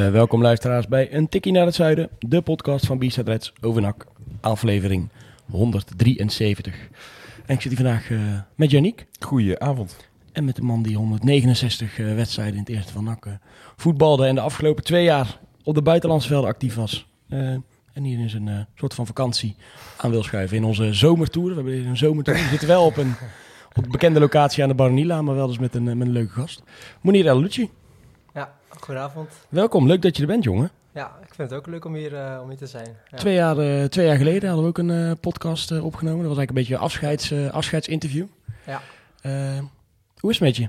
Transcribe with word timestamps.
Uh, 0.00 0.10
welkom 0.10 0.42
luisteraars 0.42 0.88
bij 0.88 1.14
Een 1.14 1.28
Tikkie 1.28 1.52
naar 1.52 1.66
het 1.66 1.74
Zuiden, 1.74 2.08
de 2.18 2.40
podcast 2.40 2.86
van 2.86 2.98
B-Side 2.98 3.30
Reds 3.30 3.52
over 3.60 3.82
NAC, 3.82 4.06
aflevering 4.40 5.08
173. 5.50 6.74
En 7.46 7.54
ik 7.54 7.60
zit 7.60 7.72
hier 7.72 7.80
vandaag 7.80 8.10
uh, 8.10 8.20
met 8.54 8.70
Janiek. 8.70 9.06
Goedenavond. 9.18 9.96
En 10.32 10.44
met 10.44 10.56
de 10.56 10.62
man 10.62 10.82
die 10.82 10.96
169 10.96 11.98
uh, 11.98 12.14
wedstrijden 12.14 12.54
in 12.54 12.60
het 12.60 12.68
eerste 12.68 12.92
van 12.92 13.04
NAC 13.04 13.26
voetbalde 13.76 14.26
en 14.26 14.34
de 14.34 14.40
afgelopen 14.40 14.84
twee 14.84 15.04
jaar 15.04 15.38
op 15.64 15.74
de 15.74 15.82
buitenlandse 15.82 16.28
velden 16.28 16.50
actief 16.50 16.74
was. 16.74 17.06
en 17.28 17.64
hier 18.02 18.24
is 18.24 18.34
een 18.34 18.66
soort 18.74 18.94
van 18.94 19.06
vakantie 19.06 19.56
aan 19.96 20.10
wil 20.10 20.22
schuiven 20.22 20.56
in 20.56 20.64
onze 20.64 20.92
zomertour. 20.94 21.48
We 21.48 21.54
hebben 21.54 21.72
hier 21.72 21.86
een 21.86 21.96
zomertour. 21.96 22.36
We 22.36 22.48
zitten 22.48 22.68
wel 22.68 22.84
op 22.84 22.96
een, 22.96 23.14
op 23.68 23.84
een 23.84 23.90
bekende 23.90 24.20
locatie 24.20 24.62
aan 24.62 24.68
de 24.68 24.74
Baronila, 24.74 25.22
maar 25.22 25.34
wel 25.34 25.46
dus 25.46 25.58
met 25.58 25.74
een, 25.74 25.84
met 25.84 26.00
een 26.00 26.12
leuke 26.12 26.32
gast. 26.32 26.62
Monier 27.00 27.26
El 27.26 27.40
Lucci. 27.40 27.70
Goedenavond. 28.78 29.30
Welkom, 29.48 29.86
leuk 29.86 30.02
dat 30.02 30.16
je 30.16 30.22
er 30.22 30.28
bent, 30.28 30.44
jongen. 30.44 30.70
Ja, 30.92 31.18
ik 31.22 31.34
vind 31.34 31.50
het 31.50 31.58
ook 31.58 31.66
leuk 31.66 31.84
om 31.84 31.94
hier, 31.94 32.12
uh, 32.12 32.40
om 32.42 32.48
hier 32.48 32.58
te 32.58 32.66
zijn. 32.66 32.96
Ja. 33.10 33.16
Twee, 33.16 33.34
jaar, 33.34 33.58
uh, 33.58 33.84
twee 33.84 34.06
jaar 34.06 34.16
geleden 34.16 34.48
hadden 34.48 34.62
we 34.64 34.70
ook 34.70 34.78
een 34.78 35.08
uh, 35.08 35.12
podcast 35.20 35.70
opgenomen. 35.70 36.24
Dat 36.24 36.36
was 36.36 36.38
eigenlijk 36.38 36.48
een 36.48 36.54
beetje 36.54 36.74
een 36.74 36.80
afscheids, 36.80 37.32
afscheidsinterview. 37.32 38.26
Ja. 38.66 38.80
hoe 40.20 40.30
is 40.30 40.38
het 40.38 40.40
met 40.40 40.56
je? 40.56 40.68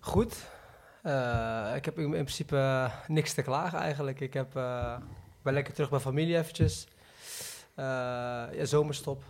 Goed. 0.00 0.32
ik 1.76 1.84
heb 1.84 1.98
in 1.98 2.10
principe 2.10 2.90
niks 3.06 3.34
te 3.34 3.42
klagen 3.42 3.78
eigenlijk. 3.78 4.20
Ik 4.20 4.34
heb, 4.34 4.52
ben 5.42 5.54
lekker 5.54 5.74
terug 5.74 5.90
bij 5.90 6.00
familie 6.00 6.36
eventjes. 6.36 6.86
ja, 7.76 8.64
zomerstop. 8.64 9.22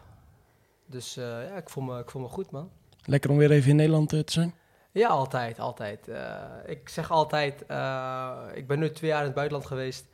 Dus 0.86 1.14
ja, 1.14 1.56
ik 1.56 1.68
voel, 1.68 1.84
me, 1.84 1.98
ik 1.98 2.10
voel 2.10 2.22
me 2.22 2.28
goed, 2.28 2.50
man. 2.50 2.70
Lekker 3.04 3.30
om 3.30 3.36
weer 3.36 3.50
even 3.50 3.70
in 3.70 3.76
Nederland 3.76 4.08
te 4.08 4.22
zijn? 4.26 4.54
Ja, 4.96 5.08
altijd, 5.08 5.58
altijd. 5.58 6.08
Uh, 6.08 6.42
ik 6.66 6.88
zeg 6.88 7.10
altijd, 7.10 7.64
uh, 7.70 8.32
ik 8.54 8.66
ben 8.66 8.78
nu 8.78 8.90
twee 8.90 9.10
jaar 9.10 9.18
in 9.18 9.26
het 9.26 9.34
buitenland 9.34 9.68
geweest. 9.68 10.06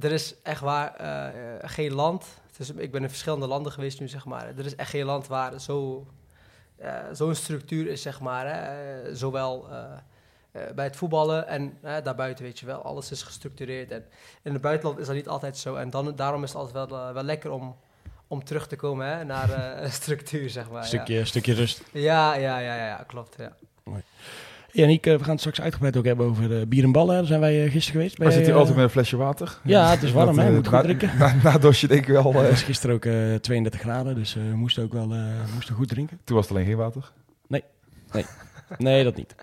Er 0.00 0.12
is 0.12 0.42
echt 0.42 0.60
waar 0.60 1.00
uh, 1.00 1.70
geen 1.70 1.94
land, 1.94 2.26
ik 2.76 2.90
ben 2.92 3.02
in 3.02 3.08
verschillende 3.08 3.46
landen 3.46 3.72
geweest 3.72 4.00
nu, 4.00 4.08
zeg 4.08 4.24
maar. 4.24 4.46
Er 4.46 4.64
is 4.64 4.76
echt 4.76 4.90
geen 4.90 5.04
land 5.04 5.26
waar 5.26 5.60
zo, 5.60 6.06
zo'n 7.12 7.34
structuur 7.34 7.86
is, 7.86 8.02
zeg 8.02 8.20
maar. 8.20 8.76
Zowel 9.12 9.68
bij 10.74 10.84
het 10.84 10.96
voetballen 10.96 11.46
en 11.46 11.78
daarbuiten, 11.80 12.44
weet 12.44 12.58
je 12.58 12.66
wel. 12.66 12.82
Alles 12.82 13.10
is 13.10 13.22
gestructureerd. 13.22 13.90
En 13.90 14.04
in 14.42 14.52
het 14.52 14.62
buitenland 14.62 14.98
is 14.98 15.06
dat 15.06 15.16
niet 15.16 15.28
altijd 15.28 15.56
zo. 15.56 15.74
En 15.74 15.90
dan, 15.90 16.16
daarom 16.16 16.42
is 16.42 16.52
het 16.52 16.58
altijd 16.58 16.90
wel, 16.90 17.12
wel 17.12 17.22
lekker 17.22 17.50
om 17.50 17.76
om 18.30 18.44
terug 18.44 18.66
te 18.66 18.76
komen 18.76 19.06
hè, 19.06 19.24
naar 19.24 19.48
uh, 19.82 19.90
structuur, 19.90 20.50
zeg 20.50 20.70
maar. 20.70 20.84
Stukje, 20.84 21.14
ja. 21.14 21.24
stukje 21.24 21.54
rust. 21.54 21.82
Ja, 21.92 22.34
ja, 22.34 22.58
ja, 22.58 22.74
ja, 22.74 22.86
ja 22.86 23.04
klopt. 23.06 23.34
Ja. 23.38 23.52
Mooi. 23.84 24.02
Janiek, 24.72 25.04
we 25.04 25.18
gaan 25.18 25.30
het 25.30 25.38
straks 25.38 25.60
uitgebreid 25.60 25.96
ook 25.96 26.04
hebben 26.04 26.26
over 26.26 26.48
de 26.48 26.66
bier 26.68 26.84
en 26.84 26.92
ballen. 26.92 27.14
Daar 27.14 27.24
zijn 27.24 27.40
wij 27.40 27.70
gisteren 27.70 28.00
geweest. 28.00 28.18
Maar 28.18 28.32
zit 28.32 28.44
hier 28.44 28.54
altijd 28.54 28.74
met 28.74 28.84
een 28.84 28.90
flesje 28.90 29.16
water? 29.16 29.58
Ja, 29.64 29.90
het 29.90 30.02
is 30.02 30.12
warm, 30.12 30.38
hè? 30.38 30.52
Moet 30.52 30.68
goed 30.68 30.82
drinken. 30.82 31.10
Na, 31.18 31.34
na 31.42 31.58
dosje 31.58 31.86
denk 31.86 32.00
ik 32.00 32.08
wel. 32.08 32.32
Het 32.34 32.50
was 32.50 32.62
gisteren 32.62 32.94
ook 32.94 33.04
uh, 33.04 33.34
32 33.34 33.80
graden, 33.80 34.14
dus 34.14 34.34
we 34.34 34.40
moesten 34.40 34.82
ook 34.82 34.92
wel 34.92 35.06
moesten 35.54 35.74
goed 35.74 35.88
drinken. 35.88 36.20
Toen 36.24 36.36
was 36.36 36.48
het 36.48 36.54
alleen 36.56 36.66
geen 36.66 36.76
water? 36.76 37.12
Nee, 37.46 37.64
nee, 38.12 38.24
nee 38.78 39.04
dat 39.04 39.16
niet. 39.16 39.34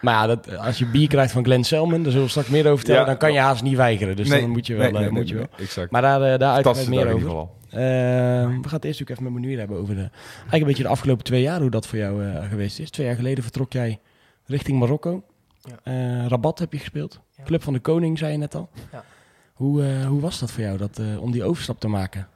Maar 0.00 0.14
ja, 0.14 0.26
dat, 0.26 0.56
als 0.56 0.78
je 0.78 0.86
bier 0.86 1.08
krijgt 1.08 1.32
van 1.32 1.44
Glenn 1.44 1.64
Selman, 1.64 2.02
daar 2.02 2.10
zullen 2.10 2.24
we 2.24 2.30
straks 2.30 2.48
meer 2.48 2.64
over 2.64 2.76
vertellen, 2.76 3.00
ja, 3.00 3.06
dan 3.06 3.16
kan 3.16 3.32
je 3.32 3.38
haast 3.38 3.62
niet 3.62 3.76
weigeren. 3.76 4.16
Dus 4.16 4.28
nee, 4.28 4.40
dan 4.40 4.50
moet 4.50 4.66
je 4.66 4.74
wel. 4.74 4.90
Nee, 4.90 5.02
nee, 5.02 5.10
moet 5.10 5.28
je 5.28 5.34
wel. 5.34 5.46
Exact. 5.58 5.90
Maar 5.90 6.02
daar, 6.02 6.32
uh, 6.32 6.38
daar 6.38 6.54
uitgebreid 6.54 6.88
meer 6.88 7.06
over. 7.06 7.20
Geval. 7.20 7.56
Uh, 7.68 7.74
we 7.74 8.60
gaan 8.62 8.62
het 8.70 8.84
eerst 8.84 9.02
ook 9.02 9.08
even 9.08 9.22
met 9.22 9.32
Menuir 9.32 9.58
hebben 9.58 9.76
over 9.76 9.94
de, 9.94 10.00
eigenlijk 10.00 10.52
een 10.52 10.66
beetje 10.66 10.82
de 10.82 10.88
afgelopen 10.88 11.24
twee 11.24 11.42
jaar, 11.42 11.60
hoe 11.60 11.70
dat 11.70 11.86
voor 11.86 11.98
jou 11.98 12.24
uh, 12.24 12.48
geweest 12.48 12.78
is. 12.78 12.90
Twee 12.90 13.06
jaar 13.06 13.16
geleden 13.16 13.42
vertrok 13.42 13.72
jij 13.72 14.00
richting 14.46 14.78
Marokko. 14.78 15.22
Ja. 15.62 15.92
Uh, 15.92 16.26
Rabat 16.26 16.58
heb 16.58 16.72
je 16.72 16.78
gespeeld. 16.78 17.20
Ja. 17.36 17.44
Club 17.44 17.62
van 17.62 17.72
de 17.72 17.78
Koning, 17.80 18.18
zei 18.18 18.32
je 18.32 18.38
net 18.38 18.54
al. 18.54 18.68
Ja. 18.92 19.04
Hoe, 19.52 19.82
hoe 20.06 20.20
was 20.20 20.38
dat 20.38 20.50
voor 20.50 20.62
jou, 20.62 20.78
dat, 20.78 21.00
om 21.20 21.32
die 21.32 21.44
overstap 21.44 21.80
te 21.80 21.88
maken? 21.88 22.28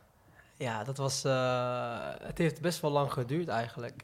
Ja, 0.62 0.84
dat 0.84 0.96
was, 0.96 1.22
het 2.22 2.38
heeft 2.38 2.60
best 2.60 2.80
wel 2.80 2.90
lang 2.90 3.12
geduurd 3.12 3.48
eigenlijk. 3.48 4.02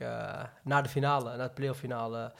na 0.62 0.82
de 0.82 0.88
finale, 0.88 1.36
na 1.36 1.42
het 1.42 1.54
playoff 1.54 1.78
finale. 1.78 2.32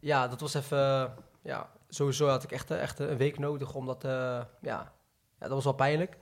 ja, 0.00 0.28
dat 0.28 0.40
was 0.40 0.54
even, 0.54 1.14
ja, 1.42 1.68
sowieso 1.88 2.28
had 2.28 2.42
ik 2.42 2.52
echt, 2.52 2.70
echt 2.70 2.98
een 2.98 3.16
week 3.16 3.38
nodig, 3.38 3.74
omdat, 3.74 4.02
ja, 4.02 4.52
ja, 4.60 4.92
dat 5.38 5.50
was 5.50 5.64
wel 5.64 5.72
pijnlijk. 5.72 6.18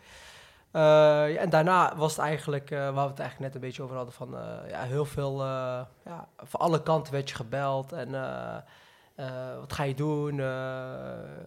Uh, 0.73 1.41
en 1.41 1.51
daarna 1.51 1.97
was 1.97 2.17
het 2.17 2.25
eigenlijk, 2.25 2.71
uh, 2.71 2.79
waar 2.79 3.05
we 3.05 3.11
het 3.11 3.19
eigenlijk 3.19 3.39
net 3.39 3.55
een 3.55 3.69
beetje 3.69 3.83
over 3.83 3.97
hadden, 3.97 4.15
van 4.15 4.35
uh, 4.35 4.71
ja, 4.71 4.83
heel 4.83 5.05
veel, 5.05 5.45
ja, 6.05 6.29
van 6.37 6.61
alle 6.61 6.83
kanten 6.83 7.13
werd 7.13 7.29
je 7.29 7.35
gebeld 7.35 7.93
en 7.93 8.11
wat 9.61 9.73
ga 9.73 9.83
je 9.83 9.95
doen, 9.95 10.37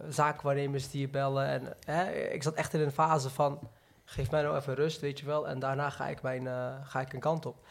zaakwaarnemers 0.08 0.90
die 0.90 1.00
je 1.00 1.08
bellen. 1.08 1.46
En 1.46 2.32
ik 2.32 2.42
zat 2.42 2.54
echt 2.54 2.74
in 2.74 2.80
een 2.80 2.92
fase 2.92 3.30
van, 3.30 3.58
geef 4.04 4.30
mij 4.30 4.42
nou 4.42 4.56
even 4.56 4.74
rust, 4.74 5.00
weet 5.00 5.18
je 5.18 5.26
wel, 5.26 5.48
en 5.48 5.58
daarna 5.58 5.90
ga 5.90 6.08
ik, 6.08 6.22
mijn, 6.22 6.48
ga 6.84 7.00
ik 7.00 7.12
een 7.12 7.20
kant 7.20 7.46
op. 7.46 7.66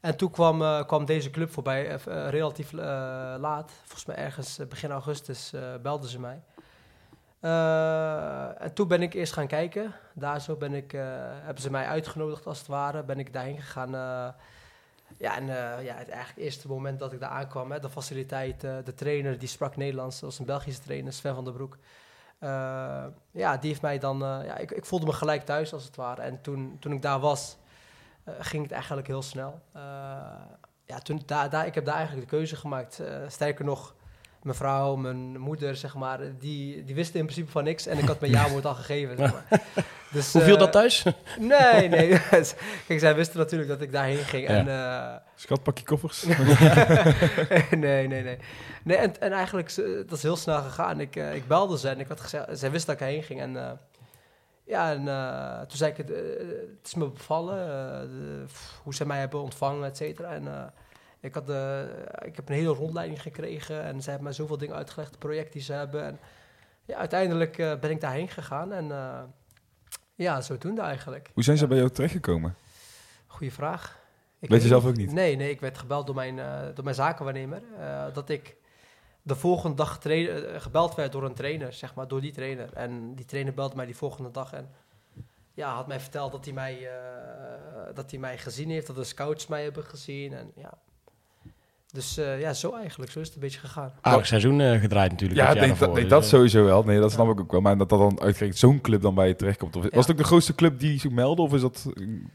En 0.00 0.16
toen 0.16 0.30
kwam, 0.30 0.86
kwam 0.86 1.04
deze 1.04 1.30
club 1.30 1.50
voorbij, 1.50 1.98
relatief 2.06 2.72
laat, 2.72 3.72
volgens 3.82 4.04
mij 4.04 4.16
ergens 4.16 4.60
begin 4.68 4.90
augustus 4.90 5.52
belden 5.82 6.10
ze 6.10 6.20
mij. 6.20 6.42
En 8.58 8.72
toen 8.74 8.88
ben 8.88 9.02
ik 9.02 9.14
eerst 9.14 9.32
gaan 9.32 9.46
kijken. 9.46 9.94
Daar 10.14 10.40
zo 10.40 10.56
ben 10.56 10.74
ik, 10.74 10.92
hebben 10.92 11.62
ze 11.62 11.70
mij 11.70 11.86
uitgenodigd 11.86 12.46
als 12.46 12.58
het 12.58 12.66
ware. 12.66 13.02
Ben 13.02 13.18
ik 13.18 13.32
daarheen 13.32 13.60
gegaan. 13.60 13.90
Ja, 15.16 15.36
en 15.36 15.46
ja, 15.84 15.94
het 15.94 16.08
eigenlijk 16.08 16.38
eerste 16.38 16.68
moment 16.68 16.98
dat 16.98 17.12
ik 17.12 17.20
daar 17.20 17.30
aankwam, 17.30 17.72
hè, 17.72 17.80
de 17.80 17.90
faciliteit, 17.90 18.60
de 18.60 18.94
trainer, 18.94 19.38
die 19.38 19.48
sprak 19.48 19.76
Nederlands. 19.76 20.20
Dat 20.20 20.30
was 20.30 20.38
een 20.38 20.46
Belgische 20.46 20.82
trainer, 20.82 21.12
Sven 21.12 21.34
van 21.34 21.44
der 21.44 21.52
Broek. 21.52 21.76
Ja, 23.30 23.56
die 23.60 23.70
heeft 23.70 23.82
mij 23.82 23.98
dan, 23.98 24.18
ja, 24.18 24.56
ik, 24.56 24.70
ik, 24.70 24.84
voelde 24.84 25.06
me 25.06 25.12
gelijk 25.12 25.44
thuis 25.44 25.72
als 25.72 25.84
het 25.84 25.96
ware. 25.96 26.22
En 26.22 26.40
toen, 26.40 26.76
toen 26.80 26.92
ik 26.92 27.02
daar 27.02 27.20
was, 27.20 27.56
ging 28.38 28.62
het 28.62 28.72
eigenlijk 28.72 29.06
heel 29.06 29.22
snel. 29.22 29.60
ja, 30.84 30.98
toen, 31.02 31.22
daar, 31.26 31.50
daar, 31.50 31.66
ik 31.66 31.74
heb 31.74 31.84
daar 31.84 31.96
eigenlijk 31.96 32.30
de 32.30 32.36
keuze 32.36 32.56
gemaakt. 32.56 33.02
sterker 33.28 33.64
nog, 33.64 33.94
mijn 34.42 34.56
vrouw, 34.56 34.96
mijn 34.96 35.38
moeder, 35.38 35.76
zeg 35.76 35.94
maar, 35.94 36.20
die, 36.38 36.84
die 36.84 36.94
wisten 36.94 37.20
in 37.20 37.24
principe 37.24 37.50
van 37.50 37.64
niks. 37.64 37.86
En 37.86 37.98
ik 37.98 38.04
had 38.04 38.20
mijn 38.20 38.32
ja-woord 38.38 38.66
al 38.66 38.74
gegeven. 38.74 39.16
Zeg 39.16 39.32
maar. 39.32 39.62
Dus, 40.10 40.32
Hoe 40.32 40.42
viel 40.42 40.52
uh, 40.52 40.58
dat 40.58 40.72
thuis? 40.72 41.04
Nee, 41.38 41.88
nee. 41.94 42.08
Kijk, 42.86 43.00
zij 43.00 43.14
wisten 43.14 43.38
natuurlijk 43.38 43.70
dat 43.70 43.80
ik 43.80 43.92
daarheen 43.92 44.24
ging. 44.24 44.48
Ja. 44.48 44.54
En, 44.54 44.66
uh, 44.66 45.14
Schat, 45.34 45.62
pak 45.62 45.78
je 45.78 45.84
koffers. 45.84 46.22
nee, 47.70 48.08
nee, 48.08 48.22
nee. 48.22 48.38
nee 48.84 48.96
en, 48.96 49.20
en 49.20 49.32
eigenlijk, 49.32 49.74
dat 50.08 50.12
is 50.12 50.22
heel 50.22 50.36
snel 50.36 50.62
gegaan. 50.62 51.00
Ik, 51.00 51.16
uh, 51.16 51.34
ik 51.34 51.46
belde 51.46 51.78
ze 51.78 51.88
en 51.88 52.00
ik 52.00 52.08
had 52.08 52.20
gezegd, 52.20 52.58
zij 52.58 52.70
wist 52.70 52.86
dat 52.86 53.00
ik 53.00 53.06
heen 53.06 53.22
ging. 53.22 53.40
En 53.40 53.78
ja, 54.64 54.92
en 54.92 55.04
toen 55.68 55.76
zei 55.76 55.90
ik, 55.90 55.96
het, 55.96 56.08
het 56.08 56.86
is 56.86 56.94
me 56.94 57.08
bevallen. 57.08 57.56
De, 58.08 58.44
hoe 58.82 58.94
ze 58.94 59.06
mij 59.06 59.18
hebben 59.18 59.42
ontvangen, 59.42 59.84
et 59.84 59.96
cetera. 59.96 60.32
En 60.32 60.72
ik, 61.20 61.34
had 61.34 61.46
de, 61.46 61.88
ik 62.24 62.36
heb 62.36 62.48
een 62.48 62.54
hele 62.54 62.74
rondleiding 62.74 63.22
gekregen 63.22 63.82
en 63.82 64.02
ze 64.02 64.08
hebben 64.08 64.26
mij 64.26 64.36
zoveel 64.36 64.58
dingen 64.58 64.76
uitgelegd, 64.76 65.10
het 65.10 65.18
project 65.18 65.52
die 65.52 65.62
ze 65.62 65.72
hebben. 65.72 66.04
En 66.04 66.18
ja, 66.88 66.96
uiteindelijk 66.96 67.58
uh, 67.58 67.74
ben 67.78 67.90
ik 67.90 68.00
daarheen 68.00 68.28
gegaan 68.28 68.72
en 68.72 68.84
uh, 68.84 69.22
ja, 70.18 70.40
zodoende 70.40 70.80
eigenlijk. 70.80 71.30
Hoe 71.34 71.42
zijn 71.42 71.58
ze 71.58 71.66
bij 71.66 71.76
jou 71.76 71.90
terechtgekomen? 71.90 72.54
Goeie 73.26 73.52
vraag. 73.52 73.98
Ik 74.38 74.48
weet 74.48 74.62
je 74.62 74.68
zelf 74.68 74.84
ook 74.84 74.96
niet? 74.96 75.12
Nee, 75.12 75.36
nee, 75.36 75.50
ik 75.50 75.60
werd 75.60 75.78
gebeld 75.78 76.06
door 76.06 76.14
mijn, 76.14 76.36
uh, 76.36 76.60
door 76.74 76.84
mijn 76.84 76.96
zakenwaarnemer. 76.96 77.62
dat 78.12 78.28
ik 78.28 78.56
de 79.22 79.34
volgende 79.34 79.76
dag 79.76 79.98
gebeld 80.62 80.94
werd 80.94 81.12
door 81.12 81.24
een 81.24 81.34
trainer, 81.34 81.72
zeg 81.72 81.94
maar, 81.94 82.08
door 82.08 82.20
die 82.20 82.32
trainer. 82.32 82.72
En 82.72 83.14
die 83.14 83.24
trainer 83.24 83.54
belde 83.54 83.76
mij 83.76 83.86
die 83.86 83.96
volgende 83.96 84.30
dag 84.30 84.52
en 84.52 84.70
ja, 85.54 85.74
had 85.74 85.86
mij 85.86 86.00
verteld 86.00 86.32
dat 86.32 86.44
hij 86.44 86.54
mij, 86.54 86.90
dat 87.94 88.10
hij 88.10 88.20
mij 88.20 88.38
gezien 88.38 88.70
heeft, 88.70 88.86
dat 88.86 88.96
de 88.96 89.04
scouts 89.04 89.46
mij 89.46 89.62
hebben 89.62 89.84
gezien. 89.84 90.32
En 90.32 90.52
ja, 90.54 90.78
dus 91.92 92.18
uh, 92.18 92.40
ja, 92.40 92.52
zo 92.52 92.74
eigenlijk. 92.74 93.10
Zo 93.10 93.20
is 93.20 93.26
het 93.26 93.34
een 93.34 93.40
beetje 93.40 93.58
gegaan. 93.58 93.92
Aardig 94.00 94.26
seizoen 94.26 94.60
uh, 94.60 94.80
gedraaid 94.80 95.10
natuurlijk. 95.10 95.40
Ja, 95.40 95.52
nee, 95.52 95.74
dat, 95.74 95.92
nee, 95.94 96.06
dat 96.06 96.24
sowieso 96.26 96.64
wel. 96.64 96.82
Nee, 96.82 97.00
dat 97.00 97.12
snap 97.12 97.26
ja. 97.26 97.32
ik 97.32 97.40
ook 97.40 97.52
wel. 97.52 97.60
Maar 97.60 97.78
dat 97.78 97.88
dat 97.88 97.98
dan 97.98 98.20
uitgerekend 98.20 98.58
zo'n 98.58 98.80
club 98.80 99.02
dan 99.02 99.14
bij 99.14 99.28
je 99.28 99.36
terechtkomt. 99.36 99.76
Of, 99.76 99.82
ja. 99.82 99.88
Was 99.92 100.06
het 100.06 100.10
ook 100.10 100.22
de 100.22 100.28
grootste 100.28 100.54
club 100.54 100.78
die 100.80 101.00
zich 101.00 101.10
meldde? 101.10 101.42
Of 101.42 101.54
is 101.54 101.60
dat 101.60 101.86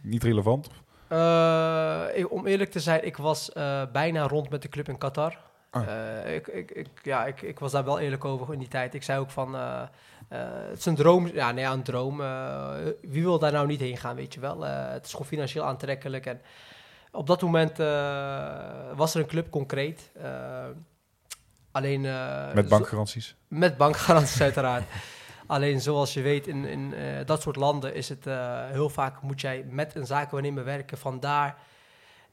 niet 0.01 0.23
relevant? 0.23 0.67
Uh, 1.11 2.03
ik, 2.13 2.31
om 2.31 2.47
eerlijk 2.47 2.71
te 2.71 2.79
zijn, 2.79 3.05
ik 3.05 3.17
was 3.17 3.51
bijna 3.91 4.27
rond 4.27 4.49
met 4.49 4.61
de 4.61 4.69
club 4.69 4.89
in 4.89 4.97
Qatar. 4.97 5.37
Ah. 5.69 5.87
Eh, 5.87 6.35
ik, 6.35 6.47
ik, 6.47 6.71
ik, 6.71 6.87
ja, 7.03 7.25
ik, 7.25 7.41
ik 7.41 7.59
was 7.59 7.71
daar 7.71 7.83
wel 7.83 7.99
eerlijk 7.99 8.25
over 8.25 8.53
in 8.53 8.59
die 8.59 8.67
tijd. 8.67 8.93
Ik 8.93 9.03
zei 9.03 9.19
ook 9.19 9.29
van, 9.31 9.55
eh, 9.55 9.81
eh, 10.29 10.39
het 10.69 10.77
is 10.77 10.85
een 10.85 10.95
droom. 10.95 11.27
Ja, 11.27 11.51
nee, 11.51 11.63
ja, 11.63 11.71
een 11.71 11.83
droom. 11.83 12.21
eh, 12.21 12.69
wie 13.01 13.23
wil 13.23 13.39
daar 13.39 13.51
nou 13.51 13.67
niet 13.67 13.79
heen 13.79 13.97
gaan, 13.97 14.15
weet 14.15 14.33
je 14.33 14.39
wel? 14.39 14.65
Eh, 14.65 14.91
het 14.91 15.05
is 15.05 15.11
gewoon 15.11 15.27
financieel 15.27 15.63
aantrekkelijk. 15.63 16.25
En 16.25 16.41
op 17.13 17.27
dat 17.27 17.41
moment 17.41 17.79
eh, 17.79 17.87
was 18.95 19.13
er 19.13 19.19
een 19.21 19.27
club 19.27 19.49
concreet. 19.49 20.11
eh, 20.13 20.65
alleen... 21.71 22.05
eh, 22.05 22.53
Met 22.53 22.67
bankgaranties. 22.67 23.35
met 23.47 23.77
bankgaranties 23.77 24.41
uiteraard. 24.49 24.83
Alleen 25.47 25.81
zoals 25.81 26.13
je 26.13 26.21
weet, 26.21 26.47
in, 26.47 26.65
in 26.65 26.93
dat 27.25 27.41
soort 27.41 27.55
landen 27.55 27.95
is 27.95 28.09
het 28.09 28.25
heel 28.71 28.89
vaak 28.89 29.21
moet 29.21 29.41
jij 29.41 29.65
met 29.69 29.95
een 29.95 30.05
zakenwaarnemer 30.05 30.63
werken 30.63 30.97
vandaar. 30.97 31.57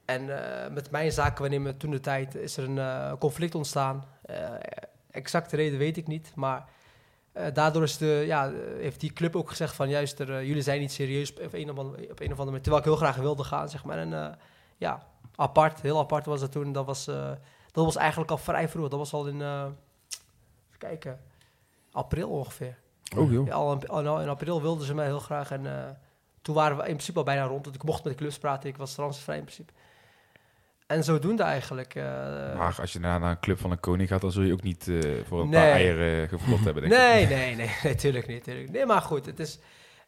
En 0.05 0.25
met 0.73 0.91
mijn 0.91 1.13
zakenwaarnemer 1.13 1.77
toen 1.77 1.91
de 1.91 2.01
tijd 2.01 2.35
is 2.35 2.57
er 2.57 2.69
een 2.69 3.19
conflict 3.19 3.55
ontstaan. 3.55 4.05
Eh 4.23 4.37
exacte 5.11 5.57
reden 5.57 5.79
weet 5.79 5.97
ik 5.97 6.07
niet, 6.07 6.33
maar 6.35 6.65
daardoor 7.53 7.83
is 7.83 7.97
de, 7.97 8.23
ja, 8.27 8.53
heeft 8.79 9.01
die 9.01 9.13
club 9.13 9.37
ook 9.37 9.49
gezegd 9.49 9.75
van 9.75 9.89
juist, 9.89 10.19
er, 10.19 10.45
jullie 10.45 10.63
zijn 10.63 10.81
niet 10.81 10.93
serieus 10.93 11.33
op 11.33 11.53
een, 11.53 11.71
of 11.71 11.79
andere, 11.79 12.03
op 12.11 12.21
een 12.21 12.33
of 12.33 12.39
andere 12.39 12.45
manier. 12.45 12.63
Terwijl 12.63 12.83
ik 12.83 12.89
heel 12.89 12.97
graag 12.97 13.17
wilde 13.17 13.45
gaan, 13.45 13.69
zeg 13.69 13.85
maar. 13.85 13.99
En 13.99 14.39
ja, 14.81 15.07
apart, 15.35 15.81
heel 15.81 15.99
apart 15.99 16.27
was 16.27 16.41
dat 16.41 16.53
toen. 16.53 16.73
Dat 16.73 16.87
was, 16.87 17.07
eh, 17.07 17.31
dat 17.73 17.85
was 17.85 17.97
eigenlijk 17.97 18.31
al 18.31 18.39
vrij 18.39 18.69
vroeg. 18.69 18.89
Dat 18.89 18.99
was 18.99 19.13
al 19.13 19.27
in, 19.27 19.43
eh, 19.43 19.65
even 20.69 20.79
kijken, 20.79 21.21
april 21.93 22.29
ongeveer. 22.29 22.77
Oh 23.17 23.33
joh. 23.33 23.47
Ja, 23.47 23.53
al 23.55 23.73
in, 23.73 23.89
al 23.89 24.21
in 24.21 24.29
april 24.29 24.63
wilden 24.63 24.87
ze 24.87 24.95
mij 24.95 25.07
heel 25.07 25.19
graag. 25.19 25.51
En 25.51 25.67
eh, 25.67 25.91
toen 26.43 26.55
waren 26.55 26.77
we 26.77 26.83
in 26.83 26.89
principe 26.93 27.19
al 27.19 27.25
bijna 27.25 27.45
rond. 27.45 27.65
Want 27.65 27.77
ik 27.77 27.83
mocht 27.85 28.05
met 28.05 28.13
de 28.13 28.19
clubs 28.19 28.39
praten. 28.39 28.69
Ik 28.69 28.77
was 28.77 28.95
transfervrij 28.95 29.37
in 29.37 29.43
principe. 29.45 29.73
En 30.87 31.05
zodoende 31.05 31.43
eigenlijk. 31.43 31.95
Maar 31.95 32.77
als 32.81 32.93
je 32.93 32.99
naar, 33.01 33.21
naar 33.21 33.31
een 33.31 33.41
club 33.41 33.59
van 33.59 33.71
een 33.71 33.81
koning 33.81 34.09
gaat, 34.09 34.21
dan 34.21 34.33
zul 34.33 34.43
je 34.43 34.53
ook 34.53 34.63
niet 34.63 34.85
voor 35.27 35.41
een 35.41 35.49
Nee. 35.49 35.61
paar 35.61 35.71
eieren 35.71 36.29
gevlot 36.29 36.65
hebben, 36.65 36.83
denk 36.89 36.95
ik. 36.95 36.99
nee, 37.01 37.27
nee, 37.37 37.55
nee, 37.57 37.71
nee, 37.83 37.95
tuurlijk 37.95 38.27
niet. 38.27 38.45
Tuurlijk. 38.45 38.71
Nee, 38.71 38.87
maar 38.87 39.03
goed, 39.03 39.27
het 39.27 39.39
is 39.41 39.59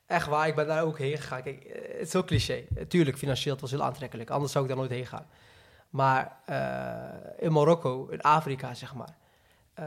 echt 0.07 0.27
waar. 0.27 0.47
Ik 0.49 0.55
ben 0.55 0.67
daar 0.67 0.83
ook 0.83 0.99
heen 0.99 1.17
gegaan. 1.17 1.43
Kijk, 1.43 1.65
eh, 1.65 1.99
het 1.99 2.07
is 2.07 2.13
heel 2.13 2.25
cliché. 2.25 2.65
Tuurlijk, 2.89 3.19
financieel, 3.19 3.53
het 3.53 3.63
was 3.63 3.71
heel 3.71 3.83
aantrekkelijk. 3.83 4.31
Anders 4.31 4.53
zou 4.53 4.65
ik 4.65 4.71
daar 4.71 4.79
nooit 4.81 4.91
heen 4.91 5.07
gaan. 5.07 5.27
Maar 5.91 6.37
eh, 6.45 7.45
in 7.45 7.53
Marokko, 7.53 8.07
in 8.11 8.21
Afrika, 8.21 8.75
zeg 8.75 8.95
maar. 8.95 9.17
eh, 9.75 9.85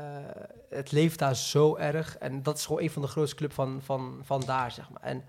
het 0.69 0.91
leeft 0.91 1.19
daar 1.19 1.35
zo 1.35 1.75
erg. 1.75 2.17
En 2.17 2.43
dat 2.43 2.57
is 2.57 2.65
gewoon 2.65 2.81
een 2.81 2.91
van 2.91 3.01
de 3.01 3.07
grootste 3.07 3.35
clubs 3.35 3.55
van, 3.55 3.79
van, 3.83 4.19
van 4.23 4.41
daar, 4.45 4.71
zeg 4.71 4.89
maar. 4.89 5.01
En 5.01 5.25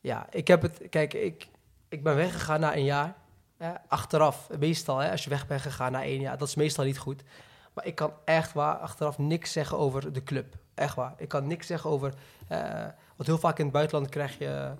ja, 0.00 0.26
ik 0.30 0.48
heb 0.48 0.62
het... 0.62 0.80
Kijk, 0.90 1.14
ik, 1.14 1.48
ik 1.88 2.02
ben 2.02 2.16
weggegaan 2.16 2.60
na 2.60 2.76
een 2.76 2.84
jaar. 2.84 3.14
Achteraf, 3.88 4.48
meestal, 4.58 4.98
hè, 4.98 5.10
als 5.10 5.24
je 5.24 5.30
weg 5.30 5.46
bent 5.46 5.60
gegaan 5.60 5.92
na 5.92 6.02
één 6.02 6.20
jaar, 6.20 6.38
dat 6.38 6.48
is 6.48 6.54
meestal 6.54 6.84
niet 6.84 6.98
goed. 6.98 7.22
Maar 7.74 7.86
ik 7.86 7.94
kan 7.94 8.12
echt 8.24 8.52
waar 8.52 8.76
achteraf 8.76 9.18
niks 9.18 9.52
zeggen 9.52 9.78
over 9.78 10.12
de 10.12 10.22
club. 10.22 10.54
Echt 10.74 10.94
waar. 10.94 11.14
Ik 11.16 11.28
kan 11.28 11.46
niks 11.46 11.66
zeggen 11.66 11.90
over. 11.90 12.14
Want 13.16 13.28
heel 13.28 13.38
vaak 13.38 13.58
in 13.58 13.64
het 13.64 13.72
buitenland 13.72 14.10
krijg 14.10 14.38
je 14.38 14.70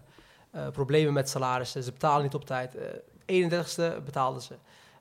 eh, 0.50 0.68
problemen 0.68 1.12
met 1.12 1.28
salarissen. 1.28 1.82
Ze 1.82 1.92
betalen 1.92 2.22
niet 2.22 2.34
op 2.34 2.44
tijd. 2.44 2.74
Eh 2.76 2.84
31ste 3.26 4.04
betaalden 4.04 4.42
ze. 4.42 4.54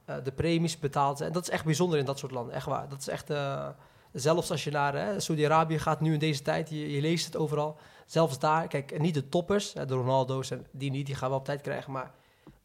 Eh, 0.05 0.15
de 0.23 0.31
premies 0.31 0.79
betaalden 0.79 1.17
ze. 1.17 1.25
En 1.25 1.31
dat 1.31 1.43
is 1.43 1.49
echt 1.49 1.65
bijzonder 1.65 1.99
in 1.99 2.05
dat 2.05 2.19
soort 2.19 2.31
landen. 2.31 2.55
Echt 2.55 2.65
waar. 2.65 2.89
Dat 2.89 2.99
is 2.99 3.07
echt. 3.07 3.29
eh, 3.29 3.67
zelfs 4.11 4.51
als 4.51 4.63
je 4.63 4.71
naar 4.71 4.95
eh, 4.95 5.07
Saudi-Arabië 5.17 5.79
gaat 5.79 6.01
nu 6.01 6.13
in 6.13 6.19
deze 6.19 6.41
tijd, 6.41 6.69
je, 6.69 6.91
je 6.91 7.01
leest 7.01 7.25
het 7.25 7.35
overal. 7.35 7.77
Zelfs 8.05 8.39
daar, 8.39 8.67
kijk, 8.67 8.99
niet 8.99 9.13
de 9.13 9.29
toppers, 9.29 9.73
de 9.73 9.85
Ronaldo's 9.85 10.51
en 10.51 10.65
die 10.71 10.91
niet, 10.91 11.05
die 11.05 11.15
gaan 11.15 11.29
wel 11.29 11.37
op 11.37 11.45
tijd 11.45 11.61
krijgen. 11.61 11.91
Maar 11.91 12.11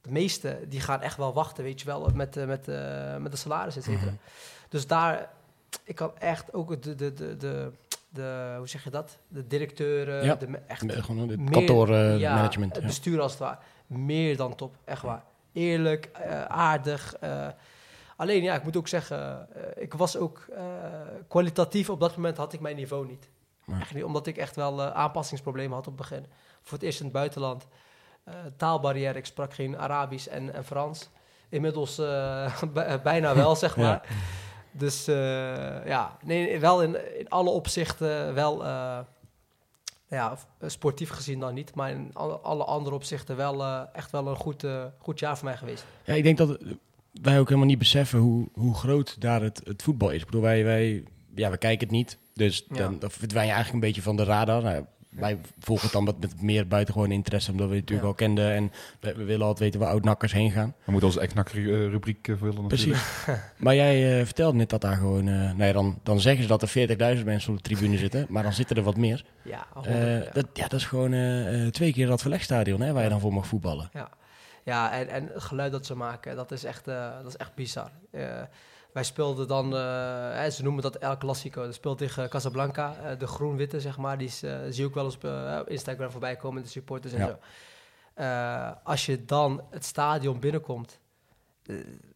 de 0.00 0.10
meeste, 0.10 0.58
die 0.68 0.80
gaan 0.80 1.00
echt 1.00 1.16
wel 1.16 1.32
wachten, 1.32 1.64
weet 1.64 1.80
je 1.80 1.86
wel, 1.86 2.10
met, 2.14 2.36
eh, 2.36 2.46
met, 2.46 2.68
eh, 2.68 3.16
met 3.16 3.30
de 3.30 3.36
salaris, 3.38 3.76
et 3.76 3.84
cetera. 3.84 4.12
Dus 4.68 4.86
daar, 4.86 5.30
ik 5.84 5.94
kan 5.94 6.18
echt 6.18 6.52
ook 6.54 6.82
de, 6.82 6.94
de, 6.94 7.12
de, 7.12 7.36
de, 7.36 7.72
de 8.16 8.54
hoe 8.58 8.68
zeg 8.68 8.84
je 8.84 8.90
dat? 8.90 9.18
De 9.28 9.46
directeuren, 9.46 10.24
Ja. 10.24 10.34
de, 10.34 10.46
echt 10.66 10.90
Eh, 10.90 11.02
Gewoon 11.04 11.28
het 11.28 11.40
meer- 11.40 11.50
kantoormanagement. 11.50 12.20
ja, 12.20 12.34
management. 12.34 12.76
het 12.76 12.86
bestuur 12.86 13.20
als 13.20 13.30
het 13.30 13.40
ware. 13.40 13.58
Meer 13.86 14.36
dan 14.36 14.54
top, 14.54 14.76
echt 14.84 15.02
waar. 15.02 15.22
Eerlijk, 15.52 16.04
eh, 16.12 16.44
aardig. 16.44 17.14
eh. 17.20 17.48
alleen 18.16 18.42
ja, 18.42 18.54
ik 18.54 18.62
moet 18.64 18.76
ook 18.76 18.88
zeggen, 18.88 19.48
eh, 19.76 19.82
ik 19.82 19.94
was 19.94 20.16
ook 20.16 20.46
eh, 20.56 20.62
kwalitatief 21.28 21.90
op 21.90 22.00
dat 22.00 22.16
moment 22.16 22.36
had 22.36 22.52
ik 22.52 22.60
mijn 22.60 22.76
niveau 22.76 23.06
niet. 23.06 23.28
Echt 23.80 23.94
niet, 23.94 24.04
omdat 24.04 24.26
ik 24.26 24.36
echt 24.36 24.56
wel 24.56 24.80
eh, 24.82 24.90
aanpassingsproblemen 24.90 25.74
had 25.76 25.86
op 25.86 25.98
het 25.98 26.08
begin. 26.08 26.26
Voor 26.62 26.72
het 26.78 26.82
eerst 26.86 26.98
in 26.98 27.04
het 27.04 27.14
buitenland. 27.14 27.66
Eh, 28.24 28.34
taalbarrière, 28.56 29.18
ik 29.18 29.26
sprak 29.26 29.54
geen 29.54 29.78
Arabisch 29.78 30.26
en, 30.26 30.54
en 30.54 30.64
Frans. 30.64 31.10
Inmiddels 31.48 31.98
eh, 31.98 32.62
bij- 32.74 33.02
bijna 33.02 33.34
wel, 33.34 33.56
zeg 33.56 33.76
Ja. 33.76 34.02
Dus 34.78 35.06
eh, 35.08 35.86
ja, 35.86 36.16
nee, 36.24 36.60
wel 36.60 36.82
in, 36.82 37.18
in 37.18 37.28
alle 37.28 37.50
opzichten 37.50 38.34
wel, 38.34 38.64
eh, 38.64 38.98
ja, 40.08 40.36
f- 40.36 40.46
sportief 40.66 41.10
gezien 41.10 41.40
dan 41.40 41.54
niet, 41.54 41.74
maar 41.74 41.90
in 41.90 42.10
alle, 42.12 42.36
alle 42.38 42.64
andere 42.64 42.94
opzichten 42.96 43.36
wel 43.36 43.62
eh, 43.62 43.80
echt 43.92 44.10
wel 44.10 44.26
een 44.26 44.36
goed, 44.36 44.64
eh, 44.64 44.84
goed 44.98 45.18
jaar 45.18 45.36
voor 45.36 45.44
mij 45.48 45.56
geweest. 45.56 45.84
Ja, 46.04 46.14
ik 46.14 46.22
denk 46.22 46.38
dat 46.38 46.58
wij 47.22 47.38
ook 47.38 47.46
helemaal 47.48 47.68
niet 47.68 47.78
beseffen 47.78 48.18
hoe, 48.18 48.48
hoe 48.52 48.74
groot 48.74 49.20
daar 49.20 49.42
het, 49.42 49.60
het 49.64 49.82
voetbal 49.82 50.10
is. 50.10 50.20
Ik 50.20 50.26
bedoel, 50.26 50.40
wij, 50.42 50.64
wij, 50.64 51.04
ja, 51.34 51.50
we 51.50 51.56
kijken 51.58 51.86
het 51.86 51.96
niet. 51.96 52.18
Dus 52.34 52.64
Ja. 52.68 52.76
dan, 52.76 52.98
dan 52.98 53.10
verdwijn 53.10 53.46
je 53.46 53.52
eigenlijk 53.52 53.82
een 53.84 53.88
beetje 53.92 54.02
van 54.08 54.16
de 54.16 54.24
radar. 54.24 54.62
Nou, 54.62 54.84
wij 55.16 55.38
volgen 55.58 55.84
het 55.84 55.92
dan 55.94 56.04
met, 56.04 56.20
met 56.20 56.42
meer 56.42 56.66
buitengewoon 56.68 57.10
interesse, 57.10 57.50
omdat 57.50 57.68
we 57.68 57.74
het 57.74 57.80
natuurlijk 57.90 58.08
Ja. 58.08 58.12
al 58.12 58.26
kenden. 58.26 58.52
En 58.52 58.72
we, 59.00 59.14
we 59.14 59.24
willen 59.24 59.42
altijd 59.46 59.58
weten 59.64 59.80
waar 59.80 59.88
oud-nakkers 59.90 60.32
heen 60.32 60.50
gaan. 60.50 60.74
We 60.84 60.90
moeten 60.90 61.08
onze 61.08 61.20
ex-rubriek 61.20 62.28
vullen 62.38 62.62
natuurlijk. 62.62 62.68
Precies. 62.68 63.42
maar 63.64 63.74
jij 63.74 64.18
eh, 64.18 64.24
vertelde 64.24 64.56
net 64.58 64.70
dat 64.70 64.80
daar 64.80 64.96
gewoon... 64.96 65.28
eh 65.28 65.34
nou 65.34 65.64
ja, 65.64 65.72
dan, 65.72 65.98
dan 66.02 66.20
zeggen 66.20 66.42
ze 66.42 66.48
dat 66.48 66.62
er 66.62 67.16
40.000 67.18 67.24
mensen 67.24 67.50
op 67.52 67.56
de 67.56 67.62
tribune 67.74 67.98
zitten. 67.98 68.26
Maar 68.28 68.42
dan 68.42 68.52
zitten 68.52 68.76
er 68.76 68.82
wat 68.82 68.96
meer. 68.96 69.24
Ja, 69.42 69.66
Eh, 69.74 69.82
100, 69.82 70.24
ja. 70.24 70.30
Dat, 70.32 70.46
ja, 70.52 70.66
dat 70.68 70.80
is 70.80 70.86
gewoon 70.86 71.12
eh, 71.12 71.64
eh, 71.66 71.70
twee 71.72 71.92
keer 71.92 72.06
dat 72.06 72.20
verlegstadion 72.20 72.80
hè, 72.80 72.92
waar 72.92 73.02
je 73.02 73.08
dan 73.08 73.20
voor 73.20 73.32
mag 73.32 73.46
voetballen. 73.46 73.90
Ja, 74.64 74.92
en, 74.92 75.08
en 75.08 75.30
het 75.32 75.42
geluid 75.42 75.72
dat 75.72 75.86
ze 75.86 75.94
maken, 75.94 76.36
dat 76.36 76.52
is 76.52 76.64
echt, 76.64 76.88
eh, 76.88 77.08
dat 77.22 77.26
is 77.26 77.36
echt 77.36 77.54
bizar. 77.54 77.90
Wij 78.96 79.04
speelden 79.04 79.48
dan, 79.48 79.76
eh, 79.76 79.80
hè, 80.32 80.50
ze 80.50 80.62
noemen 80.62 80.82
dat 80.82 80.96
El 80.96 81.16
Clasico. 81.16 81.64
Dat 81.64 81.74
speelt 81.74 81.98
tegen 81.98 82.28
Casablanca, 82.28 82.96
eh, 82.96 83.18
de 83.18 83.26
groen-witte, 83.26 83.80
zeg 83.80 83.96
maar. 83.98 84.18
Die 84.18 84.26
is, 84.26 84.42
eh, 84.42 84.58
zie 84.70 84.84
ook 84.84 84.94
wel 84.94 85.04
eens 85.04 85.16
op 85.60 85.68
Instagram 85.68 86.10
voorbij 86.10 86.36
komen, 86.36 86.62
de 86.62 86.68
supporters 86.68 87.12
en 87.12 87.18
Ja. 87.18 87.26
zo. 87.26 88.78
Als 88.84 89.06
je 89.06 89.24
dan 89.24 89.62
het 89.70 89.84
stadion 89.84 90.40
binnenkomt, 90.40 90.98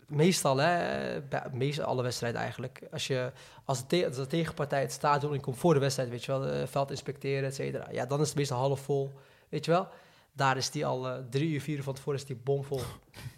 meestal, 0.06 0.56
hè, 0.56 1.20
bij 1.20 1.42
meestal 1.52 1.84
alle 1.84 2.02
wedstrijden 2.02 2.40
eigenlijk. 2.40 2.82
Als, 2.92 3.06
je, 3.06 3.32
als, 3.64 3.80
de, 3.80 3.86
te- 3.86 4.06
als 4.06 4.16
de 4.16 4.26
tegenpartij 4.26 4.80
het 4.80 4.92
stadion 4.92 5.34
inkomt 5.34 5.56
voor 5.58 5.74
de 5.74 5.80
wedstrijd, 5.80 6.08
weet 6.08 6.24
je 6.24 6.38
wel, 6.38 6.66
veld 6.66 6.90
inspecteren, 6.90 7.48
et 7.48 7.54
cetera. 7.54 7.86
Ja, 7.90 8.06
dan 8.06 8.20
is 8.20 8.28
het 8.28 8.36
meestal 8.36 8.58
half 8.58 8.80
vol, 8.80 9.12
weet 9.48 9.64
je 9.64 9.70
wel. 9.70 9.88
Daar 10.32 10.56
is 10.56 10.70
die 10.70 10.86
al 10.86 11.08
eh, 11.08 11.14
drie 11.30 11.50
uur, 11.50 11.60
vier 11.60 11.76
uur 11.76 11.82
van 11.82 11.94
tevoren 11.94 12.18
is 12.18 12.26
die 12.26 12.36
bomvol. 12.44 12.80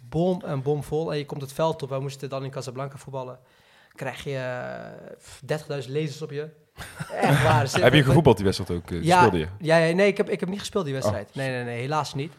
Bom 0.09 0.41
en 0.45 0.61
bomvol. 0.61 1.11
En 1.11 1.17
je 1.17 1.25
komt 1.25 1.41
het 1.41 1.53
veld 1.53 1.83
op. 1.83 1.89
Wij 1.89 1.99
moesten 1.99 2.29
dan 2.29 2.43
in 2.43 2.49
Casablanca 2.51 2.97
voetballen. 2.97 3.39
Krijg 3.95 4.23
je 4.23 4.37
eh, 5.49 5.81
30.000 5.83 5.89
lezers 5.89 6.21
op 6.21 6.31
je. 6.31 6.49
Echt 7.11 7.43
waar. 7.43 7.67
Zit- 7.67 7.81
Heb 7.87 7.93
je 7.93 8.03
gevoetbald 8.03 8.35
die 8.35 8.45
wedstrijd 8.45 8.71
ook? 8.81 8.91
eh, 8.91 9.03
ja, 9.03 9.29
je? 9.33 9.47
Ja, 9.59 9.77
nee, 9.77 10.07
ik 10.07 10.17
heb, 10.17 10.29
ik 10.29 10.39
heb 10.39 10.49
niet 10.49 10.59
gespeeld 10.59 10.85
die 10.85 10.93
wedstrijd. 10.93 11.27
Oh. 11.29 11.35
Nee, 11.35 11.49
nee, 11.49 11.63
nee, 11.63 11.79
helaas 11.79 12.13
niet. 12.13 12.33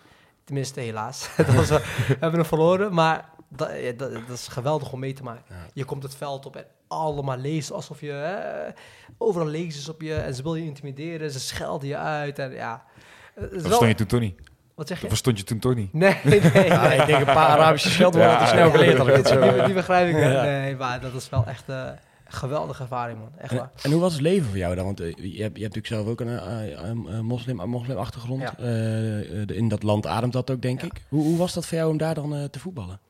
Tenminste, 0.45 0.81
helaas. 0.81 1.29
dat 1.37 1.47
was 1.55 1.69
we 1.69 1.81
hebben 2.09 2.33
hem 2.41 2.45
verloren, 2.45 2.95
maar 2.95 3.31
dat, 3.49 3.71
ja, 3.81 3.93
dat, 3.93 4.13
dat 4.13 4.23
is 4.37 4.49
geweldig 4.49 4.93
om 4.93 4.99
mee 5.01 5.13
te 5.13 5.23
maken. 5.23 5.45
Ja. 5.49 5.67
Je 5.73 5.85
komt 5.85 6.03
het 6.03 6.15
veld 6.15 6.47
op 6.47 6.57
en 6.57 6.67
allemaal 6.89 7.37
lezen 7.37 7.75
alsof 7.75 8.01
je... 8.01 8.13
eh, 8.13 8.73
overal 9.19 9.47
lezers 9.49 9.89
op 9.89 10.01
je 10.03 10.15
en 10.15 10.35
ze 10.35 10.43
willen 10.43 10.59
je 10.59 10.65
intimideren. 10.67 11.31
Ze 11.31 11.41
schelden 11.41 11.89
je 11.89 11.97
uit 11.97 12.39
en 12.39 12.53
ja... 12.53 12.85
is 13.37 13.41
Dat 13.43 13.51
wel- 13.51 13.61
verstond 13.61 13.89
je 13.91 13.95
toen 13.97 14.07
toch 14.07 14.21
niet? 14.21 14.35
Wat 14.75 14.87
zeg 14.89 14.97
Dat 14.97 15.01
je? 15.01 15.09
verstond 15.09 15.39
je 15.39 15.45
toen 15.45 15.59
toch 15.59 15.75
niet? 15.83 15.93
Nee, 15.93 16.17
nee, 16.25 16.41
nee. 16.41 16.65
Ja, 16.75 16.93
ik 16.93 17.07
denk 17.07 17.19
een 17.19 17.35
paar 17.35 17.49
Arabische 17.49 17.91
scheldwoorden 17.91 18.33
Ja, 18.33 18.39
te 18.39 18.47
snel 18.47 18.71
geleerd 18.71 18.99
had 18.99 19.09
ik 19.09 19.15
het 19.17 19.29
zo. 19.29 19.41
die, 19.53 19.63
die 19.65 19.75
begrijp 19.75 20.09
ik. 20.09 20.15
wel. 20.15 20.31
Ja. 20.31 20.43
Nee, 20.43 20.77
maar 20.77 21.01
dat 21.01 21.15
is 21.15 21.29
wel 21.29 21.45
echt 21.47 21.69
eh, 21.69 21.77
een 22.27 22.33
geweldige 22.33 22.83
ervaring, 22.83 23.19
man. 23.19 23.31
Echt 23.39 23.53
waar. 23.53 23.61
En, 23.61 23.71
en 23.83 23.91
hoe 23.91 24.01
was 24.01 24.13
het 24.13 24.23
leven 24.23 24.49
voor 24.49 24.57
jou 24.59 24.75
dan? 24.75 24.85
Want 24.85 25.01
eh, 25.01 25.07
je, 25.07 25.13
hebt, 25.15 25.27
je 25.33 25.43
hebt 25.43 25.59
natuurlijk 25.75 25.87
zelf 25.87 26.07
ook 26.07 26.21
een, 26.21 26.39
eh, 26.39 26.89
een, 26.89 27.07
een 27.07 27.25
moslim, 27.25 27.61
een 27.61 27.69
moslimachtergrond. 27.71 28.43
Ja. 28.43 28.55
Eh, 28.59 29.43
eh, 29.43 29.49
in 29.49 29.69
dat 29.69 29.83
land 29.83 30.07
ademt 30.07 30.33
dat 30.33 30.51
ook, 30.51 30.63
denk 30.63 30.81
Ja. 30.81 30.87
ik. 30.87 31.03
Hoe, 31.09 31.23
hoe 31.23 31.37
was 31.37 31.53
dat 31.55 31.67
voor 31.67 31.79
jou 31.79 31.91
om 31.91 31.97
daar 31.97 32.15
dan 32.15 32.35
eh, 32.35 32.45
te 32.45 32.59
voetballen? 32.59 33.01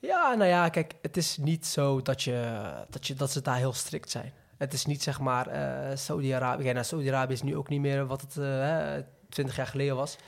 Ja, 0.00 0.34
nou 0.34 0.48
ja, 0.50 0.68
kijk, 0.68 0.92
het 1.02 1.16
is 1.16 1.36
niet 1.40 1.66
zo 1.66 2.02
dat, 2.02 2.22
je, 2.22 2.60
dat, 2.90 3.06
je, 3.06 3.14
dat 3.14 3.30
ze 3.30 3.42
daar 3.42 3.56
heel 3.56 3.72
strikt 3.72 4.10
zijn. 4.10 4.32
Het 4.58 4.72
is 4.72 4.86
niet 4.86 5.02
zeg 5.02 5.20
maar 5.20 5.46
eh 5.46 5.96
Saudi-Arabië. 5.96 6.64
Ja, 6.64 6.72
nou, 6.72 6.84
Saudi-Arabië 6.84 7.32
is 7.32 7.42
nu 7.42 7.56
ook 7.56 7.68
niet 7.68 7.80
meer 7.80 8.06
wat 8.06 8.20
het 8.20 8.36
twintig 9.32 9.56
jaar 9.56 9.66
geleden 9.66 9.96
was. 9.96 10.18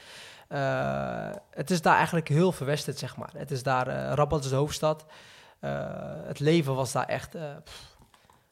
Eh, 0.48 1.30
het 1.50 1.70
is 1.70 1.82
daar 1.82 1.96
eigenlijk 1.96 2.28
heel 2.28 2.52
verwesterd, 2.52 2.98
zeg 2.98 3.16
maar. 3.16 3.30
Het 3.36 3.50
is 3.50 3.62
daar, 3.62 3.88
eh, 3.88 4.12
Rabat 4.12 4.44
is 4.44 4.50
de 4.50 4.56
hoofdstad. 4.56 5.04
Eh, 5.60 5.70
het 6.26 6.40
leven 6.40 6.74
was 6.74 6.92
daar 6.92 7.06
echt 7.06 7.36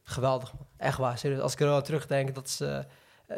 geweldig. 0.02 0.52
Echt 0.76 0.98
waar. 0.98 1.40
Als 1.40 1.52
ik 1.52 1.60
er 1.60 1.72
aan 1.72 1.82
terugdenk, 1.82 2.34
dat 2.34 2.46
is... 2.46 2.62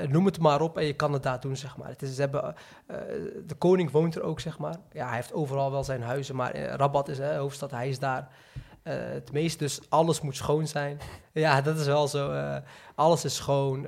noem 0.09 0.25
het 0.25 0.39
maar 0.39 0.61
op 0.61 0.79
en 0.79 0.85
je 0.85 0.93
kan 0.93 1.13
het 1.13 1.23
daar 1.23 1.41
doen, 1.41 1.57
zeg 1.57 1.77
maar. 1.77 1.89
Het 1.89 2.03
is, 2.03 2.15
ze 2.15 2.21
hebben, 2.21 2.55
de 3.47 3.55
koning 3.59 3.91
woont 3.91 4.15
er 4.15 4.23
ook, 4.23 4.41
zeg 4.41 4.59
maar. 4.59 4.77
Ja, 4.93 5.07
hij 5.07 5.17
heeft 5.17 5.33
overal 5.33 5.71
wel 5.71 5.85
zijn 5.85 6.03
huizen, 6.03 6.37
maar 6.37 6.57
Rabat 6.57 7.09
is 7.09 7.17
de 7.17 7.35
hoofdstad, 7.35 7.71
hij 7.71 7.89
is 7.89 7.99
daar. 7.99 8.29
Het 8.83 9.33
meest 9.33 9.59
dus, 9.59 9.81
alles 9.89 10.21
moet 10.21 10.37
schoon 10.37 10.67
zijn. 10.67 11.01
ja, 11.33 11.61
dat 11.61 11.79
is 11.79 11.87
wel 11.87 12.09
zo. 12.09 12.61
alles 12.95 13.25
is 13.25 13.35
schoon. 13.35 13.87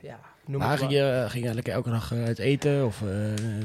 ja, 0.00 0.18
noem 0.46 0.60
Maar 0.60 0.70
het 0.70 0.78
ging 0.78 0.92
je, 0.92 1.24
ging 1.28 1.44
je 1.46 1.54
lekker 1.54 1.72
elke 1.72 1.90
dag 1.90 2.12
eh, 2.12 2.24
uit 2.24 2.38
eten 2.38 2.84
of 2.84 3.02
eh 3.02 3.08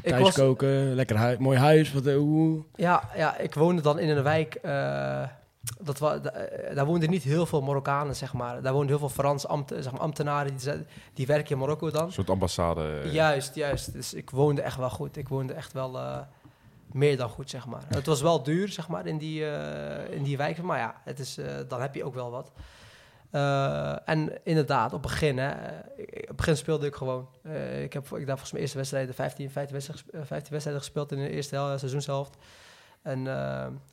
thuis 0.04 0.24
was- 0.24 0.36
koken? 0.36 0.94
Lekker 0.94 1.18
hui- 1.18 1.38
mooi 1.40 1.58
huis? 1.58 1.94
Wat, 1.94 2.06
eh, 2.06 2.16
hoe? 2.16 2.64
Ja, 2.76 3.04
ja, 3.16 3.38
ik 3.38 3.54
woonde 3.54 3.82
dan 3.82 4.00
in 4.00 4.10
een 4.10 4.24
wijk. 4.24 4.56
eh, 4.56 5.24
dat 5.82 5.98
wa, 6.00 6.18
da- 6.18 6.30
eh, 6.30 6.76
daar 6.76 6.86
woonden 6.86 7.10
niet 7.10 7.24
heel 7.24 7.46
veel 7.46 7.62
Marokkanen, 7.62 8.16
zeg 8.16 8.34
maar. 8.34 8.62
Daar 8.62 8.72
woonden 8.74 8.90
heel 8.90 9.00
veel 9.00 9.10
Frans 9.24 9.48
ambt, 9.48 9.74
zeg 9.80 9.92
maar, 9.92 10.02
ambtenaren 10.02 10.58
die, 10.58 10.72
die 11.14 11.26
werken 11.28 11.52
in 11.52 11.58
Marokko 11.58 11.92
dan. 11.92 12.06
Een 12.06 12.12
soort 12.12 12.30
ambassade. 12.30 13.02
Juist, 13.12 13.56
juist. 13.56 13.94
Dus 13.94 14.14
ik 14.14 14.30
woonde 14.30 14.62
echt 14.62 14.78
wel 14.78 14.90
goed. 14.90 15.18
Ik 15.18 15.28
woonde 15.28 15.54
echt 15.54 15.74
wel 15.74 15.98
eh, 15.98 16.18
meer 16.92 17.18
dan 17.18 17.30
goed, 17.30 17.50
zeg 17.50 17.66
maar. 17.66 17.82
Het 17.88 18.06
was 18.06 18.22
wel 18.22 18.44
duur, 18.44 18.68
zeg 18.70 18.88
maar, 18.88 19.06
in 19.08 19.18
die, 19.18 19.46
eh, 19.50 20.16
in 20.16 20.24
die 20.24 20.38
wijk. 20.38 20.62
Maar 20.62 20.80
ja, 20.80 20.96
het 21.04 21.20
is, 21.20 21.38
eh, 21.38 21.46
dan 21.68 21.82
heb 21.82 21.96
je 21.96 22.04
ook 22.04 22.14
wel 22.16 22.32
wat. 22.32 22.52
Eh, 23.32 24.10
en 24.10 24.40
inderdaad, 24.44 24.94
op 24.94 25.02
het 25.04 25.12
begin, 25.12 25.38
hè, 25.38 25.50
eh, 25.50 25.78
op 26.22 26.28
het 26.28 26.36
begin 26.36 26.58
speelde 26.58 26.88
ik 26.88 26.96
gewoon. 26.96 27.30
Eh, 27.44 27.84
ik 27.84 27.94
heb 27.94 28.04
ik 28.04 28.12
daar 28.12 28.26
volgens 28.26 28.52
mijn 28.52 28.64
eerste 28.64 28.78
wedstrijden 28.78 29.16
15, 29.16 29.52
15, 29.52 29.74
wedstrijden, 29.74 30.06
gespe- 30.06 30.26
15 30.26 30.52
wedstrijden 30.52 30.84
gespeeld 30.84 31.12
in 31.12 31.18
de 31.18 31.30
eerste 31.30 31.56
hel, 31.56 31.78
seizoenshelft. 31.78 32.38
En 33.02 33.28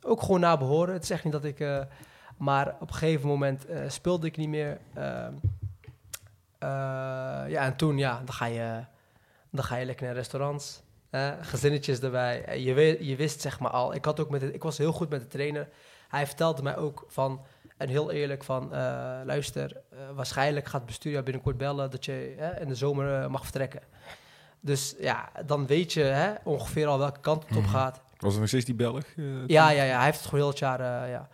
ook 0.01 0.21
gewoon 0.21 0.39
naar 0.39 0.57
behoren. 0.57 0.93
Het 0.93 1.03
is 1.03 1.09
echt 1.09 1.23
niet 1.23 1.33
dat 1.33 1.43
ik... 1.43 1.59
maar 2.37 2.75
op 2.79 2.87
een 2.87 2.93
gegeven 2.93 3.27
moment 3.27 3.65
speelde 3.87 4.27
ik 4.27 4.37
niet 4.37 4.49
meer. 4.49 4.77
Ja, 7.47 7.65
en 7.65 7.75
toen, 7.75 7.97
ja, 7.97 8.21
dan 8.25 8.33
ga 8.33 8.45
je, 8.45 8.83
dan 9.49 9.63
ga 9.63 9.75
je 9.75 9.85
lekker 9.85 10.05
naar 10.05 10.15
restaurants. 10.15 10.81
gezinnetjes 11.41 11.99
erbij. 11.99 12.59
Je, 12.59 13.05
je 13.05 13.15
wist 13.15 13.41
zeg 13.41 13.59
maar 13.59 13.71
al. 13.71 13.93
Ik, 13.93 14.05
had 14.05 14.19
ook 14.19 14.29
met 14.29 14.43
ik 14.43 14.63
was 14.63 14.77
heel 14.77 14.91
goed 14.91 15.09
met 15.09 15.21
de 15.21 15.27
trainer. 15.27 15.69
Hij 16.07 16.27
vertelde 16.27 16.61
mij 16.61 16.77
ook 16.77 17.05
van... 17.07 17.41
En 17.77 17.89
heel 17.89 18.11
eerlijk 18.11 18.43
van... 18.43 18.73
eh, 18.73 18.79
luister, 19.25 19.81
eh, 19.91 19.97
waarschijnlijk 20.15 20.65
gaat 20.65 20.73
het 20.81 20.85
bestuur 20.85 21.11
jou 21.11 21.23
binnenkort 21.23 21.57
bellen... 21.57 21.91
dat 21.91 22.05
je 22.05 22.35
in 22.59 22.67
de 22.67 22.75
zomer 22.75 23.21
eh, 23.21 23.27
mag 23.27 23.43
vertrekken. 23.43 23.81
Dus 24.59 24.95
ja, 24.99 25.29
dan 25.45 25.67
weet 25.67 25.93
je 25.93 26.01
hè, 26.03 26.33
ongeveer 26.43 26.87
al 26.87 26.97
welke 26.99 27.19
kant 27.19 27.47
het 27.47 27.57
op 27.57 27.63
Mhm. 27.63 27.71
gaat. 27.71 28.01
Was 28.17 28.31
het 28.31 28.39
nog 28.39 28.47
steeds 28.49 28.65
die 28.65 28.75
Belg? 28.75 29.03
Ja, 29.47 29.69
ja, 29.69 29.83
ja, 29.83 29.95
hij 29.95 30.05
heeft 30.05 30.17
het 30.17 30.25
gewoon 30.25 30.39
heel 30.39 30.49
het 30.49 30.59
jaar. 30.59 31.09
ja. 31.09 31.27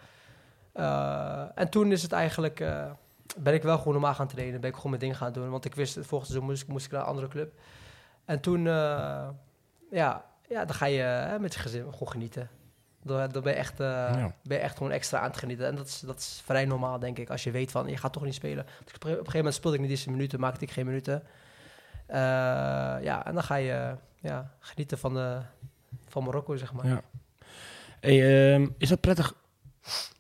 En 1.56 1.70
toen 1.70 1.92
is 1.92 2.02
het 2.02 2.12
eigenlijk. 2.12 2.58
ben 3.38 3.54
ik 3.54 3.64
wel 3.64 3.78
gewoon 3.78 3.94
normaal 3.94 4.14
gaan 4.14 4.28
trainen. 4.28 4.62
Ben 4.62 4.70
ik 4.70 4.76
gewoon 4.76 4.92
mijn 4.92 5.04
ding 5.04 5.18
gaan 5.18 5.34
doen. 5.34 5.50
Want 5.50 5.66
ik 5.66 5.76
wist, 5.76 5.96
het 5.96 6.06
volgende 6.06 6.34
seizoen 6.34 6.50
moest, 6.52 6.64
ik- 6.64 6.70
moest 6.70 6.86
ik 6.86 6.92
naar 6.92 7.02
een 7.02 7.08
andere 7.08 7.28
club. 7.28 7.54
En 8.26 8.40
toen. 8.40 8.64
ja, 8.64 10.26
ja, 10.48 10.66
dan 10.66 10.74
ga 10.74 10.86
je 10.86 11.38
met 11.40 11.54
je 11.54 11.60
gezin 11.60 11.84
gewoon 11.92 12.10
genieten. 12.12 12.50
Dan, 13.04 13.30
dan 13.30 13.44
ben, 13.44 13.54
je 13.54 13.58
echt, 13.60 13.80
eh, 13.80 13.88
Ja. 13.88 14.36
ben 14.44 14.58
je 14.58 14.64
echt 14.64 14.78
gewoon 14.78 14.92
extra 14.92 15.20
aan 15.20 15.30
het 15.30 15.38
genieten. 15.38 15.66
En 15.68 15.76
dat 15.76 15.88
is, 15.88 16.00
dat 16.00 16.18
is 16.18 16.42
vrij 16.46 16.66
normaal, 16.66 17.00
denk 17.00 17.18
ik. 17.18 17.30
Als 17.30 17.44
je 17.44 17.52
weet 17.52 17.72
van, 17.72 17.88
je 17.88 17.98
gaat 17.98 18.14
toch 18.14 18.24
niet 18.24 18.34
spelen. 18.34 18.66
Dus 18.84 18.94
op 18.94 19.04
een 19.04 19.10
gegeven 19.12 19.36
moment 19.36 19.54
speelde 19.56 19.76
ik 19.78 19.82
niet 19.84 19.92
deze 19.92 20.10
minuten, 20.12 20.40
maakte 20.40 20.64
ik 20.64 20.72
geen 20.72 20.86
minuten. 20.86 21.24
Eh, 22.06 22.18
ja, 23.02 23.26
en 23.26 23.34
dan 23.34 23.44
ga 23.44 23.56
je 23.56 23.96
ja, 24.22 24.52
genieten 24.60 24.98
van, 24.98 25.14
de, 25.14 25.38
van 26.08 26.24
Marokko, 26.24 26.56
zeg 26.56 26.74
maar. 26.74 26.88
Ja. 26.88 27.02
Hey, 28.00 28.54
ehm, 28.54 28.68
is 28.78 28.90
dat 28.90 29.00
prettig 29.00 29.34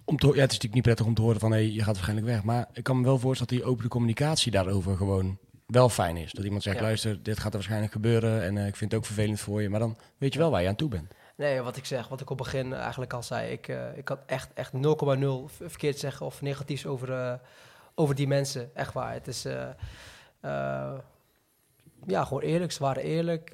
om 0.05 0.17
te 0.17 0.25
Ja, 0.25 0.31
het 0.31 0.37
is 0.37 0.41
natuurlijk 0.45 0.73
niet 0.73 0.83
prettig 0.83 1.05
om 1.05 1.13
te 1.13 1.21
horen 1.21 1.39
van 1.39 1.51
hey, 1.51 1.69
je 1.71 1.83
gaat 1.83 1.95
waarschijnlijk 1.95 2.27
weg. 2.27 2.43
Maar 2.43 2.67
ik 2.73 2.83
kan 2.83 2.97
me 2.97 3.03
wel 3.03 3.19
voorstellen 3.19 3.53
dat 3.53 3.61
die 3.63 3.71
open 3.71 3.87
communicatie 3.89 4.51
daarover 4.51 4.97
gewoon 4.97 5.37
wel 5.65 5.89
fijn 5.89 6.17
is. 6.17 6.31
Dat 6.31 6.43
iemand 6.45 6.63
zegt, 6.63 6.75
Ja. 6.77 6.81
luister, 6.81 7.23
dit 7.23 7.37
gaat 7.37 7.45
er 7.45 7.53
waarschijnlijk 7.53 7.91
gebeuren 7.91 8.43
en 8.43 8.57
eh, 8.57 8.67
ik 8.67 8.75
vind 8.75 8.91
het 8.91 8.99
ook 8.99 9.05
vervelend 9.05 9.39
voor 9.39 9.61
je. 9.61 9.69
Maar 9.69 9.79
dan 9.79 9.97
weet 10.17 10.33
je 10.33 10.39
wel 10.39 10.51
waar 10.51 10.61
je 10.61 10.67
aan 10.67 10.75
toe 10.75 10.89
bent. 10.89 11.11
Nee, 11.41 11.61
wat 11.61 11.77
ik 11.77 11.85
zeg, 11.85 12.07
wat 12.07 12.21
ik 12.21 12.29
op 12.29 12.37
begin 12.37 12.73
eigenlijk 12.73 13.13
al 13.13 13.23
zei. 13.23 13.51
Ik, 13.51 13.67
eh, 13.67 13.97
ik 13.97 14.07
had 14.07 14.19
echt, 14.25 14.49
echt 14.53 14.73
0,0 14.73 14.79
v- 15.47 15.57
verkeerd 15.57 15.99
zeggen 15.99 16.25
of 16.25 16.41
negatiefs 16.41 16.85
over, 16.85 17.13
eh, 17.13 17.33
over 17.95 18.15
die 18.15 18.27
mensen. 18.27 18.75
Echt 18.75 18.93
waar. 18.93 19.13
Het 19.13 19.27
is 19.27 19.45
eh, 19.45 19.67
ja, 22.05 22.23
gewoon 22.25 22.41
eerlijk. 22.41 22.71
Ze 22.71 23.01
eerlijk. 23.01 23.51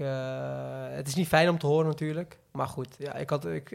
Het 0.98 1.08
is 1.08 1.15
niet 1.15 1.27
fijn 1.27 1.50
om 1.50 1.58
te 1.58 1.67
horen 1.67 1.86
natuurlijk. 1.88 2.39
Maar 2.51 2.67
goed, 2.67 2.96
ja, 2.98 3.13
ik 3.13 3.29
had, 3.29 3.46
ik, 3.46 3.65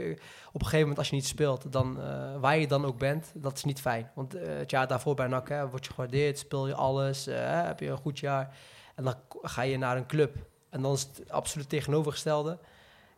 op 0.52 0.61
een 0.61 0.66
gegeven 0.66 0.78
moment 0.81 0.99
als 0.99 1.09
je 1.09 1.14
niet 1.14 1.26
speelt, 1.26 1.73
dan, 1.73 1.99
waar 2.40 2.59
je 2.59 2.66
dan 2.66 2.85
ook 2.85 2.99
bent, 2.99 3.33
dat 3.35 3.57
is 3.57 3.64
niet 3.64 3.81
fijn. 3.81 4.11
Want 4.14 4.33
het 4.33 4.71
jaar 4.71 4.87
daarvoor 4.87 5.14
bij 5.14 5.26
NAC 5.26 5.49
hè, 5.49 5.69
word 5.69 5.85
je 5.87 5.92
gewaardeerd, 5.92 6.38
speel 6.38 6.66
je 6.66 6.75
alles, 6.75 7.25
heb 7.31 7.81
je 7.81 7.88
een 7.88 7.97
goed 7.97 8.19
jaar. 8.19 8.57
En 8.95 9.04
dan 9.04 9.14
ga 9.42 9.62
je 9.62 9.78
naar 9.78 9.97
een 9.97 10.07
club. 10.07 10.37
En 10.71 10.83
dan 10.83 10.92
is 10.92 11.02
het 11.02 11.31
absoluut 11.31 11.69
tegenovergestelde. 11.69 12.59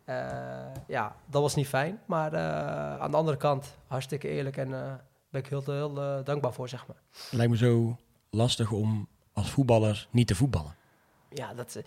Eh, 0.05 0.15
ja, 0.87 1.15
dat 1.25 1.41
was 1.41 1.55
niet 1.55 1.67
fijn. 1.67 1.99
Maar 2.05 2.33
eh, 2.33 2.99
aan 3.01 3.11
de 3.11 3.17
andere 3.17 3.37
kant, 3.37 3.77
hartstikke 3.87 4.27
eerlijk 4.27 4.57
en 4.57 4.73
eh 4.73 4.93
ben 5.29 5.41
ik 5.43 5.49
heel, 5.49 5.63
heel 5.65 6.01
eh, 6.01 6.23
dankbaar 6.23 6.53
voor, 6.53 6.69
zeg 6.69 6.87
maar. 6.87 6.95
Het 7.11 7.31
lijkt 7.31 7.51
me 7.51 7.57
zo 7.57 7.97
lastig 8.29 8.71
om 8.71 9.07
als 9.33 9.49
voetballer 9.49 10.07
niet 10.11 10.27
te 10.27 10.35
voetballen. 10.35 10.75
Ja, 11.29 11.53
dat... 11.53 11.81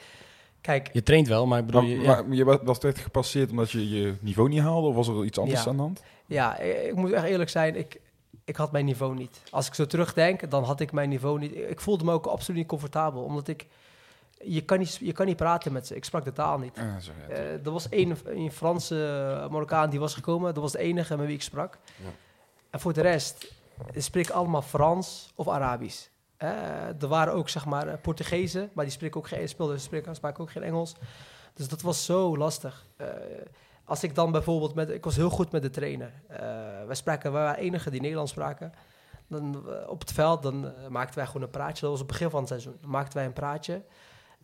kijk, 0.60 0.90
Je 0.92 1.02
traint 1.02 1.28
wel, 1.28 1.46
maar 1.46 1.58
ik 1.58 1.66
bedoel... 1.66 1.82
Maar, 1.82 1.90
je, 1.90 1.96
maar 2.06 2.24
je 2.36 2.44
wa- 2.44 2.64
was 2.64 2.78
echt 2.78 2.98
gepasseerd 2.98 3.50
omdat 3.50 3.70
je 3.70 3.88
je 3.88 4.14
niveau 4.20 4.48
niet 4.48 4.60
haalde? 4.60 4.88
Of 4.88 4.94
was 4.94 5.08
er 5.08 5.24
iets 5.24 5.38
anders 5.38 5.62
Ja. 5.64 5.70
aan 5.70 5.76
de 5.76 5.82
hand? 5.82 6.02
ja, 6.26 6.58
ik, 6.58 6.82
ik 6.86 6.94
moet 6.94 7.12
echt 7.12 7.24
eerlijk 7.24 7.50
zijn, 7.50 7.76
ik, 7.76 8.00
ik 8.44 8.56
had 8.56 8.72
mijn 8.72 8.84
niveau 8.84 9.14
niet. 9.14 9.42
Als 9.50 9.66
ik 9.66 9.74
zo 9.74 9.86
terugdenk, 9.86 10.50
dan 10.50 10.64
had 10.64 10.80
ik 10.80 10.92
mijn 10.92 11.08
niveau 11.08 11.38
niet. 11.38 11.54
Ik 11.56 11.80
voelde 11.80 12.04
me 12.04 12.12
ook 12.12 12.26
absoluut 12.26 12.58
niet 12.60 12.68
comfortabel, 12.68 13.22
omdat 13.22 13.48
ik... 13.48 13.66
Je 14.44 14.60
kan 14.60 14.78
niet, 14.78 14.96
je 14.96 15.12
kan 15.12 15.26
niet 15.26 15.36
praten 15.36 15.72
met 15.72 15.86
ze. 15.86 15.96
Ik 15.96 16.04
sprak 16.04 16.24
de 16.24 16.32
taal 16.32 16.58
niet. 16.58 16.78
Ah, 16.78 16.84
ja. 16.84 17.34
Eh, 17.34 17.66
er 17.66 17.70
was 17.70 17.88
één, 17.88 18.16
een 18.24 18.52
Franse 18.52 19.06
eh, 19.42 19.50
Marokkaan 19.50 19.90
die 19.90 20.00
was 20.00 20.14
gekomen. 20.14 20.54
Dat 20.54 20.62
was 20.62 20.72
de 20.72 20.78
enige 20.78 21.16
met 21.16 21.26
wie 21.26 21.34
ik 21.34 21.42
sprak. 21.42 21.78
En 22.70 22.80
voor 22.80 22.92
de 22.92 23.00
rest 23.00 23.52
spreek 23.96 24.28
ik 24.28 24.34
allemaal 24.34 24.62
Frans 24.62 25.32
of 25.34 25.48
Arabisch. 25.48 26.06
Eh, 26.36 27.02
er 27.02 27.08
waren 27.08 27.34
ook 27.34 27.48
zeg 27.48 27.64
maar 27.64 27.98
Portugezen, 27.98 28.70
maar 28.72 28.84
die 28.84 28.94
spreken 28.94 29.20
ook 29.20 29.28
geen 29.28 29.48
speelden, 29.48 29.80
spreken, 29.80 30.14
spraken 30.14 30.42
ook 30.42 30.50
geen 30.50 30.62
Engels. 30.62 30.94
Dus 31.54 31.68
dat 31.68 31.82
was 31.82 32.04
zo 32.04 32.36
lastig. 32.36 32.86
Als 33.84 34.02
ik 34.02 34.14
dan 34.14 34.32
bijvoorbeeld 34.32 34.74
met, 34.74 34.90
ik 34.90 35.04
was 35.04 35.16
heel 35.16 35.30
goed 35.30 35.52
met 35.52 35.62
de 35.62 35.70
trainer. 35.70 36.12
Wij 36.86 36.94
spraken, 36.94 37.32
wij 37.32 37.42
waren 37.42 37.60
de 37.60 37.66
enige 37.66 37.90
die 37.90 38.00
Nederlands 38.00 38.32
spraken. 38.32 38.72
Dan 39.26 39.64
op 39.86 40.00
het 40.00 40.12
veld, 40.12 40.42
dan 40.42 40.72
maakten 40.88 41.16
wij 41.18 41.26
gewoon 41.26 41.42
een 41.42 41.50
praatje. 41.50 41.80
Dat 41.80 41.90
was 41.90 41.98
het 41.98 42.08
begin 42.08 42.30
van 42.30 42.38
het 42.38 42.48
seizoen. 42.48 42.76
Dan 42.80 42.90
maakten 42.90 43.16
wij 43.16 43.26
een 43.26 43.32
praatje. 43.32 43.82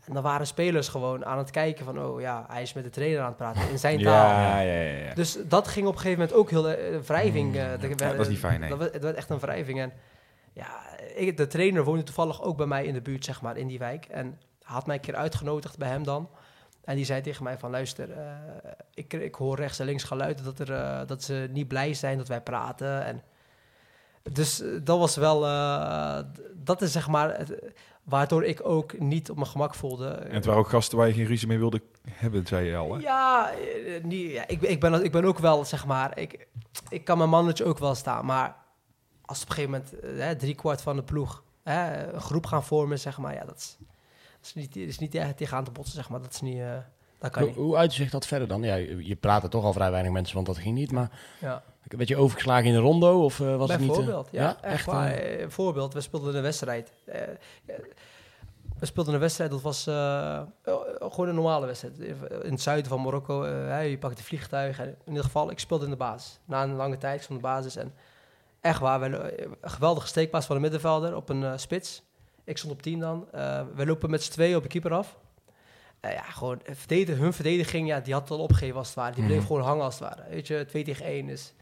En 0.06 0.14
dan 0.14 0.22
waren 0.22 0.46
spelers 0.46 0.88
gewoon 0.88 1.24
aan 1.24 1.38
het 1.38 1.50
kijken 1.50 1.84
van, 1.84 2.00
oh 2.04 2.20
ja, 2.20 2.44
hij 2.48 2.62
is 2.62 2.72
met 2.72 2.84
de 2.84 2.90
trainer 2.90 3.20
aan 3.20 3.26
het 3.26 3.36
praten 3.36 3.70
in 3.70 3.78
zijn 3.78 4.02
taal. 4.02 4.28
ja, 4.28 4.60
ja, 4.60 4.72
ja, 4.80 4.98
ja. 5.06 5.14
Dus 5.14 5.38
dat 5.48 5.68
ging 5.68 5.86
op 5.86 5.92
een 5.94 5.98
gegeven 6.00 6.18
moment 6.20 6.38
ook 6.38 6.50
heel 6.50 6.68
eh, 6.70 6.92
een 6.92 7.02
wrijving. 7.02 7.56
eh, 7.56 7.80
de- 7.80 7.94
dat 7.94 8.18
is 8.18 8.28
niet 8.28 8.38
fijn, 8.38 8.60
nee. 8.60 8.68
Dat 8.68 8.78
werd, 8.78 8.92
het 8.92 9.02
werd 9.02 9.16
echt 9.16 9.30
een 9.30 9.38
wrijving. 9.38 9.80
En 9.80 9.92
ja, 10.52 10.68
ik, 11.14 11.36
de 11.36 11.46
trainer 11.46 11.84
woonde 11.84 12.02
toevallig 12.02 12.42
ook 12.42 12.56
bij 12.56 12.66
mij 12.66 12.84
in 12.84 12.94
de 12.94 13.00
buurt, 13.02 13.24
zeg 13.24 13.42
maar, 13.42 13.56
in 13.56 13.66
die 13.66 13.78
wijk. 13.78 14.04
En 14.04 14.38
had 14.62 14.86
mij 14.86 14.94
een 14.96 15.00
keer 15.02 15.14
uitgenodigd 15.16 15.78
bij 15.78 15.88
hem 15.88 16.04
dan. 16.04 16.28
En 16.84 16.96
die 16.96 17.04
zei 17.04 17.20
tegen 17.20 17.44
mij 17.44 17.58
van, 17.58 17.70
luister, 17.70 18.10
eh, 18.12 18.26
ik, 18.94 19.12
ik 19.12 19.34
hoor 19.34 19.56
rechts 19.56 19.78
en 19.78 19.86
links 19.86 20.04
geluiden 20.04 20.44
dat, 20.44 20.58
er, 20.58 20.72
eh, 20.72 21.00
dat 21.06 21.22
ze 21.22 21.48
niet 21.52 21.68
blij 21.68 21.94
zijn 21.94 22.18
dat 22.18 22.28
wij 22.28 22.40
praten. 22.40 23.04
En 23.04 23.22
dus 24.32 24.60
eh, 24.60 24.68
dat 24.82 24.98
was 24.98 25.16
wel, 25.16 25.46
eh, 25.46 26.18
dat 26.54 26.82
is 26.82 26.92
zeg 26.92 27.08
maar, 27.08 27.38
het, 27.38 27.74
waardoor 28.02 28.44
ik 28.44 28.66
ook 28.66 28.98
niet 28.98 29.30
op 29.30 29.36
mijn 29.36 29.48
gemak 29.48 29.74
voelde. 29.74 30.08
En 30.08 30.34
het 30.34 30.44
waren 30.44 30.60
ook 30.60 30.68
gasten 30.68 30.98
waar 30.98 31.06
je 31.06 31.12
geen 31.12 31.26
ruzie 31.26 31.48
mee 31.48 31.58
wilde 31.58 31.82
hebben, 32.10 32.46
zei 32.46 32.66
je 32.66 32.76
al. 32.76 32.94
Hè? 32.94 33.00
Ja, 33.00 33.52
eh, 33.52 34.04
niet, 34.04 34.30
ja 34.30 34.48
ik, 34.48 34.62
ik, 34.62 34.80
ben, 34.80 35.04
ik 35.04 35.12
ben 35.12 35.24
ook 35.24 35.38
wel, 35.38 35.64
zeg 35.64 35.86
maar, 35.86 36.18
ik, 36.18 36.46
ik 36.88 37.04
kan 37.04 37.18
mijn 37.18 37.30
mannetje 37.30 37.64
ook 37.64 37.78
wel 37.78 37.94
staan. 37.94 38.26
Maar 38.26 38.56
als 39.24 39.42
op 39.42 39.48
een 39.48 39.54
gegeven 39.54 39.84
moment 40.00 40.20
hè, 40.20 40.36
drie 40.36 40.54
kwart 40.54 40.82
van 40.82 40.96
de 40.96 41.02
ploeg 41.02 41.42
hè, 41.62 42.12
een 42.12 42.20
groep 42.20 42.46
gaan 42.46 42.64
vormen, 42.64 42.98
zeg 42.98 43.18
maar, 43.18 43.34
ja, 43.34 43.44
dat 43.44 43.56
is, 43.56 43.76
dat 43.78 44.46
is 44.46 44.54
niet, 44.54 44.76
is 44.76 44.98
niet 44.98 45.14
echt 45.14 45.36
tegenaan 45.36 45.64
te 45.64 45.70
botsen, 45.70 45.94
zeg 45.94 46.08
maar. 46.08 46.20
Dat 46.20 46.32
is 46.32 46.40
niet, 46.40 46.62
dat 47.24 47.32
kan 47.32 47.42
Hoe, 47.42 47.50
niet. 47.52 47.60
hoe 47.60 47.76
uitzicht 47.76 48.12
dat 48.12 48.26
verder 48.26 48.48
dan? 48.48 48.62
Ja, 48.62 48.74
je, 48.74 49.06
je 49.06 49.16
praatte 49.16 49.48
toch 49.48 49.64
al 49.64 49.72
vrij 49.72 49.90
weinig 49.90 50.12
mensen, 50.12 50.34
want 50.34 50.46
dat 50.46 50.58
ging 50.58 50.74
niet. 50.74 50.90
Maar 50.92 51.10
Ja. 51.40 51.62
werd 51.82 52.08
je 52.08 52.16
overgeslagen 52.16 52.66
in 52.66 52.72
de 52.72 52.78
rondo 52.78 53.24
of 53.24 53.40
eh, 53.40 53.56
was 53.56 53.70
het 53.70 53.80
niet... 53.80 53.90
eh, 53.90 53.96
Bijvoorbeeld, 53.96 54.28
ja, 54.32 54.56
echt 54.62 54.86
waar. 54.86 55.10
eh, 55.12 55.34
Eh, 55.34 55.40
Een 55.40 55.50
voorbeeld, 55.50 55.94
we 55.94 56.00
speelden 56.00 56.36
een 56.36 56.42
wedstrijd. 56.42 56.92
Eh, 57.06 57.22
eh, 57.22 57.28
we 58.78 58.86
speelden 58.86 59.14
een 59.14 59.20
wedstrijd, 59.20 59.50
dat 59.50 59.62
was 59.62 59.86
eh, 59.86 60.36
eh, 60.36 60.44
gewoon 60.98 61.28
een 61.28 61.34
normale 61.34 61.66
wedstrijd. 61.66 61.98
In 62.42 62.50
het 62.52 62.60
zuiden 62.60 62.86
van 62.90 63.00
Marokko, 63.02 63.42
eh, 63.42 63.90
je 63.90 63.98
pakt 63.98 64.18
een 64.18 64.24
vliegtuig. 64.24 64.78
En 64.78 64.86
in 64.88 64.96
ieder 65.08 65.24
geval, 65.24 65.50
ik 65.50 65.58
speelde 65.58 65.84
in 65.84 65.90
de 65.90 65.96
basis. 65.96 66.38
Na 66.44 66.62
een 66.62 66.74
lange 66.74 66.98
tijd 66.98 67.24
van 67.24 67.34
de 67.36 67.40
basis. 67.42 67.76
En 67.76 67.94
echt 68.60 68.80
waar, 68.80 69.02
een 69.02 69.56
geweldige 69.62 70.06
steekpaas 70.06 70.46
van 70.46 70.54
de 70.56 70.62
middenvelder 70.62 71.16
op 71.16 71.28
een 71.28 71.44
eh, 71.44 71.52
spits. 71.56 72.02
Ik 72.44 72.58
stond 72.58 72.72
op 72.72 72.82
10 72.82 72.98
dan. 73.00 73.26
Eh, 73.32 73.60
we 73.74 73.86
lopen 73.86 74.10
met 74.10 74.22
z'n 74.22 74.32
tweeën 74.32 74.56
op 74.56 74.62
de 74.62 74.68
keeper 74.68 74.92
af. 74.92 75.16
Eh, 76.04 76.12
ja, 76.12 76.22
gewoon 76.22 76.60
eh, 76.64 76.74
verdedigen, 76.74 77.22
hun 77.22 77.32
verdediging, 77.32 77.88
ja, 77.88 78.00
die 78.00 78.12
had 78.12 78.22
het 78.22 78.30
al 78.30 78.38
opgegeven 78.38 78.76
als 78.76 78.86
het 78.86 78.96
ware. 78.96 79.14
Die 79.14 79.24
bleef 79.24 79.38
Mhm. 79.38 79.46
gewoon 79.46 79.62
hangen 79.62 79.84
als 79.84 79.98
het 79.98 80.08
ware. 80.08 80.22
Weet 80.30 80.46
je, 80.46 80.64
2 80.68 80.84
tegen 80.84 81.06
1 81.06 81.28
is 81.28 81.52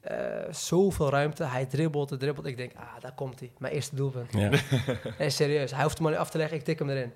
eh, 0.00 0.16
zoveel 0.50 1.10
ruimte. 1.10 1.44
Hij 1.44 1.66
dribbelt 1.66 2.10
en 2.10 2.18
dribbelt. 2.18 2.46
Ik 2.46 2.56
denk, 2.56 2.72
ah, 2.76 3.00
daar 3.00 3.12
komt 3.14 3.40
hij. 3.40 3.52
Mijn 3.58 3.72
eerste 3.72 3.94
doelpunt. 3.96 4.32
Ja. 4.32 4.50
Nee, 5.18 5.30
serieus. 5.30 5.70
Hij 5.70 5.82
hoeft 5.82 5.98
hem 5.98 6.06
niet 6.08 6.16
af 6.16 6.30
te 6.30 6.38
leggen. 6.38 6.56
Ik 6.56 6.64
tik 6.64 6.78
hem 6.78 6.90
erin. 6.90 7.12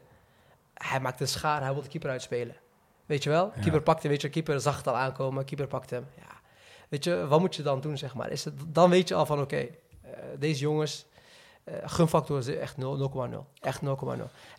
Hij 0.75 1.01
maakt 1.01 1.21
een 1.21 1.29
schaar. 1.29 1.63
Hij 1.63 1.73
wil 1.73 1.83
de 1.83 1.89
keeper 1.89 2.11
uitspelen. 2.11 2.55
Weet 3.07 3.23
je 3.23 3.31
wel? 3.31 3.53
Ja. 3.55 3.61
Keeper 3.63 3.83
pakte, 3.83 4.09
weet 4.09 4.21
je, 4.21 4.29
keeper 4.29 4.61
zag 4.61 4.77
het 4.77 4.87
al 4.87 4.97
aankomen. 4.97 5.45
Keeper 5.45 5.67
pakte 5.67 5.95
hem. 5.95 6.07
Ja. 6.17 6.41
weet 6.89 7.05
je, 7.05 7.27
wat 7.27 7.41
moet 7.41 7.55
je 7.55 7.63
dan 7.63 7.81
doen, 7.81 7.99
zeg 7.99 8.15
maar? 8.15 8.31
Is 8.31 8.45
het, 8.45 8.55
dan 8.67 8.91
weet 8.91 9.09
je 9.09 9.15
al 9.15 9.27
van, 9.27 9.41
oké, 9.41 9.67
deze 10.39 10.61
jongens, 10.61 11.07
gunfactor 11.85 12.39
is 12.39 12.47
echt 12.57 12.77
0 12.77 13.11
0,0. 13.31 13.61
Echt 13.61 13.81
0,0. 13.85 13.89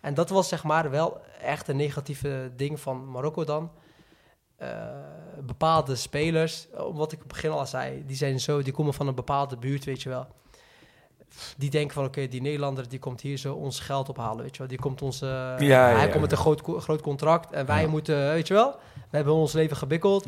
En 0.00 0.14
dat 0.14 0.28
was 0.30 0.48
zeg 0.48 0.64
maar 0.64 0.90
wel 0.90 1.20
echt 1.42 1.68
een 1.68 1.76
negatieve 1.76 2.50
ding 2.56 2.80
van 2.80 3.10
Marokko 3.10 3.44
dan. 3.44 3.70
Eh, 4.56 4.68
bepaalde 5.40 5.96
spelers, 5.96 6.66
eh, 6.74 6.80
wat 6.92 7.12
ik 7.12 7.18
op 7.18 7.24
het 7.24 7.32
begin 7.32 7.50
al 7.50 7.66
zei, 7.66 8.02
die 8.06 8.16
zijn 8.16 8.40
zo, 8.40 8.62
die 8.62 8.72
komen 8.72 8.94
van 8.94 9.06
een 9.06 9.14
bepaalde 9.14 9.56
buurt, 9.56 9.84
weet 9.84 10.02
je 10.02 10.08
wel. 10.08 10.26
Die 11.56 11.70
denken 11.70 11.94
van, 11.94 12.04
oké, 12.04 12.28
die 12.28 12.40
Nederlander 12.40 12.88
die 12.88 12.98
komt 12.98 13.20
hier 13.20 13.36
zo 13.36 13.54
ons 13.54 13.80
geld 13.80 14.08
ophalen, 14.08 14.42
weet 14.42 14.52
je 14.52 14.58
wel. 14.58 14.68
Die 14.68 14.78
komt 14.78 15.02
ons, 15.02 15.22
eh, 15.22 15.28
ja, 15.58 15.86
hij 15.88 16.04
ja. 16.04 16.06
komt 16.06 16.20
met 16.20 16.32
een 16.32 16.38
groot, 16.38 16.62
groot 16.62 17.00
contract 17.00 17.52
en 17.52 17.66
wij 17.66 17.86
moeten, 17.86 18.16
weet 18.32 18.48
je 18.48 18.54
wel, 18.54 18.70
we 19.10 19.16
hebben 19.16 19.34
ons 19.34 19.52
leven 19.52 19.76
gebikkeld. 19.76 20.26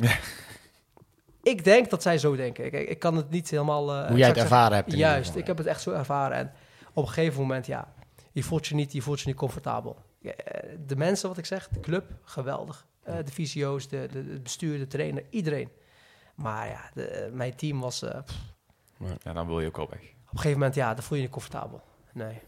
Ik 1.42 1.64
denk 1.64 1.90
dat 1.90 2.02
zij 2.02 2.18
zo 2.18 2.36
denken. 2.36 2.64
Ik, 2.64 2.72
ik 2.88 2.98
kan 2.98 3.16
het 3.16 3.30
niet 3.30 3.50
helemaal... 3.50 3.92
eh, 3.94 4.08
Hoe 4.08 4.16
jij 4.18 4.28
het 4.28 4.36
ervaren 4.36 4.76
hebt. 4.76 4.92
Juist, 4.92 5.34
ik 5.36 5.46
heb 5.46 5.58
het 5.58 5.66
echt 5.66 5.82
zo 5.82 5.90
ervaren. 5.90 6.36
En 6.36 6.52
op 6.94 7.02
een 7.06 7.12
gegeven 7.12 7.40
moment, 7.40 7.66
ja, 7.66 7.94
je 8.32 8.42
voelt 8.42 8.66
je 8.66 8.74
niet, 8.74 8.92
je 8.92 9.02
voelt 9.02 9.20
je 9.20 9.26
niet 9.26 9.36
comfortabel. 9.36 9.96
Eh, 10.22 10.32
De 10.86 10.96
mensen, 10.96 11.28
wat 11.28 11.38
ik 11.38 11.46
zeg, 11.46 11.68
de 11.68 11.80
club, 11.80 12.12
geweldig. 12.24 12.86
Eh, 13.02 13.16
de 13.24 13.30
fysio's, 13.32 13.88
de, 13.88 14.08
de, 14.12 14.18
het 14.18 14.42
bestuur, 14.42 14.78
de 14.78 14.86
trainer, 14.86 15.24
iedereen. 15.30 15.68
Maar 16.34 16.66
ja, 16.68 16.90
de, 16.94 17.06
eh, 17.06 17.32
mijn 17.32 17.54
team 17.54 17.80
was... 17.80 18.02
eh, 18.02 18.18
Ja, 19.22 19.32
dan 19.32 19.46
wil 19.46 19.60
je 19.60 19.66
ook 19.66 19.78
al 19.78 19.88
weg. 19.90 19.98
op 20.00 20.04
een 20.30 20.36
gegeven 20.36 20.58
moment, 20.58 20.74
ja, 20.74 20.94
dan 20.94 21.02
voel 21.02 21.16
je 21.16 21.22
je 21.22 21.28
niet 21.28 21.30
comfortabel. 21.30 21.82
Nee. 22.12 22.38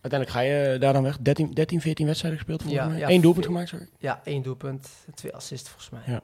Uiteindelijk 0.00 0.30
ga 0.30 0.40
je 0.40 0.78
daar 0.78 0.92
dan 0.92 1.02
weg. 1.02 1.18
13, 1.18 1.50
13 1.54 1.80
14 1.80 2.06
wedstrijden 2.06 2.38
gespeeld 2.40 2.62
volgens 2.62 2.82
Ja, 2.84 2.88
mij. 2.90 2.98
ja, 2.98 3.08
Eén 3.10 3.20
doelpunt 3.20 3.46
gemaakt, 3.46 3.68
sorry. 3.68 3.88
Ja, 3.98 4.20
één 4.24 4.42
doelpunt, 4.42 4.88
twee 5.14 5.34
assists 5.34 5.68
volgens 5.68 5.90
mij. 5.90 6.02
Ja. 6.06 6.20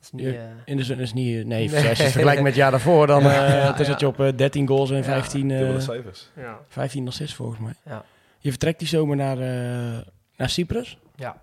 Dat 0.00 0.06
is 0.06 0.10
niet... 0.12 0.24
Ja. 0.24 0.32
eh, 0.32 0.46
In 0.64 0.76
de 0.76 0.84
zin 0.84 0.98
is 0.98 1.12
niet... 1.12 1.46
Nee, 1.46 1.68
Nee. 1.70 1.74
als 1.74 1.82
je 1.82 1.86
het 1.88 1.96
vergelijkt 2.12 2.40
met 2.42 2.50
het 2.52 2.60
jaar 2.60 2.70
daarvoor, 2.70 3.06
dan 3.06 3.22
Ja, 3.22 3.46
eh, 3.46 3.52
ja, 3.52 3.72
dan 3.72 3.84
zit 3.84 4.00
je 4.00 4.06
op 4.06 4.20
eh, 4.20 4.28
13 4.36 4.66
goals 4.68 4.90
en 4.90 4.96
Ja. 4.96 5.02
15, 5.02 5.50
eh, 5.50 5.58
Dubbele 5.58 5.80
cijfers. 5.80 6.30
ja. 6.36 6.58
15 6.68 7.06
assists 7.06 7.34
volgens 7.36 7.58
mij. 7.60 7.72
Ja. 7.84 8.04
Je 8.38 8.50
vertrekt 8.50 8.78
die 8.78 8.88
zomer 8.88 9.16
naar, 9.16 9.38
eh, 9.38 9.98
naar 10.36 10.48
Cyprus. 10.50 10.98
Ja. 11.16 11.36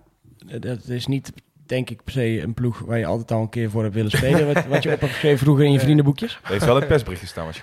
Eh, 0.48 0.62
Dat 0.62 0.88
is 0.88 1.08
niet, 1.08 1.34
denk 1.66 1.90
ik, 1.90 2.04
per 2.04 2.14
se 2.14 2.42
een 2.42 2.54
ploeg 2.54 2.80
waar 2.80 2.98
je 2.98 3.06
altijd 3.06 3.32
al 3.32 3.42
een 3.42 3.50
keer 3.50 3.70
voor 3.70 3.84
hebt 3.84 3.96
willen 3.96 4.12
spelen. 4.12 4.54
wat, 4.54 4.66
wat 4.66 4.84
je 4.84 4.92
op 4.94 5.00
hebt 5.00 5.12
geschreven 5.12 5.40
vroeger 5.40 5.66
in 5.66 5.72
je 5.72 5.80
vriendenboekjes. 5.80 6.40
Het 6.42 6.52
heeft 6.52 6.66
wel 6.66 6.76
het 6.76 6.88
persbericht 6.88 7.22
gestaan 7.22 7.54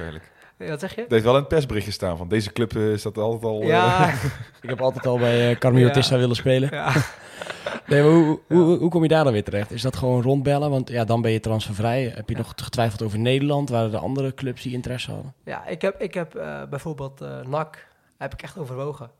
waarschijnlijk. 0.58 0.70
Wat 0.70 0.80
zeg 0.80 0.94
je? 0.94 1.00
Het 1.00 1.10
heeft 1.10 1.24
wel 1.24 1.34
in 1.34 1.40
het 1.40 1.48
persbericht 1.48 1.86
gestaan 1.86 2.16
van 2.16 2.28
deze 2.28 2.52
club 2.52 2.76
eh, 2.76 2.92
is 2.92 3.02
dat 3.02 3.18
altijd 3.18 3.44
al... 3.44 3.60
eh, 3.60 3.66
Ja, 3.68 4.12
Ik 4.62 4.68
heb 4.68 4.80
altijd 4.80 5.06
al 5.06 5.18
bij 5.18 5.56
eh 5.58 5.72
Ja. 5.78 5.90
Tissa 5.90 6.16
willen 6.18 6.36
spelen. 6.36 6.68
ja. 6.72 6.92
Nee, 7.86 8.02
maar 8.02 8.10
hoe, 8.12 8.40
hoe, 8.46 8.78
hoe 8.78 8.90
kom 8.90 9.02
je 9.02 9.08
daar 9.08 9.24
dan 9.24 9.32
weer 9.32 9.44
terecht? 9.44 9.70
Is 9.70 9.82
dat 9.82 9.96
gewoon 9.96 10.22
rondbellen? 10.22 10.70
Want 10.70 10.88
ja, 10.88 11.04
dan 11.04 11.22
ben 11.22 11.30
je 11.30 11.40
transfervrij. 11.40 12.12
Heb 12.14 12.28
je 12.28 12.36
nog 12.36 12.52
getwijfeld 12.56 13.02
over 13.02 13.18
Nederland? 13.18 13.68
Waren 13.68 13.92
er 13.92 13.98
andere 13.98 14.34
clubs 14.34 14.62
die 14.62 14.72
interesse 14.72 15.10
hadden? 15.12 15.34
Ja, 15.44 15.66
ik 15.66 15.82
heb, 15.82 16.00
ik 16.00 16.14
heb 16.14 16.34
eh, 16.34 16.62
bijvoorbeeld 16.70 17.20
eh 17.20 17.40
NAC, 17.46 17.86
heb 18.18 18.32
ik 18.32 18.42
echt 18.42 18.58
overwogen. 18.58 19.10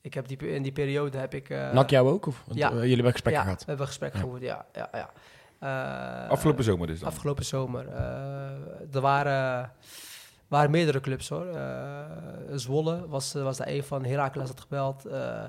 Ik 0.00 0.14
heb 0.14 0.28
die, 0.28 0.36
in 0.54 0.62
die 0.62 0.72
periode 0.72 1.18
heb 1.18 1.34
ik... 1.34 1.48
eh, 1.50 1.72
Nak 1.72 1.90
jou 1.90 2.08
ook? 2.10 2.26
Of? 2.26 2.42
Want, 2.46 2.58
ja. 2.58 2.68
eh, 2.70 2.74
jullie 2.76 2.94
hebben 2.94 3.12
gesprekken 3.12 3.42
ja, 3.42 3.48
gehad. 3.48 3.60
we 3.64 3.66
hebben 3.68 3.86
een 3.86 3.92
gesprek 3.92 4.14
Ja. 4.14 4.20
gevoerd, 4.20 4.42
ja. 4.42 4.64
ja, 4.72 4.88
ja. 4.92 5.10
Eh, 6.24 6.30
Afgelopen 6.30 6.64
zomer 6.64 6.86
dus 6.86 7.00
dan. 7.00 7.08
Afgelopen 7.08 7.44
zomer. 7.44 7.88
Eh, 7.88 8.94
er 8.94 9.00
waren, 9.00 9.72
waren 10.50 10.70
meerdere 10.70 11.00
clubs 11.00 11.28
hoor. 11.28 11.46
Eh, 11.46 12.04
Zwolle 12.54 13.08
was, 13.08 13.32
was 13.32 13.56
daar 13.56 13.68
een 13.68 13.84
van. 13.84 14.04
Heracles 14.04 14.48
had 14.48 14.60
gebeld. 14.60 15.06
eh 15.06 15.42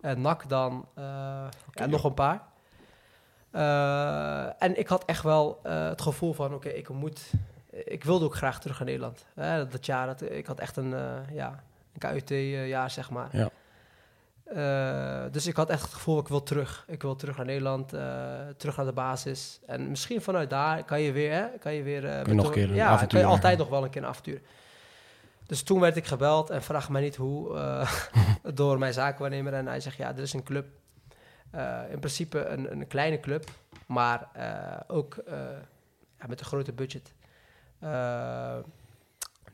en 0.00 0.20
NAC 0.20 0.48
dan. 0.48 0.86
eh, 0.94 1.44
en 1.72 1.90
nog 1.90 2.04
een 2.04 2.14
paar. 2.14 2.42
Eh, 3.50 4.62
en 4.62 4.78
ik 4.78 4.88
had 4.88 5.04
echt 5.04 5.22
wel 5.22 5.60
eh, 5.62 5.88
het 5.88 6.02
gevoel 6.02 6.32
van... 6.32 6.54
Oké, 6.54 6.68
ik 6.68 6.88
moet... 6.88 7.30
Ik 7.70 8.04
wilde 8.04 8.24
ook 8.24 8.34
graag 8.34 8.60
terug 8.60 8.76
naar 8.78 8.86
Nederland. 8.86 9.24
Dat 9.70 9.86
jaar, 9.86 10.06
dat, 10.06 10.22
ik 10.22 10.46
had 10.46 10.60
echt 10.60 10.76
een, 10.76 10.94
eh, 10.94 11.16
ja, 11.32 11.62
een 11.92 11.98
KUT-jaar, 12.24 12.90
zeg 12.90 13.10
maar. 13.10 13.28
Ja. 13.32 13.48
Eh, 14.44 15.24
dus 15.30 15.46
ik 15.46 15.56
had 15.56 15.70
echt 15.70 15.82
het 15.82 15.92
gevoel, 15.92 16.18
ik 16.18 16.28
wil 16.28 16.42
terug. 16.42 16.84
Ik 16.86 17.02
wil 17.02 17.16
terug 17.16 17.36
naar 17.36 17.46
Nederland, 17.46 17.92
eh, 17.92 18.02
terug 18.56 18.76
naar 18.76 18.86
de 18.86 18.92
basis. 18.92 19.60
En 19.66 19.88
misschien 19.88 20.22
vanuit 20.22 20.50
daar 20.50 20.84
kan 20.84 21.00
je 21.00 21.12
weer, 21.12 21.32
hè, 21.32 21.46
kan 21.60 21.74
je 21.74 21.82
weer... 21.82 22.04
eh, 22.04 22.18
je 22.18 22.26
met 22.26 22.34
nog 22.34 22.46
een 22.46 22.52
keer 22.52 22.68
een 22.68 22.74
ja, 22.74 22.86
avontuur 22.86 23.08
kan 23.20 23.28
je 23.28 23.34
altijd 23.34 23.58
nog 23.58 23.68
wel 23.68 23.84
een 23.84 23.90
keer 23.90 24.02
een 24.02 24.08
avontuur. 24.08 24.40
Dus 25.46 25.62
toen 25.62 25.80
werd 25.80 25.96
ik 25.96 26.06
gebeld 26.06 26.50
en 26.50 26.62
vraag 26.62 26.88
mij 26.88 27.02
niet 27.02 27.16
hoe, 27.16 27.56
eh, 27.56 27.90
door 28.54 28.78
mijn 28.78 28.92
zakenwaarnemer. 28.92 29.52
En 29.52 29.66
hij 29.66 29.80
zegt, 29.80 29.96
ja, 29.96 30.08
er 30.08 30.22
is 30.22 30.32
een 30.32 30.42
club. 30.42 30.66
Eh, 31.50 31.80
in 31.90 31.98
principe 31.98 32.46
een, 32.46 32.72
een 32.72 32.86
kleine 32.86 33.20
club, 33.20 33.50
maar 33.86 34.28
eh, 34.32 34.80
ook 34.86 35.14
eh, 35.16 35.36
ja, 36.18 36.26
met 36.26 36.40
een 36.40 36.46
groter 36.46 36.74
budget. 36.74 37.12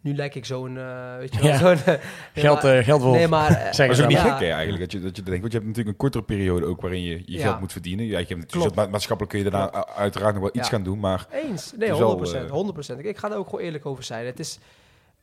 Eh, 0.03 0.11
nu 0.11 0.15
lijk 0.17 0.35
ik 0.35 0.45
zo'n, 0.45 0.79
eh, 0.79 1.17
weet 1.17 1.35
je 1.35 1.41
wel, 1.41 1.51
Ja. 1.51 1.59
zo'n... 1.59 1.77
nee, 1.87 1.99
Geld, 2.35 2.63
maar- 2.63 2.79
eh 2.79 2.85
geldwolf. 2.85 3.15
Nee, 3.17 3.29
maar... 3.29 3.51
eh, 3.57 3.79
Maar 3.79 3.91
is 3.91 4.01
ook 4.01 4.09
niet 4.09 4.17
Ja. 4.17 4.23
gek 4.37 4.41
hè, 4.47 4.53
eigenlijk, 4.53 4.81
dat 4.81 4.93
je, 4.93 5.01
dat 5.01 5.17
je 5.17 5.23
denkt. 5.23 5.41
Want 5.41 5.53
je 5.53 5.59
hebt 5.59 5.69
natuurlijk 5.71 5.89
een 5.89 5.97
kortere 6.11 6.25
periode 6.25 6.67
ook 6.67 6.81
waarin 6.81 7.03
je 7.03 7.23
je 7.27 7.39
Ja. 7.39 7.43
geld 7.47 7.61
moet 7.61 7.73
verdienen. 7.73 8.07
Ja, 8.07 8.19
je 8.19 8.27
hebt, 8.27 8.75
ma- 8.75 8.87
maatschappelijk 8.87 9.35
kun 9.37 9.45
je 9.45 9.51
daarna 9.51 9.87
uiteraard 9.87 10.33
nog 10.35 10.43
wel 10.43 10.53
iets 10.55 10.69
Ja. 10.69 10.75
gaan 10.75 10.83
doen, 10.83 10.99
maar 11.01 11.27
Eens. 11.31 11.73
Nee, 11.73 11.89
Het 11.89 11.99
is 11.99 11.99
wel, 11.99 12.11
100%. 12.11 12.45
eh, 12.45 12.51
100%. 12.51 12.99
Ik, 12.99 13.05
ik 13.05 13.17
ga 13.17 13.31
er 13.31 13.37
ook 13.37 13.49
gewoon 13.49 13.65
eerlijk 13.65 13.87
over 13.87 14.05
zijn. 14.05 14.27
Het 14.27 14.39
is 14.39 14.59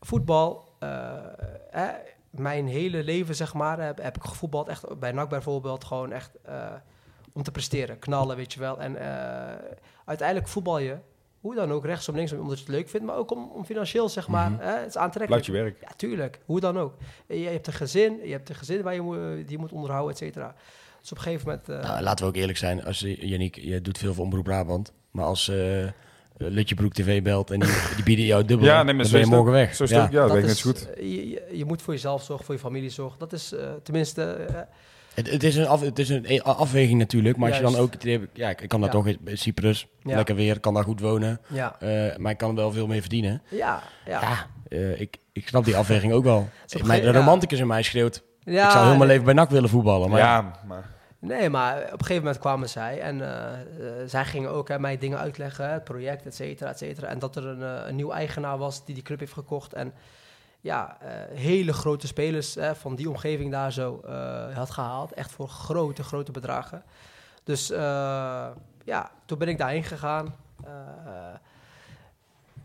voetbal. 0.01 0.65
eh, 0.79 1.09
eh, 1.71 1.83
mijn 2.29 2.67
hele 2.67 3.03
leven, 3.03 3.35
zeg 3.35 3.53
maar, 3.53 3.79
heb, 3.81 4.01
heb 4.01 4.15
ik 4.15 4.23
gevoetbald. 4.23 4.67
Echt 4.67 4.99
bij 4.99 5.11
NAC 5.11 5.29
bijvoorbeeld. 5.29 5.83
Gewoon 5.83 6.11
echt 6.11 6.31
eh, 6.45 6.55
om 7.33 7.43
te 7.43 7.51
presteren. 7.51 7.99
Knallen, 7.99 8.35
weet 8.37 8.53
je 8.53 8.59
wel. 8.59 8.79
En 8.79 8.95
eh, 8.95 9.55
uiteindelijk 10.05 10.47
voetbal 10.47 10.79
je. 10.79 10.95
Hoe 11.47 11.55
dan 11.55 11.71
ook, 11.71 11.85
rechtsom, 11.85 12.15
linksom, 12.15 12.39
omdat 12.39 12.57
je 12.59 12.63
het 12.65 12.73
leuk 12.73 12.89
vindt. 12.89 13.05
Maar 13.05 13.15
ook 13.15 13.31
om, 13.31 13.49
om 13.53 13.65
financieel, 13.65 14.09
zeg 14.09 14.27
maar. 14.27 14.51
Mhm. 14.51 14.59
hè, 14.61 14.77
het 14.77 14.87
is 14.87 14.97
aantrekkelijk. 14.97 15.45
je 15.45 15.51
werk. 15.51 15.77
Ja, 15.81 15.87
tuurlijk. 15.97 16.39
Hoe 16.45 16.59
dan 16.59 16.77
ook. 16.79 16.93
Je, 17.27 17.39
je 17.39 17.47
hebt 17.47 17.67
een 17.67 17.73
gezin. 17.73 18.19
Je 18.23 18.31
hebt 18.31 18.49
een 18.49 18.55
gezin 18.55 18.81
waar 18.81 18.93
je, 18.93 19.01
moet- 19.01 19.17
die 19.35 19.45
je 19.51 19.57
moet 19.57 19.71
onderhouden, 19.71 20.11
et 20.11 20.17
cetera. 20.17 20.55
Dus 21.01 21.11
op 21.11 21.17
een 21.17 21.23
gegeven 21.23 21.47
moment... 21.47 21.69
eh, 21.69 21.89
Nou, 21.91 22.03
laten 22.03 22.25
we 22.25 22.31
ook 22.31 22.37
eerlijk 22.37 22.57
zijn. 22.57 22.83
Als, 22.85 22.99
je- 22.99 23.27
Yannick, 23.27 23.55
je 23.55 23.81
doet 23.81 23.97
veel 23.97 24.13
voor 24.13 24.23
Omroep 24.25 24.43
Brabant. 24.43 24.93
Maar 25.11 25.25
als 25.25 25.49
eh 25.49 25.87
Lutjebroek 26.39 26.93
TV 26.93 27.21
belt 27.23 27.51
en 27.51 27.59
die, 27.59 27.69
die 27.95 28.03
bieden 28.03 28.25
jou 28.25 28.45
dubbel, 28.45 28.67
Ja, 28.67 28.83
nee, 28.83 28.93
maar 28.93 29.03
dan 29.03 29.11
ben 29.11 29.21
je 29.21 29.27
morgen 29.27 29.51
weg. 29.51 29.75
Zo 29.75 29.85
Ja. 29.87 30.07
Ja, 30.11 30.21
dat 30.21 30.31
weet 30.31 30.37
ik 30.37 30.41
net 30.47 30.51
is, 30.55 30.59
zo 30.61 30.69
goed. 30.69 30.89
eh, 30.93 31.01
Je, 31.31 31.43
je, 31.57 31.65
moet 31.65 31.81
voor 31.81 31.93
jezelf 31.93 32.23
zorgen, 32.23 32.45
voor 32.45 32.53
je 32.55 32.61
familie 32.61 32.89
zorgen. 32.89 33.19
Dat 33.19 33.33
is 33.33 33.53
eh, 33.53 33.69
tenminste... 33.83 34.21
Het, 35.17 35.29
het 35.31 35.43
is 35.43 35.55
een, 35.55 35.67
af, 35.67 35.81
het 35.81 35.99
is 35.99 36.09
een 36.09 36.25
e- 36.27 36.39
afweging 36.39 36.99
natuurlijk. 36.99 37.37
Maar 37.37 37.47
als 37.47 37.57
je 37.57 37.63
dan 37.63 37.75
ook... 37.75 37.93
het 37.93 38.29
Ja, 38.33 38.49
ik 38.49 38.67
kan 38.67 38.79
daar 38.81 38.89
Ja. 38.89 38.95
toch 38.95 39.07
in 39.07 39.37
Cyprus. 39.37 39.87
Ja. 40.01 40.15
Lekker 40.15 40.35
weer, 40.35 40.59
kan 40.59 40.73
daar 40.73 40.83
goed 40.83 40.99
wonen. 40.99 41.39
ja, 41.47 41.75
eh, 41.79 42.17
maar 42.17 42.31
ik 42.31 42.37
kan 42.37 42.49
er 42.49 42.55
wel 42.55 42.71
veel 42.71 42.87
meer 42.87 42.99
verdienen. 43.01 43.41
ja, 43.49 43.83
ja. 44.05 44.21
Ja, 44.21 44.47
eh, 44.67 45.01
ik, 45.01 45.17
ik 45.31 45.47
snap 45.47 45.65
die 45.65 45.75
afweging 45.77 46.13
ook 46.13 46.23
wel. 46.23 46.49
Mijn, 46.83 47.01
de 47.01 47.11
romanticus 47.11 47.59
in 47.59 47.67
mij 47.67 47.81
schreeuwt... 47.83 48.23
Ja, 48.39 48.65
ik 48.65 48.71
zou 48.71 48.85
heel 48.87 48.97
mijn 48.97 49.09
leven 49.09 49.25
bij 49.25 49.33
NAC 49.33 49.49
willen 49.49 49.69
voetballen. 49.69 50.09
Maar 50.09 50.19
ja, 50.19 50.51
maar 50.67 50.95
Nee, 51.19 51.49
maar 51.49 51.77
op 51.77 51.83
een 51.91 51.97
gegeven 52.05 52.23
moment 52.23 52.39
kwamen 52.39 52.69
zij 52.69 52.99
en 53.01 53.21
eh, 53.21 53.57
zij 54.05 54.25
gingen 54.25 54.49
ook 54.51 54.67
hè, 54.67 54.79
mij 54.79 54.97
dingen 54.97 55.19
uitleggen, 55.19 55.73
het 55.73 55.83
project, 55.83 56.25
et 56.25 56.35
cetera, 56.35 56.69
et 56.69 56.77
cetera. 56.77 57.07
En 57.07 57.19
dat 57.19 57.35
er 57.35 57.45
een, 57.45 57.87
een 57.87 57.95
nieuw 57.95 58.11
eigenaar 58.11 58.57
was 58.57 58.85
die 58.85 58.93
die 58.95 59.03
club 59.03 59.19
heeft 59.19 59.33
gekocht. 59.33 59.73
En 59.73 59.93
ja, 60.61 60.97
eh, 61.01 61.37
hele 61.37 61.73
grote 61.73 62.07
spelers 62.07 62.55
hè, 62.55 62.75
van 62.75 62.95
die 62.95 63.09
omgeving 63.09 63.51
daar 63.51 63.71
zo 63.71 64.01
eh, 64.07 64.55
had 64.55 64.69
gehaald. 64.71 65.11
Echt 65.13 65.31
voor 65.31 65.47
grote, 65.47 66.03
grote 66.03 66.31
bedragen. 66.31 66.83
Dus 67.43 67.71
eh, 67.71 68.47
ja, 68.83 69.11
toen 69.25 69.37
ben 69.37 69.47
ik 69.47 69.57
daarheen 69.57 69.83
gegaan. 69.83 70.35
Eh, 70.65 70.71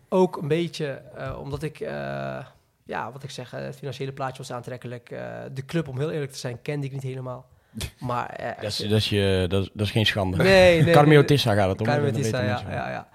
ook 0.08 0.36
een 0.36 0.48
beetje 0.48 1.02
eh, 1.16 1.38
omdat 1.40 1.62
ik, 1.62 1.80
eh, 1.80 2.38
ja, 2.84 3.12
wat 3.12 3.22
ik 3.22 3.30
zeg, 3.30 3.50
het 3.50 3.76
financiële 3.76 4.12
plaatje 4.12 4.38
was 4.38 4.52
aantrekkelijk. 4.52 5.10
Eh, 5.10 5.20
de 5.52 5.64
club, 5.64 5.88
om 5.88 5.98
heel 5.98 6.10
eerlijk 6.10 6.32
te 6.32 6.38
zijn, 6.38 6.62
kende 6.62 6.86
ik 6.86 6.92
niet 6.92 7.02
helemaal. 7.02 7.46
Maar 7.98 8.26
eh, 8.30 8.46
dat, 8.62 8.70
is, 8.70 8.76
dat, 8.76 8.90
is 8.90 9.08
je, 9.08 9.46
dat, 9.48 9.62
is- 9.62 9.70
dat 9.72 9.86
is 9.86 9.92
geen 9.92 10.06
schande. 10.06 10.36
Nee, 10.36 10.84
Tissa 11.24 11.54
gaat 11.54 11.68
het 11.68 11.80
om. 11.80 11.86
Weten 12.02 12.22
Tissa, 12.22 12.42
ja, 12.42 12.62
ja, 12.74 12.90
ja. 12.90 13.08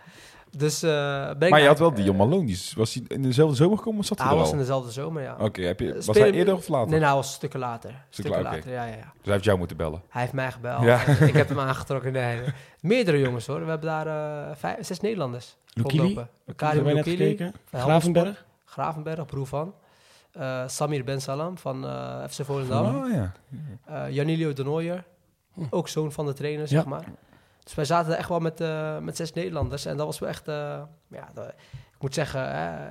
Dus 0.51 0.83
eh 0.83 0.89
ben 1.27 1.41
ik 1.41 1.49
maar 1.49 1.61
je 1.61 1.67
had 1.67 1.79
wel 1.79 1.93
Dion 1.93 2.15
Malone. 2.15 2.45
Die 2.45 2.59
was 2.75 2.93
hij 2.93 3.03
in 3.07 3.21
dezelfde 3.21 3.55
zomer 3.55 3.77
gekomen 3.77 3.99
of 3.99 4.05
zat 4.05 4.17
hij 4.17 4.27
Hij 4.27 4.35
er 4.35 4.41
was 4.41 4.49
al? 4.51 4.57
in 4.57 4.59
dezelfde 4.61 4.91
zomer, 4.91 5.21
ja. 5.21 5.35
Oké, 5.39 5.61
heb 5.61 5.79
je, 5.79 5.93
was 5.93 6.03
Spelen- 6.03 6.21
hij 6.29 6.31
eerder 6.37 6.53
of 6.55 6.67
later? 6.67 6.89
Nee, 6.89 6.99
nou, 6.99 7.11
hij 7.11 7.21
was 7.21 7.33
stukken 7.33 7.59
later. 7.59 8.05
Stukken 8.09 8.41
later, 8.41 8.57
later, 8.57 8.71
ja, 8.71 8.83
ja, 8.85 8.95
ja. 8.95 8.95
Dus 8.95 9.23
hij 9.23 9.33
heeft 9.33 9.43
jou 9.45 9.57
moeten 9.57 9.77
bellen. 9.77 10.01
Hij 10.09 10.21
heeft 10.21 10.33
mij 10.33 10.51
gebeld. 10.51 10.83
Ja. 10.83 11.01
Ik 11.31 11.33
heb 11.33 11.49
hem 11.49 11.59
aangetrokken. 11.59 12.11
Nee. 12.11 12.39
Meerdere 12.81 13.19
jongens, 13.19 13.47
hoor. 13.47 13.63
We 13.63 13.69
hebben 13.69 13.89
daar 13.89 14.07
eh, 14.49 14.55
vijf, 14.55 14.85
zes 14.85 14.99
Nederlanders 14.99 15.55
Lukili? 15.73 16.13
Karim 16.55 16.75
Hebben 16.75 16.83
wij 16.83 16.93
net 16.93 17.05
Lukili, 17.05 17.51
Gravenberg? 17.71 18.45
Gravenberg, 18.65 19.25
broer 19.25 19.47
van. 19.47 19.73
Eh, 20.31 20.63
Samir 20.67 21.03
Ben 21.03 21.21
Salam 21.21 21.57
van 21.57 21.85
eh, 21.87 22.23
FC 22.29 22.43
Volendam. 22.45 22.95
Oh 22.95 23.11
ja. 23.11 23.31
Eh 23.85 24.13
Janilio 24.13 24.53
de 24.53 24.63
Nooijer, 24.63 25.03
Hm. 25.53 25.61
ook 25.69 25.87
zoon 25.87 26.11
van 26.11 26.25
de 26.25 26.33
trainer, 26.33 26.61
Ja. 26.61 26.67
zeg 26.67 26.85
maar. 26.85 27.03
Dus 27.67 27.75
wij 27.75 27.85
zaten 27.85 28.17
echt 28.17 28.29
wel 28.29 28.39
met, 28.39 28.61
eh, 28.61 28.97
met 28.97 29.15
zes 29.15 29.33
Nederlanders. 29.33 29.85
En 29.85 29.97
dat 29.97 30.05
was 30.05 30.19
wel 30.19 30.29
echt, 30.29 30.47
eh, 30.47 30.81
ja, 31.07 31.29
dat- 31.33 31.47
ik 31.93 32.01
moet 32.01 32.13
zeggen, 32.13 32.49
hè, 32.55 32.87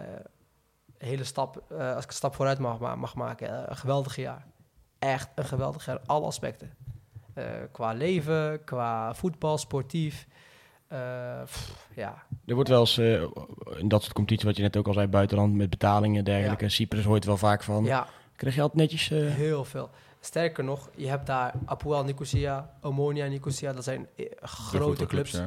een 0.99 1.07
hele 1.07 1.25
stap, 1.25 1.62
eh, 1.71 1.95
als 1.95 2.03
ik 2.05 2.11
een 2.11 2.17
stap 2.17 2.35
vooruit 2.35 2.59
mag, 2.59 2.79
ma- 2.79 2.95
mag 2.95 3.15
maken, 3.15 3.49
eh, 3.49 3.62
een 3.67 3.77
geweldig 3.77 4.17
jaar. 4.17 4.47
Echt 4.99 5.29
een 5.35 5.45
geweldig 5.45 5.87
jaar, 5.87 5.99
alle 6.07 6.27
aspecten. 6.27 6.75
Eh, 7.35 7.45
qua 7.73 7.93
leven, 7.93 8.65
qua 8.65 9.15
voetbal, 9.15 9.59
sportief. 9.59 10.27
Eh, 10.89 11.43
pff, 11.45 11.87
ja, 11.95 12.23
Er 12.47 12.55
wordt 12.55 12.69
wel 12.69 12.81
eens, 12.81 12.99
eh, 12.99 13.23
in 13.79 13.89
dat 13.89 14.03
soort 14.03 14.12
competities, 14.15 14.47
wat 14.47 14.57
je 14.57 14.62
net 14.62 14.77
ook 14.77 14.87
al 14.87 14.93
zei, 14.93 15.07
buitenland 15.07 15.55
met 15.55 15.71
betalingen 15.71 16.19
en 16.19 16.25
dergelijke. 16.25 16.69
Cyprus 16.69 17.05
hoort 17.05 17.25
wel 17.25 17.37
vaak 17.37 17.62
van. 17.62 17.85
ja, 17.85 18.07
Krijg 18.37 18.55
je 18.55 18.61
altijd 18.61 18.81
netjes... 18.81 19.11
eh, 19.11 19.35
heel 19.35 19.65
veel. 19.65 19.91
Sterker 20.27 20.65
nog, 20.65 20.89
je 20.95 21.09
hebt 21.09 21.27
daar 21.27 21.55
Apoel 21.65 22.05
Nicosia, 22.05 22.71
Omonia 22.81 23.27
Nicosia. 23.27 23.73
Dat 23.73 23.85
zijn 23.85 24.09
eh, 24.17 24.27
grote 24.43 25.07
clubs. 25.07 25.41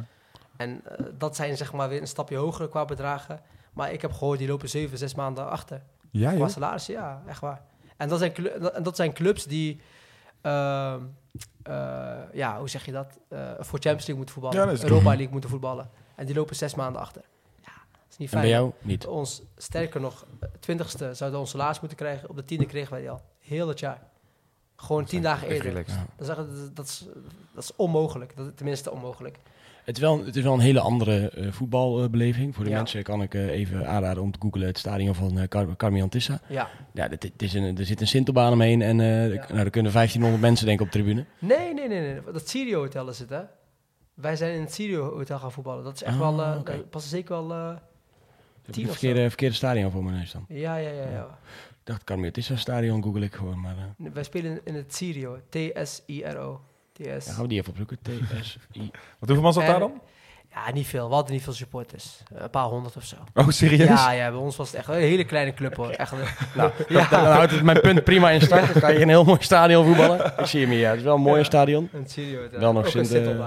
En 0.57 0.81
eh, 0.85 1.05
dat 1.17 1.35
zijn 1.35 1.57
zeg 1.57 1.73
maar 1.73 1.89
weer 1.89 2.01
een 2.01 2.07
stapje 2.07 2.35
hoger 2.37 2.67
qua 2.67 2.85
bedragen. 2.85 3.39
Maar 3.73 3.91
ik 3.93 4.01
heb 4.01 4.11
gehoord, 4.11 4.39
die 4.39 4.47
lopen 4.47 4.69
zeven, 4.69 4.97
zes 4.97 5.15
maanden 5.15 5.49
achter. 5.49 5.81
Ja, 6.11 6.29
Qua 6.29 6.39
joh. 6.39 6.47
salaris, 6.47 6.85
ja, 6.85 7.21
echt 7.27 7.39
waar. 7.41 7.61
En 7.97 8.09
dat 8.09 8.19
zijn, 8.19 8.35
en 8.73 8.83
dat 8.83 8.95
zijn 8.95 9.13
clubs 9.13 9.45
die, 9.45 9.81
ehm, 10.41 11.01
eh, 11.63 12.17
ja, 12.33 12.57
hoe 12.59 12.69
zeg 12.69 12.85
je 12.85 12.91
dat? 12.91 13.19
Voor 13.59 13.79
Champions 13.79 14.07
League 14.07 14.15
moeten 14.15 14.33
voetballen, 14.33 14.75
Ja, 14.75 14.83
Europa 14.83 15.09
League 15.09 15.29
moeten 15.31 15.49
voetballen. 15.49 15.89
En 16.15 16.25
die 16.25 16.35
lopen 16.35 16.55
zes 16.55 16.75
maanden 16.75 17.01
achter. 17.01 17.21
Ja, 17.61 17.71
dat 17.91 18.05
is 18.09 18.17
niet 18.17 18.27
en 18.33 18.37
fijn. 18.37 18.41
bij 18.41 18.51
jou 18.51 18.71
niet. 18.81 19.07
Ons, 19.07 19.41
sterker 19.57 20.01
nog, 20.01 20.25
twintigste 20.59 21.03
zouden 21.13 21.31
we 21.31 21.37
ons 21.37 21.49
salaris 21.49 21.79
moeten 21.79 21.97
krijgen. 21.97 22.29
Op 22.29 22.35
de 22.35 22.45
tiende 22.45 22.65
kregen 22.65 22.91
wij 22.91 23.01
die 23.01 23.09
al. 23.09 23.21
Heel 23.39 23.67
het 23.67 23.79
jaar. 23.79 24.07
Gewoon 24.81 25.05
tien 25.05 25.21
dagen 25.21 25.47
eerder. 25.47 25.83
Ja. 25.87 26.05
Dat 26.17 26.37
is, 26.47 26.69
dat, 26.73 26.85
is, 26.85 27.05
dat 27.53 27.63
is 27.63 27.71
onmogelijk. 27.75 28.35
Dat, 28.35 28.57
tenminste 28.57 28.91
onmogelijk. 28.91 29.37
Het 29.83 29.97
is 29.97 30.03
wel, 30.03 30.25
het 30.25 30.35
is 30.35 30.43
wel 30.43 30.53
een 30.53 30.59
hele 30.59 30.79
andere 30.79 31.29
eh, 31.29 31.51
voetbalbeleving. 31.51 32.55
Voor 32.55 32.63
de 32.63 32.69
Ja. 32.69 32.75
mensen 32.75 33.03
kan 33.03 33.21
ik 33.21 33.33
eh, 33.33 33.47
even 33.49 33.87
aanraden 33.87 34.23
om 34.23 34.31
te 34.31 34.39
googlen 34.41 34.67
het 34.67 34.77
stadion 34.77 35.15
van 35.15 35.39
eh 35.39 35.47
Car 35.47 35.75
Carmian 35.75 36.09
Tissa. 36.09 36.41
Ja. 36.47 36.69
Ja, 36.93 37.07
dit, 37.07 37.21
dit 37.21 37.41
is 37.41 37.53
een, 37.53 37.77
er 37.77 37.85
zit 37.85 38.01
een 38.01 38.07
Sintelbaan 38.07 38.53
omheen 38.53 38.81
en 38.81 38.99
eh, 38.99 39.33
Ja. 39.33 39.45
nou, 39.49 39.59
er 39.59 39.69
kunnen 39.69 39.91
1500 39.91 40.41
mensen 40.41 40.65
denk 40.65 40.79
ik 40.79 40.85
op 40.85 40.91
de 40.91 40.97
tribune. 40.99 41.25
Nee, 41.39 41.73
nee, 41.73 41.87
nee, 41.87 41.99
nee. 42.01 42.21
Dat 42.33 42.49
Sirio 42.49 42.79
Hotel 42.79 43.07
is 43.09 43.19
het, 43.19 43.29
hè? 43.29 43.41
Wij 44.13 44.35
zijn 44.35 44.53
in 44.53 44.61
het 44.61 44.73
Sirio 44.73 45.13
Hotel 45.15 45.39
gaan 45.39 45.51
voetballen. 45.51 45.83
Dat 45.83 45.95
is 45.95 46.03
echt 46.03 46.13
Ah, 46.13 46.19
wel, 46.19 46.41
eh 46.41 46.63
daar 46.63 46.77
passen 46.77 47.11
zeker 47.11 47.35
wel, 47.47 47.51
eh, 47.57 47.75
Tien 48.71 48.87
verkeerde, 48.87 49.27
verkeerde 49.27 49.55
stadion 49.55 49.91
voor 49.91 50.03
mijn 50.03 50.17
neus 50.17 50.31
dan. 50.31 50.45
ja, 50.47 50.75
ja, 50.75 50.89
ja, 50.89 51.09
ja. 51.09 51.37
Ik 51.89 52.05
dacht 52.07 52.33
Tissa 52.33 52.55
stadion, 52.55 53.03
google 53.03 53.21
ik 53.25 53.33
gewoon. 53.33 53.59
Maar 53.61 53.75
eh, 53.77 54.11
Wij 54.13 54.23
spelen 54.23 54.61
in 54.63 54.75
het 54.75 54.95
Sirio. 54.95 55.39
T-S-I-R-O. 55.49 56.61
TS. 56.91 57.25
ja, 57.25 57.33
gaan 57.33 57.41
we 57.41 57.47
die 57.47 57.57
even 57.59 57.69
opzoeken. 57.69 57.97
TSI. 58.01 58.91
Wat 59.19 59.29
hoeveel 59.29 59.41
man 59.41 59.53
zat 59.53 59.65
daar 59.65 59.79
dan? 59.79 60.01
Ja, 60.53 60.71
niet 60.73 60.87
veel. 60.87 61.07
We 61.07 61.13
hadden 61.13 61.33
niet 61.33 61.43
veel 61.43 61.53
supporters. 61.53 62.17
Eh, 62.35 62.41
Een 62.41 62.49
paar 62.49 62.63
honderd 62.65 62.95
of 62.95 63.03
zo. 63.03 63.15
Oh, 63.33 63.49
serieus? 63.49 63.87
Ja, 63.87 64.11
ja, 64.11 64.29
bij 64.29 64.39
ons 64.39 64.55
was 64.55 64.67
het 64.67 64.77
echt 64.77 64.87
een 64.87 64.93
hele 64.95 65.23
kleine 65.23 65.53
club 65.53 65.75
hoor. 65.75 65.89
Echt, 65.89 66.11
eh, 66.11 66.17
Nou, 66.55 66.71
ja, 66.87 67.07
Dan 67.09 67.25
houdt 67.25 67.51
het 67.51 67.63
mijn 67.63 67.81
punt 67.81 68.03
prima 68.03 68.29
in 68.29 68.41
stand. 68.41 68.73
Dan 68.73 68.81
kan 68.81 68.89
je 68.89 68.95
in 68.95 69.01
een 69.01 69.09
heel 69.09 69.23
mooi 69.23 69.41
stadion 69.43 69.85
voetballen. 69.85 70.33
Ik 70.39 70.45
zie 70.45 70.61
hem 70.61 70.69
hier. 70.69 70.79
Ja, 70.79 70.89
het 70.89 70.97
is 70.97 71.03
wel 71.03 71.15
een 71.15 71.21
mooi 71.21 71.37
Ja. 71.39 71.43
stadion. 71.43 71.89
een 71.93 72.07
Sirio 72.07 72.41
Hotel. 72.41 72.59
Wel 72.59 72.73
nog 72.73 72.87
Ook 72.87 72.93
een 72.93 73.05
Sint, 73.05 73.27
eh. 73.27 73.37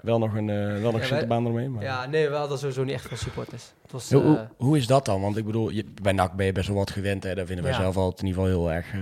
Wel 0.00 0.18
nog 0.18 0.34
een, 0.34 0.50
eh 0.50 0.82
wel 0.82 0.92
nog 0.92 1.04
Sinterbaan 1.04 1.44
eromheen. 1.44 1.72
Maar... 1.72 1.82
Ja, 1.82 2.06
nee, 2.06 2.28
we 2.28 2.34
hadden 2.34 2.58
sowieso 2.58 2.84
niet 2.84 2.94
echt 2.94 3.08
veel 3.08 3.16
supporters. 3.16 3.64
Het 3.82 3.92
was, 3.92 4.10
Hoe, 4.10 4.20
eh, 4.22 4.26
hoe, 4.28 4.46
hoe 4.56 4.76
is 4.76 4.86
dat 4.86 5.04
dan? 5.04 5.20
Want 5.20 5.36
ik 5.36 5.44
bedoel, 5.44 5.70
je, 5.70 5.84
bij 6.02 6.12
NAC 6.12 6.32
ben 6.32 6.46
je 6.46 6.52
best 6.52 6.68
wel 6.68 6.76
wat 6.76 6.90
gewend. 6.90 7.22
Hè? 7.22 7.34
Daar 7.34 7.46
vinden 7.46 7.64
wij 7.64 7.74
zelf 7.74 7.96
altijd 7.96 8.20
in 8.20 8.26
ieder 8.26 8.42
geval 8.42 8.58
heel 8.58 8.72
erg 8.72 8.86
eh 8.92 9.00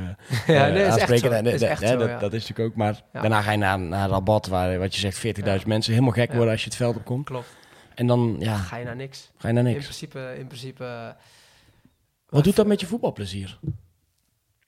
ja, 0.56 0.66
eh, 0.66 0.72
nee, 0.72 0.82
is 0.82 0.88
echt 0.88 1.00
aansprekend. 1.00 1.32
eh, 1.82 1.98
dat, 1.98 2.20
dat 2.20 2.32
is 2.32 2.40
natuurlijk 2.48 2.68
ook. 2.68 2.76
Maar 2.76 3.02
daarna 3.12 3.40
ga 3.42 3.50
je 3.50 3.56
naar, 3.58 3.78
naar 3.78 4.08
Rabat, 4.08 4.46
waar 4.46 4.78
wat 4.78 4.94
je 4.94 5.00
zegt 5.00 5.26
40.000 5.60 5.66
mensen 5.66 5.92
helemaal 5.92 6.12
gek 6.14 6.32
worden 6.32 6.50
als 6.52 6.60
je 6.60 6.66
het 6.68 6.76
veld 6.76 6.96
opkomt. 6.96 7.27
Klopt. 7.28 7.56
En 7.94 8.06
dan 8.06 8.36
ja, 8.38 8.56
Ga 8.56 8.76
je 8.76 8.84
naar 8.84 8.96
niks. 8.96 9.30
ga 9.36 9.48
je 9.48 9.54
naar 9.54 9.64
In 9.64 9.70
niks. 9.70 9.82
principe, 9.84 10.34
in 10.38 10.46
principe... 10.46 10.84
eh, 10.84 11.08
Wat 12.28 12.44
doet 12.44 12.56
dat 12.56 12.66
met 12.66 12.80
je 12.80 12.86
voetbalplezier? 12.86 13.58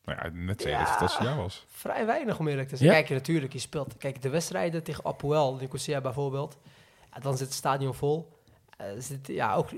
Nou 0.05 0.19
ja, 0.23 0.31
net 0.33 0.61
zei 0.63 0.75
je 0.75 0.81
Ja. 0.81 0.99
dat 0.99 1.19
het 1.19 1.37
was. 1.37 1.65
Vrij 1.69 2.07
weinig 2.07 2.39
om 2.39 2.49
eerlijk 2.49 2.69
te 2.69 2.77
zijn. 2.77 2.89
Ja? 2.89 2.95
Kijk, 2.95 3.09
je 3.09 3.15
natuurlijk, 3.15 3.53
je 3.53 3.59
speelt. 3.59 3.97
Kijk, 3.97 4.23
de 4.23 4.29
wedstrijden 4.29 4.83
tegen 4.83 5.05
Apoel, 5.05 5.55
Nicosia 5.57 6.01
bijvoorbeeld. 6.01 6.59
Ja, 7.15 7.21
dan 7.21 7.37
zit 7.37 7.47
het 7.47 7.57
stadion 7.57 7.95
vol. 7.95 8.39
Eh, 8.77 8.87
zit, 8.99 9.27
ja, 9.27 9.55
ook... 9.55 9.71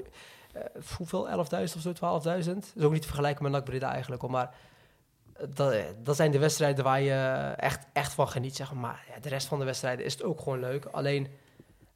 eh, 0.53 0.63
hoeveel? 0.97 1.29
11.000 1.29 1.77
of 1.77 1.81
zo, 1.81 1.93
12.000? 1.93 2.57
is 2.77 2.83
ook 2.85 2.93
niet 2.93 3.01
te 3.03 3.07
vergelijken 3.09 3.43
met 3.43 3.53
NAC 3.53 3.65
Breda 3.65 3.93
eigenlijk, 3.93 4.23
hoor. 4.23 4.31
Maar 4.31 4.55
dat, 5.55 5.75
dat 6.05 6.17
zijn 6.17 6.31
de 6.31 6.39
wedstrijden 6.39 6.85
waar 6.85 7.01
je 7.01 7.53
echt, 7.57 7.87
echt 7.93 8.13
van 8.13 8.29
geniet, 8.29 8.57
zeg 8.57 8.73
maar. 8.73 8.81
Maar 8.83 9.05
ja, 9.15 9.21
de 9.21 9.29
rest 9.29 9.47
van 9.47 9.59
de 9.59 9.65
wedstrijden 9.65 10.05
is 10.05 10.13
het 10.13 10.23
ook 10.23 10.41
gewoon 10.41 10.61
leuk. 10.61 10.85
Alleen 10.85 11.27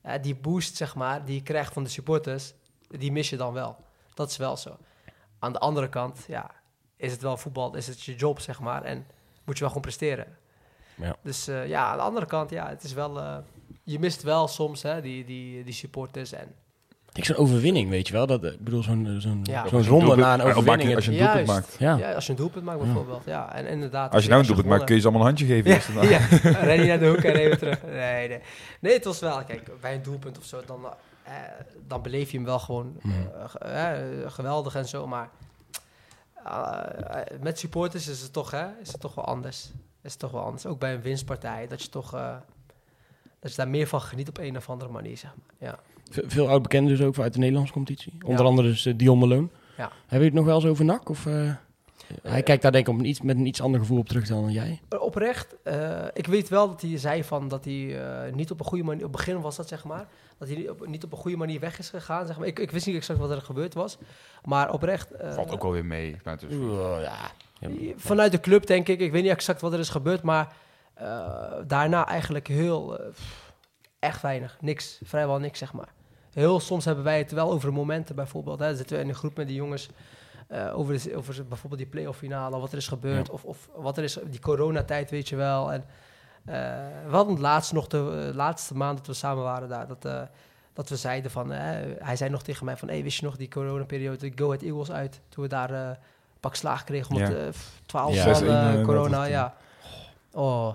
eh, 0.06 0.22
die 0.22 0.34
boost, 0.34 0.76
zeg 0.76 0.94
maar, 0.94 1.24
die 1.24 1.34
je 1.34 1.42
krijgt 1.42 1.72
van 1.72 1.84
de 1.84 1.90
supporters, 1.90 2.52
die 2.88 3.12
mis 3.12 3.30
je 3.30 3.36
dan 3.36 3.52
wel. 3.52 3.76
Dat 4.14 4.30
is 4.30 4.36
wel 4.36 4.56
zo. 4.56 4.76
Aan 5.38 5.52
de 5.52 5.58
andere 5.58 5.88
kant, 5.88 6.24
ja, 6.28 6.50
is 6.96 7.12
het 7.12 7.22
wel 7.22 7.36
voetbal, 7.36 7.76
is 7.76 7.86
het 7.86 8.02
je 8.02 8.14
job, 8.14 8.40
zeg 8.40 8.60
maar. 8.60 8.82
En 8.82 9.06
moet 9.44 9.54
je 9.54 9.60
wel 9.60 9.68
gewoon 9.68 9.82
presteren. 9.82 10.38
Ja. 10.94 11.16
Dus 11.22 11.48
eh, 11.48 11.66
ja, 11.68 11.90
aan 11.90 11.96
de 11.96 12.02
andere 12.02 12.26
kant, 12.26 12.50
ja, 12.50 12.68
het 12.68 12.82
is 12.82 12.92
wel... 12.92 13.18
eh, 13.20 13.38
je 13.82 13.98
mist 13.98 14.22
wel 14.22 14.48
soms 14.48 14.82
hè, 14.82 15.00
die, 15.00 15.24
die, 15.24 15.64
die 15.64 15.74
supporters 15.74 16.32
en... 16.32 16.54
Ik 17.16 17.24
zo'n 17.24 17.36
overwinning, 17.36 17.90
weet 17.90 18.06
je 18.06 18.12
wel. 18.12 18.26
Dat, 18.26 18.44
eh, 18.44 18.52
ik 18.52 18.60
bedoel, 18.64 18.82
zo'n 18.82 19.16
zo'n 19.20 19.40
Ja. 19.42 19.68
zo'n 19.68 19.84
ronde 19.86 20.16
na 20.16 20.34
een 20.34 20.40
overwinning. 20.40 20.94
Als 20.94 21.04
je 21.04 21.10
een 21.10 21.18
doelpunt 21.18 21.46
maakt. 21.46 21.76
ja. 21.78 21.96
Ja, 21.96 22.12
als 22.12 22.24
je 22.26 22.30
een 22.30 22.38
doelpunt 22.38 22.64
maakt 22.64 22.78
bijvoorbeeld. 22.80 23.22
Ja, 23.24 23.54
en 23.54 23.66
inderdaad. 23.66 24.12
Als 24.12 24.22
je 24.22 24.28
nou 24.28 24.40
een 24.40 24.46
doelpunt 24.46 24.68
maakt, 24.68 24.84
kun 24.84 24.94
je 24.94 25.00
ze 25.00 25.06
allemaal 25.08 25.26
een 25.28 25.34
handje 25.36 25.62
geven. 25.62 25.94
daarna. 25.94 26.10
ja, 26.18 26.26
ren 26.66 26.80
je 26.80 26.86
naar 26.86 26.98
de 26.98 27.08
hoek 27.08 27.16
en 27.18 27.34
even 27.36 27.58
terug. 27.58 27.82
Nee, 27.92 28.28
nee. 28.28 28.40
Nee, 28.80 28.92
het 28.92 29.04
was 29.04 29.18
wel... 29.20 29.44
Kijk, 29.44 29.80
bij 29.80 29.94
een 29.94 30.02
doelpunt 30.02 30.38
of 30.38 30.44
zo, 30.44 30.60
dan, 30.66 30.80
eh, 31.22 31.32
dan 31.86 32.02
beleef 32.02 32.30
je 32.30 32.36
hem 32.36 32.46
wel 32.46 32.58
gewoon 32.58 32.96
Mhm. 33.02 33.14
eh, 33.14 33.48
ge- 33.48 33.58
eh, 33.58 34.30
geweldig 34.30 34.74
en 34.74 34.88
zo. 34.88 35.06
Maar 35.06 35.28
eh, 36.44 37.20
eh, 37.20 37.40
met 37.40 37.58
supporters 37.58 38.08
is 38.08 38.20
het 38.20 38.32
toch, 38.32 38.50
hè, 38.50 38.66
is 38.82 38.92
het 38.92 39.00
toch 39.00 39.14
wel 39.14 39.24
anders. 39.24 39.70
Is 40.02 40.10
het 40.10 40.20
toch 40.20 40.30
wel 40.30 40.42
anders. 40.42 40.66
Ook 40.66 40.78
bij 40.78 40.94
een 40.94 41.02
winstpartij, 41.02 41.66
dat 41.66 41.82
je 41.82 41.88
toch... 41.88 42.14
eh, 42.14 42.34
dat 43.40 43.50
je 43.50 43.56
daar 43.56 43.68
meer 43.68 43.86
van 43.86 44.00
geniet 44.00 44.28
op 44.28 44.38
een 44.38 44.56
of 44.56 44.70
andere 44.70 44.90
manier, 44.90 45.16
zeg 45.16 45.30
maar. 45.36 45.68
Ja. 45.70 45.78
Ve- 46.10 46.24
Veel 46.26 46.48
oud-bekenden 46.48 46.96
dus 46.96 47.06
ook 47.06 47.18
uit 47.18 47.32
de 47.32 47.38
Nederlandse 47.38 47.72
competitie. 47.72 48.12
Onder 48.24 48.42
Ja. 48.42 48.48
andere 48.48 48.68
dus 48.68 48.86
eh, 48.86 48.94
Dion 48.96 49.18
Malone. 49.18 49.48
Ja. 49.76 49.82
Hebben 49.82 49.92
jullie 50.08 50.24
het 50.26 50.34
nog 50.34 50.44
wel 50.44 50.54
eens 50.54 50.64
over 50.66 50.84
NAC? 50.84 51.08
Of, 51.08 51.26
eh, 51.26 51.50
hij 52.22 52.42
kijkt 52.42 52.62
daar 52.62 52.72
denk 52.72 52.86
ik 52.86 52.92
op 52.94 52.98
een 53.00 53.04
iets, 53.06 53.20
met 53.20 53.36
een 53.36 53.46
iets 53.46 53.60
ander 53.62 53.80
gevoel 53.80 53.98
op 53.98 54.08
terug 54.08 54.26
dan 54.28 54.50
jij. 54.52 54.80
Oprecht, 54.98 55.54
eh, 55.62 56.04
ik 56.12 56.26
weet 56.26 56.48
wel 56.48 56.68
dat 56.68 56.80
hij 56.80 56.98
zei 56.98 57.24
van 57.24 57.48
dat 57.48 57.64
hij 57.64 58.02
eh, 58.26 58.32
niet 58.34 58.50
op 58.50 58.60
een 58.60 58.66
goede 58.66 58.84
manier, 58.84 59.04
op 59.04 59.12
het 59.12 59.24
begin 59.24 59.40
was 59.40 59.56
dat 59.56 59.68
zeg 59.68 59.84
maar, 59.84 60.06
dat 60.38 60.48
hij 60.48 60.56
niet 60.56 60.70
op, 60.70 60.86
niet 60.86 61.04
op 61.04 61.12
een 61.12 61.18
goede 61.18 61.36
manier 61.36 61.60
weg 61.60 61.78
is 61.78 61.88
gegaan. 61.90 62.26
Zeg 62.26 62.38
maar. 62.38 62.46
ik, 62.46 62.58
ik 62.58 62.70
wist 62.70 62.86
niet 62.86 62.96
exact 62.96 63.18
wat 63.18 63.30
er 63.30 63.42
gebeurd 63.42 63.74
was, 63.74 63.98
maar 64.44 64.72
oprecht, 64.72 65.10
eh, 65.10 65.32
Valt 65.34 65.50
ook 65.52 65.62
wel 65.62 65.72
weer 65.72 65.84
mee. 65.84 66.16
Maar 66.24 66.38
is- 66.48 66.56
ja. 67.02 67.14
vanuit 67.96 68.32
de 68.32 68.40
club 68.40 68.66
denk 68.66 68.88
ik, 68.88 69.00
ik 69.00 69.12
weet 69.12 69.22
niet 69.22 69.30
exact 69.32 69.60
wat 69.60 69.72
er 69.72 69.78
is 69.78 69.88
gebeurd, 69.88 70.22
maar 70.22 70.52
eh, 70.94 71.32
daarna 71.66 72.06
eigenlijk 72.06 72.46
heel, 72.48 72.98
eh, 72.98 73.06
pff, 73.10 73.45
echt 74.06 74.22
weinig, 74.22 74.56
niks, 74.60 75.00
vrijwel 75.04 75.38
niks 75.38 75.58
zeg 75.58 75.72
maar. 75.72 75.88
Heel 76.32 76.60
soms 76.60 76.84
hebben 76.84 77.04
wij 77.04 77.18
het 77.18 77.32
wel 77.32 77.50
over 77.52 77.72
momenten 77.72 78.14
bijvoorbeeld, 78.14 78.58
hè, 78.58 78.76
zitten 78.76 78.96
we 78.96 79.02
in 79.02 79.08
een 79.08 79.14
groep 79.14 79.36
met 79.36 79.46
die 79.46 79.56
jongens 79.56 79.88
eh, 80.48 80.78
over, 80.78 81.02
de, 81.02 81.16
over 81.16 81.46
bijvoorbeeld 81.46 81.80
die 81.82 81.90
playoff 81.90 82.18
finale, 82.18 82.58
wat 82.58 82.72
er 82.72 82.78
is 82.78 82.88
gebeurd, 82.88 83.26
Ja. 83.26 83.32
of, 83.32 83.44
of 83.44 83.68
wat 83.76 83.96
er 83.96 84.04
is, 84.04 84.18
die 84.30 84.40
coronatijd 84.40 85.10
weet 85.10 85.28
je 85.28 85.36
wel. 85.36 85.72
En 85.72 85.84
eh, 86.44 86.54
we 87.06 87.14
hadden 87.16 87.32
het 87.32 87.42
laatst 87.42 87.72
nog, 87.72 87.86
de 87.86 88.26
eh, 88.28 88.34
laatste 88.34 88.74
maand 88.76 88.96
dat 88.98 89.06
we 89.06 89.12
samen 89.12 89.42
waren 89.42 89.68
daar, 89.68 89.86
dat, 89.86 90.28
dat 90.72 90.88
we 90.88 90.96
zeiden 90.96 91.30
van, 91.30 91.50
hij 91.50 92.16
zei 92.16 92.30
nog 92.30 92.42
tegen 92.42 92.64
mij 92.64 92.76
van, 92.76 92.88
hey, 92.88 93.02
wist 93.02 93.18
je 93.18 93.24
nog 93.26 93.36
die 93.36 93.48
coronaperiode, 93.48 94.16
de 94.30 94.32
Go 94.34 94.46
Ahead 94.46 94.62
Eagles 94.62 94.90
uit, 94.90 95.20
toen 95.28 95.42
we 95.44 95.48
daar 95.50 95.98
pak 96.40 96.54
slaag 96.54 96.84
kregen, 96.84 97.14
omdat 97.14 97.28
Ja. 97.32 97.36
eh, 97.38 97.48
pff, 97.48 97.80
12 97.86 98.14
Ja. 98.14 98.24
man 98.24 98.34
6-1, 98.34 98.78
eh, 98.78 98.84
corona, 98.84 99.24
ja. 99.24 99.54
Oh. 100.32 100.74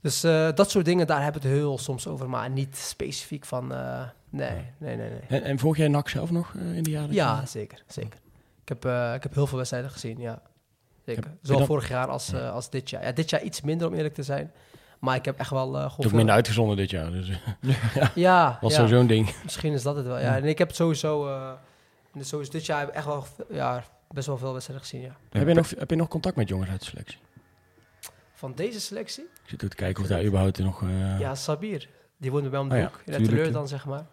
Dus 0.00 0.24
eh, 0.24 0.48
dat 0.54 0.70
soort 0.70 0.84
dingen, 0.84 1.06
daar 1.06 1.22
hebben 1.22 1.42
we 1.42 1.48
het 1.48 1.56
heel 1.56 1.78
soms 1.78 2.06
over, 2.06 2.28
maar 2.28 2.50
niet 2.50 2.76
specifiek 2.76 3.44
van, 3.44 3.74
eh, 3.74 4.02
nee, 4.30 4.50
nee, 4.78 4.96
nee, 4.96 5.10
nee. 5.10 5.20
En, 5.28 5.42
en 5.42 5.58
volg 5.58 5.76
jij 5.76 5.88
NAC 5.88 6.08
zelf 6.08 6.30
nog 6.30 6.54
eh, 6.56 6.76
in 6.76 6.82
de 6.82 6.90
jaren? 6.90 7.12
Ja, 7.14 7.46
zeker, 7.46 7.82
zeker. 7.86 8.18
Ik 8.62 8.68
heb, 8.68 8.84
eh, 8.84 9.14
ik 9.14 9.22
heb 9.22 9.34
heel 9.34 9.46
veel 9.46 9.56
wedstrijden 9.56 9.90
gezien, 9.90 10.18
ja. 10.20 10.42
Zeker. 11.04 11.22
Heb 11.24 11.32
Zowel 11.42 11.58
dat- 11.58 11.66
vorig 11.68 11.88
jaar 11.88 12.08
als, 12.08 12.34
als 12.34 12.70
dit 12.70 12.90
jaar. 12.90 13.04
Ja, 13.04 13.12
dit 13.12 13.30
jaar 13.30 13.42
iets 13.42 13.60
minder 13.60 13.88
om 13.88 13.94
eerlijk 13.94 14.14
te 14.14 14.22
zijn. 14.22 14.52
Maar 14.98 15.16
ik 15.16 15.24
heb 15.24 15.38
echt 15.38 15.50
wel 15.50 15.76
uh, 15.76 15.96
Het 15.98 16.12
minder 16.12 16.34
uitgezonden 16.34 16.76
dit 16.76 16.90
jaar. 16.90 17.10
Dus 17.12 17.30
Ja, 18.14 18.58
was 18.60 18.70
ja. 18.70 18.76
sowieso 18.76 19.00
een 19.00 19.06
ding. 19.06 19.34
misschien 19.44 19.72
is 19.72 19.82
dat 19.82 19.96
het 19.96 20.06
wel. 20.06 20.18
Ja, 20.18 20.36
en 20.36 20.44
ik 20.44 20.58
heb 20.58 20.72
sowieso, 20.74 21.28
eh, 21.28 21.52
sowieso 22.20 22.52
dit 22.52 22.66
jaar 22.66 22.88
echt 22.88 23.04
wel 23.06 23.26
ja, 23.50 23.84
best 24.10 24.26
wel 24.26 24.38
veel 24.38 24.52
wedstrijden 24.52 24.86
gezien, 24.86 25.00
ja. 25.02 25.16
Heb 25.30 25.48
je, 25.48 25.54
nog, 25.54 25.70
heb 25.78 25.90
je 25.90 25.96
nog 25.96 26.08
contact 26.08 26.36
met 26.36 26.48
jongens 26.48 26.70
uit 26.70 26.80
de 26.80 26.86
selectie? 26.86 27.18
Van 28.32 28.52
deze 28.54 28.80
selectie? 28.80 29.26
Ik 29.48 29.54
zit 29.54 29.64
ook 29.64 29.70
te 29.70 29.76
kijken 29.76 30.02
of 30.02 30.08
daar 30.08 30.24
überhaupt 30.24 30.58
nog... 30.58 30.82
eh, 30.82 31.20
Ja, 31.20 31.34
Sabir. 31.34 31.88
Die 32.16 32.30
woonde 32.30 32.48
bij 32.48 32.60
om 32.60 32.68
de 32.68 32.76
ja, 32.76 32.82
hoek. 32.82 32.92
In 32.92 33.00
de 33.04 33.10
tuurlijk, 33.10 33.28
teleur 33.28 33.46
ja. 33.46 33.52
dan, 33.52 33.68
zeg 33.68 33.86
maar. 33.86 34.06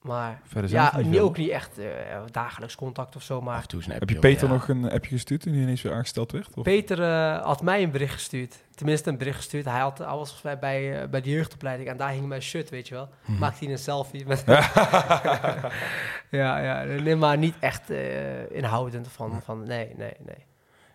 Maar 0.00 0.40
Verder 0.44 0.70
ja, 0.70 1.00
niet 1.00 1.20
ook 1.20 1.36
niet 1.36 1.48
echt 1.50 1.78
eh, 1.78 1.86
dagelijks 2.30 2.74
contact 2.74 3.16
of 3.16 3.22
zo, 3.22 3.36
Af 3.38 3.42
maar... 3.44 3.60
en 3.60 3.68
toe 3.68 3.82
een 3.86 3.92
Heb 3.92 4.10
je 4.10 4.18
Peter 4.18 4.46
Ja. 4.48 4.52
nog 4.54 4.68
een 4.68 4.90
appje 4.90 5.10
gestuurd 5.10 5.40
toen 5.40 5.52
hij 5.52 5.62
ineens 5.62 5.82
weer 5.82 5.92
aangesteld 5.92 6.32
werd? 6.32 6.54
Of? 6.54 6.62
Peter 6.62 7.02
eh, 7.02 7.44
had 7.44 7.62
mij 7.62 7.82
een 7.82 7.90
bericht 7.90 8.12
gestuurd. 8.12 8.56
Tenminste, 8.74 9.10
een 9.10 9.18
bericht 9.18 9.36
gestuurd. 9.36 9.64
Hij, 9.64 9.80
had, 9.80 9.98
hij 9.98 10.06
was 10.06 10.16
volgens 10.16 10.42
mij 10.42 10.58
bij, 10.58 11.02
eh, 11.02 11.08
bij 11.08 11.20
de 11.20 11.30
jeugdopleiding 11.30 11.88
en 11.88 11.96
daar 11.96 12.10
hing 12.10 12.26
mijn 12.26 12.42
shirt, 12.42 12.70
weet 12.70 12.88
je 12.88 12.94
wel. 12.94 13.08
Mhm. 13.24 13.38
Maakte 13.38 13.64
hij 13.64 13.72
een 13.72 13.78
selfie 13.78 14.26
met... 14.26 14.44
ja, 16.30 16.58
ja, 16.58 16.82
nee, 16.82 17.16
maar 17.16 17.38
niet 17.38 17.54
echt 17.60 17.90
eh, 17.90 18.50
inhoudend 18.50 19.08
van, 19.08 19.42
van... 19.42 19.62
Nee, 19.66 19.94
nee, 19.96 20.12
nee. 20.24 20.44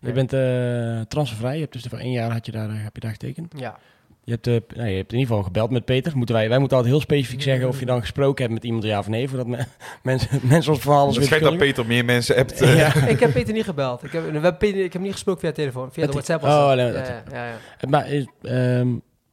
Je 0.02 0.12
bent 0.12 0.34
eh, 0.34 1.02
transfervrij. 1.08 1.54
Je 1.56 1.60
hebt 1.62 1.74
dus 1.74 1.86
voor 1.90 1.98
één 2.00 2.12
jaar 2.12 2.32
had 2.32 2.46
je 2.46 2.52
daar, 2.52 2.70
eh, 2.70 2.76
heb 2.84 2.94
je 2.96 3.02
daar 3.02 3.12
getekend. 3.12 3.54
Ja, 3.58 3.78
Je 4.24 4.32
hebt, 4.32 4.48
eh, 4.48 4.78
nou, 4.78 4.90
je 4.90 4.96
hebt 4.96 5.12
in 5.12 5.18
ieder 5.18 5.28
geval 5.28 5.44
gebeld 5.44 5.70
met 5.72 5.86
Peter. 5.86 6.18
Moeten 6.18 6.36
wij, 6.36 6.50
wij 6.50 6.58
moeten 6.60 6.78
altijd 6.78 6.96
heel 6.96 7.04
specifiek 7.04 7.42
zeggen 7.42 7.68
of 7.68 7.80
je 7.80 7.86
dan 7.86 8.00
gesproken 8.02 8.42
hebt 8.42 8.54
met 8.54 8.64
iemand 8.64 8.84
ja 8.84 9.00
of 9.00 9.08
nee. 9.08 9.28
Voordat 9.28 9.48
me- 9.48 9.66
mensen, 10.04 10.40
mensen 10.44 10.72
ons 10.74 10.82
van 10.82 10.96
alles 10.98 11.16
Het 11.16 11.26
schijnt 11.26 11.44
dat. 11.44 11.58
Peter 11.58 11.86
meer 11.86 12.06
mensen 12.06 12.36
hebt. 12.36 12.60
Ja. 12.84 12.96
ik 13.08 13.20
heb 13.20 13.34
Peter 13.34 13.54
niet 13.54 13.64
gebeld. 13.64 14.04
Ik 14.04 14.12
heb, 14.12 14.24
we 14.26 14.32
hebben 14.32 14.58
Peter, 14.58 14.84
ik 14.84 14.94
heb 14.94 15.02
niet 15.02 15.12
gesproken 15.12 15.42
via 15.42 15.52
telefoon. 15.52 15.92
Via 15.92 16.06
de 16.06 16.12
WhatsApp. 16.12 16.44
oh, 16.44 16.68
nee, 16.74 16.86
ja, 16.86 16.92
dat- 16.92 17.08
ja, 17.08 17.24
ja, 17.32 17.46
ja. 17.48 17.90
Maar 17.90 18.10
is, 18.12 18.26
ehm, 18.42 18.88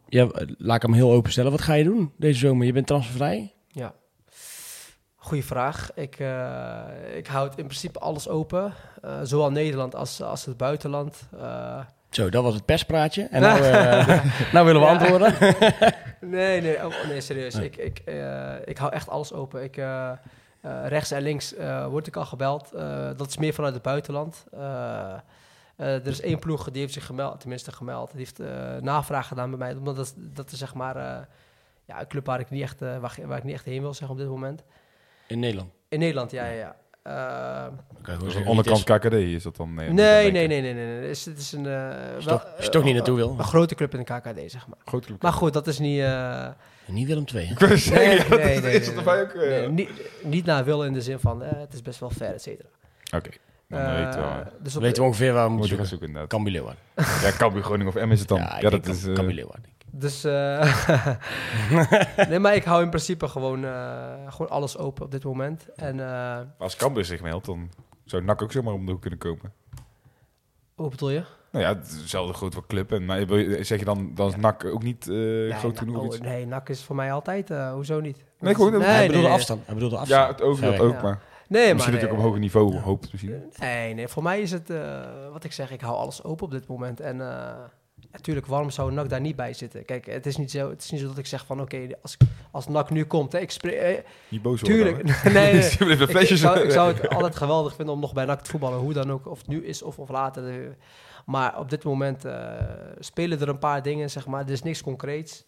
ja, 0.09 0.29
laat 0.59 0.77
ik 0.77 0.83
hem 0.83 0.93
heel 0.93 1.13
open 1.13 1.33
stellen. 1.33 1.51
Wat 1.51 1.61
ga 1.63 1.75
je 1.75 1.85
doen 1.85 2.13
deze 2.17 2.39
zomer? 2.39 2.67
Je 2.67 2.73
bent 2.73 2.87
transfervrij? 2.87 3.53
Goeie 5.27 5.45
vraag. 5.45 5.91
Ik, 5.95 6.19
eh, 6.19 7.17
ik 7.17 7.27
houd 7.27 7.59
in 7.59 7.65
principe 7.65 7.99
alles 7.99 8.29
open. 8.29 8.73
Eh, 9.03 9.19
zowel 9.23 9.51
Nederland 9.51 9.95
als, 9.95 10.23
als 10.23 10.45
het 10.45 10.57
buitenland. 10.57 11.29
Eh, 11.41 11.81
Zo, 12.11 12.29
dat 12.29 12.43
was 12.43 12.55
het 12.55 12.65
perspraatje. 12.65 13.23
En 13.31 13.41
nou, 13.47 13.61
nou 14.53 14.67
willen 14.67 14.81
we 14.81 14.87
Ja. 14.87 14.93
antwoorden. 14.93 15.35
nee, 16.37 16.61
nee, 16.61 16.87
oh, 16.87 17.05
nee, 17.07 17.21
serieus. 17.21 17.55
Ik, 17.55 17.77
ik, 17.77 18.03
ik 18.65 18.79
hou 18.79 18.93
echt 18.93 19.09
alles 19.09 19.33
open. 19.33 19.63
Ik, 19.63 19.77
rechts 20.85 21.11
en 21.11 21.23
links 21.23 21.55
word 21.89 22.07
ik 22.07 22.17
al 22.17 22.25
gebeld. 22.25 22.71
Dat 23.17 23.29
is 23.29 23.37
meer 23.37 23.55
vanuit 23.55 23.75
het 23.75 23.83
buitenland. 23.83 24.45
Er 25.77 26.07
is 26.07 26.21
één 26.21 26.39
ploeg 26.39 26.71
die 26.71 26.81
heeft 26.81 26.93
zich 26.93 27.07
gemeld, 27.07 27.41
tenminste 27.41 27.73
gemeld. 27.73 28.11
Die 28.11 28.19
heeft 28.19 28.41
navraag 28.83 29.29
gedaan 29.29 29.51
bij 29.51 29.59
mij. 29.59 29.75
Omdat 29.75 29.97
dat, 29.97 30.15
dat 30.17 30.53
is 30.53 30.59
zeg 30.59 30.75
maar 30.75 30.97
ja, 31.85 32.01
een 32.01 32.07
club 32.09 32.27
waar 32.27 32.41
ik, 32.41 32.51
niet 32.51 32.63
echt, 32.63 32.81
waar, 32.81 33.19
waar 33.25 33.39
ik 33.39 33.45
niet 33.45 33.55
echt 33.55 33.65
heen 33.65 33.81
wil 33.81 33.95
zeg 33.95 34.09
op 34.09 34.19
dit 34.19 34.29
moment. 34.29 34.63
In 35.27 35.39
Nederland. 35.39 35.71
In 35.89 35.99
Nederland, 35.99 36.31
ja, 36.31 36.45
ja, 36.47 36.53
ja. 36.53 36.77
Gewoon 38.03 38.25
Dus 38.25 38.35
onderkant 38.45 38.79
is. 38.79 38.85
KKD 38.85 39.13
is 39.13 39.43
dat 39.43 39.57
dan? 39.57 39.75
Nee, 39.75 39.89
nee, 39.91 40.31
nee, 40.33 40.47
nee, 40.47 40.61
nee, 40.61 40.75
nee, 40.75 41.11
is, 41.11 41.25
het 41.25 41.39
is 41.39 41.53
een... 41.53 41.67
Als 41.67 42.25
je 42.25 42.29
wel, 42.31 42.39
toch- 42.39 42.55
als 42.57 42.65
je 42.65 42.71
toch 42.71 42.83
niet 42.83 42.91
eh, 42.91 42.97
naartoe 42.97 43.17
wil. 43.17 43.35
Een 43.39 43.45
grote 43.45 43.75
club 43.75 43.95
in 43.95 43.99
de 43.99 44.05
KKD, 44.05 44.51
zeg 44.51 44.67
maar. 44.67 44.79
Grote 44.85 45.07
club. 45.07 45.23
Maar 45.23 45.33
goed, 45.33 45.53
dat 45.53 45.67
is 45.67 45.79
niet... 45.79 46.01
eh, 46.01 46.49
Niet 46.87 47.07
Willem 47.07 47.25
II. 47.35 47.51
Ik 47.51 47.59
wil 47.59 47.77
zeggen, 47.79 48.39
Nee, 48.39 48.45
nee, 48.45 48.55
is- 48.55 48.63
nee, 48.63 48.75
is 48.75 49.07
ook? 49.07 49.07
eh, 49.07 49.49
nee, 49.49 49.69
niet, 49.69 49.91
niet 50.23 50.45
naar 50.45 50.65
wil 50.65 50.85
in 50.85 50.93
de 50.93 51.03
zin 51.03 51.19
van 51.19 51.43
eh, 51.43 51.59
het 51.61 51.73
is 51.73 51.83
best 51.83 52.01
wel 52.01 52.11
ver, 52.11 52.35
et 52.35 52.43
cetera. 52.43 52.69
Oké, 53.17 53.31
dan 53.69 53.81
Eh, 53.81 54.05
weten 54.05 54.21
we. 54.21 54.45
dus 54.63 54.77
op 54.77 54.83
Weten 54.83 55.03
we 55.03 55.09
ongeveer 55.09 55.33
waar 55.33 55.45
we 55.45 55.51
Moet 55.51 55.59
moeten 55.59 55.77
je 55.77 55.83
gaan 55.83 55.87
zoeken. 55.91 56.07
zoeken 56.07 56.07
inderdaad. 56.07 56.29
Cambuur 56.31 56.53
Leeuwarden. 56.53 56.83
Ja, 57.31 57.37
Cambuur, 57.39 57.63
Groningen 57.63 57.95
of 57.97 58.05
M 58.07 58.11
is 58.13 58.19
het 58.19 58.29
dan? 58.29 58.39
Ja, 58.39 58.71
dat 58.71 58.87
is... 58.87 59.01
Cam- 59.01 59.11
eh, 59.11 59.15
Cambuur 59.17 59.35
Leeuwarden. 59.35 59.71
Dus, 59.91 60.25
eh, 60.25 61.17
nee, 62.29 62.39
maar 62.39 62.55
ik 62.55 62.65
hou 62.65 62.83
in 62.83 62.89
principe 62.89 63.29
gewoon, 63.29 63.65
eh, 63.65 64.13
gewoon 64.29 64.49
alles 64.51 64.79
open 64.79 65.05
op 65.05 65.11
dit 65.11 65.25
moment. 65.25 65.67
En 65.75 66.01
eh, 66.09 66.39
Als 66.59 66.77
Cambuur 66.77 67.05
zich 67.05 67.23
meldt, 67.23 67.47
dan 67.47 67.71
zou 68.05 68.25
NAC 68.25 68.43
ook 68.43 68.53
zomaar 68.53 68.75
om 68.75 68.87
de 68.87 68.93
hoek 68.93 69.01
kunnen 69.01 69.19
komen. 69.19 69.53
hoe 70.75 70.91
bedoel 70.91 71.11
je? 71.11 71.23
Nou 71.51 71.65
ja, 71.65 71.75
het 71.75 71.87
is 71.87 72.01
dezelfde 72.01 72.33
grote 72.35 72.63
club. 72.67 72.93
En, 72.93 73.05
maar 73.05 73.19
zeg 73.61 73.79
je 73.79 73.85
dan, 73.85 74.11
dan 74.15 74.29
is 74.29 74.37
NAC 74.37 74.65
ook 74.65 74.83
niet 74.83 75.09
eh, 75.09 75.15
Nee, 75.15 75.53
groot 75.53 75.79
genoeg? 75.79 76.15
oh, 76.15 76.21
nee, 76.21 76.47
NAC 76.47 76.69
is 76.69 76.83
voor 76.83 76.97
mij 76.97 77.13
altijd, 77.13 77.51
eh, 77.51 77.73
hoezo 77.73 78.01
niet? 78.01 78.25
Nee, 78.39 78.55
gewoon- 78.55 78.73
nee, 78.73 78.81
hij 78.83 79.07
bedoelde 79.07 79.27
nee. 79.29 79.37
afstand. 79.37 79.67
Hij 79.67 79.75
bedoelde 79.75 79.97
afstand. 79.97 80.21
Ja, 80.23 80.29
het 80.33 80.43
ook, 80.43 80.57
Ver 80.59 80.71
dat 80.71 80.81
ook, 80.81 80.93
Ja. 80.95 81.03
maar 81.03 81.23
Nee, 81.49 81.75
misschien 81.75 81.95
maar 81.95 82.05
ook 82.05 82.11
op 82.11 82.17
een 82.17 82.23
hoger 82.25 82.41
niveau 82.41 82.79
hoopt 82.79 83.13
misschien. 83.13 83.43
Nee, 83.59 83.95
nee, 83.95 84.09
voor 84.09 84.23
mij 84.23 84.41
is 84.41 84.51
het, 84.51 84.71
eh, 84.71 85.01
wat 85.33 85.45
ik 85.45 85.53
zeg, 85.53 85.71
ik 85.71 85.81
hou 85.81 85.97
alles 85.97 86.25
open 86.25 86.45
op 86.45 86.51
dit 86.51 86.67
moment. 86.67 87.01
En 87.01 87.21
eh, 87.21 87.55
natuurlijk, 88.17 88.47
waarom 88.47 88.71
zou 88.71 88.93
NAC 88.93 89.09
daar 89.09 89.21
niet 89.21 89.37
bij 89.37 89.53
zitten? 89.53 89.85
Kijk, 89.85 90.07
het 90.07 90.27
is 90.27 90.37
niet 90.37 90.51
zo, 90.51 90.71
het 90.71 90.83
is 90.83 90.91
niet 90.91 91.01
zo 91.01 91.07
dat 91.07 91.19
ik 91.19 91.27
zeg 91.27 91.47
van, 91.47 91.61
oké, 91.61 91.89
als, 92.03 92.17
als 92.51 92.69
NAC 92.69 92.91
nu 92.91 93.05
komt, 93.05 93.33
hè, 93.33 93.39
ik 93.39 93.51
spreek... 93.51 93.75
eh, 93.79 94.05
Niet 94.29 94.43
boos 94.43 94.61
tuurlijk, 94.61 95.03
nee, 95.25 95.33
nee. 95.53 95.53
Ik, 95.97 96.27
zou, 96.27 96.37
zo- 96.37 96.55
ik 96.63 96.71
zou 96.71 96.93
het 96.95 97.09
altijd 97.09 97.37
geweldig 97.37 97.75
vinden 97.75 97.95
om 97.95 98.01
nog 98.01 98.13
bij 98.13 98.25
NAC 98.25 98.41
te 98.41 98.51
voetballen, 98.51 98.79
hoe 98.79 98.93
dan 98.93 99.13
ook, 99.13 99.27
of 99.27 99.39
het 99.39 99.47
nu 99.49 99.65
is 99.67 99.83
of, 99.83 99.99
of 99.99 100.09
later. 100.09 100.77
Maar 101.27 101.59
op 101.59 101.71
dit 101.71 101.85
moment 101.85 102.25
eh, 102.25 102.53
spelen 102.99 103.41
er 103.41 103.49
een 103.49 103.59
paar 103.59 103.83
dingen, 103.83 104.11
zeg 104.11 104.27
maar. 104.27 104.45
Er 104.45 104.51
is 104.51 104.63
niks 104.63 104.83
concreets. 104.83 105.45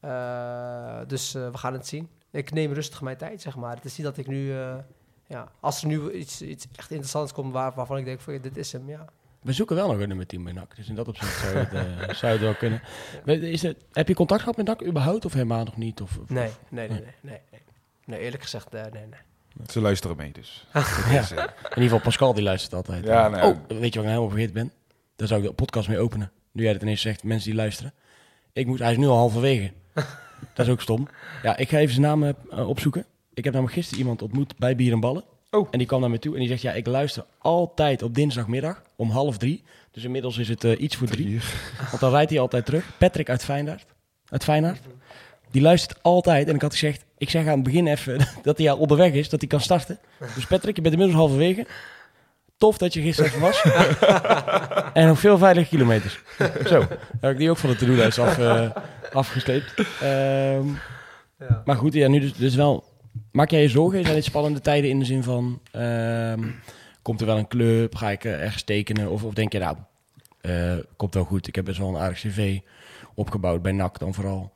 Eh, 0.00 0.98
dus 1.06 1.32
we 1.32 1.50
gaan 1.58 1.72
het 1.72 1.86
zien. 1.86 2.08
Ik 2.30 2.52
neem 2.52 2.72
rustig 2.72 3.00
mijn 3.02 3.16
tijd, 3.16 3.40
zeg 3.40 3.56
maar. 3.56 3.74
Het 3.74 3.84
is 3.84 3.96
niet 3.96 4.06
dat 4.06 4.16
ik 4.16 4.26
nu... 4.26 4.52
ja, 5.26 5.48
als 5.60 5.80
er 5.82 5.86
nu 5.88 6.12
iets, 6.12 6.42
iets 6.42 6.66
echt 6.76 6.90
interessants 6.90 7.32
komt 7.32 7.52
waar, 7.52 7.72
waarvan 7.74 7.96
ik 7.98 8.04
denk, 8.04 8.20
van, 8.20 8.38
dit 8.40 8.56
is 8.56 8.72
hem, 8.72 8.88
ja. 8.88 9.04
We 9.42 9.52
zoeken 9.52 9.76
wel 9.76 9.88
nog 9.92 10.00
een 10.00 10.08
nummer 10.08 10.26
10 10.26 10.44
bij 10.44 10.52
NAC. 10.52 10.76
Dus 10.76 10.88
in 10.88 10.94
dat 10.94 11.08
opzicht 11.08 11.38
zou 11.40 11.56
het, 11.56 11.72
eh, 11.72 12.14
zou 12.20 12.32
het 12.32 12.40
wel 12.40 12.54
kunnen. 12.54 12.82
We- 13.24 13.50
Is 13.50 13.62
het, 13.62 13.84
heb 13.92 14.08
je 14.08 14.14
contact 14.14 14.40
gehad 14.40 14.56
met 14.56 14.66
NAC 14.66 14.84
überhaupt? 14.86 15.24
Of 15.24 15.32
helemaal 15.32 15.64
nog 15.64 15.76
niet? 15.76 16.00
Of, 16.00 16.18
of- 16.18 16.28
Nee, 16.28 16.50
nee, 16.68 16.88
nee, 16.88 16.98
nee. 17.00 17.00
Nee, 17.20 17.38
nee. 17.50 17.60
nee 18.04 18.20
eerlijk 18.20 18.42
gezegd, 18.42 18.74
eh, 18.74 18.82
nee, 18.82 19.06
nee. 19.06 19.66
Ze 19.68 19.80
luisteren 19.80 20.16
mee 20.16 20.32
dus. 20.32 20.66
Ja. 21.10 21.20
Eh, 21.20 21.30
In 21.30 21.36
ieder 21.68 21.82
geval 21.82 22.00
Pascal 22.00 22.34
die 22.34 22.42
luistert 22.42 22.74
altijd. 22.74 23.04
Ja. 23.04 23.26
Oh, 23.28 23.56
weet 23.68 23.68
je 23.68 23.76
wat 23.78 23.84
ik 23.84 23.92
nou 23.94 24.06
helemaal 24.06 24.28
vergeten 24.28 24.54
ben? 24.54 24.72
Daar 25.16 25.28
zou 25.28 25.40
ik 25.42 25.46
de 25.48 25.52
podcast 25.54 25.88
mee 25.88 25.98
openen. 25.98 26.30
Nu 26.52 26.62
jij 26.62 26.72
het 26.72 26.82
ineens 26.82 27.00
zegt, 27.00 27.22
mensen 27.24 27.48
die 27.50 27.58
luisteren. 27.58 27.92
Ik 28.52 28.66
moet, 28.66 28.78
hij 28.78 28.90
is 28.90 28.96
nu 28.96 29.06
al 29.06 29.16
halverwege. 29.16 29.72
dat 30.54 30.66
is 30.66 30.68
ook 30.72 30.80
stom. 30.80 31.08
Ja, 31.42 31.56
ik 31.56 31.68
ga 31.68 31.78
even 31.78 31.94
zijn 31.94 32.06
naam 32.20 32.34
opzoeken. 32.66 33.04
Ik 33.34 33.44
heb 33.44 33.52
namelijk 33.52 33.76
gisteren 33.76 34.00
iemand 34.02 34.22
ontmoet 34.22 34.56
bij 34.58 34.76
Bier 34.76 34.92
en 34.92 35.00
Ballen. 35.00 35.24
Oh. 35.50 35.68
En 35.70 35.78
die 35.78 35.86
kwam 35.86 36.00
naar 36.00 36.10
me 36.10 36.18
toe 36.18 36.32
en 36.32 36.38
die 36.38 36.48
zegt, 36.48 36.62
ja, 36.62 36.72
ik 36.72 36.86
luister 36.86 37.24
altijd 37.38 38.02
op 38.02 38.14
dinsdagmiddag 38.14 38.82
om 38.96 39.10
half 39.10 39.38
drie. 39.38 39.64
Dus 39.90 40.04
inmiddels 40.04 40.38
is 40.38 40.48
het 40.48 40.64
eh, 40.64 40.80
iets 40.80 40.96
voor 40.96 41.06
drie. 41.06 41.40
Want 41.88 42.00
dan 42.00 42.10
rijdt 42.10 42.30
hij 42.30 42.40
altijd 42.40 42.64
terug. 42.64 42.84
Patrick 42.98 43.28
uit 43.28 43.44
Feyenoord. 43.44 43.84
Uit 44.28 44.44
Feyenoord. 44.44 44.78
Die 45.50 45.62
luistert 45.62 46.02
altijd. 46.02 46.48
En 46.48 46.54
ik 46.54 46.62
had 46.62 46.72
gezegd, 46.72 47.04
ik 47.18 47.30
zeg 47.30 47.46
aan 47.46 47.54
het 47.54 47.62
begin 47.62 47.86
even 47.86 48.20
dat 48.42 48.58
hij 48.58 48.70
al 48.70 48.78
onderweg 48.78 49.12
is, 49.12 49.28
dat 49.28 49.40
hij 49.40 49.48
kan 49.48 49.60
starten. 49.60 49.98
Dus 50.34 50.46
Patrick, 50.46 50.76
je 50.76 50.82
bent 50.82 50.94
inmiddels 50.94 51.20
halverwege. 51.20 51.66
Tof 52.58 52.78
dat 52.78 52.92
je 52.94 53.02
gisteren 53.02 53.30
even 53.30 53.40
was. 53.42 53.62
en 54.92 55.06
nog 55.06 55.18
veel 55.18 55.38
veilige 55.38 55.68
kilometers. 55.68 56.20
Zo, 56.66 56.86
heb 57.20 57.30
ik 57.30 57.38
die 57.38 57.50
ook 57.50 57.56
van 57.56 57.70
de 57.70 57.76
to-do-lijst 57.76 58.18
af, 58.18 58.38
afgesleept. 59.12 59.74
Ehm, 60.00 60.66
Ja. 61.38 61.62
maar 61.64 61.76
goed, 61.76 61.92
ja, 61.92 62.08
nu 62.08 62.20
dus, 62.20 62.34
dus 62.34 62.54
wel... 62.54 62.84
Maak 63.32 63.50
jij 63.50 63.62
je 63.62 63.68
zorgen? 63.68 64.02
Zijn 64.02 64.14
dit 64.14 64.24
spannende 64.24 64.60
tijden 64.60 64.90
in 64.90 64.98
de 64.98 65.04
zin 65.04 65.22
van... 65.22 65.60
ehm, 65.72 66.48
komt 67.02 67.20
er 67.20 67.26
wel 67.26 67.38
een 67.38 67.48
club? 67.48 67.94
Ga 67.94 68.10
ik 68.10 68.24
eh, 68.24 68.42
ergens 68.42 68.62
tekenen? 68.62 69.10
Of, 69.10 69.24
of 69.24 69.34
denk 69.34 69.52
je, 69.52 69.58
nou, 69.58 69.76
eh, 70.40 70.76
komt 70.96 71.14
wel 71.14 71.24
goed. 71.24 71.46
Ik 71.46 71.54
heb 71.54 71.64
best 71.64 71.78
wel 71.78 71.88
een 71.88 72.00
aardig 72.00 72.18
cv 72.18 72.58
opgebouwd 73.14 73.62
bij 73.62 73.72
NAC 73.72 73.98
dan 73.98 74.14
vooral. 74.14 74.52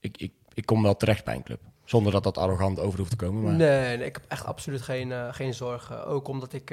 Ik, 0.00 0.16
ik, 0.16 0.32
ik 0.54 0.66
kom 0.66 0.82
wel 0.82 0.96
terecht 0.96 1.24
bij 1.24 1.34
een 1.34 1.42
club. 1.42 1.60
Zonder 1.84 2.12
dat 2.12 2.22
dat 2.22 2.38
arrogant 2.38 2.80
over 2.80 2.98
hoeft 2.98 3.10
te 3.10 3.16
komen. 3.16 3.42
Maar 3.42 3.52
Nee, 3.52 3.98
ik 3.98 4.14
heb 4.14 4.24
echt 4.28 4.44
absoluut 4.44 4.82
geen, 4.82 5.12
eh, 5.12 5.28
geen 5.30 5.54
zorgen. 5.54 6.06
Ook 6.06 6.28
omdat 6.28 6.52
ik 6.52 6.70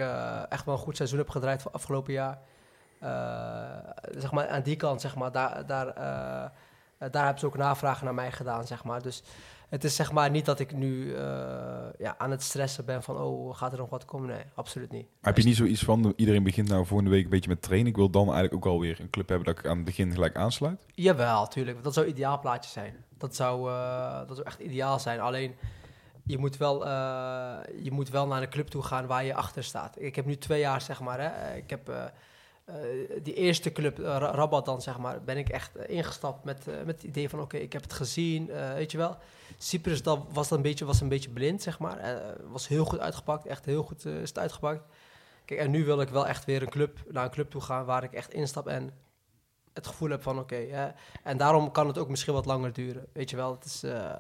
echt 0.50 0.66
wel 0.66 0.74
een 0.74 0.82
goed 0.82 0.96
seizoen 0.96 1.18
heb 1.18 1.30
gedraaid 1.30 1.62
voor 1.62 1.72
afgelopen 1.72 2.14
jaar. 2.14 2.40
Zeg 4.18 4.32
maar, 4.32 4.48
aan 4.48 4.62
die 4.62 4.76
kant, 4.76 5.02
zeg 5.02 5.16
maar, 5.16 5.32
daar, 5.32 5.66
daar, 5.66 5.94
daar 6.98 7.24
hebben 7.24 7.40
ze 7.40 7.46
ook 7.46 7.58
navragen 7.58 8.06
naar 8.06 8.14
mij 8.14 8.32
gedaan, 8.32 8.68
zeg 8.68 8.84
maar. 8.84 9.02
Dus 9.02 9.24
het 9.74 9.84
is 9.84 9.96
zeg 9.96 10.12
maar 10.12 10.30
niet 10.30 10.46
dat 10.46 10.60
ik 10.60 10.74
nu 10.74 11.14
eh, 11.16 11.24
ja, 11.98 12.16
aan 12.18 12.32
het 12.32 12.44
stressen 12.44 12.86
ben 12.86 13.04
van, 13.04 13.18
oh, 13.18 13.58
gaat 13.58 13.72
er 13.72 13.78
nog 13.78 13.90
wat 13.90 14.06
komen? 14.06 14.28
Nee, 14.30 14.44
absoluut 14.54 14.92
niet. 14.92 15.08
Heb 15.22 15.38
je 15.38 15.44
niet 15.44 15.56
zoiets 15.56 15.84
van, 15.84 16.14
iedereen 16.16 16.44
begint 16.44 16.70
nou 16.70 16.86
volgende 16.86 17.12
week 17.12 17.24
een 17.24 17.30
beetje 17.30 17.50
met 17.50 17.62
trainen. 17.62 17.90
Ik 17.90 17.96
wil 17.96 18.10
dan 18.10 18.24
eigenlijk 18.34 18.54
ook 18.54 18.66
alweer 18.66 19.00
een 19.00 19.10
club 19.10 19.30
hebben 19.30 19.48
dat 19.48 19.60
ik 19.60 19.68
aan 19.68 19.76
het 19.76 19.86
begin 19.86 20.12
gelijk 20.12 20.36
aansluit. 20.36 20.86
Jawel, 20.94 21.48
tuurlijk. 21.48 21.84
Dat 21.84 21.94
zou 21.94 22.06
een 22.06 22.12
ideaal 22.12 22.40
plaatje 22.40 22.72
zijn. 22.72 22.96
Dat 23.18 23.36
zou, 23.36 23.70
eh, 23.70 24.18
dat 24.28 24.36
zou 24.36 24.48
echt 24.48 24.60
ideaal 24.60 25.00
zijn. 25.00 25.20
Alleen, 25.20 25.56
je 26.24 26.38
moet, 26.38 26.58
wel, 26.58 26.86
eh, 26.86 27.58
je 27.82 27.92
moet 27.92 28.10
wel 28.10 28.28
naar 28.28 28.42
een 28.42 28.50
club 28.50 28.68
toe 28.68 28.84
gaan 28.84 29.08
waar 29.08 29.26
je 29.26 29.34
achter 29.34 29.64
staat. 29.64 29.96
Ik 30.02 30.16
heb 30.16 30.26
nu 30.26 30.38
twee 30.38 30.60
jaar, 30.60 30.82
zeg 30.82 31.00
maar, 31.00 31.20
hè, 31.20 31.56
ik 31.56 31.70
heb 31.70 32.12
die 33.24 33.34
eerste 33.34 33.72
club, 33.72 33.98
Ra- 33.98 34.32
Rabat 34.32 34.66
dan, 34.66 34.82
zeg 34.82 34.98
maar, 34.98 35.24
ben 35.24 35.38
ik 35.38 35.50
echt 35.50 35.76
ingestapt 35.88 36.44
met, 36.44 36.66
met 36.66 36.96
het 36.96 37.04
idee 37.04 37.30
van, 37.30 37.40
oké, 37.42 37.58
ik 37.58 37.74
heb 37.74 37.82
het 37.82 37.94
gezien, 37.94 38.50
weet 38.76 38.92
je 38.92 38.98
wel. 38.98 39.18
Cyprus 39.58 40.04
dat 40.04 40.20
was 40.32 40.52
een 40.52 40.62
beetje, 40.62 40.86
was 40.86 41.02
een 41.02 41.10
beetje 41.10 41.30
blind, 41.30 41.62
zeg 41.62 41.80
maar. 41.80 41.98
Eh, 41.98 42.36
was 42.52 42.68
heel 42.68 42.86
goed 42.86 43.00
uitgepakt, 43.00 43.46
echt 43.46 43.66
heel 43.66 43.84
goed 43.84 44.06
eh, 44.06 44.22
is 44.22 44.30
het 44.30 44.40
uitgepakt. 44.40 44.84
Kijk, 45.46 45.60
en 45.60 45.72
nu 45.72 45.86
wil 45.86 46.02
ik 46.02 46.10
wel 46.10 46.28
echt 46.28 46.46
weer 46.46 46.62
een 46.62 46.70
club, 46.70 47.00
naar 47.10 47.24
een 47.24 47.32
club 47.32 47.50
toe 47.50 47.62
gaan 47.62 47.86
waar 47.86 48.04
ik 48.04 48.14
echt 48.14 48.34
instap 48.34 48.68
en 48.68 48.94
het 49.74 49.88
gevoel 49.88 50.10
heb 50.10 50.22
van, 50.22 50.40
oké, 50.40 50.94
en 51.24 51.38
daarom 51.38 51.72
kan 51.72 51.88
het 51.88 51.98
ook 51.98 52.10
misschien 52.10 52.34
wat 52.34 52.46
langer 52.46 52.74
duren. 52.74 53.06
Weet 53.14 53.30
je 53.30 53.36
wel, 53.36 53.52
het, 53.52 53.66
is, 53.66 53.84
eh, 53.84 54.18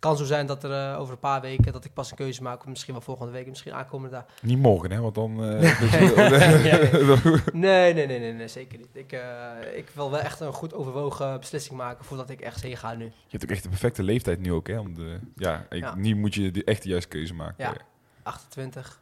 kan 0.00 0.16
zo 0.16 0.24
zijn 0.24 0.46
dat 0.46 0.64
er 0.64 0.92
eh, 0.92 1.00
over 1.00 1.12
een 1.12 1.18
paar 1.20 1.40
weken 1.40 1.72
dat 1.72 1.84
ik 1.84 1.92
pas 1.92 2.10
een 2.10 2.16
keuze 2.16 2.42
maak. 2.42 2.60
Of 2.60 2.66
misschien 2.66 2.92
wel 2.92 3.02
volgende 3.02 3.32
week, 3.32 3.46
misschien 3.48 3.72
aankomende 3.72 4.14
dag. 4.16 4.24
Niet 4.42 4.58
morgen, 4.58 4.90
hè? 4.90 5.00
Want 5.00 5.14
dan... 5.14 5.44
eh, 5.44 5.80
Nee, 7.52 7.94
nee, 7.94 8.06
nee, 8.06 8.18
nee, 8.18 8.32
nee 8.32 8.48
zeker 8.48 8.78
niet. 8.78 8.88
Ik, 8.92 9.12
eh, 9.12 9.50
ik 9.76 9.88
wil 9.94 10.10
wel 10.10 10.20
echt 10.20 10.40
een 10.40 10.52
goed 10.52 10.74
overwogen 10.74 11.38
beslissing 11.40 11.76
maken 11.78 12.04
voordat 12.04 12.30
ik 12.30 12.40
echt 12.40 12.62
heen 12.62 12.76
ga 12.76 12.94
nu. 12.94 13.04
Je 13.04 13.12
hebt 13.28 13.42
ook 13.44 13.50
echt 13.50 13.62
de 13.62 13.68
perfecte 13.68 14.02
leeftijd 14.02 14.40
nu 14.40 14.52
ook, 14.52 14.66
hè? 14.68 14.78
Om 14.78 14.94
de, 14.94 15.18
ja, 15.36 15.66
ik, 15.68 15.80
Ja. 15.82 15.94
nu 15.94 16.14
moet 16.16 16.34
je 16.34 16.50
de 16.50 16.64
echt 16.64 16.82
de 16.82 16.88
juiste 16.88 17.08
keuze 17.08 17.34
maken. 17.34 17.64
Ja. 17.64 17.76
28. 18.22 19.00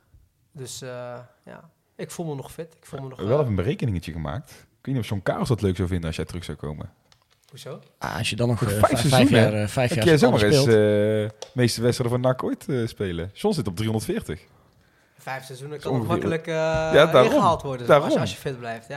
Dus 0.52 0.82
eh, 0.82 1.18
ja, 1.44 1.70
ik 1.96 2.10
voel 2.10 2.26
me 2.26 2.34
nog 2.34 2.52
fit. 2.52 2.74
Ik 2.74 2.86
voel 2.86 3.00
me 3.00 3.08
nog... 3.08 3.20
Wel 3.20 3.36
even 3.38 3.46
een 3.46 3.54
berekeningetje 3.54 4.12
gemaakt. 4.12 4.50
Ik 4.50 4.86
weet 4.86 4.94
niet 4.94 5.04
of 5.04 5.08
John 5.08 5.22
Karels 5.22 5.48
dat 5.48 5.62
leuk 5.62 5.76
zou 5.76 5.88
vinden 5.88 6.06
als 6.06 6.16
jij 6.16 6.24
terug 6.24 6.44
zou 6.44 6.56
komen. 6.56 6.90
Hoezo? 7.50 7.80
ah, 7.98 8.16
als 8.18 8.30
je 8.30 8.36
dan 8.36 8.48
nog 8.48 8.62
eh, 8.62 8.68
vijf 8.68 8.80
vijf, 8.80 8.98
seizoenen, 9.00 9.28
vijf 9.28 9.30
hè? 9.30 9.50
jaar, 9.50 9.62
eh, 9.62 9.68
vijf 9.68 9.94
jaar 9.94 10.04
jij 10.04 10.18
zomaar 10.18 10.42
eens 10.42 10.54
speelt. 10.56 10.70
de 10.76 11.30
meeste 11.54 11.82
wedstrijden 11.82 12.20
van 12.20 12.30
NAC 12.30 12.44
ooit 12.44 12.68
eh, 12.68 12.86
spelen? 12.86 13.30
John 13.34 13.54
zit 13.54 13.66
op 13.66 13.76
340. 13.76 14.40
Vijf 15.18 15.44
seizoenen 15.44 15.80
Zo 15.80 15.90
kan 15.90 15.98
nog 15.98 16.08
ongeveer. 16.08 16.28
makkelijk 16.28 16.46
eh 16.46 17.12
daarom. 17.12 17.32
ingehaald 17.32 17.62
worden. 17.62 18.02
Als, 18.02 18.12
je, 18.12 18.20
als 18.20 18.30
je 18.30 18.36
fit 18.36 18.58
blijft. 18.58 18.88
Ja, 18.88 18.94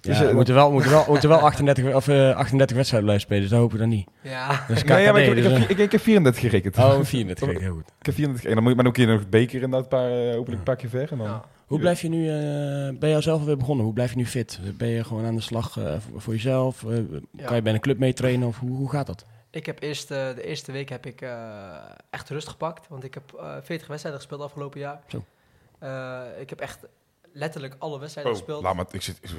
Ja, 0.00 0.08
Dus, 0.10 0.18
we 0.18 0.26
eh, 0.28 0.34
moeten 0.34 0.54
wel, 0.54 0.70
moeten 0.72 0.90
wel, 0.90 1.04
moeten 1.08 1.28
wel 1.28 1.38
38, 1.50 1.94
of, 1.94 2.08
eh, 2.08 2.36
38 2.36 2.76
wedstrijden 2.76 3.08
blijven 3.08 3.20
spelen, 3.26 3.42
dus 3.42 3.50
dat 3.50 3.60
hopen 3.60 3.76
we 3.76 3.82
dan 3.82 3.92
niet. 3.92 4.08
Ja. 4.20 4.64
Dus 4.68 4.84
Nee, 4.84 5.02
ja, 5.02 5.12
maar 5.12 5.20
ik, 5.20 5.28
KKD, 5.30 5.36
ik, 5.36 5.42
dus, 5.42 5.52
heb, 5.52 5.62
eh, 5.62 5.70
ik, 5.70 5.78
ik 5.78 5.92
heb 5.92 6.00
34 6.00 6.42
gerekend. 6.42 6.76
Oh, 6.78 6.98
34, 7.02 7.48
kijk, 7.48 7.60
heel 7.60 7.72
goed. 7.74 7.88
Ik 8.00 8.06
heb 8.06 8.14
34. 8.14 8.48
En 8.48 8.54
dan 8.54 8.62
moet 8.62 8.72
je 8.72 8.78
maar 8.78 8.86
ook 8.86 8.96
hier 8.96 9.06
nog 9.06 9.18
het 9.18 9.30
beker 9.30 9.62
inderdaad, 9.62 9.82
een 9.82 9.98
paar, 9.98 10.10
eh, 10.10 10.34
hopelijk 10.34 10.58
een 10.58 10.62
paar 10.62 10.76
keer 10.76 10.88
ver. 10.88 11.08
En 11.12 11.18
dan... 11.18 11.42
Hoe 11.70 11.78
blijf 11.78 12.00
je 12.02 12.08
nu, 12.08 12.28
eh, 12.28 12.98
ben 12.98 13.08
je 13.08 13.14
al 13.14 13.22
zelf 13.22 13.44
weer 13.44 13.56
begonnen? 13.56 13.84
Hoe 13.84 13.94
blijf 13.94 14.10
je 14.10 14.16
nu 14.16 14.26
fit? 14.26 14.60
Ben 14.76 14.88
je 14.88 15.04
gewoon 15.04 15.24
aan 15.24 15.34
de 15.36 15.40
slag 15.42 15.76
eh, 15.78 15.94
voor, 16.16 16.32
jezelf? 16.32 16.84
Eh, 16.84 16.96
Ja. 17.32 17.44
Kan 17.46 17.56
je 17.56 17.62
bij 17.62 17.74
een 17.74 17.80
club 17.80 17.98
meetrainen 17.98 18.48
of 18.48 18.58
hoe, 18.58 18.70
hoe 18.76 18.90
gaat 18.90 19.06
dat? 19.06 19.24
Ik 19.50 19.66
heb 19.66 19.82
eerst, 19.82 20.10
eh, 20.10 20.34
de 20.34 20.46
eerste 20.46 20.72
week 20.72 20.88
heb 20.88 21.06
ik 21.06 21.20
eh, 21.20 21.76
echt 22.10 22.28
rust 22.28 22.48
gepakt. 22.48 22.88
Want 22.88 23.04
ik 23.04 23.14
heb 23.14 23.32
eh 23.38 23.54
40 23.62 23.86
wedstrijden 23.86 24.20
gespeeld 24.20 24.40
afgelopen 24.42 24.80
jaar. 24.80 25.00
Zo. 25.06 25.24
Eh, 25.78 26.20
ik 26.40 26.50
heb 26.50 26.60
echt 26.60 26.78
letterlijk 27.32 27.74
alle 27.78 27.98
wedstrijden 27.98 28.32
Oh, 28.32 28.38
gespeeld. 28.38 28.62
laat 28.62 28.74
maar, 28.74 28.86
ik, 28.90 29.02
zit, 29.02 29.18
ik, 29.20 29.30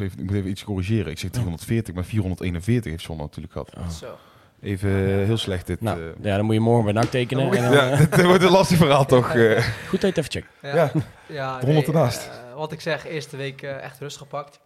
ik 0.12 0.22
moet 0.22 0.34
even 0.34 0.50
iets 0.50 0.64
corrigeren. 0.64 1.10
Ik 1.10 1.18
zeg 1.18 1.30
340, 1.30 1.94
maar 1.94 2.04
441 2.04 2.90
heeft 2.90 3.04
Zon 3.04 3.16
natuurlijk 3.16 3.52
gehad. 3.52 3.74
Oh. 3.78 3.88
Zo. 3.88 4.16
Even 4.64 4.90
heel 5.24 5.36
slecht 5.36 5.66
dit. 5.66 5.80
Nou, 5.80 6.00
eh. 6.00 6.24
ja, 6.24 6.36
dan 6.36 6.44
moet 6.44 6.54
je 6.54 6.60
morgen 6.60 6.84
bij 6.84 6.92
NAC 6.92 7.10
tekenen. 7.10 7.52
En 7.52 7.62
dan, 7.62 7.72
ja, 7.72 7.90
eh, 7.90 7.98
dit 8.10 8.22
wordt 8.22 8.42
een 8.42 8.50
lastig 8.50 8.76
verhaal 8.76 9.04
toch. 9.04 9.34
eh. 9.34 9.64
goed 9.88 10.00
dat 10.00 10.00
je 10.00 10.06
het 10.06 10.16
even 10.16 10.30
check. 10.30 10.46
Ja, 10.62 10.74
Ja. 10.74 10.90
ja 11.26 11.60
honderd 11.60 11.86
ernaast. 11.86 12.30
wat 12.54 12.72
ik 12.72 12.80
zeg, 12.80 13.06
eerste 13.06 13.36
week 13.36 13.62
echt 13.62 14.00
rust 14.00 14.16
gepakt. 14.16 14.60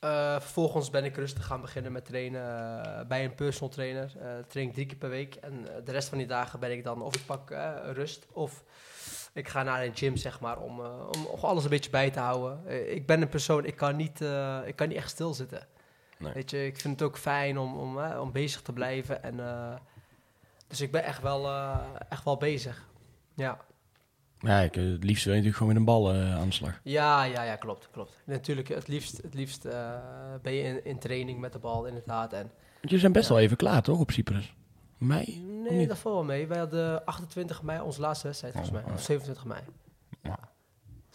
Eh, 0.00 0.32
vervolgens 0.40 0.90
ben 0.90 1.04
ik 1.04 1.16
rustig 1.16 1.44
gaan 1.44 1.60
beginnen 1.60 1.92
met 1.92 2.04
trainen 2.04 3.08
bij 3.08 3.24
een 3.24 3.34
personal 3.34 3.68
trainer. 3.68 4.12
Eh 4.20 4.28
train 4.48 4.68
ik 4.68 4.74
drie 4.74 4.86
keer 4.86 4.96
per 4.96 5.10
week. 5.10 5.34
En 5.34 5.66
de 5.84 5.92
rest 5.92 6.08
van 6.08 6.18
die 6.18 6.26
dagen 6.26 6.60
ben 6.60 6.72
ik 6.72 6.84
dan 6.84 7.02
of 7.02 7.14
ik 7.14 7.26
pak 7.26 7.50
rust 7.92 8.26
of 8.32 8.64
ik 9.32 9.48
ga 9.48 9.62
naar 9.62 9.84
een 9.84 9.96
gym, 9.96 10.16
zeg 10.16 10.40
maar, 10.40 10.58
om, 10.58 10.80
om, 10.80 11.26
om 11.26 11.38
alles 11.40 11.64
een 11.64 11.70
beetje 11.70 11.90
bij 11.90 12.10
te 12.10 12.18
houden. 12.18 12.60
Ik 12.94 13.06
ben 13.06 13.22
een 13.22 13.28
persoon, 13.28 13.64
ik 13.64 13.76
kan 13.76 13.96
niet, 13.96 14.20
ik 14.66 14.76
kan 14.76 14.88
niet 14.88 14.96
echt 14.96 15.10
stilzitten. 15.10 15.66
Nee. 16.18 16.32
Weet 16.32 16.50
je, 16.50 16.66
ik 16.66 16.80
vind 16.80 17.00
het 17.00 17.08
ook 17.08 17.18
fijn 17.18 17.58
om, 17.58 17.76
om, 17.76 17.98
om 17.98 18.32
bezig 18.32 18.62
te 18.62 18.72
blijven. 18.72 19.22
En, 19.22 19.40
eh, 19.40 19.74
dus 20.68 20.80
ik 20.80 20.90
ben 20.90 21.04
echt 21.04 21.22
wel, 21.22 21.46
eh, 21.46 21.78
echt 22.08 22.24
wel 22.24 22.36
bezig. 22.36 22.88
Ja. 23.34 23.58
Ja, 24.38 24.60
ik, 24.60 24.76
eh, 24.76 24.84
het 24.84 25.04
liefst 25.04 25.24
wil 25.24 25.34
je 25.34 25.40
natuurlijk 25.40 25.56
gewoon 25.56 25.68
met 25.68 25.76
een 25.76 25.84
bal 25.84 26.12
eh, 26.12 26.34
aan 26.34 26.48
de 26.48 26.54
slag. 26.54 26.80
Ja, 26.82 27.22
ja, 27.22 27.42
ja, 27.42 27.56
klopt, 27.56 27.88
klopt. 27.90 28.12
Natuurlijk, 28.24 28.68
het 28.68 28.88
liefst, 28.88 29.22
het 29.22 29.34
liefst 29.34 29.62
ben 30.42 30.52
je 30.52 30.62
in, 30.62 30.84
in 30.84 30.98
training 30.98 31.40
met 31.40 31.52
de 31.52 31.58
bal, 31.58 31.86
inderdaad. 31.86 32.32
En, 32.32 32.42
Want 32.42 32.80
jullie 32.80 32.98
zijn 32.98 33.12
best 33.12 33.28
wel 33.28 33.38
even 33.38 33.56
klaar, 33.56 33.82
toch, 33.82 34.00
op 34.00 34.10
Cyprus? 34.10 34.54
Mei? 34.98 35.44
Nee, 35.68 35.86
dat 35.86 35.98
valt 35.98 36.14
wel 36.14 36.24
mee. 36.24 36.46
Wij 36.46 36.58
hadden 36.58 37.04
28 37.04 37.62
mei 37.62 37.80
onze 37.80 38.00
laatste 38.00 38.26
wedstrijd, 38.26 38.54
volgens 38.54 38.74
mij. 38.74 38.92
Of 38.92 39.02
27 39.02 39.44
mei. 39.44 39.60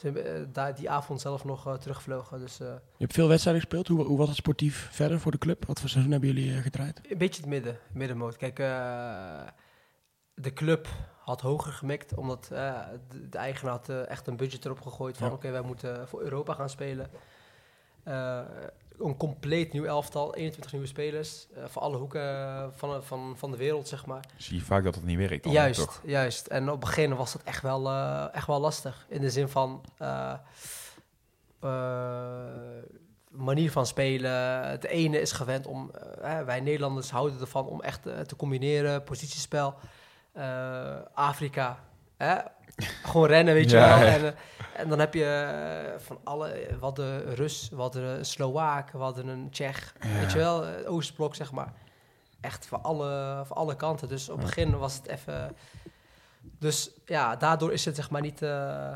Ja. 0.03 0.11
Ze 0.11 0.19
hebben 0.19 0.35
eh, 0.35 0.53
daar 0.53 0.75
die 0.75 0.89
avond 0.89 1.21
zelf 1.21 1.43
nog 1.43 1.67
eh, 1.67 1.73
teruggevlogen. 1.73 2.39
Dus 2.39 2.59
eh, 2.59 2.67
Je 2.67 2.79
hebt 2.97 3.13
veel 3.13 3.27
wedstrijden 3.27 3.61
gespeeld. 3.61 3.87
Hoe, 3.87 4.03
hoe 4.05 4.17
was 4.17 4.27
het 4.27 4.37
sportief 4.37 4.87
verder 4.91 5.19
voor 5.19 5.31
de 5.31 5.37
club? 5.37 5.65
Wat 5.65 5.79
voor 5.79 5.89
seizoen 5.89 6.11
hebben 6.11 6.33
jullie 6.33 6.61
gedraaid? 6.61 7.01
een 7.09 7.17
beetje 7.17 7.41
het 7.41 7.49
midden, 7.49 7.77
middenmoot. 7.91 8.37
Kijk, 8.37 8.55
de 10.33 10.53
club 10.53 10.87
had 11.19 11.41
hoger 11.41 11.71
gemikt, 11.71 12.13
omdat 12.15 12.45
de, 12.49 12.99
de 13.29 13.37
eigenaar 13.37 13.71
had 13.71 13.89
echt 13.89 14.27
een 14.27 14.37
budget 14.37 14.65
erop 14.65 14.81
gegooid 14.81 15.17
van 15.17 15.27
Ja. 15.27 15.33
oké, 15.33 15.51
wij 15.51 15.61
moeten 15.61 16.07
voor 16.07 16.21
Europa 16.21 16.53
gaan 16.53 16.69
spelen. 16.69 17.09
Een 18.99 19.17
compleet 19.17 19.73
nieuw 19.73 19.83
elftal, 19.85 20.35
21 20.35 20.71
nieuwe 20.71 20.87
spelers, 20.87 21.47
eh, 21.55 21.63
voor 21.67 21.81
alle 21.81 21.97
hoeken 21.97 22.71
van, 22.75 23.03
van, 23.03 23.33
van 23.37 23.51
de 23.51 23.57
wereld, 23.57 23.87
zeg 23.87 24.05
maar. 24.05 24.25
Zie 24.37 24.57
je 24.57 24.63
vaak 24.63 24.83
dat 24.83 24.95
het 24.95 25.03
niet 25.03 25.17
werkt. 25.17 25.43
dan, 25.43 25.53
juist, 25.53 25.79
Toch? 25.79 26.01
juist. 26.05 26.47
En 26.47 26.63
op 26.63 26.69
het 26.69 26.79
begin 26.79 27.15
was 27.15 27.33
dat 27.33 27.41
echt 27.43 27.61
wel, 27.61 27.87
eh, 27.89 28.25
echt 28.31 28.47
wel 28.47 28.59
lastig. 28.59 29.05
In 29.09 29.21
de 29.21 29.29
zin 29.29 29.47
van 29.49 29.83
eh, 29.97 30.33
eh, 31.59 32.79
manier 33.29 33.71
van 33.71 33.85
spelen. 33.85 34.31
De 34.81 34.87
ene 34.87 35.21
is 35.21 35.31
gewend 35.31 35.67
om, 35.67 35.91
eh, 36.21 36.41
wij 36.41 36.59
Nederlanders 36.59 37.09
houden 37.11 37.39
ervan 37.39 37.67
om 37.67 37.81
echt 37.81 38.05
eh, 38.05 38.19
te 38.19 38.35
combineren, 38.35 39.03
positiespel. 39.03 39.73
Eh, 40.31 40.95
Afrika? 41.13 41.79
Gewoon 43.03 43.27
rennen, 43.27 43.53
weet 43.53 43.69
je 43.69 43.77
Ja, 43.77 43.99
wel. 43.99 44.07
En, 44.07 44.25
eh, 44.25 44.31
en 44.73 44.89
dan 44.89 44.99
heb 44.99 45.13
je 45.13 45.25
eh, 45.25 45.99
van 45.99 46.19
alle, 46.23 46.67
hadden 46.79 47.27
een 47.27 47.35
Rus, 47.35 47.71
hadden 47.75 48.03
een 48.03 48.25
Slowaak, 48.25 48.91
hadden 48.91 49.27
een 49.27 49.49
Tsjech, 49.49 49.93
weet 50.19 50.31
je 50.31 50.37
wel, 50.37 50.63
het 50.63 50.85
Oostblok 50.85 51.35
zeg 51.35 51.51
maar. 51.51 51.73
Echt 52.41 52.65
voor 52.65 52.77
alle, 52.77 53.41
voor 53.45 53.55
alle 53.55 53.75
kanten. 53.75 54.07
Dus 54.07 54.29
op 54.29 54.37
het 54.37 54.45
begin 54.45 54.77
was 54.77 54.95
het 54.95 55.07
even... 55.07 55.55
Dus 56.59 56.91
ja, 57.05 57.35
daardoor 57.35 57.73
is 57.73 57.85
het 57.85 57.95
zeg 57.95 58.09
maar 58.09 58.21
niet 58.21 58.41
eh, 58.41 58.95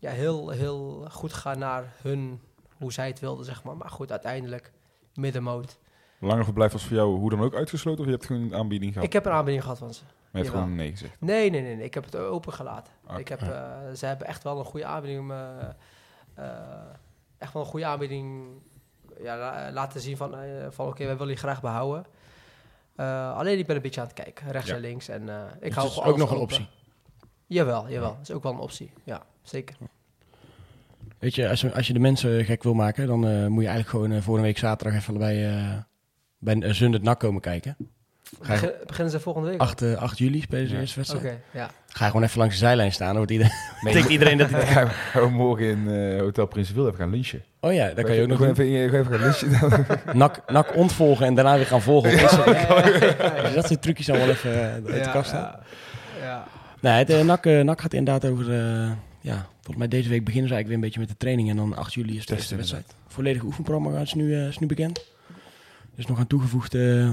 ja, 0.00 0.10
heel, 0.10 0.48
heel 0.50 1.06
goed 1.10 1.32
gegaan 1.32 1.58
naar 1.58 1.92
hun, 2.02 2.40
hoe 2.76 2.92
zij 2.92 3.06
het 3.06 3.20
wilden, 3.20 3.44
zeg 3.44 3.62
maar. 3.62 3.76
Maar 3.76 3.90
goed, 3.90 4.10
uiteindelijk 4.10 4.72
middenmoot. 5.14 5.78
Langer 6.18 6.44
verblijf 6.44 6.72
was 6.72 6.84
voor 6.84 6.96
jou 6.96 7.18
hoe 7.18 7.30
dan 7.30 7.40
ook 7.40 7.54
uitgesloten? 7.54 8.00
Of 8.00 8.06
je 8.06 8.12
hebt 8.12 8.26
gewoon 8.26 8.42
een 8.42 8.54
aanbieding 8.54 8.92
gehad? 8.92 9.06
Ik 9.06 9.12
heb 9.12 9.26
een 9.26 9.32
aanbieding 9.32 9.62
gehad 9.62 9.78
van 9.78 9.94
ze. 9.94 10.02
Maar 10.30 10.42
je 10.42 10.46
hebt 10.46 10.46
jawel. 10.46 10.60
gewoon 10.62 10.74
nee 10.76 10.90
gezegd. 10.90 11.20
Nee, 11.20 11.50
nee, 11.50 11.60
nee, 11.62 11.76
nee. 11.76 11.84
Ik 11.84 11.94
heb 11.94 12.04
het 12.04 12.16
open 12.16 12.52
gelaten. 12.52 12.92
Oké. 13.08 13.18
Ik 13.18 13.28
heb, 13.28 13.42
eh, 13.42 13.48
ze 13.96 14.06
hebben 14.06 14.26
echt 14.26 14.42
wel 14.42 14.58
een 14.58 14.64
goede 14.64 14.86
aanbieding. 14.86 15.30
eh, 15.30 15.58
eh, 16.34 16.46
echt 17.38 17.52
wel 17.52 17.62
een 17.62 17.68
goede 17.68 17.86
aanbieding 17.86 18.44
ja, 19.22 19.36
la- 19.38 19.70
laten 19.72 20.00
zien 20.00 20.16
van, 20.16 20.34
van 20.70 20.86
oké, 20.86 21.04
wij 21.04 21.16
willen 21.16 21.32
je 21.32 21.38
graag 21.38 21.60
behouden. 21.60 22.04
Eh, 22.96 23.36
alleen 23.36 23.58
ik 23.58 23.66
ben 23.66 23.76
een 23.76 23.82
beetje 23.82 24.00
aan 24.00 24.06
het 24.06 24.16
kijken, 24.16 24.50
rechts 24.50 24.68
Ja. 24.68 24.74
en 24.74 24.80
links. 24.80 25.08
En, 25.08 25.22
ik 25.22 25.28
Dus 25.28 25.74
hou 25.74 25.88
het 25.88 25.96
is 25.96 26.02
ook 26.04 26.16
nog 26.16 26.30
een 26.30 26.36
open. 26.36 26.40
optie. 26.56 26.68
Jawel, 27.46 27.88
jawel. 27.88 28.10
Dat 28.10 28.18
is 28.28 28.30
ook 28.30 28.42
wel 28.42 28.52
een 28.52 28.58
optie. 28.58 28.90
Ja, 29.04 29.22
zeker. 29.42 29.76
Weet 31.18 31.34
je, 31.34 31.48
als, 31.48 31.60
je- 31.60 31.74
als 31.74 31.86
je 31.86 31.92
de 31.92 31.98
mensen 31.98 32.44
gek 32.44 32.62
wil 32.62 32.74
maken, 32.74 33.06
dan 33.06 33.18
moet 33.20 33.62
je 33.62 33.68
eigenlijk 33.68 33.88
gewoon 33.88 34.10
eh, 34.12 34.22
volgende 34.22 34.48
week 34.48 34.58
zaterdag 34.58 34.98
even 34.98 35.18
bij, 35.18 35.84
bij 36.38 36.72
Zundert 36.74 37.02
NAC 37.02 37.18
komen 37.20 37.40
kijken. 37.40 37.76
Ga 38.40 38.54
je, 38.54 38.60
Begin- 38.60 38.76
beginnen 38.86 39.12
ze 39.12 39.20
volgende 39.20 39.48
week? 39.48 39.60
al? 39.60 39.66
8, 39.66 39.82
eh, 39.82 39.94
8 39.96 40.18
juli 40.18 40.40
spelen 40.40 40.64
ze 40.64 40.68
de 40.70 40.74
Ja. 40.74 40.80
eerste 40.80 41.00
Oké, 41.00 41.10
wedstrijd. 41.12 41.42
ja. 41.50 41.70
Ga 41.88 42.04
je 42.04 42.10
gewoon 42.10 42.26
even 42.26 42.38
langs 42.38 42.54
de 42.54 42.60
zijlijn 42.60 42.92
staan, 42.92 43.06
dan 43.06 43.16
wordt 43.16 43.30
iedereen, 43.32 43.52
denkt 43.92 44.08
iedereen 44.08 44.38
dat 44.38 44.50
we 45.12 45.28
morgen 45.30 45.66
in 45.66 45.88
eh, 45.88 46.20
Hotel 46.20 46.46
Prins 46.46 46.72
Wil 46.72 46.86
even 46.86 46.98
gaan 46.98 47.10
lunchen. 47.10 47.42
Oh 47.60 47.72
ja, 47.72 47.88
dat 47.92 48.04
kan 48.04 48.14
je 48.14 48.22
ook 48.22 48.28
nog 48.28 48.36
Gewoon 48.36 48.52
even, 48.52 48.64
even 48.64 49.06
gaan 49.06 49.20
lunchen. 49.20 49.86
NAC, 50.18 50.42
NAC 50.52 50.76
ontvolgen 50.76 51.26
en 51.26 51.34
daarna 51.34 51.56
weer 51.56 51.66
gaan 51.66 51.82
volgen 51.82 52.12
op 52.12 52.18
Instagram. 52.18 52.54
Ja, 52.54 52.60
ja, 52.88 52.96
ja, 53.18 53.34
ja. 53.36 53.42
Dus 53.42 53.54
dat 53.54 53.66
soort 53.66 53.82
trucjes 53.82 54.10
allemaal 54.10 54.28
even 54.28 54.52
eh, 54.54 54.94
uit 54.94 55.04
de 55.04 55.10
kast 55.12 55.28
staan. 55.28 55.42
ja. 55.42 56.24
Ja. 56.26 56.46
Nee, 56.80 56.92
het, 57.04 57.24
NAC, 57.26 57.46
eh, 57.46 57.60
NAC 57.60 57.80
gaat 57.80 57.92
inderdaad 57.94 58.30
over... 58.30 58.52
eh, 58.52 58.90
ja, 59.20 59.46
volgens 59.54 59.76
mij 59.76 59.88
deze 59.88 60.08
week 60.08 60.24
beginnen 60.24 60.48
ze 60.48 60.54
eigenlijk 60.54 60.66
weer 60.66 60.74
een 60.74 60.80
beetje 60.80 61.00
met 61.00 61.08
de 61.08 61.16
training. 61.16 61.50
En 61.50 61.56
dan 61.56 61.76
8 61.76 61.94
juli 61.94 62.16
is 62.16 62.26
de 62.26 62.34
eerste 62.34 62.56
wedstrijd. 62.56 62.94
Volledig 63.08 63.42
oefenprogramma 63.42 64.00
is 64.00 64.14
nu, 64.14 64.34
eh, 64.34 64.46
is 64.48 64.58
nu 64.58 64.66
bekend. 64.66 64.98
Er 64.98 65.96
is 65.96 66.06
nog 66.06 66.18
aan 66.18 66.26
toegevoegd 66.26 66.74
eh, 66.74 67.12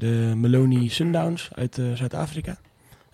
de 0.00 0.32
Meloni 0.36 0.88
Sundowns 0.88 1.50
uit 1.54 1.78
eh, 1.78 1.84
Zuid-Afrika. 1.94 2.56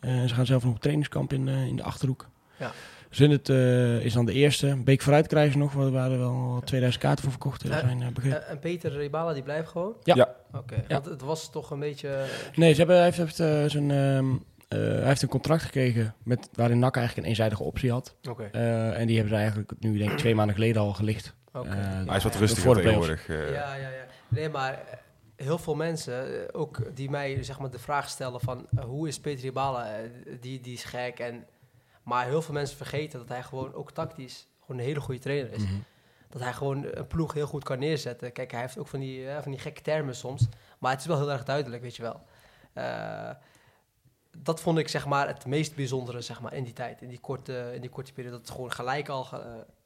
Eh, 0.01 0.25
ze 0.25 0.35
gaan 0.35 0.47
zelf 0.47 0.65
nog 0.65 0.73
op 0.75 0.81
trainingskamp 0.81 1.33
in, 1.33 1.49
eh, 1.49 1.67
in 1.67 1.77
de 1.77 1.83
Achterhoek. 1.83 2.29
Ja. 2.57 2.73
Zundert 3.11 3.49
eh, 3.49 4.05
is 4.05 4.13
dan 4.13 4.27
de 4.27 4.33
eerste. 4.33 4.67
Een 4.69 4.85
Beek 4.85 5.03
vooruit 5.03 5.27
krijgen 5.27 5.53
ze 5.53 5.59
nog. 5.59 5.73
waar- 5.73 6.11
er 6.11 6.19
wel 6.19 6.61
2000 6.65 7.03
kaarten 7.03 7.23
voor 7.23 7.33
verkocht 7.33 7.63
zijn 7.67 8.01
uh, 8.25 8.35
en 8.51 8.59
Peter 8.59 8.93
Ribala, 8.93 9.33
die 9.33 9.43
blijft 9.43 9.69
gewoon? 9.69 9.93
Ja. 10.05 10.15
Ja. 10.15 10.35
Oké, 10.59 10.75
Ja. 10.75 10.83
want 10.89 11.05
het 11.05 11.21
was 11.21 11.51
toch 11.51 11.71
een 11.71 11.79
beetje... 11.81 12.25
Nee, 12.55 12.71
ze 12.73 12.79
hebben, 12.79 12.97
hij 12.97 13.05
heeft, 13.05 13.19
heeft, 13.19 13.37
zijn, 13.73 13.91
ehm, 13.91 14.31
eh, 14.69 14.79
hij 14.79 15.07
heeft 15.07 15.23
een 15.23 15.29
contract 15.29 15.63
gekregen 15.63 16.15
met, 16.23 16.49
waarin 16.55 16.79
NAC 16.79 16.97
eigenlijk 16.97 17.27
een 17.27 17.33
eenzijdige 17.33 17.63
optie 17.63 17.91
had. 17.91 18.15
Oké, 18.31 18.49
Eh, 18.53 18.99
en 19.01 19.07
die 19.07 19.17
hebben 19.17 19.35
ze 19.35 19.41
eigenlijk 19.41 19.73
nu 19.81 19.99
denk 19.99 20.11
ik 20.11 20.19
twee 20.19 20.35
maanden 20.35 20.55
geleden 20.55 20.83
al 20.83 20.93
gelicht. 20.93 21.35
oké. 21.53 21.69
Hij 22.07 22.17
is 22.17 22.23
wat 22.23 22.35
rustiger 22.37 22.65
voor 22.65 22.75
de 22.75 22.81
play-offs. 22.81 23.07
tegenwoordig. 23.09 23.55
Ja, 23.55 23.75
ja, 23.75 23.89
ja. 23.89 24.05
Nee, 24.29 24.49
maar 24.49 24.79
heel 25.37 25.59
veel 25.59 25.75
mensen, 25.75 26.49
eh, 26.49 26.61
ook 26.61 26.97
die 26.97 27.11
mij 27.11 27.43
zeg 27.43 27.59
maar 27.59 27.71
de 27.71 27.79
vraag 27.79 28.09
stellen 28.09 28.41
van 28.41 28.67
eh, 28.77 28.85
hoe 28.85 29.09
is 29.09 29.21
Peter 29.21 29.45
Ribala, 29.45 29.97
eh, 29.97 30.11
die, 30.41 30.61
die 30.61 30.73
is 30.73 30.85
gek. 30.85 31.19
En, 31.19 31.47
maar 32.03 32.27
heel 32.27 32.43
veel 32.43 32.55
mensen 32.55 32.77
vergeten 32.77 33.19
dat 33.19 33.29
hij 33.29 33.43
gewoon 33.43 33.75
ook 33.75 33.91
tactisch 33.91 34.49
gewoon 34.61 34.81
een 34.81 34.87
hele 34.87 35.01
goede 35.01 35.21
trainer 35.21 35.53
is. 35.53 35.63
Mhm. 35.63 35.75
Dat 36.29 36.43
hij 36.43 36.53
gewoon 36.53 36.87
een 36.91 37.07
ploeg 37.07 37.33
heel 37.33 37.47
goed 37.47 37.65
kan 37.65 37.79
neerzetten. 37.79 38.33
Kijk, 38.33 38.51
hij 38.51 38.61
heeft 38.61 38.79
ook 38.79 38.89
van 38.89 39.01
die, 39.01 39.27
van 39.43 39.51
die 39.51 39.61
gekke 39.61 39.83
termen 39.83 40.17
soms. 40.17 40.49
Maar 40.79 40.91
het 40.91 41.01
is 41.01 41.07
wel 41.07 41.19
heel 41.19 41.31
erg 41.31 41.45
duidelijk, 41.45 41.83
weet 41.83 41.97
je 41.97 42.03
wel. 42.03 42.23
Dat 44.39 44.61
vond 44.61 44.79
ik 44.79 44.89
zeg 44.89 45.07
maar 45.07 45.27
het 45.27 45.47
meest 45.47 45.75
bijzondere 45.75 46.21
zeg 46.21 46.41
maar, 46.41 46.55
in 46.55 46.65
die 46.65 46.73
tijd, 46.73 47.03
in 47.03 47.09
die 47.09 47.21
korte, 47.21 47.71
in 47.75 47.81
die 47.81 47.91
korte 47.91 48.13
periode. 48.13 48.37
Dat 48.37 48.47
het 48.47 48.57
gewoon 48.57 48.73
gelijk 48.73 49.09
al 49.09 49.27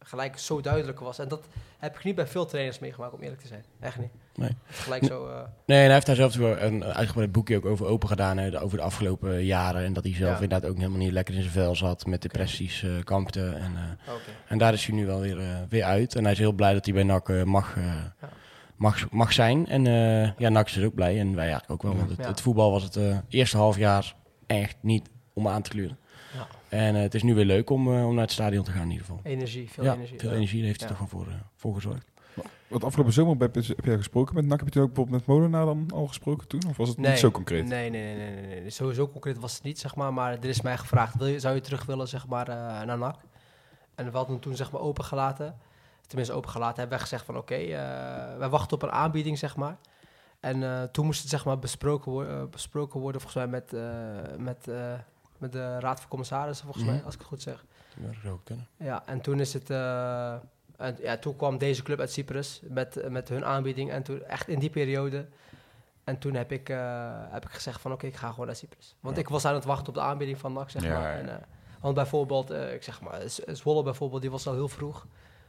gelijk 0.05 0.39
zo 0.39 0.61
duidelijk 0.61 1.01
was. 1.01 1.19
En 1.19 1.29
dat 1.29 1.45
heb 1.79 1.97
ik 1.97 2.05
niet 2.05 2.15
bij 2.15 2.27
veel 2.27 2.47
trainers 2.47 2.79
meegemaakt, 2.79 3.13
om 3.13 3.21
eerlijk 3.21 3.41
te 3.41 3.47
zijn. 3.47 3.65
Echt 3.81 3.99
niet. 3.99 4.11
Nee. 4.35 4.57
Gelijk 4.67 5.05
zo... 5.05 5.27
eh, 5.29 5.35
Nee, 5.67 5.79
en 5.79 5.85
hij 5.85 5.93
heeft 5.95 6.07
daar 6.07 6.17
zelf 6.17 6.37
een 6.39 6.85
uitgebreid 6.85 7.33
boekje 7.33 7.57
ook 7.57 7.65
over 7.67 7.87
open 7.87 8.09
gedaan 8.09 8.39
hè, 8.39 8.61
over 8.63 8.77
de 8.79 8.85
afgelopen 8.85 9.45
jaren. 9.45 9.85
En 9.85 9.93
dat 9.93 10.05
hij 10.05 10.15
zelf 10.15 10.37
Ja. 10.37 10.43
inderdaad 10.43 10.71
ook 10.71 10.77
helemaal 10.77 10.99
niet 10.99 11.13
lekker 11.13 11.35
in 11.35 11.41
zijn 11.41 11.53
vel 11.53 11.77
zat, 11.77 12.07
met 12.07 12.23
depressies 12.23 12.83
eh, 12.83 12.91
kampte. 13.05 13.41
En, 13.47 13.73
eh, 13.77 14.15
Oké. 14.15 14.21
en 14.49 14.59
daar 14.59 14.73
is 14.73 14.87
hij 14.87 14.95
nu 14.95 15.07
wel 15.07 15.21
weer, 15.21 15.39
eh, 15.41 15.47
weer 15.69 15.85
uit. 15.85 16.15
En 16.15 16.23
hij 16.23 16.33
is 16.33 16.39
heel 16.39 16.53
blij 16.53 16.73
dat 16.73 16.85
hij 16.85 16.95
bij 16.95 17.03
NAC 17.03 17.29
eh, 17.29 17.43
mag, 17.43 17.77
eh, 17.77 17.95
mag, 18.77 19.11
mag 19.11 19.33
zijn. 19.33 19.67
En 19.67 19.87
eh, 19.87 20.31
ja, 20.39 20.49
NAC 20.49 20.67
is 20.67 20.73
dus 20.73 20.85
ook 20.85 20.95
blij. 20.95 21.19
En 21.21 21.35
wij 21.35 21.49
eigenlijk 21.51 21.71
ook 21.73 21.83
wel. 21.83 21.97
Want 21.97 22.11
het, 22.11 22.19
Ja. 22.19 22.27
het 22.27 22.41
voetbal 22.41 22.71
was 22.71 22.83
het 22.83 22.97
eh, 22.97 23.19
eerste 23.29 23.57
half 23.57 23.77
jaar 23.77 24.15
echt 24.47 24.77
niet 24.81 25.09
om 25.33 25.49
aan 25.49 25.63
te 25.63 25.71
gluren. 25.71 25.99
En 26.71 26.95
eh, 26.97 27.01
het 27.03 27.15
is 27.15 27.23
nu 27.23 27.35
weer 27.35 27.45
leuk 27.45 27.71
om, 27.71 27.95
eh, 27.97 28.07
om 28.07 28.13
naar 28.15 28.23
het 28.25 28.33
stadion 28.33 28.65
te 28.65 28.71
gaan 28.71 28.83
in 28.83 28.91
ieder 28.91 29.07
geval. 29.07 29.21
Energie, 29.23 29.71
veel 29.71 29.85
ja, 29.85 29.95
energie. 29.95 30.19
veel 30.19 30.31
ja. 30.31 30.35
energie. 30.37 30.59
Daar 30.59 30.67
heeft 30.67 30.81
hij 30.81 30.89
Ja. 30.91 30.97
toch 30.97 31.11
wel 31.11 31.21
voor, 31.21 31.33
eh, 31.33 31.39
voor 31.57 31.75
gezorgd. 31.75 32.09
Wat 32.69 32.85
afgelopen 32.85 33.13
zomer 33.13 33.37
heb, 33.39 33.55
je- 33.55 33.73
heb 33.77 33.85
jij 33.85 33.97
gesproken 33.97 34.35
met 34.35 34.45
NAC? 34.47 34.59
Heb 34.59 34.67
je 34.69 34.73
toen 34.75 34.83
ook 34.83 34.89
bijvoorbeeld 34.95 35.27
met 35.27 35.37
Molenaar 35.37 35.65
dan 35.65 35.89
al 35.95 36.07
gesproken 36.07 36.49
toen? 36.49 36.61
Of 36.69 36.77
was 36.77 36.89
het 36.89 36.99
Nee, 36.99 37.11
niet 37.11 37.19
zo 37.21 37.31
concreet? 37.31 37.67
Nee, 37.67 37.91
nee, 37.91 38.17
nee, 38.17 38.31
nee, 38.33 38.47
nee, 38.47 38.61
nee. 38.61 38.71
Sowieso 38.71 39.09
concreet 39.09 39.39
was 39.39 39.55
het 39.55 39.63
niet, 39.63 39.79
zeg 39.79 39.95
maar. 39.95 40.13
Maar 40.13 40.33
er 40.33 40.45
is 40.45 40.61
mij 40.61 40.79
gevraagd, 40.79 41.17
wil 41.17 41.27
je, 41.27 41.39
zou 41.39 41.55
je 41.55 41.61
terug 41.61 41.85
willen, 41.87 42.09
zeg 42.09 42.27
maar, 42.27 42.49
eh, 42.49 42.57
naar 42.83 42.99
NAC? 42.99 43.17
En 43.95 44.05
we 44.11 44.17
hadden 44.17 44.33
hem 44.33 44.41
toen, 44.43 44.57
zeg 44.57 44.71
maar, 44.73 44.81
opengelaten. 44.81 45.57
Tenminste, 46.07 46.35
opengelaten. 46.35 46.79
Hebben 46.79 46.99
wij 46.99 47.07
gezegd 47.07 47.25
van, 47.25 47.37
oké, 47.37 47.55
eh, 47.55 47.69
wij 48.39 48.49
wachten 48.49 48.77
op 48.77 48.83
een 48.83 48.91
aanbieding, 48.93 49.39
zeg 49.39 49.57
maar. 49.57 49.77
En 50.41 50.63
eh, 50.63 50.83
toen 50.83 51.07
moest 51.07 51.21
het, 51.21 51.31
zeg 51.31 51.45
maar, 51.45 51.59
besproken, 51.59 52.13
wo- 52.13 52.47
besproken 52.51 53.01
worden, 53.01 53.21
volgens 53.21 53.45
mij, 53.45 53.53
met, 53.61 53.73
eh, 53.73 54.39
met, 54.39 54.69
eh, 54.69 54.93
met 55.41 55.53
de 55.53 55.79
Raad 55.79 56.01
van 56.01 56.09
Commissarissen, 56.09 56.65
volgens 56.65 56.85
Mhm. 56.85 56.95
mij, 56.95 57.05
als 57.05 57.15
ik 57.15 57.21
het 57.21 57.29
goed 57.29 57.43
zeg. 57.43 57.65
Dat 57.97 58.15
zou 58.23 58.39
kunnen. 58.45 58.67
Ja, 58.77 59.03
en 59.07 59.21
toen 59.21 59.41
is 59.41 59.53
het. 59.53 59.71
eh, 59.71 60.33
en, 60.77 60.97
ja, 61.01 61.17
toen 61.17 61.37
kwam 61.37 61.59
deze 61.59 61.83
club 61.83 62.01
uit 62.01 62.13
Cyprus 62.13 62.61
met, 62.69 63.11
met 63.11 63.29
hun 63.29 63.45
aanbieding. 63.45 63.91
En 63.91 64.03
toen 64.03 64.23
echt 64.25 64.49
in 64.49 64.59
die 64.59 64.71
periode. 64.71 65.27
En 66.05 66.19
toen 66.19 66.35
heb 66.35 66.53
ik, 66.53 66.69
eh, 66.69 67.13
heb 67.31 67.45
ik 67.45 67.51
gezegd 67.51 67.81
van 67.81 67.93
oké, 67.93 68.07
ik 68.07 68.17
ga 68.17 68.31
gewoon 68.31 68.47
naar 68.47 68.57
Cyprus. 68.57 68.95
Want 69.01 69.15
Ja. 69.17 69.21
ik 69.23 69.29
was 69.29 69.45
aan 69.45 69.55
het 69.55 69.65
wachten 69.65 69.89
op 69.89 69.95
de 69.95 70.01
aanbieding 70.01 70.39
van 70.39 70.53
NAC, 70.53 70.71
zeg 70.71 70.89
maar. 70.89 71.15
En, 71.19 71.29
eh, 71.29 71.35
want 71.81 71.95
bijvoorbeeld, 71.95 72.51
ik 72.51 72.83
zeg 72.83 73.01
maar, 73.01 73.21
Zwolle 73.47 73.83
bijvoorbeeld, 73.83 74.21
die 74.23 74.31
was 74.31 74.47
al 74.47 74.53
heel 74.55 74.69
vroeg. 74.69 75.07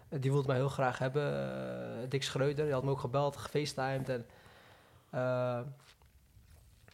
Die 0.09 0.31
wilde 0.31 0.47
mij 0.47 0.55
heel 0.55 0.69
graag 0.69 0.97
hebben. 0.97 2.09
Dick 2.09 2.23
Schreuder, 2.23 2.63
die 2.65 2.73
had 2.73 2.83
me 2.83 2.89
ook 2.89 2.99
gebeld, 2.99 3.37
gefacetimed. 3.37 4.09
En, 4.09 4.25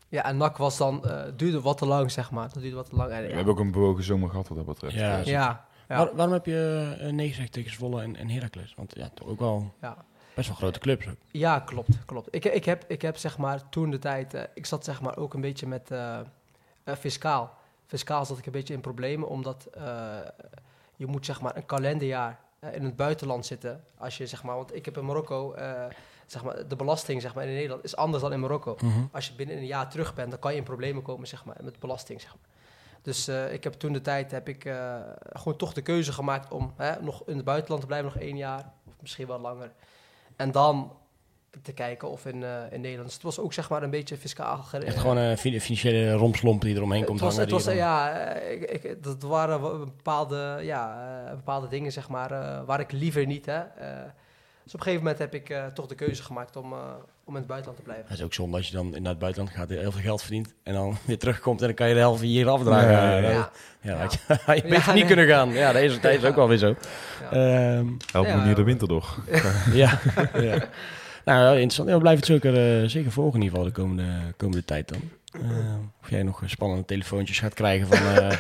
ja, 0.10 0.26
en 0.26 0.38
NAC 0.38 0.58
was 0.58 0.78
dan, 0.78 1.06
eh, 1.06 1.22
duurde 1.36 1.62
wat 1.62 1.78
te 1.78 1.86
lang, 1.86 2.12
zeg 2.12 2.32
maar. 2.32 2.50
Dat 2.54 2.62
duurde 2.62 2.76
wat 2.76 2.90
te 2.90 2.96
lang. 2.96 3.12
En, 3.12 3.28
We 3.28 3.34
hebben 3.34 3.54
ook 3.54 3.60
een 3.60 3.72
bewogen 3.72 4.04
zomer 4.04 4.30
gehad 4.30 4.48
wat 4.48 4.58
dat 4.58 4.66
betreft. 4.66 4.94
Ja, 4.94 5.18
ja, 5.18 5.24
ja, 5.26 5.98
Waar- 5.98 6.16
waarom 6.16 6.34
heb 6.34 6.46
je 6.46 6.96
eh, 7.00 7.10
nee 7.12 7.28
gezegd 7.30 7.52
tegen 7.52 7.72
Zwolle 7.72 8.02
en, 8.02 8.16
en 8.16 8.30
Heracles? 8.30 8.74
Want 8.78 8.94
ja, 8.96 9.10
toch 9.14 9.28
ook 9.28 9.40
wel 9.40 9.74
ja. 9.82 9.98
best 10.34 10.48
wel 10.48 10.58
grote 10.58 10.80
clubs 10.80 11.08
ook. 11.08 11.16
Ja, 11.32 11.60
klopt, 11.60 12.06
klopt. 12.06 12.28
Ik, 12.32 12.46
ik, 12.46 12.66
heb, 12.66 12.84
ik 12.88 13.02
heb 13.02 13.18
zeg 13.18 13.38
maar 13.38 13.70
toen 13.70 13.90
de 13.90 14.00
tijd, 14.00 14.34
eh, 14.34 14.42
ik 14.54 14.66
zat 14.66 14.84
zeg 14.84 15.02
maar 15.02 15.18
ook 15.18 15.34
een 15.34 15.42
beetje 15.42 15.68
met 15.68 15.92
fiscaal. 16.84 17.58
Fiscaal 17.88 18.26
zat 18.26 18.38
ik 18.38 18.46
een 18.46 18.52
beetje 18.52 18.74
in 18.74 18.82
problemen, 18.82 19.28
omdat 19.28 19.68
eh, 19.74 20.18
je 20.96 21.06
moet 21.06 21.26
zeg 21.26 21.42
maar 21.42 21.56
een 21.56 21.66
kalenderjaar 21.66 22.40
in 22.72 22.84
het 22.84 22.96
buitenland 22.96 23.46
zitten. 23.46 23.84
Als 23.98 24.18
je 24.18 24.28
zeg 24.28 24.44
maar, 24.44 24.56
want 24.56 24.76
ik 24.76 24.86
heb 24.86 24.98
in 24.98 25.06
Marokko, 25.06 25.54
eh, 25.54 25.86
zeg 26.28 26.44
maar, 26.44 26.68
de 26.68 26.76
belasting 26.76 27.22
zeg 27.22 27.34
maar 27.34 27.44
in 27.46 27.54
Nederland 27.54 27.84
is 27.84 27.96
anders 27.96 28.24
dan 28.24 28.34
in 28.34 28.40
Marokko. 28.40 28.78
Als 29.12 29.28
je 29.28 29.34
binnen 29.34 29.58
een 29.58 29.66
jaar 29.66 29.90
terug 29.90 30.14
bent, 30.14 30.30
dan 30.30 30.40
kan 30.40 30.52
je 30.52 30.58
in 30.58 30.64
problemen 30.64 31.02
komen 31.04 31.28
zeg 31.28 31.46
maar 31.46 31.56
met 31.62 31.80
belasting 31.80 32.22
zeg 32.22 32.30
maar. 32.30 32.50
Dus 33.02 33.28
eh, 33.28 33.54
ik 33.54 33.64
heb 33.64 33.74
toen 33.74 33.94
de 33.94 34.02
tijd 34.02 34.32
heb 34.32 34.48
ik 34.48 34.66
eh, 34.66 34.96
gewoon 35.34 35.58
toch 35.58 35.74
de 35.74 35.82
keuze 35.82 36.12
gemaakt 36.14 36.52
om 36.52 36.74
hè, 36.78 37.02
nog 37.02 37.24
in 37.26 37.36
het 37.36 37.46
buitenland 37.46 37.82
te 37.82 37.88
blijven, 37.88 38.12
nog 38.14 38.22
één 38.22 38.38
jaar, 38.38 38.72
of 38.88 38.94
misschien 39.02 39.28
wel 39.28 39.40
langer. 39.40 39.72
En 40.36 40.52
dan 40.52 40.92
te 41.62 41.72
kijken 41.74 42.10
of 42.10 42.26
in, 42.26 42.44
eh, 42.44 42.50
in 42.72 42.82
Nederland. 42.82 43.06
Dus 43.06 43.14
het 43.14 43.24
was 43.24 43.40
ook 43.40 43.54
zeg 43.54 43.70
maar 43.70 43.84
een 43.84 43.90
beetje 43.90 44.18
fiscaal 44.18 44.58
gericht. 44.58 44.88
Echt 44.92 44.98
gewoon 45.02 45.18
een 45.18 45.38
fin- 45.38 45.62
financiële 45.62 46.12
rompslomp 46.14 46.62
die 46.62 46.76
eromheen 46.76 47.06
komt 47.06 47.20
Het 47.20 47.28
was, 47.30 47.38
het 47.38 47.52
was, 47.52 47.64
dan- 47.64 47.76
ja, 47.76 48.12
ik, 48.34 48.84
ik, 48.84 49.04
dat 49.04 49.22
waren 49.24 49.62
wa- 49.62 49.78
bepaalde, 49.78 50.60
ja, 50.62 51.24
bepaalde 51.36 51.68
dingen, 51.68 51.92
zeg 51.92 52.10
maar, 52.10 52.66
waar 52.66 52.80
ik 52.80 52.92
liever 52.92 53.26
niet, 53.26 53.46
hè. 53.46 53.62
Dus 54.68 54.76
op 54.76 54.82
een 54.82 54.86
gegeven 54.92 55.06
moment 55.08 55.32
heb 55.32 55.34
ik 55.42 55.50
eh, 55.50 55.66
toch 55.74 55.88
de 55.88 55.96
keuze 55.96 56.24
gemaakt 56.24 56.56
om, 56.56 56.74
eh, 56.74 56.80
om 57.24 57.34
in 57.34 57.40
het 57.40 57.48
buitenland 57.48 57.78
te 57.78 57.84
blijven. 57.84 58.06
Dat 58.10 58.18
is 58.18 58.24
ook 58.24 58.34
zonde 58.34 58.58
als 58.58 58.68
je 58.68 58.74
dan 58.76 58.90
naar 58.90 59.10
het 59.12 59.20
buitenland 59.20 59.56
gaat, 59.56 59.70
heel 59.70 59.92
veel 59.92 60.02
geld 60.02 60.22
verdient 60.22 60.54
en 60.64 60.74
dan 60.74 60.98
weer 61.06 61.18
terugkomt 61.18 61.60
en 61.62 61.66
dan 61.68 61.76
kan 61.76 61.88
je 61.88 61.94
de 61.94 62.00
helft 62.00 62.22
hier 62.22 62.50
afdragen. 62.50 62.90
Ja, 62.92 63.10
Ja, 63.10 63.18
ja, 63.18 63.20
ja, 63.20 63.30
Ja, 63.30 63.50
ja, 63.82 63.92
Ja. 63.94 63.98
had 63.98 64.14
je, 64.14 64.20
had 64.46 64.58
je 64.58 64.64
Ja, 64.68 64.70
beter 64.70 64.94
niet 64.94 65.06
kunnen 65.06 65.28
gaan. 65.28 65.50
Ja, 65.52 65.72
deze 65.72 66.00
tijd 66.06 66.22
is 66.24 66.30
ook 66.30 66.36
wel 66.36 66.48
weer 66.48 66.58
zo. 66.58 66.76
Ehm, 67.32 67.86
Ja, 68.14 68.36
me 68.36 68.44
hier 68.44 68.56
de 68.56 68.64
winter 68.64 68.88
door. 68.88 69.16
ja, 69.74 70.00
ja. 70.34 70.64
Nou, 71.26 71.52
interessant. 71.54 71.88
Ja, 71.90 71.94
we 71.96 72.02
blijven 72.02 72.26
het 72.34 72.42
zeker, 72.42 72.82
eh, 72.84 72.90
zeker 72.90 73.12
volgen 73.12 73.40
in 73.40 73.42
ieder 73.46 73.58
geval 73.58 73.74
de 73.74 73.82
komende, 73.82 74.12
komende 74.38 74.66
tijd 74.66 74.88
dan. 74.90 75.02
Ehm, 75.42 75.78
of 76.02 76.10
jij 76.10 76.24
nog 76.24 76.42
spannende 76.46 76.86
telefoontjes 76.86 77.40
gaat 77.40 77.54
krijgen 77.54 77.88
van 77.88 77.98
eh, 77.98 78.32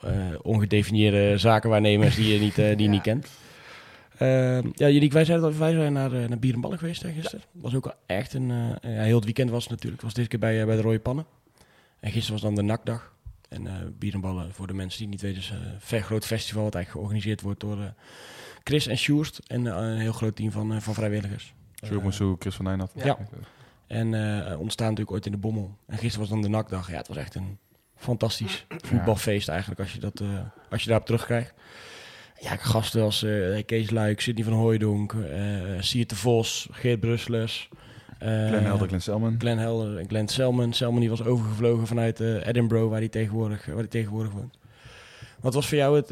eh, 0.00 0.10
ongedefinieerde 0.42 1.38
zakenwaarnemers 1.38 2.14
die 2.14 2.32
je 2.32 2.40
niet, 2.40 2.58
eh, 2.58 2.66
die 2.66 2.76
je 2.76 2.82
Ja. 2.82 2.90
niet 2.90 3.02
kent. 3.02 3.28
Ehm, 4.18 4.68
ja, 4.74 4.88
jullie, 4.88 5.10
wij 5.10 5.24
dat 5.24 5.56
wij 5.56 5.72
zijn 5.72 5.92
naar, 5.92 6.12
eh, 6.12 6.28
naar 6.28 6.38
Bier 6.38 6.54
en 6.54 6.60
Ballen 6.60 6.78
geweest 6.78 7.02
hè, 7.02 7.12
gisteren. 7.12 7.44
was 7.52 7.74
ook 7.74 7.84
wel 7.84 7.94
echt 8.06 8.34
een... 8.34 8.50
eh, 8.50 8.94
ja, 8.94 9.02
heel 9.02 9.14
het 9.16 9.24
weekend 9.24 9.50
was 9.50 9.62
het 9.62 9.70
natuurlijk. 9.70 10.02
was 10.02 10.14
dit 10.14 10.28
keer 10.28 10.38
bij, 10.38 10.60
eh, 10.60 10.66
bij 10.66 10.76
de 10.76 10.82
Rode 10.82 11.00
Pannen. 11.00 11.26
En 12.00 12.10
gisteren 12.10 12.32
was 12.32 12.42
dan 12.42 12.54
de 12.54 12.62
nakdag. 12.62 13.12
En 13.48 13.66
eh 13.66 13.74
Bier 13.98 14.14
en 14.14 14.20
Ballen, 14.20 14.52
voor 14.52 14.66
de 14.66 14.74
mensen 14.74 14.98
die 14.98 15.08
niet 15.08 15.20
weten, 15.20 15.38
is 15.38 15.50
een 15.50 15.74
ver 15.78 16.02
groot 16.02 16.26
festival... 16.26 16.62
wat 16.62 16.74
eigenlijk 16.74 17.04
georganiseerd 17.04 17.40
wordt 17.40 17.60
door 17.60 17.94
Chris 18.64 18.86
en 18.86 18.96
Sjoerd. 18.96 19.40
En 19.46 19.64
een 19.66 19.98
heel 19.98 20.12
groot 20.12 20.36
team 20.36 20.50
van, 20.50 20.82
van 20.82 20.94
vrijwilligers. 20.94 21.54
Maar 22.02 22.12
zo 22.12 22.36
Chris 22.38 22.54
van 22.54 22.64
Nijnat. 22.64 22.92
Ja. 22.94 23.18
En 23.86 24.06
ontstaan 24.58 24.88
natuurlijk 24.88 25.10
ooit 25.16 25.26
in 25.26 25.32
de 25.32 25.38
Bommel. 25.38 25.76
En 25.86 25.98
gisteren 25.98 26.20
was 26.20 26.28
dan 26.28 26.42
de 26.42 26.48
nakdag. 26.48 26.90
Ja, 26.90 26.96
het 26.96 27.08
was 27.08 27.16
echt 27.16 27.34
een 27.34 27.58
fantastisch 27.96 28.66
voetbalfeest 28.68 29.48
eigenlijk 29.48 29.80
als 29.80 29.92
je, 29.92 30.00
dat, 30.00 30.22
als 30.70 30.82
je 30.82 30.88
daarop 30.88 31.06
terugkrijgt. 31.06 31.54
Ja, 32.40 32.56
gasten 32.56 33.02
als 33.02 33.22
eh, 33.22 33.64
Kees 33.66 33.90
Luik, 33.90 34.20
Sidney 34.20 34.44
van 34.44 34.52
Hooijdonk, 34.52 35.12
eh 35.12 35.40
Siert 35.80 36.08
de 36.08 36.16
Vos, 36.16 36.68
Geert 36.70 37.00
Brusselers. 37.00 37.68
eh, 38.18 38.28
Glenn 38.28 38.64
Helder, 38.64 38.86
Glenn 38.86 39.02
Selman. 39.02 39.34
Glenn 39.38 39.58
Helder 39.58 39.98
en 39.98 40.08
Glenn 40.08 40.28
Selman. 40.28 40.72
Selman 40.72 41.00
die 41.00 41.08
was 41.10 41.24
overgevlogen 41.24 41.86
vanuit 41.86 42.20
Edinburgh, 42.20 42.88
waar 42.88 42.98
hij 42.98 43.08
tegenwoordig, 43.08 43.66
waar 43.66 43.88
tegenwoordig 43.88 44.32
woont. 44.32 44.58
Wat 45.40 45.54
was 45.54 45.68
voor 45.68 45.76
jou 45.78 45.96
het 45.96 46.10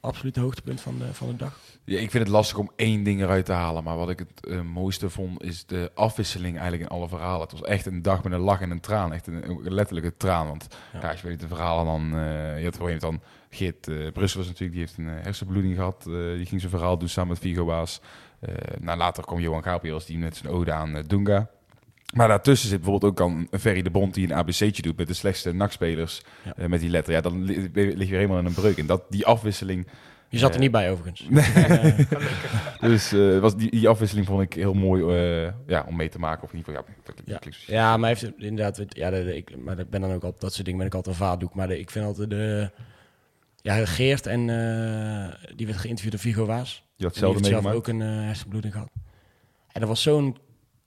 absolute 0.00 0.40
hoogtepunt 0.40 0.80
van 0.80 0.98
de, 0.98 1.14
van 1.14 1.28
de 1.28 1.36
dag? 1.36 1.58
Ja, 1.84 1.98
ik 1.98 2.10
vind 2.10 2.24
het 2.24 2.32
lastig 2.32 2.58
om 2.58 2.70
één 2.76 3.02
ding 3.02 3.20
eruit 3.22 3.44
te 3.44 3.52
halen. 3.52 3.84
Maar 3.84 3.96
wat 3.96 4.10
ik 4.10 4.18
het 4.18 4.62
mooiste 4.62 5.10
vond, 5.10 5.42
is 5.42 5.66
de 5.66 5.90
afwisseling 5.94 6.58
eigenlijk 6.58 6.90
in 6.90 6.96
alle 6.96 7.08
verhalen. 7.08 7.40
Het 7.40 7.52
was 7.52 7.62
echt 7.62 7.86
een 7.86 8.02
dag 8.02 8.22
met 8.22 8.32
een 8.32 8.38
lach 8.40 8.60
en 8.60 8.70
een 8.70 8.80
traan. 8.80 9.12
Echt 9.12 9.26
een, 9.26 9.48
een 9.48 9.74
letterlijke 9.74 10.16
traan. 10.16 10.46
Want 10.46 10.66
Ja. 10.92 11.00
ja. 11.02 11.10
als 11.10 11.20
je 11.20 11.26
weet 11.26 11.40
de 11.40 11.48
verhalen 11.48 11.84
dan... 11.84 12.20
je 12.58 12.64
had 12.64 12.74
op 12.74 12.80
een 12.80 12.86
gegeven 12.86 12.86
moment 12.86 13.00
dan 13.00 13.20
Geert 13.50 13.88
uh, 13.88 14.12
Brussel 14.12 14.38
was 14.38 14.48
natuurlijk, 14.48 14.72
die 14.78 14.80
heeft 14.80 14.98
een 14.98 15.08
eh, 15.18 15.24
hersenbloeding 15.24 15.74
gehad. 15.74 16.06
Eh, 16.08 16.12
die 16.36 16.46
ging 16.46 16.60
zijn 16.60 16.72
verhaal 16.72 16.98
doen 16.98 17.08
samen 17.08 17.28
met 17.30 17.38
Vigo 17.38 17.64
Baas. 17.64 18.00
Eh, 18.40 18.54
nou, 18.80 18.98
later 18.98 19.24
kwam 19.24 19.40
Johan 19.40 19.62
Gabriels, 19.62 20.06
die 20.06 20.18
met 20.18 20.36
zijn 20.36 20.52
ode 20.52 20.72
aan 20.72 20.96
eh, 20.96 21.02
Dunga. 21.06 21.50
Maar 22.14 22.28
daartussen 22.28 22.68
zit 22.68 22.80
bijvoorbeeld 22.80 23.12
ook 23.12 23.18
dan 23.18 23.46
een 23.50 23.60
Ferry 23.60 23.82
de 23.82 23.90
Bond 23.90 24.14
die 24.14 24.24
een 24.26 24.34
ABC'tje 24.34 24.82
doet 24.82 24.96
met 24.96 25.06
de 25.06 25.14
slechtste 25.14 25.52
nachtspelers 25.52 26.22
Ja. 26.44 26.52
eh, 26.56 26.66
met 26.68 26.80
die 26.80 26.90
letter. 26.90 27.12
Ja, 27.12 27.20
dan 27.20 27.42
li- 27.42 27.70
lig 27.72 28.08
je 28.08 28.14
helemaal 28.14 28.38
in 28.38 28.44
een 28.46 28.54
breuk. 28.54 28.78
En 28.78 28.86
dat, 28.86 29.02
die 29.08 29.26
afwisseling, 29.26 29.86
Je 30.28 30.38
zat 30.38 30.48
er 30.48 30.54
Eh, 30.56 30.60
niet 30.62 30.70
bij 30.70 30.90
overigens. 30.90 31.26
dus 32.80 33.12
eh, 33.12 33.38
was 33.38 33.56
die, 33.56 33.70
die 33.70 33.88
afwisseling 33.88 34.26
vond 34.26 34.42
ik 34.42 34.52
heel 34.52 34.74
mooi 34.74 35.02
eh, 35.02 35.52
ja, 35.66 35.84
om 35.88 35.96
mee 35.96 36.08
te 36.08 36.18
maken. 36.18 36.42
Of 36.42 36.52
in 36.52 36.58
ieder 36.58 36.74
geval, 36.74 36.94
ja, 37.24 37.38
Ja. 37.66 37.96
maar 37.96 38.08
heeft 38.08 38.32
inderdaad, 38.38 38.84
ja, 38.88 39.10
de, 39.10 39.24
de- 39.24 39.36
ik, 39.36 39.56
maar 39.64 39.78
ik 39.78 39.90
ben 39.90 40.00
dan 40.00 40.12
ook 40.12 40.22
altijd 40.22 40.40
dat 40.40 40.52
soort 40.52 40.64
dingen 40.64 40.78
ben 40.78 40.88
ik 40.88 40.94
altijd 40.94 41.14
een 41.16 41.26
vaatdoek. 41.26 41.54
Maar 41.54 41.68
de, 41.68 41.78
ik 41.78 41.90
vind 41.90 42.04
altijd 42.04 42.30
de, 42.30 42.70
ja, 43.76 43.84
Geert 43.86 44.26
en 44.26 44.40
eh, 44.40 45.54
die 45.56 45.66
werd 45.66 45.78
geïnterviewd 45.78 46.12
door 46.12 46.20
Vigo 46.20 46.46
Waas. 46.46 46.74
Had 46.74 46.82
die 46.96 47.06
heeft 47.06 47.16
zelf 47.18 47.40
meegemaakt. 47.40 47.76
ook 47.76 47.88
een 47.88 48.02
eh, 48.02 48.08
hersenbloeding 48.08 48.72
gehad. 48.72 48.90
En 49.72 49.80
dat 49.80 49.88
was 49.88 50.02
zo'n 50.02 50.36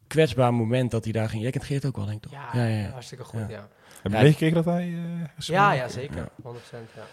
kwetsbaar 0.08 0.54
moment 0.54 0.92
dat 0.92 1.04
hij 1.04 1.14
daar 1.14 1.30
ging. 1.30 1.42
Jij 1.42 1.52
kent 1.52 1.64
Geert 1.64 1.86
ook 1.86 1.96
wel, 1.96 2.06
denk 2.06 2.26
ik 2.26 2.32
toch? 2.32 2.40
Ja, 2.54 2.66
ja, 2.66 2.78
ja. 2.82 2.90
hartstikke 2.90 3.24
goed, 3.24 3.40
Ja. 3.40 3.48
ja. 3.50 3.68
Heb 4.02 4.12
je 4.12 4.18
Ja. 4.18 4.24
meegekregen 4.24 4.56
dat 4.56 4.66
hij... 4.66 4.84
eh, 4.88 5.46
Ja, 5.46 5.72
ja, 5.72 5.88
zeker. 5.88 6.16
Ja. 6.18 6.52
100%, 6.54 6.94
ja. 6.96 7.04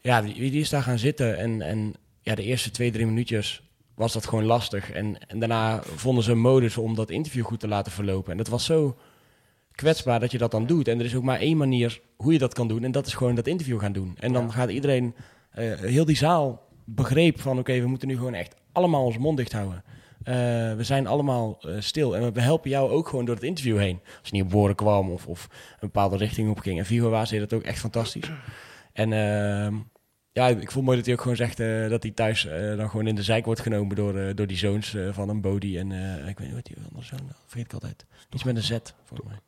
Ja, 0.00 0.22
die, 0.22 0.34
die 0.34 0.60
is 0.60 0.68
daar 0.70 0.82
gaan 0.82 0.98
zitten 0.98 1.38
en, 1.38 1.62
en 1.62 1.94
ja, 2.22 2.34
de 2.34 2.42
eerste 2.42 2.70
twee, 2.70 2.90
drie 2.90 3.06
minuutjes 3.06 3.62
was 3.94 4.12
dat 4.12 4.26
gewoon 4.26 4.44
lastig. 4.44 4.90
En, 4.90 5.18
en 5.28 5.38
daarna 5.38 5.82
vonden 5.82 6.24
ze 6.24 6.30
een 6.30 6.40
modus 6.40 6.76
om 6.76 6.94
dat 6.94 7.10
interview 7.10 7.44
goed 7.44 7.60
te 7.60 7.68
laten 7.68 7.92
verlopen. 7.92 8.30
En 8.32 8.36
dat 8.38 8.48
was 8.48 8.64
zo 8.64 8.98
kwetsbaar 9.78 10.20
dat 10.20 10.30
je 10.30 10.38
dat 10.38 10.50
dan 10.50 10.66
doet. 10.66 10.88
En 10.88 10.98
er 10.98 11.04
is 11.04 11.14
ook 11.14 11.22
maar 11.22 11.40
één 11.40 11.56
manier 11.56 12.00
hoe 12.16 12.32
je 12.32 12.38
dat 12.38 12.54
kan 12.54 12.68
doen. 12.68 12.84
En 12.84 12.92
dat 12.92 13.06
is 13.06 13.14
gewoon 13.14 13.34
dat 13.34 13.46
interview 13.46 13.80
gaan 13.80 13.92
doen. 13.92 14.16
En 14.20 14.32
dan 14.32 14.44
Ja. 14.44 14.50
gaat 14.50 14.70
iedereen, 14.70 15.14
eh, 15.50 15.74
heel 15.74 16.04
die 16.04 16.16
zaal 16.16 16.68
begreep 16.84 17.40
van... 17.40 17.58
oké, 17.58 17.80
we 17.80 17.86
moeten 17.86 18.08
nu 18.08 18.16
gewoon 18.16 18.34
echt 18.34 18.54
allemaal 18.72 19.04
ons 19.04 19.18
mond 19.18 19.36
dicht 19.36 19.52
houden. 19.52 19.84
Eh, 20.22 20.34
we 20.74 20.78
zijn 20.80 21.06
allemaal 21.06 21.58
eh, 21.60 21.74
stil. 21.78 22.16
En 22.16 22.32
we 22.32 22.40
helpen 22.40 22.70
jou 22.70 22.90
ook 22.90 23.08
gewoon 23.08 23.24
door 23.24 23.34
het 23.34 23.44
interview 23.44 23.78
heen. 23.78 24.00
Als 24.20 24.28
je 24.28 24.34
niet 24.36 24.42
op 24.44 24.50
woorden 24.52 24.76
kwam 24.76 25.10
of, 25.10 25.26
of 25.26 25.48
een 25.72 25.76
bepaalde 25.80 26.16
richting 26.16 26.50
op 26.50 26.58
ging. 26.58 26.78
En 26.78 26.86
Vigo 26.86 27.10
Waas 27.10 27.30
deed 27.30 27.40
dat 27.40 27.52
ook 27.52 27.62
echt 27.62 27.78
fantastisch. 27.78 28.30
En 28.92 29.12
ehm, 29.12 29.74
ja, 30.32 30.48
ik 30.48 30.70
voel 30.70 30.82
mooi 30.82 30.96
dat 30.96 31.06
hij 31.06 31.14
ook 31.14 31.20
gewoon 31.20 31.36
zegt 31.36 31.56
dat 31.90 32.02
hij 32.02 32.12
thuis 32.12 32.48
dan 32.76 32.90
gewoon 32.90 33.06
in 33.06 33.14
de 33.14 33.22
zijk 33.22 33.44
wordt 33.44 33.60
genomen 33.60 33.96
door, 33.96 34.34
door 34.34 34.46
die 34.46 34.56
zoons 34.56 34.96
van 35.10 35.28
een 35.28 35.40
Bodie. 35.40 35.78
En 35.78 35.92
ik 36.28 36.38
weet 36.38 36.46
niet 36.46 36.54
wat 36.54 36.66
die 36.66 36.76
andere 36.88 37.04
zoon, 37.04 37.30
vergeet 37.46 37.64
ik 37.64 37.72
altijd. 37.72 38.06
Iets 38.32 38.44
met 38.44 38.56
een 38.56 38.62
Z, 38.62 38.78
volgens 39.04 39.28
mij. 39.28 39.38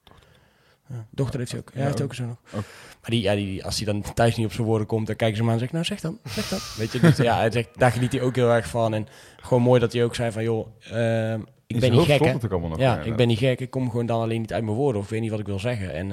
Ja, 0.91 1.07
dochter 1.11 1.39
heeft 1.39 1.51
hij 1.51 1.61
ook. 1.61 1.69
Ja, 1.73 1.77
hij 1.79 1.85
heeft 1.87 2.03
ook 2.03 2.09
een 2.09 2.15
zoon 2.15 2.27
nog. 2.27 2.39
Ook. 2.55 2.65
Maar 3.01 3.11
die, 3.11 3.21
ja, 3.23 3.35
die, 3.35 3.65
als 3.65 3.77
hij 3.77 3.87
dan 3.87 4.03
thuis 4.15 4.37
niet 4.37 4.47
op 4.47 4.53
zijn 4.53 4.67
woorden 4.67 4.87
komt, 4.87 5.07
dan 5.07 5.17
kijken 5.17 5.37
ze 5.37 5.43
hem 5.43 5.51
aan 5.53 5.55
en 5.59 5.61
zegt, 5.61 5.73
nou 5.73 5.85
zeg 5.85 6.01
dan, 6.01 6.19
zeg 6.25 6.49
dan. 6.49 6.59
Weet 6.77 6.93
je, 6.93 7.01
dus, 7.01 7.17
ja, 7.17 7.37
hij 7.37 7.51
zegt, 7.51 7.69
daar 7.79 7.93
geniet 7.93 8.13
hij 8.13 8.21
ook 8.23 8.35
heel 8.35 8.51
erg 8.51 8.67
van. 8.69 8.95
En 8.95 9.07
gewoon 9.37 9.63
mooi 9.63 9.81
dat 9.81 9.93
hij 9.93 10.05
ook 10.05 10.15
zei 10.15 10.33
van, 10.33 10.43
joh, 10.43 10.67
ehm, 10.81 11.41
ik 11.41 11.77
In 11.77 11.81
ben 11.81 11.91
niet 11.91 12.01
gek, 12.01 12.21
nog. 12.21 12.79
Ja, 12.79 13.01
ik 13.01 13.17
ben 13.17 13.29
niet 13.29 13.39
gek. 13.39 13.61
Ik 13.61 13.71
kom 13.71 13.91
gewoon 13.91 14.07
dan 14.07 14.21
alleen 14.21 14.41
niet 14.41 14.53
uit 14.53 14.65
mijn 14.65 14.77
woorden 14.77 14.99
of 15.01 15.05
ik 15.07 15.13
weet 15.13 15.21
niet 15.21 15.31
wat 15.31 15.41
ik 15.41 15.47
wil 15.47 15.59
zeggen. 15.59 15.93
En 15.95 16.13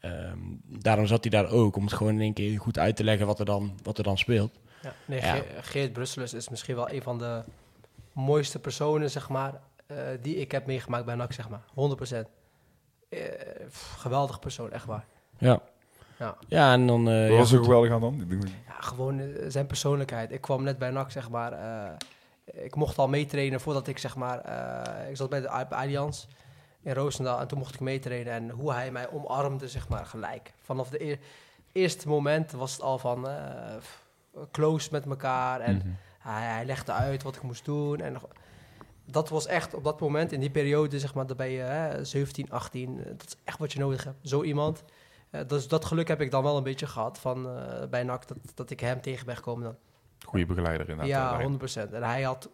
eh, 0.00 0.10
ehm, 0.10 0.38
daarom 0.66 1.06
zat 1.06 1.24
hij 1.24 1.30
daar 1.42 1.50
ook, 1.50 1.76
om 1.76 1.84
het 1.84 1.92
gewoon 1.92 2.12
in 2.14 2.20
één 2.20 2.32
keer 2.32 2.60
goed 2.60 2.78
uit 2.78 2.96
te 2.96 3.04
leggen 3.04 3.26
wat 3.26 3.38
er 3.38 3.44
dan, 3.44 3.78
wat 3.82 3.98
er 3.98 4.04
dan 4.04 4.18
speelt. 4.18 4.52
Ja, 4.82 4.94
nee, 5.04 5.20
Ja. 5.20 5.34
Ge- 5.34 5.44
Geert 5.60 5.92
Brusselus 5.92 6.34
is 6.34 6.48
misschien 6.48 6.74
wel 6.76 6.90
een 6.90 7.02
van 7.02 7.18
de 7.18 7.42
mooiste 8.12 8.58
personen, 8.58 9.10
zeg 9.10 9.28
maar, 9.28 9.60
eh, 9.86 9.96
die 10.22 10.36
ik 10.36 10.52
heb 10.52 10.66
meegemaakt 10.66 11.04
bij 11.04 11.14
NAC, 11.14 11.32
zeg 11.32 11.48
maar. 11.48 11.62
100%. 11.74 12.28
Eh, 13.14 13.66
pff, 13.66 13.94
geweldig 13.98 14.38
persoon, 14.38 14.70
echt 14.72 14.84
waar. 14.84 15.04
Ja, 15.38 15.60
Ja, 16.18 16.36
ja 16.48 16.72
en 16.72 16.86
dan... 16.86 17.08
eh, 17.08 17.20
Wat 17.20 17.30
ja, 17.30 17.36
was 17.36 17.52
er 17.52 17.62
geweldig 17.64 17.90
aan 17.92 18.00
dan? 18.00 18.20
Ik 18.20 18.28
denk- 18.30 18.42
ja 18.66 18.74
gewoon 18.80 19.18
eh, 19.20 19.26
zijn 19.48 19.66
persoonlijkheid. 19.66 20.32
Ik 20.32 20.40
kwam 20.40 20.62
net 20.62 20.78
bij 20.78 20.90
NAC, 20.90 21.10
zeg 21.10 21.30
maar. 21.30 21.52
eh, 21.52 22.64
ik 22.64 22.74
mocht 22.74 22.98
al 22.98 23.08
meetrainen 23.08 23.60
voordat 23.60 23.86
ik, 23.86 23.98
zeg 23.98 24.16
maar... 24.16 24.38
eh, 24.40 25.10
ik 25.10 25.16
zat 25.16 25.28
bij 25.30 25.40
de 25.40 25.48
Allianz 25.68 26.24
in 26.82 26.92
Roosendaal 26.92 27.40
en 27.40 27.46
toen 27.46 27.58
mocht 27.58 27.74
ik 27.74 27.80
meetrainen. 27.80 28.32
En 28.32 28.50
hoe 28.50 28.72
hij 28.72 28.90
mij 28.90 29.10
omarmde, 29.10 29.68
zeg 29.68 29.88
maar, 29.88 30.06
gelijk. 30.06 30.52
Vanaf 30.62 30.88
de 30.88 31.02
eer- 31.02 31.18
eerste 31.72 32.08
moment 32.08 32.52
was 32.52 32.72
het 32.72 32.82
al 32.82 32.98
van... 32.98 33.28
eh, 33.28 33.34
close 34.52 34.88
met 34.92 35.06
elkaar 35.06 35.60
en... 35.60 35.76
Mhm. 35.76 35.88
Hij, 36.18 36.42
hij 36.48 36.64
legde 36.64 36.92
uit 36.92 37.22
wat 37.22 37.36
ik 37.36 37.42
moest 37.42 37.64
doen. 37.64 38.00
En 38.00 38.16
dat 39.04 39.28
was 39.28 39.46
echt 39.46 39.74
op 39.74 39.84
dat 39.84 40.00
moment, 40.00 40.32
in 40.32 40.40
die 40.40 40.50
periode, 40.50 40.98
zeg 40.98 41.14
maar, 41.14 41.26
ben 41.36 41.50
je 41.50 41.60
hè, 41.60 42.04
17, 42.04 42.50
18. 42.50 42.98
eh, 42.98 43.04
Dat 43.16 43.26
is 43.26 43.36
echt 43.44 43.58
wat 43.58 43.72
je 43.72 43.78
nodig 43.78 44.04
hebt. 44.04 44.28
Zo 44.28 44.42
iemand. 44.42 44.84
Eh, 45.30 45.40
dus 45.46 45.68
dat 45.68 45.84
geluk 45.84 46.08
heb 46.08 46.20
ik 46.20 46.30
dan 46.30 46.42
wel 46.42 46.56
een 46.56 46.62
beetje 46.62 46.86
gehad 46.86 47.18
van, 47.18 47.48
eh, 47.48 47.88
bij 47.88 48.02
NAC, 48.02 48.28
dat, 48.28 48.38
dat 48.54 48.70
ik 48.70 48.80
hem 48.80 49.00
tegen 49.00 49.26
ben 49.26 49.36
gekomen 49.36 49.64
dan. 49.64 49.76
Goede 50.26 50.46
begeleider 50.46 50.80
inderdaad. 50.88 51.06
ja, 51.06 51.30
daarin. 51.30 51.46
100%. 51.46 51.92
En 51.92 52.02
hij 52.02 52.22
had, 52.22 52.48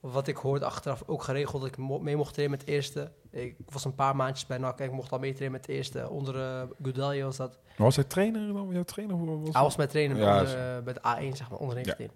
wat 0.00 0.26
ik 0.28 0.36
hoorde 0.36 0.64
achteraf, 0.64 1.02
ook 1.06 1.22
geregeld 1.22 1.62
dat 1.62 1.70
ik 1.70 1.76
mo- 1.76 1.98
mee 1.98 2.16
mocht 2.16 2.32
trainen 2.34 2.58
met 2.58 2.66
het 2.66 2.74
eerste. 2.76 3.12
Ik 3.30 3.56
was 3.68 3.84
een 3.84 3.94
paar 3.94 4.16
maandjes 4.16 4.46
bij 4.46 4.58
NAC 4.58 4.78
en 4.78 4.84
ik 4.86 4.92
mocht 4.92 5.12
al 5.12 5.18
meetrainen 5.18 5.52
met 5.52 5.66
het 5.66 5.76
eerste. 5.76 6.08
Onder 6.10 6.34
uh, 6.34 6.62
Goudelje 6.82 7.24
was 7.24 7.36
dat. 7.36 7.58
Maar 7.64 7.86
was 7.86 7.96
hij 7.96 8.04
trainer 8.04 8.52
dan? 8.52 8.68
Jouw 8.72 8.82
trainer? 8.82 9.40
Was 9.40 9.52
Hij 9.52 9.62
was 9.62 9.76
mijn 9.76 9.88
trainer 9.88 10.16
Ja, 10.16 10.38
onder, 10.40 10.82
bij 10.82 10.92
de 10.92 11.00
A1, 11.00 11.36
zeg 11.36 11.50
maar, 11.50 11.58
onder 11.58 11.74
19. 11.76 12.10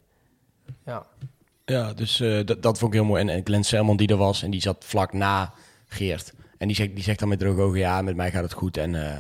Ja. 0.64 0.92
Ja, 0.92 1.07
dus 1.97 2.20
eh, 2.20 2.39
dat, 2.45 2.62
dat 2.62 2.79
vond 2.79 2.93
ik 2.95 2.99
heel 3.01 3.09
mooi. 3.09 3.20
En, 3.23 3.29
en 3.29 3.41
Glenn 3.45 3.64
Selman 3.64 3.97
die 3.97 4.09
er 4.09 4.16
was 4.16 4.43
en 4.43 4.51
die 4.51 4.61
zat 4.61 4.85
vlak 4.85 5.12
na 5.12 5.53
Geert. 5.87 6.33
En 6.59 6.66
die 6.66 6.77
zegt, 6.77 6.95
die 6.95 7.05
zegt 7.05 7.18
dan 7.18 7.29
met 7.29 7.39
droge 7.39 7.61
ogen, 7.61 7.79
ja, 7.79 8.03
met 8.03 8.16
mij 8.16 8.31
gaat 8.31 8.43
het 8.43 8.53
goed. 8.53 8.77
En 8.77 8.95
eh, 8.95 9.16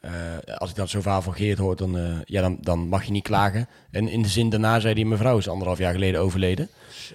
eh, 0.00 0.56
als 0.56 0.70
ik 0.70 0.76
dan 0.76 0.88
zo'n 0.88 1.02
verhaal 1.02 1.22
van 1.22 1.34
Geert 1.34 1.58
hoor, 1.58 1.76
dan, 1.76 2.22
ja, 2.24 2.40
dan, 2.40 2.58
dan 2.60 2.78
mag 2.88 3.04
je 3.04 3.12
niet 3.12 3.22
klagen. 3.22 3.68
En 3.90 4.08
in 4.08 4.22
de 4.22 4.28
zin 4.28 4.50
daarna 4.50 4.80
zei 4.80 4.94
hij, 4.94 5.04
mevrouw 5.04 5.38
is 5.38 5.48
anderhalf 5.48 5.78
jaar 5.78 5.92
geleden 5.92 6.20
overleden. 6.20 6.68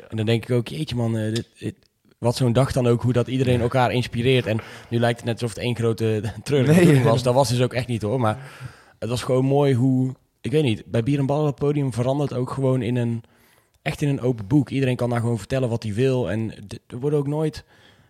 En 0.10 0.18
dan 0.18 0.26
denk 0.26 0.44
ik 0.44 0.52
ook, 0.52 0.68
jeetje 0.68 0.96
man, 0.96 1.14
dit, 1.14 1.46
dit- 1.60 1.76
wat 2.18 2.36
zo'n 2.36 2.54
dag 2.54 2.72
dan 2.72 2.88
ook, 2.88 3.02
hoe 3.02 3.14
dat 3.14 3.28
iedereen 3.28 3.62
elkaar 3.62 3.92
inspireert. 3.92 4.46
En 4.46 4.60
nu 4.90 5.00
lijkt 5.00 5.18
het 5.18 5.26
net 5.26 5.34
alsof 5.42 5.56
het 5.56 5.64
één 5.66 5.76
grote 5.76 6.22
treurige 6.44 6.84
Nee. 6.86 7.04
was. 7.04 7.24
Dat 7.24 7.34
was 7.34 7.50
dus 7.50 7.62
ook 7.62 7.74
echt 7.74 7.88
niet 7.88 8.02
hoor. 8.02 8.20
Maar 8.20 8.38
het 9.00 9.10
was 9.10 9.24
gewoon 9.24 9.46
mooi 9.46 9.74
hoe, 9.74 10.14
ik 10.42 10.52
weet 10.52 10.64
niet, 10.64 10.86
bij 10.86 11.04
Bier 11.04 11.20
en 11.20 11.26
Ballen 11.26 11.46
het 11.46 11.56
podium 11.56 11.94
verandert 11.94 12.34
ook 12.34 12.52
gewoon 12.52 12.82
in 12.82 12.96
een, 12.96 13.24
echt 13.82 14.02
in 14.02 14.10
een 14.10 14.22
open 14.22 14.48
boek. 14.48 14.70
Iedereen 14.70 14.96
kan 14.96 15.10
daar 15.10 15.20
gewoon 15.20 15.38
vertellen 15.38 15.70
wat 15.70 15.84
hij 15.84 15.94
wil. 15.94 16.32
En 16.32 16.54
er 16.88 17.00
worden 17.00 17.20
ook 17.20 17.28
nooit 17.28 17.64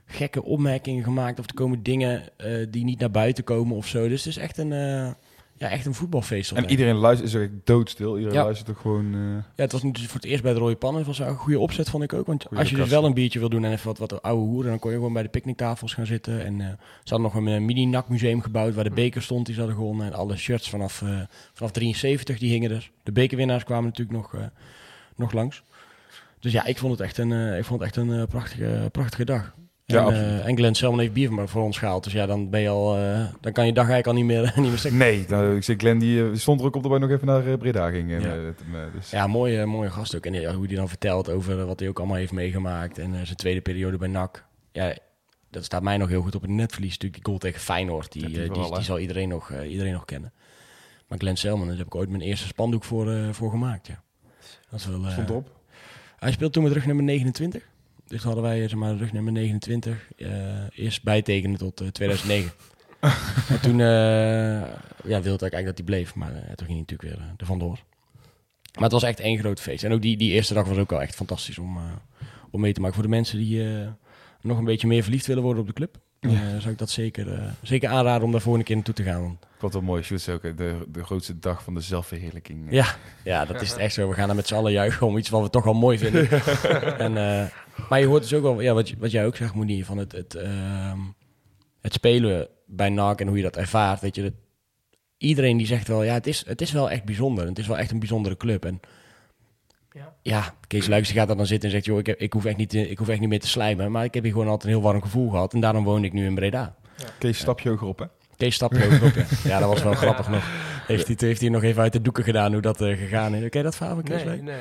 gekke 0.05 0.43
opmerkingen 0.43 1.03
gemaakt 1.03 1.39
of 1.39 1.47
er 1.47 1.53
komen 1.53 1.83
dingen 1.83 2.23
eh, 2.37 2.51
die 2.69 2.83
niet 2.83 2.99
naar 2.99 3.11
buiten 3.11 3.43
komen 3.43 3.75
of 3.75 3.87
zo. 3.87 4.07
Dus 4.07 4.23
het 4.23 4.35
is 4.35 4.41
echt 4.41 4.57
een, 4.57 4.71
eh, 4.73 5.11
ja, 5.57 5.69
echt 5.69 5.85
een 5.85 5.93
voetbalfeest. 5.93 6.51
En 6.51 6.69
iedereen 6.69 6.95
luistert, 6.95 7.29
is 7.29 7.35
echt 7.41 7.51
doodstil. 7.63 8.15
Iedereen 8.17 8.37
Ja. 8.37 8.43
luistert 8.43 8.69
ook 8.69 8.77
gewoon... 8.79 9.13
eh, 9.13 9.19
Ja, 9.55 9.63
het 9.63 9.71
was 9.71 9.83
nu 9.83 9.91
dus 9.91 10.05
voor 10.05 10.15
het 10.15 10.25
eerst 10.25 10.43
bij 10.43 10.53
de 10.53 10.59
rode 10.59 10.75
pannen. 10.75 10.97
Het 11.05 11.17
was 11.17 11.27
een 11.27 11.35
goede 11.35 11.59
opzet, 11.59 11.89
vond 11.89 12.03
ik 12.03 12.13
ook. 12.13 12.25
Want 12.27 12.43
Goeie 12.43 12.59
als 12.59 12.69
je 12.69 12.75
dus 12.75 12.89
wel 12.89 13.05
een 13.05 13.13
biertje 13.13 13.39
wil 13.39 13.49
doen 13.49 13.63
en 13.65 13.71
even 13.71 13.87
wat, 13.87 13.97
wat 13.97 14.21
oude 14.21 14.41
hoeren... 14.45 14.69
dan 14.69 14.79
kon 14.79 14.89
je 14.91 14.97
gewoon 14.97 15.13
bij 15.13 15.23
de 15.23 15.29
picknicktafels 15.29 15.93
gaan 15.93 16.05
zitten. 16.05 16.45
En 16.45 16.61
eh, 16.61 16.67
ze 17.03 17.13
hadden 17.15 17.31
nog 17.33 17.35
een 17.53 17.65
mini-NAC-museum 17.65 18.41
gebouwd... 18.41 18.73
waar 18.75 18.83
de 18.83 18.89
beker 18.89 19.21
stond 19.21 19.45
die 19.45 19.53
ze 19.55 19.59
hadden 19.61 19.77
gewonnen. 19.79 20.05
En 20.05 20.13
alle 20.13 20.37
shirts 20.37 20.69
vanaf, 20.69 21.01
eh, 21.01 21.19
vanaf 21.53 21.71
73, 21.71 22.39
die 22.39 22.51
hingen 22.51 22.71
er. 22.71 22.91
De 23.03 23.11
bekerwinnaars 23.11 23.63
kwamen 23.63 23.85
natuurlijk 23.85 24.17
nog, 24.17 24.33
eh, 24.33 24.41
nog 25.19 25.31
langs. 25.33 25.63
Dus 26.39 26.51
ja, 26.51 26.65
ik 26.65 26.77
vond 26.77 26.91
het 26.91 27.01
echt 27.01 27.17
een, 27.17 27.31
eh, 27.31 27.57
ik 27.57 27.65
vond 27.65 27.79
het 27.79 27.89
echt 27.89 27.97
een 28.07 28.19
eh, 28.19 28.27
prachtige, 28.27 28.89
prachtige 28.91 29.25
dag. 29.25 29.53
En, 29.85 29.95
Ja, 29.95 29.99
eh, 30.01 30.05
absoluut. 30.05 30.41
en 30.41 30.55
Glenn 30.57 30.75
Selman 30.75 30.99
heeft 30.99 31.13
bier 31.13 31.47
voor 31.47 31.63
ons 31.63 31.77
gehaald. 31.77 32.03
Dus 32.03 32.13
ja, 32.13 32.25
dan 32.25 32.49
ben 32.49 32.61
je 32.61 32.69
al... 32.69 32.97
eh, 32.97 33.25
dan 33.41 33.51
kan 33.51 33.65
je 33.65 33.73
dag 33.73 33.89
eigenlijk 33.89 34.07
al 34.07 34.13
niet 34.13 34.25
meer, 34.25 34.53
niet 34.61 34.83
meer. 34.83 34.93
Nee, 34.93 35.25
nou, 35.29 35.55
ik 35.55 35.63
zeg 35.63 35.77
Glenn 35.77 35.99
die 35.99 36.23
eh, 36.23 36.35
stond 36.35 36.59
er 36.59 36.65
ook 36.65 36.75
op 36.75 36.81
dat 36.81 36.91
wij 36.91 36.99
nog 36.99 37.09
even 37.09 37.27
naar 37.27 37.47
eh, 37.47 37.57
Breda 37.57 37.89
gingen. 37.89 38.21
Ja. 38.21 38.27
eh, 38.27 38.47
eh, 38.47 38.93
dus. 38.93 39.09
Ja, 39.09 39.27
mooie, 39.27 39.65
mooie 39.65 39.89
gast 39.89 40.15
ook. 40.15 40.25
En 40.25 40.33
ja, 40.33 40.53
hoe 40.53 40.65
hij 40.67 40.75
dan 40.75 40.89
vertelt 40.89 41.29
over 41.29 41.65
wat 41.65 41.79
hij 41.79 41.89
ook 41.89 41.97
allemaal 41.97 42.17
heeft 42.17 42.31
meegemaakt. 42.31 42.97
En 42.97 43.13
eh, 43.15 43.21
zijn 43.23 43.37
tweede 43.37 43.61
periode 43.61 43.97
bij 43.97 44.07
NAC. 44.07 44.45
Ja, 44.71 44.95
dat 45.49 45.63
staat 45.65 45.81
mij 45.83 45.97
nog 45.97 46.09
heel 46.09 46.21
goed 46.21 46.35
op 46.35 46.41
het 46.41 46.51
netvlies. 46.51 46.89
Natuurlijk 46.91 47.13
die 47.15 47.25
goal 47.25 47.37
tegen 47.37 47.61
Feyenoord. 47.61 48.11
Die, 48.11 48.21
Ja, 48.21 48.27
die 48.27 48.37
eh, 48.43 48.53
die, 48.53 48.73
die 48.73 48.83
zal 48.83 48.99
iedereen 48.99 49.29
nog, 49.29 49.51
eh, 49.51 49.71
iedereen 49.71 49.93
nog 49.93 50.05
kennen. 50.05 50.33
Maar 51.07 51.17
Glenn 51.17 51.37
Selman, 51.37 51.67
daar 51.67 51.77
heb 51.77 51.85
ik 51.85 51.95
ooit 51.95 52.09
mijn 52.09 52.21
eerste 52.21 52.47
spandoek 52.47 52.83
voor, 52.83 53.11
eh, 53.11 53.29
voor 53.31 53.49
gemaakt. 53.49 53.87
Ja. 53.87 54.01
Dat 54.69 54.79
is 54.79 54.85
wel, 54.85 55.05
eh, 55.05 55.11
Stond 55.11 55.29
erop. 55.29 55.57
Hij 56.19 56.31
speelt 56.31 56.53
toen 56.53 56.63
met 56.63 56.71
rugnummer 56.71 57.03
29. 57.03 57.63
Dus 58.09 58.23
hadden 58.23 58.43
wij 58.43 58.63
eh, 58.63 58.69
zeg 58.69 58.79
maar, 58.79 58.95
rugnummer 58.95 59.33
29. 59.33 60.09
eh, 60.17 60.29
eerst 60.71 61.03
bijtekenen 61.03 61.57
tot 61.57 61.81
eh, 61.81 61.87
2009. 61.87 62.51
en 63.49 63.59
toen 63.61 63.77
ja, 63.77 65.21
wilde 65.21 65.45
ik 65.45 65.53
eigenlijk 65.53 65.65
dat 65.65 65.77
hij 65.77 65.85
bleef. 65.85 66.15
Maar 66.15 66.31
toen 66.31 66.67
ging 66.67 66.69
hij 66.69 66.79
natuurlijk 66.79 67.01
weer 67.01 67.33
er 67.37 67.45
vandoor. 67.45 67.79
Maar 68.73 68.83
het 68.83 68.91
was 68.91 69.03
echt 69.03 69.19
één 69.19 69.39
groot 69.39 69.59
feest. 69.59 69.83
En 69.83 69.91
ook 69.91 70.01
die, 70.01 70.17
die 70.17 70.31
eerste 70.31 70.53
dag 70.53 70.67
was 70.67 70.77
ook 70.77 70.89
wel 70.89 71.01
echt 71.01 71.15
fantastisch 71.15 71.57
om, 71.57 71.77
om 72.51 72.61
mee 72.61 72.73
te 72.73 72.79
maken. 72.79 72.95
Voor 72.95 73.03
de 73.03 73.09
mensen 73.09 73.37
die 73.37 73.63
nog 74.41 74.57
een 74.57 74.65
beetje 74.65 74.87
meer 74.87 75.03
verliefd 75.03 75.25
willen 75.25 75.43
worden 75.43 75.61
op 75.61 75.67
de 75.67 75.73
club. 75.73 75.97
Eh, 76.19 76.31
zou 76.57 76.69
ik 76.71 76.77
dat 76.77 76.89
zeker, 76.89 77.33
eh, 77.33 77.43
zeker 77.61 77.89
aanraden 77.89 78.23
om 78.23 78.31
daar 78.31 78.41
volgende 78.41 78.65
keer 78.67 78.75
naartoe 78.75 78.93
te 78.93 79.03
gaan. 79.03 79.21
Want 79.21 79.33
Ik 79.43 79.47
vond 79.59 79.73
het 79.73 79.81
wel 79.83 79.91
mooi. 79.91 80.03
Shoots 80.03 80.29
ook. 80.29 80.43
eh, 80.43 80.55
De, 80.55 80.85
de 80.89 81.03
grootste 81.03 81.39
dag 81.39 81.63
van 81.63 81.73
de 81.73 81.81
zelfverheerlijking. 81.81 82.67
Ja, 82.71 82.85
ja, 83.23 83.45
dat 83.45 83.61
is 83.61 83.69
het 83.69 83.77
echt 83.79 83.93
zo. 83.93 84.09
We 84.09 84.15
gaan 84.15 84.29
er 84.29 84.35
met 84.35 84.47
z'n 84.47 84.55
allen 84.55 84.71
juichen 84.71 85.07
om 85.07 85.17
iets 85.17 85.29
wat 85.29 85.41
we 85.41 85.49
toch 85.49 85.63
wel 85.63 85.73
mooi 85.73 85.97
vinden. 85.97 86.29
en, 87.05 87.13
maar 87.89 87.99
je 87.99 88.05
hoort 88.05 88.21
dus 88.21 88.33
ook 88.33 88.41
wel, 88.41 88.61
ja, 88.61 88.73
wat, 88.73 88.93
wat 88.97 89.11
jij 89.11 89.25
ook 89.25 89.35
zegt, 89.35 89.53
Monier, 89.53 89.85
van 89.85 89.97
het, 89.97 90.11
het, 90.11 90.35
ehm, 90.35 90.99
het 91.81 91.93
spelen 91.93 92.47
bij 92.65 92.89
NAC 92.89 93.19
en 93.21 93.27
hoe 93.27 93.37
je 93.37 93.43
dat 93.43 93.57
ervaart. 93.57 94.01
Weet 94.01 94.15
je, 94.15 94.21
dat, 94.21 94.33
iedereen 95.17 95.57
die 95.57 95.67
zegt 95.67 95.87
wel, 95.87 96.03
ja, 96.03 96.13
het 96.13 96.27
is, 96.27 96.43
het 96.47 96.61
is 96.61 96.71
wel 96.71 96.89
echt 96.89 97.03
bijzonder. 97.03 97.45
Het 97.45 97.59
is 97.59 97.67
wel 97.67 97.77
echt 97.77 97.91
een 97.91 97.99
bijzondere 97.99 98.37
club. 98.37 98.65
En 98.65 98.79
Ja. 99.93 100.13
ja, 100.21 100.53
Kees 100.67 100.87
Luijks 100.87 101.07
die 101.07 101.17
gaat 101.17 101.27
daar 101.27 101.37
dan 101.37 101.45
zitten 101.45 101.69
en 101.69 101.75
zegt, 101.75 101.85
joh, 101.85 101.99
ik, 101.99 102.05
heb, 102.05 102.19
ik, 102.19 102.33
hoef 102.33 102.45
echt 102.45 102.57
niet, 102.57 102.69
te- 102.69 102.89
ik 102.89 102.97
hoef 102.97 103.07
echt 103.07 103.19
niet 103.19 103.29
meer 103.29 103.39
te 103.39 103.47
slijmen. 103.47 103.91
Maar 103.91 104.03
ik 104.03 104.13
heb 104.13 104.23
hier 104.23 104.31
gewoon 104.31 104.47
altijd 104.47 104.63
een 104.73 104.79
heel 104.79 104.87
warm 104.89 105.01
gevoel 105.01 105.29
gehad. 105.29 105.53
En 105.53 105.59
daarom 105.59 105.83
woon 105.83 106.03
ik 106.03 106.13
nu 106.13 106.25
in 106.25 106.35
Breda. 106.35 106.75
Kees, 107.19 107.37
stap 107.37 107.59
je 107.59 107.69
hoger 107.69 107.87
op, 107.87 107.99
hè? 107.99 108.05
Kees 108.37 108.55
stapje 108.55 108.85
ook 108.85 109.01
op, 109.03 109.13
ja. 109.15 109.25
Ja, 109.43 109.59
dat 109.59 109.69
was 109.69 109.83
wel 109.83 109.93
grappig 109.93 110.29
nog. 110.29 110.43
Heeft 110.87 111.07
hij, 111.07 111.15
heeft 111.19 111.41
hij 111.41 111.49
nog 111.49 111.63
even 111.63 111.81
uit 111.81 111.93
de 111.93 112.01
doeken 112.01 112.23
gedaan 112.23 112.51
hoe 112.53 112.61
dat 112.61 112.81
eh, 112.81 112.97
gegaan 112.97 113.33
is. 113.35 113.39
Ken 113.49 113.59
je 113.59 113.63
dat 113.65 113.75
verhaal 113.75 113.95
van 113.95 114.03
Kees 114.03 114.15
Nee, 114.15 114.25
Luijks? 114.25 114.43
nee. 114.43 114.55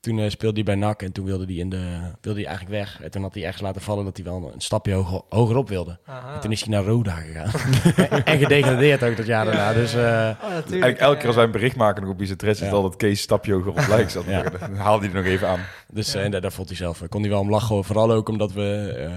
Toen 0.00 0.18
eh, 0.18 0.30
speelde 0.30 0.54
hij 0.54 0.64
bij 0.64 0.74
NAC 0.74 1.02
en 1.02 1.12
toen 1.12 1.24
wilde 1.24 1.44
hij, 1.44 1.54
in 1.54 1.68
de, 1.70 1.98
wilde 2.20 2.38
hij 2.40 2.48
eigenlijk 2.48 2.78
weg. 2.78 3.00
En 3.02 3.10
toen 3.10 3.22
had 3.22 3.34
hij 3.34 3.42
ergens 3.44 3.62
laten 3.62 3.80
vallen 3.80 4.04
dat 4.04 4.16
hij 4.16 4.24
wel 4.26 4.50
een 4.54 4.60
stapje 4.60 4.92
hoger, 4.92 5.20
hogerop 5.28 5.68
wilde. 5.68 5.98
Aha. 6.04 6.34
En 6.34 6.40
toen 6.40 6.52
is 6.52 6.60
hij 6.60 6.68
naar 6.74 6.84
Roda 6.84 7.14
gegaan. 7.14 7.50
en 8.24 8.38
gedegradeerd 8.38 9.02
ook 9.04 9.16
dat 9.16 9.26
jaar 9.26 9.44
daarna. 9.44 9.72
Dus 9.72 9.94
eh, 9.94 10.28
Oh. 10.42 10.50
Eigenlijk 10.52 10.98
elke 10.98 11.16
keer 11.16 11.26
als 11.26 11.36
wij 11.36 11.44
een 11.44 11.50
bericht 11.50 11.76
maken 11.76 12.02
nog 12.02 12.10
op 12.10 12.18
Bizet 12.18 12.42
is 12.42 12.58
Ja. 12.58 12.64
het 12.64 12.74
altijd 12.74 12.96
Kees 12.96 13.20
stapje 13.20 13.52
hoger 13.52 13.70
op 13.70 13.86
lijkt. 13.88 14.12
Dan 14.60 14.74
haalde 14.76 15.06
hij 15.06 15.14
er 15.14 15.22
nog 15.22 15.30
even 15.32 15.48
aan. 15.48 15.60
dus 15.92 16.14
eh, 16.14 16.24
en 16.24 16.30
daar, 16.30 16.40
daar 16.40 16.52
vond 16.52 16.68
hij 16.68 16.76
zelf, 16.76 17.02
kon 17.08 17.20
hij 17.20 17.30
wel 17.30 17.40
om 17.40 17.50
lachen. 17.50 17.84
Vooral 17.84 18.12
ook 18.12 18.28
omdat 18.28 18.52
we, 18.52 19.08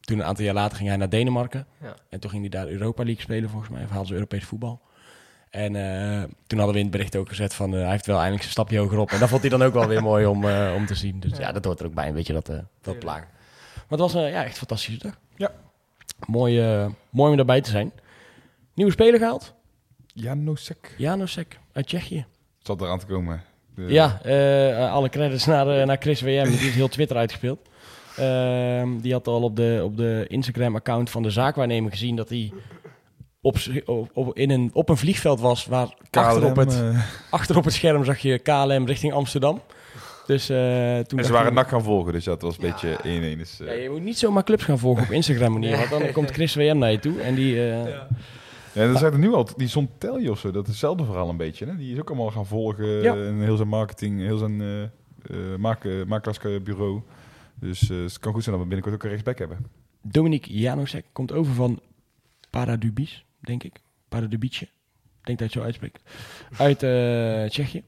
toen 0.00 0.18
een 0.18 0.24
aantal 0.24 0.44
jaar 0.44 0.54
later 0.54 0.76
ging 0.76 0.88
hij 0.88 0.98
naar 0.98 1.08
Denemarken. 1.08 1.66
Ja. 1.82 1.94
En 2.10 2.20
toen 2.20 2.30
ging 2.30 2.42
hij 2.42 2.50
daar 2.50 2.68
Europa 2.72 3.04
League 3.04 3.22
spelen 3.22 3.50
volgens 3.50 3.70
mij. 3.70 3.82
Of 3.82 3.88
haalden 3.88 4.06
ze 4.08 4.14
Europees 4.14 4.44
voetbal. 4.44 4.80
En 5.50 5.76
eh, 5.76 6.22
toen 6.46 6.58
hadden 6.58 6.74
we 6.76 6.80
in 6.80 6.86
het 6.86 6.90
bericht 6.96 7.16
ook 7.16 7.28
gezet 7.28 7.54
van, 7.54 7.74
eh, 7.74 7.80
hij 7.80 7.90
heeft 7.90 8.06
wel 8.06 8.14
eindelijk 8.14 8.42
zijn 8.42 8.52
stapje 8.54 8.78
hoger 8.78 8.98
op. 8.98 9.10
En 9.10 9.18
dat 9.18 9.28
vond 9.28 9.40
hij 9.40 9.50
dan 9.50 9.62
ook 9.62 9.72
wel 9.72 9.86
weer 9.86 10.02
mooi 10.02 10.26
om, 10.26 10.44
eh, 10.44 10.72
om 10.76 10.86
te 10.86 10.94
zien. 10.94 11.20
Dus 11.20 11.30
ja. 11.30 11.40
Ja. 11.40 11.52
dat 11.52 11.64
hoort 11.64 11.80
er 11.80 11.86
ook 11.86 11.94
bij, 11.94 12.08
een 12.08 12.14
beetje 12.14 12.32
dat, 12.32 12.48
eh 12.48 12.58
dat 12.82 12.98
plagen. 12.98 13.26
Maar 13.74 13.98
het 13.98 14.12
was 14.12 14.14
eh, 14.14 14.30
ja, 14.30 14.40
echt 14.42 14.50
een 14.50 14.56
fantastische 14.58 14.98
dag. 15.02 15.18
Ja. 15.36 15.50
Mooi, 16.26 16.60
mooi 17.10 17.30
om 17.30 17.36
daarbij 17.36 17.60
te 17.60 17.70
zijn. 17.70 17.92
Nieuwe 18.74 18.92
speler 18.92 19.18
gehaald. 19.18 19.54
Janosek. 20.14 20.94
Janosek 20.96 21.58
uit 21.72 21.86
Tsjechië. 21.86 22.26
Zat 22.62 22.80
eraan 22.80 22.98
te 22.98 23.06
komen. 23.06 23.42
De- 23.74 23.82
Ja, 23.82 24.20
eh, 24.22 24.92
alle 24.92 25.08
credits 25.08 25.44
naar, 25.46 25.68
eh, 25.80 25.86
naar 25.86 25.96
Chris 26.00 26.20
WM. 26.20 26.44
Die 26.44 26.56
heeft 26.58 26.74
heel 26.74 26.88
Twitter 26.88 27.16
uitgespeeld. 27.16 27.58
Ehm, 28.16 28.98
die 29.00 29.12
had 29.12 29.26
al 29.26 29.42
op 29.42 29.56
de, 29.56 29.80
op 29.84 29.96
de 29.96 30.24
Instagram-account 30.28 31.10
van 31.10 31.22
de 31.22 31.30
zaakwaarnemer 31.30 31.90
gezien 31.90 32.16
dat 32.16 32.28
hij 32.28 32.52
op, 33.40 33.56
op, 34.12 34.36
in 34.38 34.50
een, 34.50 34.70
op 34.72 34.88
een 34.88 34.96
vliegveld 34.96 35.40
was 35.40 35.66
waar 35.66 35.94
achter, 36.10 36.44
op 36.44 36.52
KLM, 36.54 36.58
het, 36.58 36.80
eh, 36.80 37.02
achter 37.30 37.56
op 37.56 37.64
het 37.64 37.72
scherm 37.74 38.04
zag 38.04 38.18
je 38.18 38.38
KLM 38.38 38.86
richting 38.86 39.12
Amsterdam. 39.12 39.60
Dus 40.26 40.48
eh, 40.48 40.98
toen 40.98 41.18
en 41.18 41.24
ze 41.24 41.32
waren 41.32 41.54
nak 41.54 41.68
gaan 41.68 41.82
volgen, 41.82 42.12
dus 42.12 42.24
dat 42.24 42.42
was 42.42 42.54
een 42.58 42.60
beetje 42.70 42.98
1-1. 43.34 43.38
Dus, 43.38 43.60
eh, 43.60 43.66
Ja, 43.66 43.72
je 43.72 43.90
moet 43.90 44.02
niet 44.02 44.18
zomaar 44.18 44.44
clubs 44.44 44.64
gaan 44.64 44.78
volgen 44.78 45.02
op 45.04 45.10
Instagram 45.10 45.52
manier, 45.52 45.76
want 45.76 45.90
dan 46.02 46.12
komt 46.12 46.30
Chris 46.30 46.54
WM 46.54 46.78
naar 46.78 46.90
je 46.90 46.98
toe 46.98 47.20
en 47.20 47.34
die... 47.34 47.54
eh, 47.70 47.84
Ja, 48.72 48.86
dat 48.86 48.98
zijn 48.98 49.12
er 49.12 49.18
nu 49.18 49.32
al, 49.34 49.48
die 49.56 49.68
Sontelli 49.68 50.30
of 50.30 50.38
zo, 50.38 50.50
dat 50.50 50.62
is 50.62 50.68
hetzelfde 50.70 51.04
verhaal 51.04 51.28
een 51.28 51.36
beetje. 51.36 51.66
Hè? 51.66 51.76
Die 51.76 51.92
is 51.92 51.98
ook 52.00 52.08
allemaal 52.08 52.30
gaan 52.30 52.46
volgen 52.46 52.86
Ja. 52.86 53.14
en 53.14 53.40
heel 53.40 53.56
zijn 53.56 53.68
marketing, 53.68 54.20
heel 54.20 54.38
zijn 54.38 54.60
eh 54.60 54.82
eh, 55.30 55.56
maak, 55.58 55.84
eh, 55.84 56.04
makelaarsbureau. 56.06 57.00
Dus 57.54 57.90
eh, 57.90 58.02
het 58.02 58.18
kan 58.18 58.32
goed 58.32 58.42
zijn 58.42 58.54
dat 58.56 58.64
we 58.64 58.70
binnenkort 58.70 58.94
ook 58.94 59.02
een 59.02 59.08
rechtsback 59.08 59.38
hebben. 59.38 59.66
Dominique 60.02 60.52
Janosek 60.58 61.04
komt 61.12 61.32
over 61.32 61.54
van 61.54 61.80
Paradubis, 62.50 63.24
denk 63.48 63.62
ik. 63.62 63.80
Pardubice. 64.08 64.64
Ik 64.64 65.24
denk 65.24 65.38
dat 65.38 65.38
je 65.38 65.44
het 65.44 65.52
zo 65.52 65.62
uitspreekt. 65.62 66.02
Uit 66.58 66.82
eh, 66.82 67.44
Tsjechië. 67.50 67.84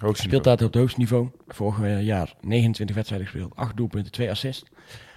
Hoogste 0.00 0.26
Speelt 0.26 0.44
daar 0.44 0.54
op 0.54 0.60
het 0.60 0.74
hoogste 0.74 0.98
niveau. 0.98 1.30
Vorig 1.48 1.80
eh, 1.80 2.02
jaar 2.02 2.34
29 2.40 2.96
wedstrijden 2.96 3.28
gespeeld. 3.28 3.56
8 3.56 3.76
doelpunten, 3.76 4.12
2 4.12 4.30
assists. 4.30 4.64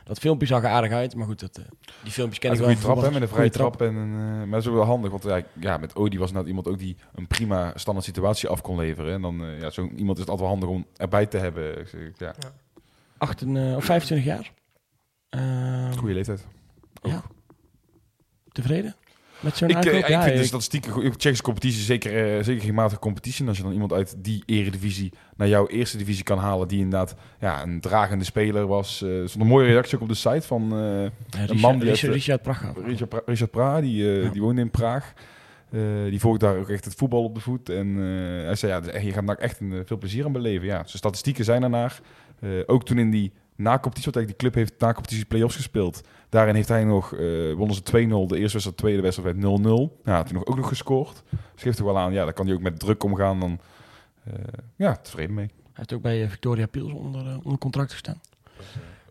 Dat 0.03 0.20
filmpje 0.20 0.47
zag 0.47 0.64
er 0.64 0.70
aardig 0.70 0.91
uit. 0.91 1.16
Maar 1.16 1.26
goed, 1.26 1.39
dat, 1.39 1.58
eh, 1.58 1.64
die 2.03 2.12
filmpjes 2.12 2.39
ken 2.39 2.49
Hij 2.49 2.60
ik 2.60 2.66
een 2.66 2.74
wel. 2.74 2.82
goede 2.82 3.01
trap, 3.01 3.05
hè, 3.05 3.20
met 3.20 3.30
een 3.30 3.36
vrije 3.36 3.49
trap. 3.49 3.82
En 3.82 3.95
een, 3.95 4.38
maar 4.38 4.49
dat 4.49 4.62
is 4.62 4.68
ook 4.68 4.76
wel 4.76 4.84
handig, 4.84 5.12
want 5.12 5.24
ja, 5.24 5.41
ja, 5.60 5.78
met 5.78 5.95
Odi 5.95 6.18
was 6.18 6.32
net 6.32 6.47
iemand 6.47 6.68
ook 6.68 6.78
die 6.78 6.97
een 7.16 7.28
prima 7.28 7.72
standaard 7.76 8.05
situatie 8.05 8.49
af 8.49 8.62
kon 8.62 8.78
leveren. 8.78 9.14
En 9.14 9.22
dan, 9.22 9.45
ja, 9.60 9.70
zo 9.70 9.89
iemand 9.95 10.18
is 10.18 10.24
het 10.24 10.30
altijd 10.30 10.39
wel 10.39 10.47
handig 10.47 10.70
om 10.70 10.86
erbij 10.95 11.26
te 11.26 11.38
hebben. 11.38 11.88
Ja, 12.18 12.36
8 13.18 13.41
en, 13.41 13.58
eh, 13.58 13.76
of 13.76 13.86
25 13.86 14.28
jaar. 14.28 14.53
Ehm, 15.30 15.97
goede 15.97 16.14
leeftijd. 16.14 16.47
Ja. 17.01 17.24
Tevreden? 18.62 18.95
Met 19.39 19.58
zo'n 19.58 19.68
Ik, 19.70 19.76
eh, 19.76 19.80
aankoop? 19.82 19.93
ik 19.99 20.05
vind 20.22 20.24
de 20.36 20.39
ik- 20.41 20.45
statistieken, 20.47 20.91
goed. 20.91 21.03
Tsjechische 21.20 21.43
competitie 21.43 21.82
zeker, 21.82 22.38
eh, 22.38 22.43
zeker 22.43 22.64
geen 22.64 22.74
matige 22.74 22.99
competitie. 22.99 23.47
Als 23.47 23.58
je 23.58 23.64
dan 23.64 23.72
iemand 23.72 23.93
uit 23.93 24.16
die 24.18 24.43
eredivisie 24.45 25.12
naar 25.36 25.47
jouw 25.47 25.68
eerste 25.68 25.97
divisie 25.97 26.24
kan 26.24 26.38
halen, 26.38 26.68
die 26.68 26.80
inderdaad 26.80 27.16
ja, 27.39 27.64
een 27.64 27.80
dragende 27.82 28.24
speler 28.26 28.68
was. 28.68 29.01
eh, 29.01 29.22
Er 29.22 29.30
stond 29.30 29.43
een 29.43 29.49
mooie 29.49 29.68
reactie 29.68 29.95
ook 29.95 30.01
op 30.01 30.08
de 30.10 30.16
site 30.16 30.41
van 30.41 30.64
eh, 30.64 30.78
Ja, 30.78 30.80
een 30.80 31.12
Richard, 31.39 31.60
man 31.60 31.80
die 31.80 31.89
Richard, 31.89 32.03
uit, 32.03 32.14
Richard 32.14 32.41
Pracht 32.41 32.62
gaat. 32.62 32.78
Richard, 32.86 33.10
pra 33.10 33.22
Richard 33.26 33.51
Pra, 33.51 33.82
die, 33.82 34.03
Ja. 34.05 34.30
die 34.30 34.41
woonde 34.41 34.62
in 34.62 34.72
Praag. 34.72 35.14
Die 36.10 36.20
volgt 36.20 36.39
daar 36.39 36.58
ook 36.58 36.70
echt 36.70 36.86
het 36.86 36.95
voetbal 36.95 37.24
op 37.24 37.36
de 37.36 37.41
voet. 37.41 37.70
En 37.70 37.95
hij 38.45 38.55
zei, 38.55 38.72
ja, 38.91 38.99
je 38.99 39.12
gaat 39.12 39.28
daar 39.28 39.38
echt 39.38 39.60
een, 39.60 39.84
veel 39.86 39.97
plezier 39.97 40.26
aan 40.26 40.32
beleven. 40.32 40.68
Ja, 40.68 40.76
zijn 40.78 40.88
statistieken 40.97 41.43
zijn 41.45 41.64
ernaar. 41.64 41.99
Ook 42.66 42.86
toen 42.86 42.97
in 42.97 43.10
die 43.12 43.32
na-competitie, 43.55 44.12
want 44.12 44.16
eigenlijk 44.16 44.28
die 44.28 44.38
club 44.38 44.53
heeft 44.55 44.80
na-competitie 44.82 45.26
play-offs 45.26 45.55
gespeeld. 45.55 46.01
Daarin 46.30 46.55
heeft 46.55 46.67
hij 46.67 46.84
nog, 46.84 47.13
eh 47.13 47.53
wonnen 47.53 47.75
ze 47.75 47.82
2-0. 47.82 47.86
De 47.86 48.38
eerste 48.38 48.38
wedstrijd, 48.39 48.63
de 48.63 48.71
tweede 48.75 49.01
wedstrijd 49.01 49.36
werd 49.39 49.59
0-0. 49.59 50.01
Ja, 50.03 50.23
toen 50.23 50.34
nog, 50.36 50.45
ook 50.45 50.55
nog 50.55 50.67
gescoord. 50.67 51.23
Dus 51.53 51.63
geeft 51.63 51.78
toch 51.78 51.86
wel 51.86 51.97
aan, 51.97 52.13
ja, 52.13 52.23
daar 52.23 52.34
kan 52.34 52.45
hij 52.45 52.55
ook 52.55 52.61
met 52.61 52.80
druk 52.80 53.03
omgaan. 53.03 53.39
Dan, 53.39 53.59
eh, 54.23 54.34
ja, 54.75 54.95
tevreden 54.95 55.36
mee. 55.36 55.45
Hij 55.45 55.71
heeft 55.73 55.93
ook 55.93 56.01
bij 56.01 56.23
eh, 56.23 56.30
Victoria 56.30 56.65
Pils 56.67 56.91
onder, 56.91 57.38
onder 57.43 57.57
contract 57.59 57.91
gestaan. 57.91 58.21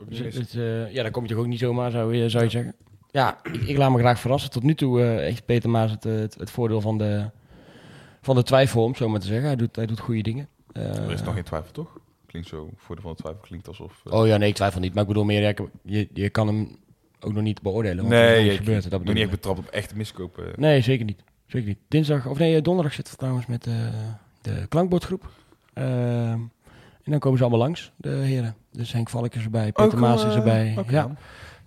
Dus, 0.08 0.18
het- 0.18 0.54
eh, 0.54 0.92
ja, 0.92 1.02
daar 1.02 1.10
kom 1.10 1.22
je 1.22 1.28
toch 1.28 1.38
ook 1.38 1.46
niet 1.46 1.58
zomaar, 1.58 1.90
zou 1.90 2.14
je, 2.14 2.28
zou 2.28 2.44
je 2.44 2.50
zeggen. 2.50 2.74
Ja, 3.10 3.38
ik, 3.42 3.62
ik 3.62 3.76
laat 3.76 3.90
me 3.90 3.98
graag 3.98 4.20
verrassen. 4.20 4.50
Tot 4.50 4.62
nu 4.62 4.74
toe 4.74 5.02
eh 5.02 5.08
heeft 5.16 5.44
Peter 5.44 5.70
Maas 5.70 5.90
het, 5.90 6.04
het, 6.04 6.34
het 6.34 6.50
voordeel 6.50 6.80
van 6.80 6.98
de, 6.98 7.30
van 8.22 8.34
de 8.36 8.42
twijfel, 8.42 8.82
om 8.84 8.94
zo 8.94 9.08
maar 9.08 9.20
te 9.20 9.26
zeggen. 9.26 9.46
Hij 9.46 9.56
doet, 9.56 9.76
hij 9.76 9.86
doet 9.86 10.00
goede 10.00 10.22
dingen. 10.22 10.48
Eh, 10.72 10.96
er 10.96 11.12
is 11.12 11.22
nog 11.22 11.34
geen 11.34 11.42
twijfel, 11.44 11.72
toch? 11.72 11.98
Klinkt 12.26 12.48
zo, 12.48 12.70
voor 12.76 12.96
de 12.96 13.02
van 13.02 13.10
de 13.10 13.16
twijfel 13.16 13.40
klinkt 13.42 13.68
alsof... 13.68 14.02
Oh 14.04 14.26
ja, 14.26 14.36
nee, 14.36 14.48
ik 14.48 14.54
twijfel 14.54 14.80
niet. 14.80 14.92
Maar 14.92 15.02
ik 15.02 15.08
bedoel 15.08 15.24
meer, 15.24 15.40
ja, 15.42 15.54
je, 15.82 16.08
je 16.12 16.30
kan 16.30 16.46
hem 16.46 16.76
ook 17.20 17.32
nog 17.32 17.42
niet 17.42 17.62
beoordelen. 17.62 17.96
Want 17.96 18.08
nee, 18.08 18.42
niks 18.42 18.54
ik 18.54 18.58
gebeurd, 18.58 18.90
dat 18.90 19.02
ben 19.02 19.14
niet 19.14 19.22
echt 19.22 19.30
betrapt 19.30 19.58
op 19.58 19.66
echt 19.66 19.94
miskopen. 19.94 20.52
Nee, 20.56 20.80
zeker 20.80 21.04
niet. 21.04 21.22
Zeker 21.46 21.68
niet. 21.68 21.78
Dinsdag, 21.88 22.26
of 22.26 22.38
nee, 22.38 22.56
eh, 22.56 22.62
donderdag 22.62 22.94
zitten 22.94 23.12
we 23.12 23.18
trouwens 23.18 23.46
met 23.46 23.66
eh, 23.66 23.74
de 24.40 24.66
klankbordgroep. 24.68 25.30
Ehm, 25.72 26.40
en 27.06 27.12
dan 27.12 27.18
komen 27.18 27.38
ze 27.38 27.44
allemaal 27.44 27.66
langs, 27.66 27.92
de 27.96 28.08
heren. 28.08 28.54
Dus 28.72 28.92
Henk 28.92 29.08
Valk 29.08 29.34
is 29.34 29.44
erbij, 29.44 29.72
Peter 29.72 29.92
Ook, 29.92 30.00
Maas 30.00 30.22
eh, 30.22 30.28
is 30.28 30.34
erbij. 30.34 30.74
oké 30.78 30.90
ja. 30.90 31.14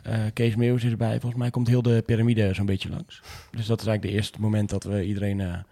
Eh, 0.02 0.20
Kees 0.34 0.56
Meeuws 0.56 0.84
is 0.84 0.92
erbij. 0.92 1.20
Volgens 1.20 1.42
mij 1.42 1.50
komt 1.50 1.68
heel 1.68 1.82
de 1.82 2.04
piramide 2.06 2.54
zo'n 2.54 2.66
beetje 2.66 2.90
langs. 2.90 3.22
Dus 3.52 3.66
dat 3.66 3.82
is 3.82 3.88
eigenlijk 3.88 4.02
de 4.02 4.12
eerste 4.12 4.42
moment 4.42 4.70
dat 4.70 4.84
we 4.84 5.06
iedereen 5.06 5.40
eh, 5.40 5.48
een 5.48 5.64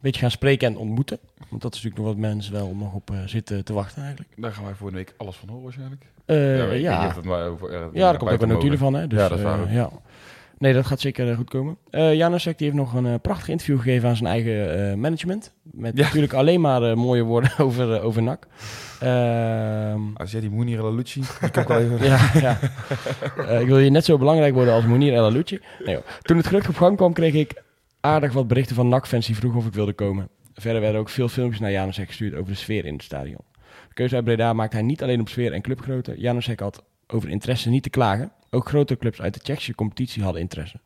beetje 0.00 0.20
gaan 0.20 0.30
spreken 0.30 0.68
en 0.68 0.76
ontmoeten. 0.76 1.18
Want 1.48 1.62
dat 1.62 1.74
is 1.74 1.82
natuurlijk 1.82 2.04
nog 2.06 2.06
wat 2.06 2.30
mensen 2.30 2.52
wel 2.52 2.74
nog 2.74 2.94
op 2.94 3.10
eh, 3.10 3.16
zitten 3.26 3.64
te 3.64 3.72
wachten 3.72 4.02
eigenlijk. 4.02 4.32
Daar 4.36 4.52
gaan 4.52 4.64
wij 4.64 4.74
voor 4.74 4.90
de 4.90 4.96
week 4.96 5.14
alles 5.16 5.36
van 5.36 5.48
horen 5.48 5.62
waarschijnlijk. 5.62 6.04
Eh, 6.24 6.80
ja, 6.80 7.14
maar 7.24 7.46
over, 7.48 7.70
eh, 7.72 7.80
Ja, 7.92 8.10
daar 8.10 8.16
komt 8.18 8.30
ook 8.30 8.42
een 8.42 8.48
notulen 8.48 8.78
van, 8.78 8.94
hè? 8.94 9.06
Dus, 9.06 9.18
Ja, 9.18 9.28
dat. 9.68 9.90
Nee, 10.58 10.72
dat 10.72 10.86
gaat 10.86 11.00
zeker 11.00 11.36
goed 11.36 11.50
komen. 11.50 11.76
Janusek 11.90 12.58
die 12.58 12.66
heeft 12.66 12.78
nog 12.78 12.94
een 12.94 13.20
prachtig 13.20 13.48
interview 13.48 13.76
gegeven 13.76 14.08
aan 14.08 14.16
zijn 14.16 14.30
eigen 14.30 15.00
management. 15.00 15.52
Met 15.62 15.96
Ja. 15.96 16.02
natuurlijk 16.04 16.32
alleen 16.32 16.60
maar 16.60 16.98
mooie 16.98 17.22
woorden 17.22 17.50
over, 17.64 18.00
over 18.00 18.22
NAC. 18.22 18.46
Ehm, 19.00 20.00
Als 20.14 20.30
jij 20.30 20.40
die 20.40 20.50
Mounir 20.50 20.78
El 20.78 20.94
Lucci, 20.94 21.20
die 21.40 21.50
kan 21.50 21.62
ik 21.62 21.68
wel 21.68 21.78
even... 21.80 22.04
ja, 22.10 22.30
ja. 22.40 22.58
Ik 23.60 23.66
wil 23.66 23.78
je 23.78 23.90
net 23.90 24.04
zo 24.04 24.18
belangrijk 24.18 24.54
worden 24.54 24.74
als 24.74 24.84
Monier 24.84 25.14
El. 25.14 25.30
Nee. 25.30 25.98
Toen 26.22 26.36
het 26.36 26.46
gelukkig 26.46 26.70
op 26.70 26.76
gang 26.76 26.96
kwam, 26.96 27.12
kreeg 27.12 27.34
ik 27.34 27.62
aardig 28.00 28.32
wat 28.32 28.48
berichten 28.48 28.76
van 28.76 28.88
NAC-fans 28.88 29.26
die 29.26 29.36
vroegen 29.36 29.60
of 29.60 29.66
ik 29.66 29.72
wilde 29.72 29.92
komen. 29.92 30.28
Verder 30.54 30.80
werden 30.80 31.00
ook 31.00 31.08
veel 31.08 31.28
filmpjes 31.28 31.60
naar 31.60 31.70
Janusek 31.70 32.06
gestuurd 32.06 32.34
over 32.34 32.52
de 32.52 32.58
sfeer 32.58 32.84
in 32.84 32.92
het 32.92 33.02
stadion. 33.02 33.44
De 33.88 33.94
keuze 33.94 34.14
uit 34.14 34.24
Breda 34.24 34.52
maakte 34.52 34.76
hij 34.76 34.84
niet 34.84 35.02
alleen 35.02 35.20
op 35.20 35.28
sfeer 35.28 35.52
en 35.52 35.62
clubgrootte. 35.62 36.14
Janusek 36.18 36.60
had 36.60 36.84
over 37.06 37.28
interesse 37.28 37.68
niet 37.68 37.82
te 37.82 37.90
klagen. 37.90 38.32
Ook 38.50 38.68
grote 38.68 38.96
clubs 38.96 39.20
uit 39.20 39.34
de 39.34 39.40
Tsjechische 39.40 39.74
competitie 39.74 40.22
hadden 40.22 40.40
interesse. 40.40 40.80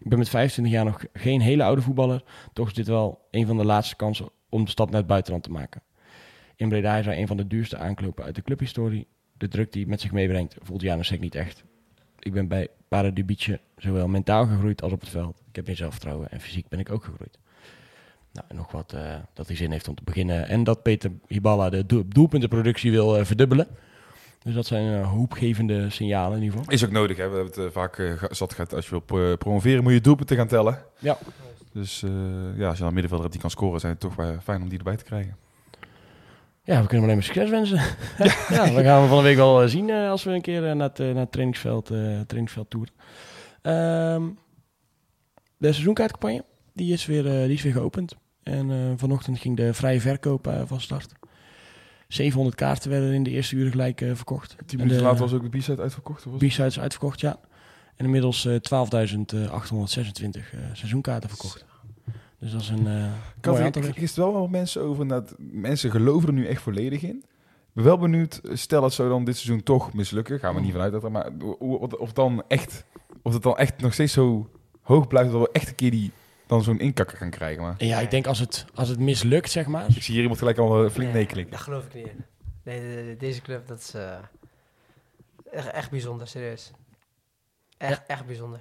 Ik 0.00 0.08
ben 0.08 0.18
met 0.18 0.28
25 0.28 0.74
jaar 0.74 0.84
nog 0.84 1.04
geen 1.12 1.40
hele 1.40 1.62
oude 1.62 1.82
voetballer. 1.82 2.22
Toch 2.52 2.66
is 2.66 2.74
dit 2.74 2.86
wel 2.86 3.26
een 3.30 3.46
van 3.46 3.56
de 3.56 3.64
laatste 3.64 3.96
kansen 3.96 4.28
om 4.48 4.64
de 4.64 4.70
stap 4.70 4.90
naar 4.90 4.98
het 4.98 5.08
buitenland 5.08 5.42
te 5.42 5.50
maken. 5.50 5.82
In 6.56 6.68
Breda 6.68 6.96
is 6.96 7.04
hij 7.04 7.18
een 7.18 7.26
van 7.26 7.36
de 7.36 7.46
duurste 7.46 7.76
aanklopen 7.76 8.24
uit 8.24 8.34
de 8.34 8.42
clubhistorie. 8.42 9.06
De 9.32 9.48
druk 9.48 9.72
die 9.72 9.80
het 9.80 9.90
met 9.90 10.00
zich 10.00 10.12
meebrengt 10.12 10.56
voelt 10.62 10.80
Janusek 10.80 11.20
niet 11.20 11.34
echt. 11.34 11.64
Ik 12.18 12.32
ben 12.32 12.48
bij 12.48 12.68
Pardubice 12.88 13.60
zowel 13.76 14.08
mentaal 14.08 14.46
gegroeid 14.46 14.82
als 14.82 14.92
op 14.92 15.00
het 15.00 15.08
veld. 15.08 15.40
Ik 15.48 15.56
heb 15.56 15.66
meer 15.66 15.76
zelfvertrouwen 15.76 16.30
en 16.30 16.40
fysiek 16.40 16.68
ben 16.68 16.78
ik 16.78 16.90
ook 16.90 17.04
gegroeid. 17.04 17.38
Nou, 18.32 18.46
en 18.48 18.56
nog 18.56 18.72
wat 18.72 18.92
eh, 18.92 19.14
dat 19.34 19.46
hij 19.46 19.56
zin 19.56 19.70
heeft 19.70 19.88
om 19.88 19.94
te 19.94 20.02
beginnen. 20.04 20.48
En 20.48 20.64
dat 20.64 20.82
Peter 20.82 21.10
Hiballa 21.26 21.70
de 21.70 21.86
doel- 21.86 22.04
doelpuntenproductie 22.08 22.90
wil 22.90 23.16
eh, 23.18 23.24
verdubbelen. 23.24 23.66
Dus 24.42 24.54
dat 24.54 24.66
zijn 24.66 25.00
eh, 25.02 25.10
hoopgevende 25.10 25.90
signalen 25.90 26.36
in 26.36 26.42
ieder 26.42 26.58
geval. 26.58 26.72
Is 26.74 26.84
ook 26.84 26.90
nodig, 26.90 27.16
hè. 27.16 27.28
We 27.28 27.36
hebben 27.36 27.62
het 27.64 27.72
vaak 27.72 28.16
zat 28.30 28.52
gehad. 28.54 28.74
Als 28.74 28.84
je 28.84 28.90
wil 28.90 29.00
pro- 29.00 29.36
promoveren, 29.36 29.82
moet 29.82 29.92
je 29.92 30.00
doelpunten 30.00 30.36
gaan 30.36 30.46
tellen. 30.46 30.82
Ja. 30.98 31.18
Dus 31.72 32.00
ja, 32.56 32.66
als 32.68 32.76
je 32.76 32.78
dan 32.78 32.88
een 32.88 32.94
middenvelder 32.94 33.20
hebt 33.20 33.32
die 33.32 33.40
kan 33.40 33.50
scoren, 33.50 33.80
zijn 33.80 33.92
het 33.92 34.00
toch 34.00 34.14
wel 34.14 34.36
fijn 34.42 34.62
om 34.62 34.68
die 34.68 34.78
erbij 34.78 34.96
te 34.96 35.04
krijgen. 35.04 35.36
Ja, 36.68 36.82
we 36.82 36.86
kunnen 36.86 36.90
hem 36.90 37.02
alleen 37.02 37.14
maar 37.14 37.22
succes 37.22 37.50
wensen. 37.50 37.80
ja, 38.56 38.70
dan 38.70 38.84
gaan 38.84 39.02
we 39.02 39.08
van 39.08 39.16
de 39.16 39.22
week 39.22 39.36
wel 39.36 39.62
eh, 39.62 39.68
zien 39.68 39.90
eh, 39.90 40.10
als 40.10 40.24
we 40.24 40.30
een 40.30 40.40
keer 40.40 40.68
eh, 40.68 40.74
naar, 40.74 40.88
het, 40.88 40.98
naar 40.98 41.14
het 41.14 41.32
trainingsveld, 41.32 41.90
eh 41.90 41.98
trainingsveld 41.98 42.70
toeren. 42.70 42.94
Ehm, 43.62 44.22
de 45.56 45.72
seizoenkaartcampagne, 45.72 46.44
die 46.72 46.92
is 46.92 47.06
weer, 47.06 47.22
die 47.22 47.56
is 47.56 47.62
weer 47.62 47.72
geopend. 47.72 48.16
En 48.42 48.94
vanochtend 48.98 49.38
ging 49.38 49.56
de 49.56 49.74
vrije 49.74 50.00
verkoop 50.00 50.52
van 50.66 50.80
start. 50.80 51.12
700 52.08 52.56
kaarten 52.56 52.90
werden 52.90 53.12
in 53.12 53.22
de 53.22 53.30
eerste 53.30 53.56
uren 53.56 53.70
gelijk 53.70 53.98
verkocht. 53.98 54.56
Tien 54.66 54.78
minuten 54.78 55.02
later 55.02 55.20
was 55.20 55.32
ook 55.32 55.52
de 55.52 55.58
B-side 55.58 55.82
uitverkocht. 55.82 56.24
het? 56.24 56.38
B-sides 56.38 56.80
uitverkocht, 56.80 57.20
ja. 57.20 57.38
En 57.98 58.04
inmiddels 58.04 58.44
eh 58.44 58.54
12.826 58.54 58.60
eh, 60.52 60.58
seizoenkaarten 60.72 61.28
verkocht. 61.28 61.64
Dus 62.38 62.52
dat 62.52 62.60
is 62.60 62.68
een 62.68 62.86
eh 62.86 63.04
Ik 63.36 63.44
had 63.44 63.76
er 63.76 63.94
gisteren 63.94 64.32
wel 64.32 64.40
wat 64.40 64.50
mensen 64.50 64.82
over. 64.82 65.08
Dat 65.08 65.34
mensen 65.38 65.90
geloven 65.90 66.28
er 66.28 66.34
nu 66.34 66.46
echt 66.46 66.62
volledig 66.62 67.02
in. 67.02 67.16
Ik 67.68 67.74
ben 67.74 67.84
wel 67.84 67.98
benieuwd, 67.98 68.40
stel 68.52 68.82
het 68.82 68.92
zou 68.92 69.08
dan 69.08 69.24
dit 69.24 69.36
seizoen 69.36 69.62
toch 69.62 69.92
mislukken. 69.92 70.38
Gaan 70.38 70.54
we 70.54 70.60
niet 70.60 70.72
vanuit 70.72 70.92
dat 70.92 71.04
er, 71.04 71.10
maar 71.10 71.30
of, 71.98 72.12
dan 72.12 72.42
echt, 72.48 72.84
of 73.22 73.32
het 73.32 73.42
dan 73.42 73.56
echt 73.56 73.80
nog 73.80 73.92
steeds 73.92 74.12
zo 74.12 74.50
hoog 74.82 75.06
blijft 75.06 75.32
dat 75.32 75.40
we 75.40 75.48
echt 75.52 75.68
een 75.68 75.74
keer 75.74 75.90
die 75.90 76.10
dan 76.46 76.62
zo'n 76.62 76.78
inkakker 76.80 77.16
gaan 77.16 77.30
krijgen. 77.30 77.62
Maar 77.62 77.74
ja, 77.78 77.98
ik 78.00 78.10
denk 78.10 78.26
als 78.26 78.38
het, 78.38 78.64
als 78.74 78.88
het 78.88 78.98
mislukt, 78.98 79.50
zeg 79.50 79.66
maar. 79.66 79.86
ik 79.96 80.02
zie 80.02 80.12
hier 80.12 80.20
iemand 80.22 80.38
gelijk 80.38 80.58
al 80.58 80.84
eh, 80.84 80.90
flink 80.90 81.12
Nee, 81.12 81.22
nekelen. 81.22 81.50
Daar 81.50 81.58
geloof 81.58 81.84
ik 81.84 81.94
niet 81.94 82.06
in. 82.06 82.24
Nee, 82.62 82.80
de- 82.80 83.04
de- 83.06 83.16
deze 83.18 83.42
club, 83.42 83.66
dat 83.66 83.78
is 83.78 83.94
eh, 83.94 84.18
echt, 85.50 85.70
echt 85.70 85.90
bijzonder, 85.90 86.26
serieus. 86.28 86.70
Echt, 87.78 88.02
echt 88.06 88.26
bijzonder. 88.26 88.60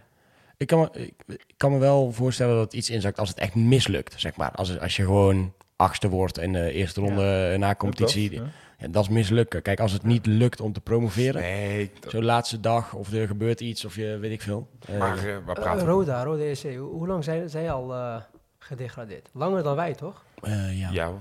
Ik 0.58 0.68
kan, 0.68 0.80
me, 0.80 0.90
ik, 1.06 1.14
kan 1.58 1.72
me 1.72 1.78
wel 1.78 2.12
voorstellen 2.12 2.54
dat 2.56 2.64
het 2.64 2.74
iets 2.74 2.90
inzakt 2.90 3.20
als 3.20 3.30
het 3.30 3.38
echt 3.38 3.56
mislukt, 3.56 4.14
zeg 4.20 4.36
maar. 4.36 4.52
Als, 4.52 4.80
als 4.80 4.96
je 4.96 5.04
gewoon 5.04 5.54
achtste 5.76 6.10
wordt 6.10 6.38
in 6.40 6.54
de 6.54 6.72
eerste 6.72 7.02
ronde 7.02 7.56
na 7.58 7.76
competitie. 7.76 8.30
Dat, 8.30 8.46
Ja, 8.80 8.88
dat 8.88 9.04
is 9.04 9.10
mislukken. 9.10 9.62
Kijk, 9.62 9.80
als 9.80 9.92
het 9.92 10.04
niet 10.04 10.26
lukt 10.26 10.62
om 10.62 10.74
te 10.74 10.82
promoveren, 10.82 11.42
Nee, 11.42 11.92
dat- 12.00 12.12
zo'n 12.12 12.24
laatste 12.24 12.60
dag 12.60 12.94
of 12.94 13.12
er 13.14 13.28
gebeurt 13.28 13.62
iets 13.62 13.86
of 13.86 13.96
je 13.96 14.18
weet 14.18 14.32
ik 14.32 14.42
veel. 14.42 14.68
Eh, 14.88 15.00
maar 15.00 15.18
eh, 15.18 15.24
waar 15.46 15.56
Eh, 15.56 15.62
praten? 15.64 15.86
Roda, 15.86 16.24
Roda 16.24 16.44
EC, 16.44 16.62
hoe, 16.62 16.78
hoe 16.78 17.08
lang 17.08 17.24
zijn 17.24 17.50
zij 17.50 17.72
al 17.72 17.94
eh, 17.94 18.16
gedegradeerd? 18.60 19.30
Langer 19.34 19.64
dan 19.64 19.76
wij, 19.76 19.94
toch? 19.94 20.24
eh, 20.42 20.80
ja. 20.80 20.90
Ja, 20.92 21.12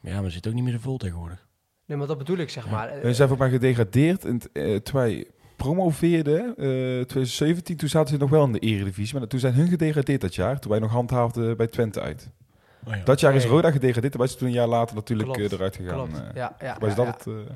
ja, 0.00 0.14
maar 0.20 0.24
ze 0.24 0.30
zit 0.30 0.46
ook 0.46 0.54
niet 0.54 0.64
meer 0.64 0.72
zo 0.72 0.78
vol 0.80 0.96
tegenwoordig. 0.96 1.46
Nee, 1.86 1.98
maar 1.98 2.06
dat 2.06 2.18
bedoel 2.18 2.36
ik, 2.36 2.50
zeg 2.50 2.68
maar. 2.70 2.88
Eh, 2.88 3.02
we 3.02 3.14
zijn 3.14 3.28
voor 3.28 3.38
mij 3.38 3.50
gedegradeerd. 3.50 4.24
En, 4.24 4.40
eh, 4.52 4.76
toen 4.76 5.00
wij 5.00 5.26
promoveerden, 5.56 6.46
eh 6.48 6.54
2017, 7.04 7.76
toen 7.76 7.88
zaten 7.88 8.08
ze 8.14 8.20
nog 8.20 8.30
wel 8.30 8.44
in 8.44 8.52
de 8.52 8.58
eredivisie. 8.58 9.18
Maar 9.18 9.28
toen 9.28 9.40
zijn 9.40 9.54
hun 9.54 9.68
gedegradeerd 9.68 10.20
dat 10.20 10.34
jaar, 10.34 10.58
toen 10.60 10.70
wij 10.70 10.80
nog 10.80 10.90
handhaafden 10.90 11.56
bij 11.56 11.66
Twente 11.66 12.00
uit. 12.00 12.30
Oh, 12.86 12.94
ja. 12.94 13.00
Dat 13.04 13.20
jaar 13.20 13.34
is. 13.34 13.44
Roda 13.44 13.70
gedegradeerd, 13.70 14.12
en 14.12 14.18
wij 14.18 14.26
zijn 14.28 14.38
toen 14.38 14.48
een 14.48 14.54
jaar 14.54 14.66
later 14.66 14.94
natuurlijk 14.94 15.32
Klopt, 15.32 15.52
eh, 15.52 15.58
eruit 15.58 15.76
gegaan. 15.76 15.94
Klopt. 15.94 16.12
eh. 16.12 16.34
ja, 16.34 16.56
ja. 16.60 16.76
Maar 16.80 16.88
is 16.90 16.94
ja, 16.96 17.04
dat 17.04 17.22
ja. 17.24 17.32
het? 17.32 17.46
eh, 17.46 17.54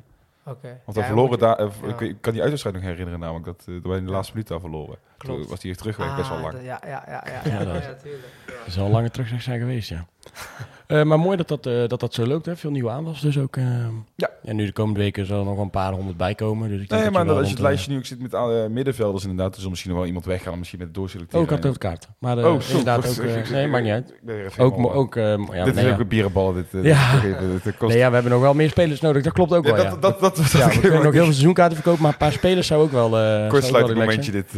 Oké. 0.51 0.79
want 0.85 0.97
we 0.97 1.01
Ja, 1.03 1.07
verloren 1.07 1.39
daar, 1.39 1.61
ja. 1.61 1.99
ik, 1.99 2.15
kan 2.21 2.31
die 2.31 2.41
uitwedstrijd 2.41 2.75
nog 2.75 2.85
herinneren 2.85 3.19
namelijk, 3.19 3.45
dat, 3.45 3.63
dat 3.65 3.83
wij 3.83 3.97
in 3.97 4.05
de 4.05 4.11
laatste 4.11 4.33
minuut 4.33 4.47
daar 4.49 4.59
verloren. 4.59 4.97
Toen 5.17 5.47
was 5.47 5.59
die 5.59 5.69
echt 5.69 5.79
teruggewerkt, 5.79 6.15
best 6.15 6.29
wel 6.29 6.37
Ah, 6.37 6.43
lang. 6.43 6.55
Ja, 6.63 6.81
ja, 6.87 7.03
ja, 7.07 7.23
ja. 7.27 7.41
Ja, 7.51 7.59
ja, 7.59 7.73
dat- 7.73 7.83
ja, 7.83 7.93
tuurlijk. 7.93 8.23
Ja. 8.47 8.53
Dat 8.65 8.73
zal 8.73 8.85
een 8.85 8.91
lange 8.91 9.09
terugweg 9.11 9.41
zijn 9.41 9.59
geweest, 9.59 9.89
ja. 9.89 10.05
Eh, 10.89 11.03
maar 11.03 11.19
mooi 11.19 11.37
dat 11.37 11.47
dat, 11.47 11.65
eh, 11.65 11.87
dat 11.87 11.99
dat 11.99 12.13
zo 12.13 12.25
loopt, 12.25 12.45
hè? 12.45 12.55
Veel 12.55 12.71
nieuwe 12.71 12.89
aanwas 12.89 13.21
dus 13.21 13.37
ook. 13.39 13.55
eh. 13.57 13.63
Ja. 14.15 14.29
En 14.43 14.55
nu 14.55 14.65
de 14.65 14.71
komende 14.71 14.99
weken 14.99 15.25
zal 15.25 15.39
er 15.39 15.45
nog 15.45 15.55
wel 15.55 15.63
een 15.63 15.69
paar 15.69 15.91
honderd 15.93 16.17
bij 16.17 16.35
komen. 16.35 16.69
Dus 16.69 16.81
ik 16.81 16.89
denk 16.89 17.01
Nee, 17.01 17.11
maar 17.11 17.29
als 17.35 17.45
je 17.45 17.53
het 17.53 17.61
lijstje 17.61 17.91
nu 17.91 17.97
ook 17.97 18.05
zit 18.05 18.21
met 18.21 18.33
alle 18.33 18.69
middenvelders 18.69 19.23
inderdaad, 19.23 19.55
er 19.55 19.61
zal 19.61 19.69
misschien 19.69 19.89
nog 19.91 19.99
wel 19.99 20.07
iemand 20.07 20.25
weggaan, 20.25 20.57
misschien 20.57 20.79
met 20.79 20.87
het 20.87 20.95
doorselecteren. 20.97 21.41
Oh, 21.43 21.49
had 21.49 21.57
het 21.57 21.67
over 21.67 21.79
kaart. 21.79 22.07
Maar 22.19 22.37
Oh, 22.37 22.61
inderdaad 22.69 23.07
ook... 23.19 23.25
ik- 23.25 23.49
nee, 23.49 23.67
maakt 23.67 23.83
niet 23.83 23.93
uit. 23.93 24.13
Er 24.27 24.51
Ook, 24.57 24.71
helemaal- 24.75 24.93
ook, 24.93 25.15
ja, 25.15 25.35
dit 25.63 25.75
nee, 25.75 25.85
is 25.85 25.91
ook 25.91 25.99
een 25.99 26.07
bierenballen. 26.07 26.65
Dit, 26.71 26.83
Ja. 26.83 27.19
dit, 27.63 27.77
kost... 27.77 27.91
Nee, 27.91 27.97
ja, 28.01 28.07
we 28.07 28.13
hebben 28.13 28.31
nog 28.31 28.41
wel 28.41 28.53
meer 28.53 28.69
spelers 28.69 29.01
nodig. 29.01 29.23
Dat 29.23 29.33
klopt 29.33 29.53
ook 29.53 29.63
wel, 29.65 29.75
ja. 29.77 29.83
dat, 29.89 30.01
dat, 30.01 30.19
dat, 30.19 30.35
dat, 30.35 30.51
ja, 30.51 30.67
we 30.69 30.79
kunnen 30.79 30.91
nog 31.03 31.03
heel 31.03 31.11
veel 31.11 31.23
seizoenkaarten 31.23 31.75
verkopen, 31.75 32.01
maar 32.01 32.11
een 32.11 32.17
paar 32.17 32.31
spelers 32.31 32.67
zou 32.67 32.81
ook 32.81 32.91
wel... 32.91 33.05
ook 33.05 33.51
relaxed 33.59 33.95
momentje 33.95 34.31
dit. 34.31 34.51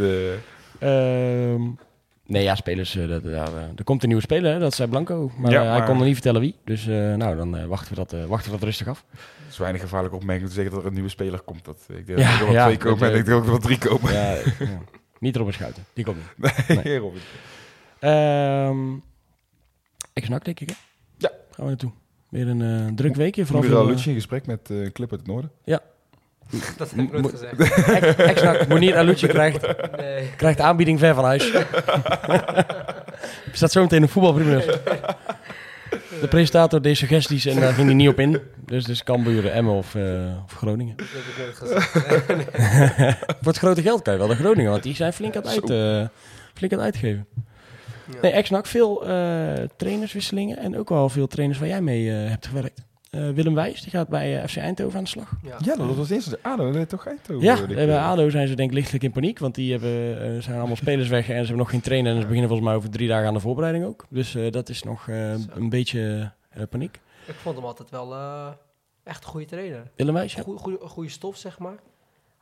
Nee, 2.26 2.43
ja, 2.43 2.55
spelers. 2.55 2.95
eh, 2.95 3.07
dat, 3.07 3.24
ja, 3.24 3.45
eh, 3.45 3.53
er 3.76 3.84
komt 3.84 4.01
een 4.01 4.07
nieuwe 4.07 4.24
speler, 4.24 4.53
hè, 4.53 4.59
dat 4.59 4.74
zei 4.74 4.89
Blanco. 4.89 5.32
Maar 5.38 5.51
Ja, 5.51 5.63
eh, 5.63 5.72
hij 5.72 5.84
kon 5.86 5.95
nog 5.95 6.03
niet 6.05 6.13
vertellen 6.13 6.41
wie. 6.41 6.55
Dus 6.63 6.86
nou, 6.86 7.36
dan 7.36 7.67
wachten, 7.67 7.95
we 7.95 8.05
dat, 8.05 8.28
wachten 8.28 8.51
we 8.51 8.57
dat 8.57 8.65
rustig 8.67 8.88
af. 8.88 9.05
Het 9.11 9.51
is 9.51 9.57
weinig 9.57 9.82
gevaarlijk 9.82 10.13
opmerking 10.13 10.43
om 10.43 10.49
te 10.49 10.55
zeggen 10.55 10.74
dat 10.74 10.82
er 10.82 10.88
een 10.88 10.93
nieuwe 10.93 11.09
speler 11.09 11.39
komt. 11.41 11.65
Dat, 11.65 11.78
ik 11.88 12.05
denk 12.07 12.19
Ja, 12.19 12.32
dat 12.32 12.39
er 12.39 12.45
wel 12.45 12.53
ja, 12.55 12.65
twee 12.65 12.78
komen 12.78 13.11
en 13.11 13.17
ik 13.17 13.26
denk 13.26 13.38
ook 13.38 13.45
dat 13.45 13.53
er 13.55 13.59
wel 13.59 13.78
drie 13.78 13.78
komen. 13.89 14.13
Ja, 14.13 14.32
ja. 14.72 14.82
Niet 15.19 15.36
erop 15.36 15.47
beschuiten. 15.47 15.84
Die 15.93 16.05
komt 16.05 16.17
niet. 16.38 16.84
Nee, 16.84 16.97
Robin. 16.97 17.22
Ehm 17.99 18.80
Ex-NAC, 20.13 20.45
denk 20.45 20.59
ik, 20.59 20.69
hè? 20.69 20.76
Ja. 21.17 21.30
Gaan 21.30 21.63
we 21.65 21.72
naartoe. 21.72 21.91
Weer 22.30 22.47
een 22.47 22.95
druk 22.95 23.15
weekje. 23.15 23.45
Vooral 23.45 23.82
eh, 23.82 23.88
Lucci 23.88 24.09
in 24.09 24.15
gesprek 24.15 24.45
met 24.45 24.61
Clip 24.93 25.11
uit 25.11 25.19
het 25.19 25.28
Noorden. 25.28 25.51
Dat 26.78 26.89
heb 26.89 26.99
ik 26.99 27.12
nooit 27.12 27.24
Mo- 27.24 27.30
gezegd. 27.30 27.60
Ex- 27.89 28.16
Ex-NAC, 28.16 28.68
Monier 28.68 28.97
Alucci 28.97 29.28
krijgt, 29.28 29.62
Nee. 29.97 30.30
krijgt 30.38 30.60
aanbieding 30.60 30.99
ver 30.99 31.16
van 31.16 31.24
huis. 31.24 31.52
Staat 33.52 33.72
zo 33.72 33.82
meteen 33.82 34.02
een 34.02 34.10
voetbalprimeurs. 34.10 34.66
De 36.22 36.28
presentator 36.30 36.82
deed 36.82 36.97
suggesties 36.97 37.45
en 37.45 37.60
daar 37.60 37.74
ging 37.74 37.86
hij 37.88 37.95
niet 37.95 38.08
op 38.08 38.20
in. 38.20 38.39
Dus, 38.66 38.84
dus 38.86 39.04
Cambuur, 39.04 39.47
Emmen 39.52 39.74
of, 39.74 39.95
eh, 39.95 40.04
of 40.45 40.54
Groningen. 40.54 40.95
Dat 40.95 41.06
heb 41.10 41.24
ik 41.24 41.38
nooit 41.38 41.56
gezegd. 41.58 41.91
Voor 43.41 43.52
het 43.52 43.58
grote 43.58 43.82
geld 43.82 44.02
kan 44.02 44.14
je 44.14 44.20
wel 44.20 44.28
de 44.28 44.36
Groningen, 44.36 44.72
want 44.72 44.84
die 44.84 44.95
zijn 44.95 45.14
flink 45.14 45.36
aan 45.36 45.41
het, 45.41 45.52
uit, 45.52 45.70
eh, 45.70 46.08
flink 46.54 46.74
aan 46.74 46.80
het 46.80 46.88
uitgeven. 46.88 47.28
Ja. 48.06 48.18
Nee, 48.22 48.32
Ex-NAC, 48.32 48.66
veel 48.66 49.08
eh, 49.08 49.54
trainerswisselingen 49.78 50.58
en 50.58 50.78
ook 50.78 50.89
wel 50.89 51.10
veel 51.10 51.28
trainers 51.28 51.60
waar 51.60 51.68
jij 51.70 51.82
mee 51.82 52.10
eh, 52.24 52.30
hebt 52.30 52.47
gewerkt. 52.47 52.82
Eh, 53.12 53.30
Willem 53.30 53.53
Wijs, 53.55 53.82
die 53.82 53.89
gaat 53.91 54.07
bij 54.07 54.41
eh, 54.41 54.47
FC 54.47 54.57
Eindhoven 54.57 54.97
aan 54.97 55.03
de 55.03 55.09
slag. 55.09 55.32
Ja. 55.43 55.57
Ja, 55.64 55.76
dat 55.76 55.95
was 55.95 56.09
eerst 56.09 56.30
de 56.30 56.39
ADO. 56.41 56.72
Dat 56.72 56.89
toch 56.89 57.07
Eindhoven. 57.07 57.43
Ja, 57.43 57.66
bij 57.66 57.89
eh. 57.89 58.09
ADO 58.09 58.30
zijn 58.30 58.47
ze 58.47 58.55
denk 58.55 58.70
ik 58.70 58.76
lichtelijk 58.76 59.03
in 59.03 59.12
paniek, 59.12 59.39
want 59.39 59.55
die 59.55 59.72
hebben, 59.72 60.22
eh, 60.36 60.41
zijn 60.41 60.57
allemaal 60.57 60.76
spelers 60.76 61.07
weg 61.09 61.28
en 61.28 61.34
ze 61.34 61.39
hebben 61.39 61.57
nog 61.57 61.70
geen 61.70 61.82
trainer. 61.82 62.12
En 62.12 62.16
ze 62.22 62.26
beginnen 62.28 62.47
volgens 62.49 62.70
mij 62.70 62.78
over 62.78 62.89
drie 62.89 63.07
dagen 63.07 63.28
aan 63.28 63.34
de 63.34 63.39
voorbereiding 63.39 63.86
ook. 63.86 64.05
Dus 64.09 64.36
eh, 64.36 64.51
dat 64.51 64.70
is 64.70 64.84
nog 64.84 65.07
eh, 65.07 65.32
een 65.32 65.70
beetje 65.70 66.32
paniek. 66.70 66.99
Ik 67.28 67.34
vond 67.36 67.55
hem 67.55 67.66
altijd 67.66 67.89
wel 67.89 68.14
eh, 68.14 68.47
echt 69.03 69.24
een 69.24 69.30
goede 69.30 69.45
trainer. 69.45 69.91
Willem 69.95 70.14
Wijs, 70.14 70.34
ja. 70.34 70.43
Goeie, 70.43 70.78
goede 70.80 71.09
stof, 71.09 71.36
zeg 71.36 71.59
maar. 71.59 71.80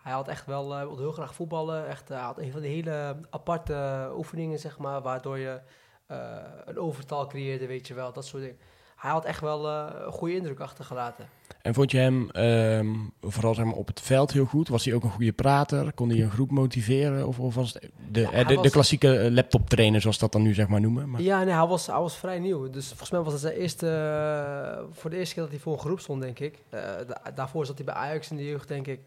Hij 0.02 0.12
had 0.14 0.28
echt 0.28 0.46
wel, 0.46 0.74
eh, 0.74 0.80
wilde 0.80 1.02
heel 1.02 1.12
graag 1.12 1.36
voetballen. 1.36 1.88
Echt, 1.88 2.10
hij 2.10 2.18
had 2.20 2.40
een 2.40 2.52
van 2.52 2.62
die 2.62 2.72
hele 2.72 3.16
aparte 3.30 4.10
oefeningen, 4.16 4.60
zeg 4.60 4.78
maar, 4.78 5.02
waardoor 5.02 5.38
je 5.38 5.60
eh, 6.08 6.18
een 6.66 6.78
overtal 6.80 7.28
creëerde, 7.28 7.68
weet 7.68 7.88
je 7.88 7.94
wel, 7.94 8.14
dat 8.14 8.26
soort 8.26 8.44
dingen. 8.44 8.58
Hij 9.00 9.12
had 9.12 9.26
echt 9.26 9.42
wel 9.42 9.68
eh, 9.68 9.86
een 10.06 10.12
goede 10.12 10.36
indruk 10.36 10.60
achtergelaten. 10.60 11.26
En 11.62 11.74
vond 11.74 11.92
je 11.92 11.98
hem 11.98 12.30
ehm, 12.30 12.96
vooral 13.22 13.54
zeg 13.56 13.66
maar, 13.66 13.74
op 13.74 13.88
het 13.88 14.02
veld 14.02 14.32
heel 14.32 14.46
goed? 14.46 14.68
Was 14.68 14.86
hij 14.86 14.94
ook 14.94 15.04
een 15.04 15.10
goede 15.12 15.32
prater? 15.32 15.94
Kon 15.94 16.10
hij 16.10 16.22
een 16.22 16.32
groep 16.32 16.52
motiveren? 16.52 17.28
Of, 17.28 17.40
of 17.40 17.56
was 17.56 17.74
het 17.74 17.90
de, 18.12 18.20
Ja, 18.22 18.32
eh, 18.32 18.62
de, 18.62 18.70
klassieke 18.70 19.18
eh, 19.20 19.32
laptop 19.32 19.70
trainer, 19.70 20.02
zoals 20.02 20.18
dat 20.18 20.32
dan 20.32 20.42
nu 20.42 20.54
zeg 20.54 20.68
maar 20.68 20.82
noemen? 20.82 21.10
Maar, 21.10 21.22
Ja, 21.22 21.44
nee, 21.44 21.54
hij 21.54 21.66
was, 21.66 21.88
hij 21.88 22.00
was 22.00 22.18
vrij 22.18 22.40
nieuw. 22.40 22.70
Dus 22.70 22.88
volgens 22.88 23.12
mij 23.12 23.22
was 23.22 23.32
het 23.34 23.42
zijn 23.42 23.54
eerste, 23.54 24.88
voor 24.92 25.10
de 25.10 25.18
eerste 25.18 25.34
keer 25.34 25.44
dat 25.44 25.52
hij 25.52 25.62
voor 25.62 25.74
een 25.74 25.80
groep 25.80 26.00
stond, 26.00 26.22
denk 26.22 26.40
ik. 26.40 26.60
Da- 26.70 27.22
daarvoor 27.36 27.66
zat 27.66 27.76
hij 27.76 27.86
bij 27.86 27.96
Ajax 27.96 28.30
in 28.32 28.38
de 28.38 28.46
jeugd, 28.46 28.68
denk 28.68 28.88
ik. 28.88 29.00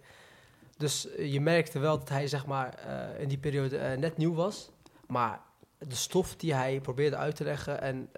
Dus 0.76 1.08
je 1.18 1.40
merkte 1.40 1.78
wel 1.78 1.98
dat 1.98 2.08
hij, 2.08 2.26
zeg 2.26 2.46
maar, 2.46 2.74
in 3.18 3.28
die 3.28 3.38
periode 3.38 3.78
net 3.98 4.16
nieuw 4.16 4.34
was. 4.34 4.70
Maar 5.06 5.40
de 5.78 5.94
stof 5.94 6.36
die 6.36 6.54
hij 6.54 6.80
probeerde 6.80 7.16
uit 7.16 7.36
te 7.36 7.44
leggen, 7.44 7.80
en 7.82 8.08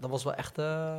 dat 0.00 0.10
was 0.10 0.24
wel 0.24 0.34
echt, 0.34 0.58
eh, 0.58 0.98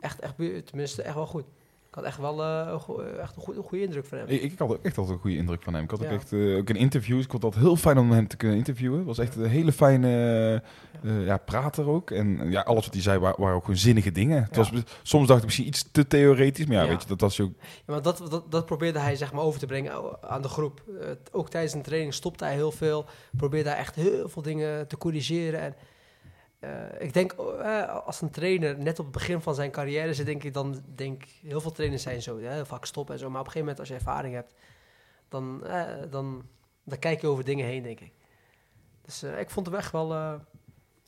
echt, 0.00 0.20
echt, 0.20 0.34
tenminste, 0.66 1.02
echt 1.02 1.14
wel 1.14 1.26
goed. 1.26 1.44
Ik 1.88 1.94
had 2.02 2.04
echt 2.04 2.18
wel 2.18 2.42
eh, 2.42 2.78
een, 2.88 3.18
echt 3.20 3.36
een, 3.36 3.42
goede, 3.42 3.58
een 3.60 3.66
goede 3.66 3.84
indruk 3.84 4.06
van 4.06 4.18
hem. 4.18 4.26
Ik, 4.28 4.42
ik 4.42 4.58
had 4.58 4.68
ook 4.70 4.78
echt 4.84 4.98
altijd 4.98 5.16
een 5.16 5.22
goede 5.22 5.36
indruk 5.36 5.62
van 5.62 5.74
hem. 5.74 5.82
Ik 5.84 5.90
had 5.90 6.04
ook 6.04 6.10
echt 6.10 6.32
eh, 6.32 6.56
ook 6.56 6.68
in 6.68 6.76
interviews. 6.76 7.24
Ik 7.24 7.30
vond 7.30 7.42
het 7.42 7.54
heel 7.54 7.76
fijn 7.76 7.98
om 7.98 8.10
hem 8.10 8.28
te 8.28 8.36
kunnen 8.36 8.56
interviewen. 8.56 8.96
Het 8.98 9.06
was 9.06 9.18
echt 9.18 9.36
een 9.36 9.44
hele 9.48 9.72
fijne 9.72 10.62
ja, 11.02 11.36
prater 11.36 11.88
ook. 11.88 12.10
En 12.10 12.50
ja, 12.50 12.60
alles 12.60 12.84
wat 12.84 12.94
hij 12.94 13.02
zei 13.02 13.18
wa- 13.18 13.34
waren 13.38 13.54
ook 13.56 13.64
gewoon 13.64 13.76
zinnige 13.76 14.12
dingen. 14.12 14.42
Het 14.42 14.54
Ja. 14.56 14.56
was, 14.56 14.82
soms 15.02 15.26
dacht 15.26 15.38
ik 15.38 15.44
misschien 15.44 15.66
iets 15.66 15.88
te 15.92 16.06
theoretisch. 16.06 16.66
Maar 16.66 16.76
ja, 16.76 16.88
weet 16.88 17.02
je, 17.02 17.08
dat 17.08 17.20
was 17.20 17.40
ook... 17.40 17.52
Ja, 17.58 17.64
maar 17.86 18.02
dat, 18.02 18.22
dat, 18.30 18.50
dat 18.50 18.66
probeerde 18.66 18.98
hij 18.98 19.16
zeg 19.16 19.32
maar 19.32 19.42
over 19.42 19.60
te 19.60 19.66
brengen 19.66 20.22
aan 20.22 20.42
de 20.42 20.48
groep. 20.48 20.82
Ook 21.32 21.48
tijdens 21.50 21.72
een 21.74 21.82
training 21.82 22.14
stopte 22.14 22.44
hij 22.44 22.54
heel 22.54 22.72
veel. 22.72 23.04
Probeerde 23.36 23.68
hij 23.68 23.78
echt 23.78 23.94
heel 23.94 24.28
veel 24.28 24.42
dingen 24.42 24.88
te 24.88 24.98
corrigeren. 24.98 25.60
En 25.60 25.74
ik 26.98 27.12
denk, 27.12 27.32
eh, 27.32 28.04
als 28.06 28.20
een 28.20 28.30
trainer 28.30 28.78
net 28.78 28.98
op 28.98 29.04
het 29.04 29.14
begin 29.14 29.40
van 29.40 29.54
zijn 29.54 29.70
carrière 29.70 30.14
zit, 30.14 30.26
denk 30.26 30.42
ik 30.44 30.54
dan, 30.54 30.82
denk 30.94 31.22
heel 31.42 31.60
veel 31.60 31.72
trainers 31.72 32.02
zijn 32.02 32.22
zo, 32.22 32.40
hè, 32.40 32.66
vaak 32.66 32.84
stoppen 32.84 33.14
en 33.14 33.20
zo. 33.20 33.30
Maar 33.30 33.40
op 33.40 33.46
een 33.46 33.52
gegeven 33.52 33.68
moment 33.68 33.78
als 33.78 33.88
je 33.88 33.94
ervaring 34.06 34.34
hebt, 34.34 34.54
dan, 35.28 35.66
eh, 35.66 35.84
dan, 36.10 36.42
dan 36.84 36.98
kijk 36.98 37.20
je 37.20 37.26
over 37.26 37.44
dingen 37.44 37.66
heen, 37.66 37.82
denk 37.82 38.00
ik. 38.00 38.12
Dus 39.04 39.22
eh, 39.22 39.40
ik 39.40 39.50
vond 39.50 39.66
hem 39.66 39.74
echt 39.74 39.92
wel, 39.92 40.12
eh, 40.14 40.32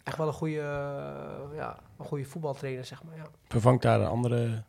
echt 0.05 0.17
wel 0.17 0.27
een 0.27 0.33
goede, 0.33 0.61
eh, 0.61 1.57
ja, 1.57 1.79
een 1.99 2.05
goede 2.07 2.25
voetbaltrainer, 2.25 2.85
zeg 2.85 3.03
maar. 3.03 3.17
Ja. 3.17 3.27
Vervangt 3.49 3.83
daar 3.83 4.01
een 4.01 4.07
andere 4.07 4.63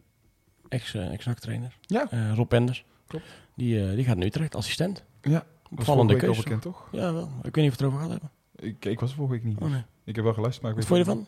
ex, 0.69 0.93
eh, 0.93 1.13
ex-NAC 1.13 1.39
trainer, 1.39 1.77
Ja, 1.81 2.07
eh, 2.11 2.33
Rob 2.35 2.47
Penders. 2.47 2.85
Klopt. 3.07 3.25
Die, 3.55 3.87
eh, 3.89 3.95
die 3.95 4.05
gaat 4.05 4.17
nu 4.17 4.25
Utrecht, 4.25 4.55
assistent. 4.55 5.05
ja. 5.21 5.45
Opvallende 5.71 6.15
keuze. 6.15 6.43
bekend, 6.43 6.61
toch? 6.61 6.87
Ja, 6.91 7.13
wel. 7.13 7.29
Ik 7.43 7.55
weet 7.55 7.63
niet 7.63 7.71
of 7.71 7.77
we 7.77 7.83
het 7.85 7.93
erover 7.93 7.99
gehad 7.99 8.11
hebben. 8.11 8.31
Ik, 8.55 8.85
ik 8.85 8.99
was 8.99 9.09
er 9.09 9.15
vorige 9.15 9.33
week 9.33 9.43
niet. 9.43 9.59
Oh, 9.59 9.69
nee. 9.69 9.83
Ik 10.09 10.15
heb 10.15 10.23
wel 10.23 10.33
geluisterd, 10.33 10.65
maar 10.65 10.71
ik 10.71 10.87
Wat 10.87 10.97
weet 10.97 11.05
vond 11.05 11.19
je 11.19 11.25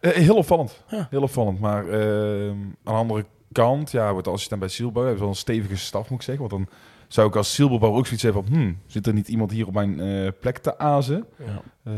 ervan? 0.00 0.16
Eh, 0.18 0.24
heel 0.24 0.36
opvallend. 0.36 0.82
Ja. 0.90 1.06
Heel 1.10 1.22
opvallend. 1.22 1.60
Maar 1.60 1.88
ehm, 1.88 2.56
aan 2.58 2.74
de 2.84 2.90
andere 2.90 3.24
kant, 3.52 3.90
ja, 3.90 4.10
wordt 4.10 4.24
de 4.24 4.32
assistent 4.32 4.60
bij 4.60 4.68
Zielbouw. 4.68 5.02
hebben 5.02 5.20
wel 5.20 5.28
een 5.28 5.36
stevige 5.36 5.76
staf, 5.76 6.10
moet 6.10 6.18
ik 6.18 6.24
zeggen. 6.24 6.48
Want 6.48 6.64
dan 6.64 6.74
zou 7.08 7.28
ik 7.28 7.36
als 7.36 7.54
Zielbouw 7.54 7.94
ook 7.94 8.06
zoiets 8.06 8.22
hebben 8.22 8.44
van... 8.44 8.54
Hmm, 8.54 8.78
zit 8.86 9.06
er 9.06 9.12
niet 9.12 9.28
iemand 9.28 9.50
hier 9.50 9.66
op 9.66 9.74
mijn 9.74 10.00
eh, 10.00 10.28
plek 10.40 10.58
te 10.58 10.78
azen? 10.78 11.26
Ja. 11.38 11.62
Eh, 11.82 11.92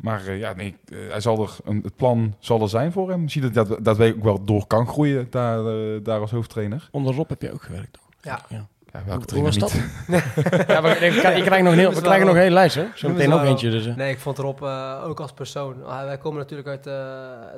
maar 0.00 0.36
ja, 0.36 0.52
nee, 0.52 0.76
hij 0.90 1.20
zal 1.20 1.42
er 1.42 1.56
een, 1.64 1.80
het 1.82 1.96
plan 1.96 2.34
zal 2.38 2.60
er 2.60 2.68
zijn 2.68 2.92
voor 2.92 3.10
hem. 3.10 3.22
Je 3.22 3.30
ziet 3.30 3.54
dat, 3.54 3.68
dat, 3.68 3.84
dat 3.84 3.96
wij 3.96 4.14
ook 4.14 4.22
wel 4.22 4.44
door 4.44 4.66
kan 4.66 4.86
groeien 4.86 5.26
daar, 5.30 5.62
daar 6.02 6.20
als 6.20 6.30
hoofdtrainer. 6.30 6.88
Onder 6.90 7.14
Rob 7.14 7.28
heb 7.28 7.42
je 7.42 7.52
ook 7.52 7.62
gewerkt, 7.62 7.92
toch? 7.92 8.08
Ja. 8.20 8.44
ja. 8.48 8.68
Ja, 8.92 8.98
Hoe, 9.00 9.08
welke 9.08 9.34
hoe 9.34 9.42
was 9.44 9.56
dat? 9.58 9.72
ja, 10.66 10.82
we, 10.82 10.88
ik, 10.90 11.14
ik 11.14 11.44
krijg 11.44 11.62
nog 11.62 11.72
een 11.72 11.78
heel, 11.78 11.92
we 11.94 12.00
krijgen 12.00 12.26
nog 12.26 12.34
een 12.34 12.40
hele 12.40 12.54
lijst, 12.54 12.74
hè? 12.74 12.86
Zo 12.94 13.08
meteen 13.08 13.28
wel. 13.28 13.44
eentje. 13.44 13.70
Dus. 13.70 13.86
Nee, 13.96 14.10
ik 14.12 14.18
vond 14.18 14.38
Rob 14.38 14.62
eh, 14.62 15.02
ook 15.04 15.20
als 15.20 15.32
persoon. 15.32 15.84
Ah, 15.86 16.04
wij 16.04 16.18
komen 16.18 16.38
natuurlijk 16.38 16.68
uit, 16.68 16.86
eh, 16.86 16.94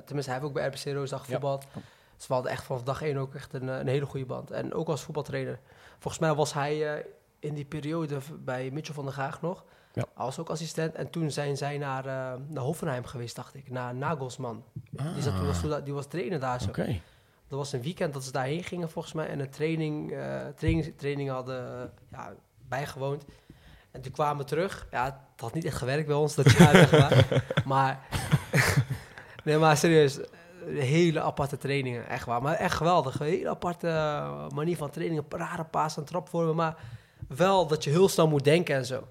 tenminste 0.05 0.31
hij 0.33 0.41
heeft 0.41 0.45
ook 0.45 0.53
bij 0.53 0.67
RBC 0.67 0.85
Roosdag 0.97 1.19
Ja. 1.19 1.25
gevoetbald. 1.25 1.65
Dus 2.17 2.27
we 2.29 2.35
hadden 2.35 2.53
echt 2.53 2.65
vanaf 2.65 2.83
dag 2.83 3.03
één 3.03 3.17
ook 3.17 3.35
echt 3.35 3.53
een, 3.53 3.69
eh, 3.69 3.79
een 3.79 3.87
hele 3.89 4.07
goede 4.07 4.27
band. 4.27 4.51
En 4.51 4.75
ook 4.75 4.89
als 4.89 5.03
voetbaltrainer. 5.03 5.59
Volgens 5.99 6.19
mij 6.23 6.35
was 6.35 6.55
hij 6.55 6.95
eh, 6.95 7.05
in 7.39 7.55
die 7.55 7.65
periode 7.65 8.17
bij 8.39 8.71
Mitchell 8.73 8.95
van 8.95 9.05
der 9.05 9.13
Gaag 9.15 9.41
nog. 9.43 9.65
Ja. 9.93 10.05
Hij 10.15 10.25
was 10.25 10.39
ook 10.39 10.49
assistent. 10.51 10.95
En 10.95 11.11
toen 11.11 11.31
zijn 11.31 11.57
zij 11.57 11.79
naar, 11.79 12.07
eh, 12.07 12.13
naar 12.49 12.63
Hoffenheim 12.63 13.05
geweest, 13.05 13.37
dacht 13.37 13.55
ik. 13.55 13.71
Naar 13.71 13.95
Nagelsman. 13.95 14.65
Die, 14.91 15.23
zat, 15.23 15.33
was, 15.47 15.63
da- 15.63 15.81
die 15.81 15.93
was 15.95 16.07
trainer 16.07 16.41
daar 16.41 16.61
zo. 16.61 16.65
Ah, 16.65 16.71
Oké. 16.71 17.01
Dat 17.51 17.59
was 17.59 17.73
een 17.73 17.83
weekend 17.83 18.13
dat 18.13 18.25
ze 18.25 18.33
daarheen 18.33 18.63
gingen 18.65 18.91
volgens 18.91 19.15
mij. 19.15 19.27
En 19.29 19.41
een 19.41 19.51
training, 19.51 20.13
eh 20.13 20.47
training, 20.57 20.93
training 20.97 21.31
hadden 21.31 21.83
eh, 21.83 21.89
ja, 22.13 22.33
bijgewoond. 22.69 23.25
En 23.91 24.01
toen 24.01 24.13
kwamen 24.13 24.37
we 24.37 24.45
terug. 24.45 24.87
Ja, 24.91 25.05
het 25.05 25.41
had 25.41 25.55
niet 25.55 25.65
echt 25.65 25.77
gewerkt 25.77 26.07
bij 26.07 26.17
ons 26.17 26.35
dat 26.35 26.51
jaar, 26.53 26.75
zeg 26.77 26.91
maar. 26.91 27.43
Maar, 27.65 28.01
nee, 29.45 29.57
maar 29.59 29.77
serieus. 29.77 30.21
eh, 30.21 30.27
Hele 30.67 31.21
aparte 31.21 31.57
trainingen, 31.57 32.09
echt 32.09 32.27
waar. 32.27 32.43
Maar 32.43 32.55
echt 32.55 32.77
geweldig. 32.77 33.21
Een 33.21 33.27
hele 33.27 33.49
aparte 33.49 33.87
manier 34.55 34.77
van 34.77 34.91
trainingen. 34.91 35.25
Rare 35.29 35.65
paas 35.65 35.97
en 35.97 36.05
trapvormen. 36.05 36.55
Maar 36.55 36.77
wel 37.29 37.67
dat 37.67 37.85
je 37.85 37.91
heel 37.91 38.09
snel 38.09 38.29
moet 38.29 38.45
denken 38.45 38.75
en 38.75 38.87
zo. 38.87 39.07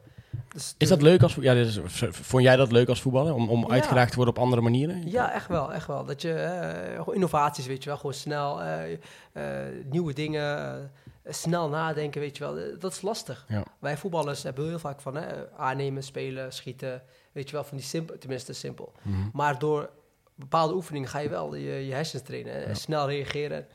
Dus 0.53 0.75
Is 0.77 0.87
dat 0.89 1.01
leuk 1.01 1.23
als 1.23 1.35
ja, 1.35 1.53
is, 1.53 1.79
vond 2.11 2.43
jij 2.43 2.55
dat 2.55 2.71
leuk 2.71 2.89
als 2.89 3.01
voetballer 3.01 3.33
om, 3.33 3.49
om 3.49 3.61
Ja. 3.61 3.67
uitgedaagd 3.73 4.09
te 4.09 4.15
worden 4.15 4.35
op 4.35 4.41
andere 4.41 4.61
manieren? 4.61 5.09
Ja, 5.09 5.31
echt 5.33 5.47
wel, 5.47 5.73
echt 5.73 5.87
wel. 5.87 6.05
Dat 6.05 6.21
je 6.21 6.33
eh, 6.33 7.13
innovaties, 7.13 7.65
weet 7.65 7.83
je 7.83 7.89
wel, 7.89 7.97
gewoon 7.97 8.13
snel 8.13 8.61
eh, 8.61 8.93
eh, 9.31 9.73
nieuwe 9.89 10.13
dingen, 10.13 10.91
snel 11.25 11.69
nadenken, 11.69 12.21
weet 12.21 12.37
je 12.37 12.43
wel. 12.43 12.77
Dat 12.79 12.91
is 12.91 13.01
lastig. 13.01 13.45
Ja. 13.47 13.63
Wij 13.79 13.97
voetballers 13.97 14.43
hebben 14.43 14.67
heel 14.67 14.79
vaak 14.79 15.01
van 15.01 15.15
hè, 15.15 15.49
aannemen, 15.57 16.03
spelen, 16.03 16.53
schieten, 16.53 17.01
weet 17.31 17.49
je 17.49 17.55
wel, 17.55 17.63
van 17.63 17.77
die 17.77 17.85
simpel, 17.85 18.17
tenminste 18.17 18.53
simpel. 18.53 18.91
Mhm. 19.01 19.17
Maar 19.33 19.59
door 19.59 19.89
bepaalde 20.35 20.73
oefeningen 20.73 21.09
ga 21.09 21.19
je 21.19 21.29
wel 21.29 21.55
je, 21.55 21.85
je 21.85 21.93
hersens 21.93 22.23
trainen 22.23 22.53
en 22.53 22.67
Ja. 22.67 22.73
snel 22.73 23.07
reageren. 23.07 23.65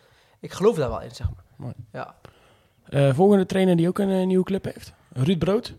Ik 0.41 0.53
geloof 0.53 0.77
daar 0.77 0.89
wel 0.89 1.01
in, 1.01 1.15
zeg 1.15 1.27
maar. 1.27 1.45
Mooi. 1.57 1.75
Ja. 1.93 2.15
Volgende 3.15 3.47
trainer 3.47 3.77
die 3.77 3.89
ook 3.89 3.99
een 3.99 4.27
nieuwe 4.27 4.45
club 4.45 4.65
heeft? 4.65 4.93
Ruud 5.13 5.39
Brood? 5.39 5.75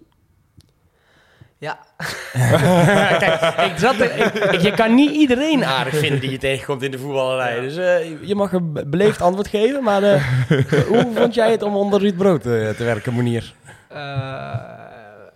Ja, 1.66 1.80
Kijk, 3.20 3.72
ik 3.72 3.78
zat 3.78 3.95
er, 3.99 4.18
ik- 4.18 4.34
ik- 4.34 4.61
je 4.61 4.72
kan 4.72 4.95
niet 4.95 5.11
iedereen 5.11 5.66
aardig 5.66 5.95
vinden 5.95 6.20
die 6.20 6.32
je 6.32 6.38
tegenkomt 6.38 6.82
in 6.84 6.91
de 6.91 6.99
voetballerij. 6.99 7.55
Ja. 7.55 7.61
Dus 7.61 7.78
eh, 7.78 8.28
je 8.28 8.36
mag 8.36 8.51
een 8.51 8.74
be- 8.74 8.86
beleefd 8.86 9.22
antwoord 9.22 9.47
geven. 9.47 9.84
Maar 9.84 10.03
eh, 10.03 10.24
hoe 10.91 11.11
vond 11.16 11.34
jij 11.34 11.51
het 11.51 11.61
om 11.61 11.76
onder 11.76 11.99
Ruud 11.99 12.18
Brood 12.18 12.45
eh, 12.45 12.70
te 12.70 12.84
werken, 12.84 13.13
Monier? 13.13 13.53
Eh, 13.88 13.97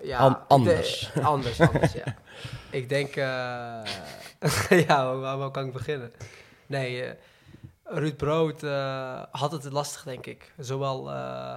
ja, 0.04 0.18
An- 0.18 0.40
anders. 0.48 1.12
anders, 1.22 1.62
anders, 1.62 1.94
ja. 1.94 2.04
Ik 2.70 2.90
denk, 2.90 3.16
eh, 3.16 3.26
ja, 4.88 5.16
waar, 5.16 5.38
waar 5.38 5.52
kan 5.52 5.66
ik 5.66 5.74
beginnen? 5.74 6.12
Nee, 6.68 7.04
eh, 7.04 7.12
Ruud 7.84 8.18
Brood 8.18 8.64
eh, 8.64 9.22
had 9.32 9.52
het 9.52 9.72
lastig, 9.72 10.04
denk 10.04 10.26
ik. 10.26 10.52
Zowel, 10.58 11.10
eh, 11.12 11.54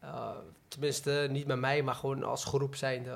eh, 0.00 0.08
tenminste, 0.68 1.26
niet 1.30 1.46
met 1.46 1.58
mij, 1.60 1.82
maar 1.82 1.94
gewoon 1.94 2.24
als 2.24 2.44
groep 2.44 2.74
zijnde. 2.76 3.10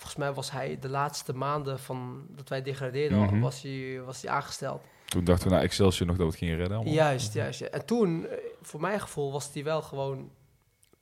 Volgens 0.00 0.16
mij 0.16 0.32
was 0.32 0.50
hij 0.50 0.78
de 0.80 0.88
laatste 0.88 1.32
maanden 1.34 1.78
van 1.78 2.24
dat 2.28 2.48
wij 2.48 2.62
degradeerden, 2.62 3.18
Mhm. 3.18 3.40
was, 3.40 3.62
hij, 3.62 4.00
was 4.04 4.22
hij 4.22 4.30
aangesteld. 4.30 4.82
Toen 5.04 5.24
dachten 5.24 5.48
we 5.48 5.54
na 5.54 5.60
Excelsior 5.62 6.06
nog 6.06 6.16
dat 6.16 6.24
we 6.26 6.30
het 6.32 6.40
gingen 6.40 6.56
redden. 6.56 6.76
allemaal. 6.76 6.94
Juist, 6.94 7.32
juist. 7.34 7.60
En 7.60 7.84
toen, 7.86 8.26
eh, 8.26 8.36
voor 8.62 8.80
mijn 8.80 9.00
gevoel, 9.00 9.32
was 9.32 9.50
hij 9.52 9.64
wel 9.64 9.82
gewoon, 9.82 10.30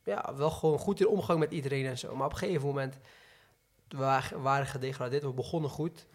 ja, 0.05 0.33
wel 0.37 0.51
gewoon 0.51 0.79
goed 0.79 1.01
in 1.01 1.09
omgang 1.09 1.39
met 1.39 1.53
iedereen 1.53 1.87
en 1.87 1.99
zo. 1.99 2.17
Maar 2.17 2.27
op 2.27 2.33
een 2.33 2.39
gegeven 2.39 2.67
moment, 2.67 2.99
we 3.89 3.97
wa- 3.97 4.23
waren 4.37 4.67
gedegradeerd, 4.67 5.23
we 5.23 5.33
begonnen 5.33 5.71
goed. 5.71 6.07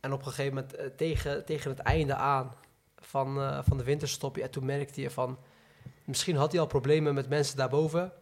En 0.00 0.12
op 0.12 0.18
een 0.18 0.26
gegeven 0.32 0.54
moment, 0.54 0.74
eh, 0.74 0.86
tegen, 0.86 1.44
tegen 1.44 1.70
het 1.70 1.78
einde 1.80 2.14
aan 2.14 2.52
van, 2.98 3.40
eh, 3.40 3.58
van 3.62 3.76
de 3.76 3.84
winterstop, 3.84 4.36
ja, 4.36 4.48
toen 4.48 4.64
merkte 4.64 5.00
je 5.00 5.10
van, 5.10 5.38
misschien 6.04 6.36
had 6.36 6.52
hij 6.52 6.60
al 6.60 6.66
problemen 6.66 7.14
met 7.14 7.28
mensen 7.28 7.56
daarboven. 7.56 8.12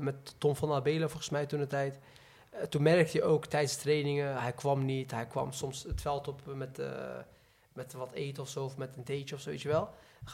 met 0.00 0.34
Tom 0.38 0.56
van 0.56 0.72
Abelen 0.72 1.08
volgens 1.10 1.30
mij 1.30 1.46
toen 1.46 1.58
de 1.60 1.66
tijd. 1.66 1.98
Eh, 2.60 2.66
toen 2.66 2.82
merkte 2.82 3.16
je 3.18 3.22
ook 3.24 3.46
tijdens 3.46 3.76
trainingen, 3.76 4.40
hij 4.42 4.52
kwam 4.52 4.84
niet. 4.84 5.10
Hij 5.10 5.26
kwam 5.26 5.52
soms 5.52 5.82
het 5.82 6.00
veld 6.00 6.28
op 6.28 6.40
met, 6.44 6.78
eh, 6.78 7.16
met 7.72 7.92
wat 7.92 8.12
eten 8.12 8.42
of 8.42 8.48
zo, 8.48 8.64
of 8.64 8.76
met 8.76 8.96
een 8.96 9.02
theetje 9.04 9.34
of 9.34 9.40
zo, 9.40 9.50
weet 9.50 9.62
je 9.62 9.68
wel. 9.68 9.88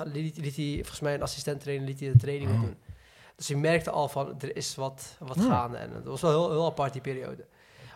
Liet, 0.04 0.36
liet 0.36 0.56
hij, 0.56 0.74
volgens 0.74 1.00
mij 1.00 1.14
een 1.14 1.22
assistent 1.22 1.60
trainer, 1.60 1.86
liet 1.86 2.00
hij 2.00 2.12
de 2.12 2.18
trainingen 2.18 2.54
Oh. 2.54 2.60
doen. 2.60 2.76
Dus 3.36 3.46
je 3.48 3.56
merkte 3.56 3.90
al 3.90 4.08
van, 4.08 4.40
er 4.40 4.56
is 4.56 4.74
wat, 4.74 5.16
wat 5.18 5.36
Ja. 5.36 5.42
gaande. 5.42 5.76
En 5.76 5.92
dat 5.92 6.02
was 6.04 6.20
wel 6.20 6.30
heel, 6.30 6.50
heel 6.50 6.66
apart 6.66 6.92
die 6.92 7.02
periode. 7.02 7.44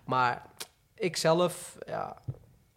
Maar 0.04 0.46
ik 0.94 1.16
zelf, 1.16 1.76
ja, 1.86 2.16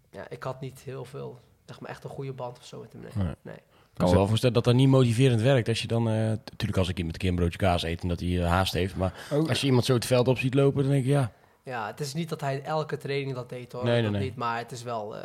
ja, 0.09 0.29
ik 0.29 0.43
had 0.43 0.59
niet 0.61 0.79
heel 0.79 1.05
veel, 1.05 1.39
zeg 1.65 1.79
maar 1.79 1.89
echt 1.89 2.03
een 2.03 2.09
goede 2.09 2.33
band 2.33 2.57
of 2.57 2.65
zo 2.65 2.79
met 2.79 2.91
hem. 2.93 3.01
Nee. 3.01 3.11
Nee. 3.15 3.35
nee. 3.41 3.59
Ik 3.99 4.05
kan 4.05 4.13
me 4.13 4.19
wel 4.19 4.27
voorstellen 4.27 4.55
dat 4.55 4.63
dat 4.63 4.73
niet 4.75 4.87
motiverend 4.87 5.41
werkt. 5.41 5.67
Als 5.67 5.81
je 5.81 5.87
dan, 5.87 6.07
eh 6.09 6.13
natuurlijk 6.15 6.77
als 6.77 6.89
ik 6.89 6.97
iemand 6.97 7.13
een 7.15 7.21
keer 7.21 7.29
een 7.29 7.35
broodje 7.35 7.57
kaas 7.57 7.83
eet 7.83 8.01
en 8.01 8.07
dat 8.07 8.19
hij 8.19 8.39
eh, 8.41 8.47
haast 8.47 8.73
heeft. 8.73 8.95
Maar 8.95 9.27
Oh, 9.33 9.49
als 9.49 9.61
je 9.61 9.67
iemand 9.67 9.85
zo 9.85 9.93
het 9.93 10.05
veld 10.05 10.27
op 10.27 10.37
ziet 10.37 10.53
lopen, 10.53 10.81
dan 10.83 10.91
denk 10.91 11.03
ik 11.03 11.09
ja. 11.09 11.31
Ja, 11.63 11.87
het 11.87 11.99
is 11.99 12.13
niet 12.13 12.29
dat 12.29 12.41
hij 12.41 12.61
elke 12.63 12.97
training 12.97 13.35
dat 13.35 13.49
deed 13.49 13.71
hoor. 13.71 13.83
Nee, 13.83 13.93
nee, 13.93 14.03
dat 14.03 14.11
nee. 14.11 14.21
Niet, 14.21 14.35
maar 14.35 14.57
het 14.57 14.71
is 14.71 14.83
wel 14.83 15.15
eh, 15.17 15.21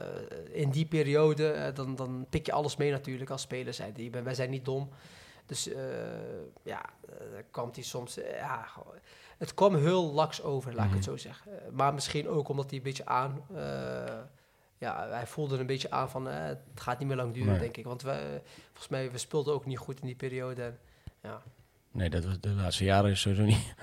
in 0.53 0.71
die 0.71 0.87
periode, 0.87 1.49
eh, 1.51 1.75
dan, 1.75 1.95
dan 1.95 2.27
pik 2.31 2.47
je 2.47 2.53
alles 2.53 2.77
mee 2.77 2.91
natuurlijk 2.91 3.31
als 3.31 3.41
speler 3.43 3.75
zijn. 3.75 3.93
Die, 3.93 4.11
wij 4.11 4.35
zijn 4.35 4.51
niet 4.51 4.65
dom. 4.65 4.89
Dus 5.47 5.69
eh, 5.73 5.83
ja, 6.63 6.83
eh, 7.09 7.15
kwam 7.51 7.71
hij 7.75 7.83
soms. 7.83 8.19
eh, 8.19 8.39
ja, 8.39 8.65
het 9.39 9.55
kwam 9.55 9.75
heel 9.77 10.13
laks 10.13 10.43
over, 10.43 10.71
laat 10.75 10.81
ik 10.85 10.87
Mhm. 10.91 10.95
het 10.97 11.05
zo 11.05 11.17
zeggen. 11.17 11.53
Eh, 11.53 11.73
maar 11.73 11.95
misschien 11.95 12.29
ook 12.29 12.49
omdat 12.49 12.67
hij 12.71 12.79
een 12.79 12.85
beetje 12.85 13.07
aan. 13.07 13.41
Ja, 14.79 15.09
hij 15.11 15.27
voelde 15.27 15.59
een 15.59 15.67
beetje 15.67 15.91
aan 15.91 16.11
van 16.11 16.29
eh, 16.29 16.45
het 16.45 16.59
gaat 16.75 16.99
niet 16.99 17.09
meer 17.09 17.17
lang 17.17 17.35
duren, 17.35 17.51
Nee. 17.51 17.59
denk 17.61 17.77
ik. 17.77 17.85
Want 17.85 18.03
we, 18.03 18.41
volgens 18.67 18.89
mij, 18.89 19.11
we 19.11 19.19
speelden 19.19 19.55
ook 19.55 19.67
niet 19.67 19.79
goed 19.79 20.01
in 20.01 20.07
die 20.07 20.15
periode. 20.17 20.63
En, 20.63 20.79
ja. 21.23 21.43
Nee, 21.91 22.11
dat 22.11 22.25
was 22.25 22.41
de 22.41 22.49
laatste 22.49 22.85
jaren 22.85 23.11
is 23.11 23.21
sowieso 23.21 23.43
niet, 23.45 23.75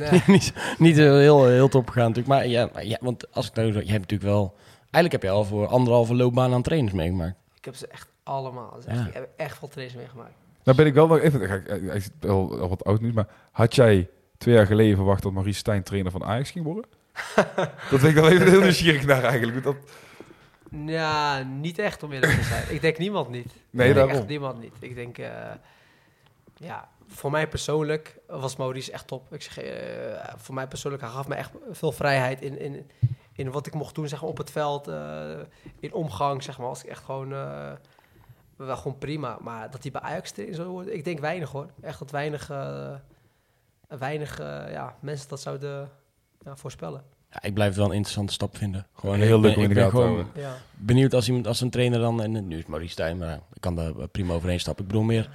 Nee. 0.00 0.22
niet, 0.36 0.52
niet 0.78 0.96
heel, 0.96 1.16
heel, 1.16 1.46
heel 1.46 1.68
top 1.68 1.88
gegaan 1.88 2.08
natuurlijk. 2.08 2.28
Maar 2.28 2.46
ja, 2.46 2.68
maar 2.72 2.84
ja, 2.84 2.98
want 3.00 3.34
als 3.34 3.48
ik 3.48 3.54
nou 3.54 3.72
zo... 3.72 3.78
Je 3.78 3.84
hebt 3.90 4.00
natuurlijk 4.10 4.30
wel... 4.30 4.54
Eigenlijk 4.80 5.12
heb 5.12 5.22
je 5.22 5.30
al 5.30 5.44
voor 5.44 5.66
anderhalve 5.66 6.14
loopbaan 6.14 6.52
aan 6.52 6.62
trainers 6.62 6.92
meegemaakt. 6.94 7.36
Ik 7.56 7.64
heb 7.64 7.74
ze 7.74 7.86
echt 7.86 8.08
allemaal. 8.22 8.72
Dus 8.74 8.84
Ja. 8.84 8.90
echt, 8.90 9.06
ik 9.06 9.14
heb 9.14 9.28
echt 9.36 9.58
veel 9.58 9.68
trainers 9.68 9.98
meegemaakt. 9.98 10.34
Nou 10.64 10.76
ben 10.76 10.86
ik 10.86 10.94
wel 10.94 11.06
nog 11.06 11.18
even, 11.18 11.40
hij 11.86 11.96
is 11.96 12.08
wel 12.20 12.60
al 12.60 12.68
wat 12.68 12.84
oud 12.84 13.00
nu, 13.00 13.12
maar 13.12 13.26
had 13.52 13.74
jij 13.74 14.08
twee 14.38 14.54
jaar 14.54 14.66
geleden 14.66 14.96
verwacht 14.96 15.22
dat 15.22 15.32
Maurice 15.32 15.58
Stijn 15.58 15.82
trainer 15.82 16.10
van 16.12 16.24
Ajax 16.24 16.50
ging 16.50 16.64
worden? 16.64 16.84
dat 17.90 18.00
ben 18.00 18.08
ik 18.10 18.14
dan 18.14 18.28
even 18.28 18.48
heel 18.48 18.60
nieuwsgierig 18.60 19.06
naar 19.06 19.22
eigenlijk. 19.24 19.62
Dat, 19.62 19.76
Ja, 20.70 21.42
niet 21.42 21.78
echt 21.78 22.02
om 22.02 22.12
eerlijk 22.12 22.32
te 22.32 22.42
zijn. 22.42 22.74
ik 22.74 22.80
denk 22.80 22.98
niemand 22.98 23.28
niet. 23.28 23.52
Nee, 23.70 23.88
ik 23.88 23.94
daarom. 23.94 24.12
echt 24.12 24.26
niemand 24.26 24.60
niet. 24.60 24.74
Ik 24.80 24.94
denk, 24.94 25.18
eh, 25.18 25.50
ja, 26.54 26.88
voor 27.06 27.30
mij 27.30 27.48
persoonlijk 27.48 28.18
was 28.26 28.56
Maurice 28.56 28.92
echt 28.92 29.06
top. 29.06 29.32
Ik 29.32 29.42
zeg, 29.42 29.58
eh, 29.58 30.34
voor 30.36 30.54
mij 30.54 30.68
persoonlijk, 30.68 31.02
hij 31.02 31.12
gaf 31.12 31.28
me 31.28 31.34
echt 31.34 31.50
veel 31.70 31.92
vrijheid 31.92 32.40
in, 32.40 32.58
in, 32.58 32.90
in 33.32 33.50
wat 33.50 33.66
ik 33.66 33.74
mocht 33.74 33.94
doen, 33.94 34.08
zeg 34.08 34.20
maar, 34.20 34.30
op 34.30 34.38
het 34.38 34.50
veld, 34.50 34.88
eh, 34.88 35.38
in 35.80 35.92
omgang, 35.92 36.42
zeg 36.42 36.58
maar, 36.58 36.68
als 36.68 36.82
ik 36.82 36.90
echt 36.90 37.04
gewoon, 37.04 37.28
wel 38.56 38.76
gewoon 38.76 38.98
prima. 38.98 39.38
Maar 39.40 39.70
dat 39.70 39.82
hij 39.82 39.90
bij 39.90 40.00
Ajax 40.00 40.30
trainer 40.30 40.56
zou 40.56 40.68
worden, 40.68 40.94
ik 40.94 41.04
denk 41.04 41.20
weinig 41.20 41.50
hoor. 41.50 41.66
Echt 41.80 41.98
dat 41.98 42.10
weinig, 42.10 42.46
weinig 43.88 44.38
ja, 44.70 44.96
mensen 45.00 45.28
dat 45.28 45.40
zouden 45.40 45.90
ja, 46.44 46.56
voorspellen. 46.56 47.17
Ja, 47.32 47.42
ik 47.42 47.54
blijf 47.54 47.68
het 47.68 47.78
wel 47.78 47.86
een 47.86 47.92
interessante 47.94 48.32
stap 48.32 48.56
vinden. 48.56 48.86
Gewoon 48.94 49.20
Heel 49.20 49.40
leuk 49.40 49.56
om 49.56 49.62
in 49.62 49.68
de 49.68 49.74
gaten 49.74 49.90
te 49.90 49.96
gewoon 49.96 50.14
houden. 50.14 50.42
Ja. 50.42 50.56
benieuwd 50.76 51.14
als 51.14 51.26
iemand 51.28 51.46
als 51.46 51.60
een 51.60 51.70
trainer 51.70 51.98
dan... 51.98 52.22
En 52.22 52.48
nu 52.48 52.58
is 52.58 52.66
Maurice 52.66 52.92
Stijn, 52.92 53.18
maar 53.18 53.34
ik 53.52 53.60
kan 53.60 53.74
daar 53.74 54.08
prima 54.08 54.34
overheen 54.34 54.60
stappen. 54.60 54.84
Ik 54.84 54.90
bedoel 54.90 55.04
meer... 55.06 55.30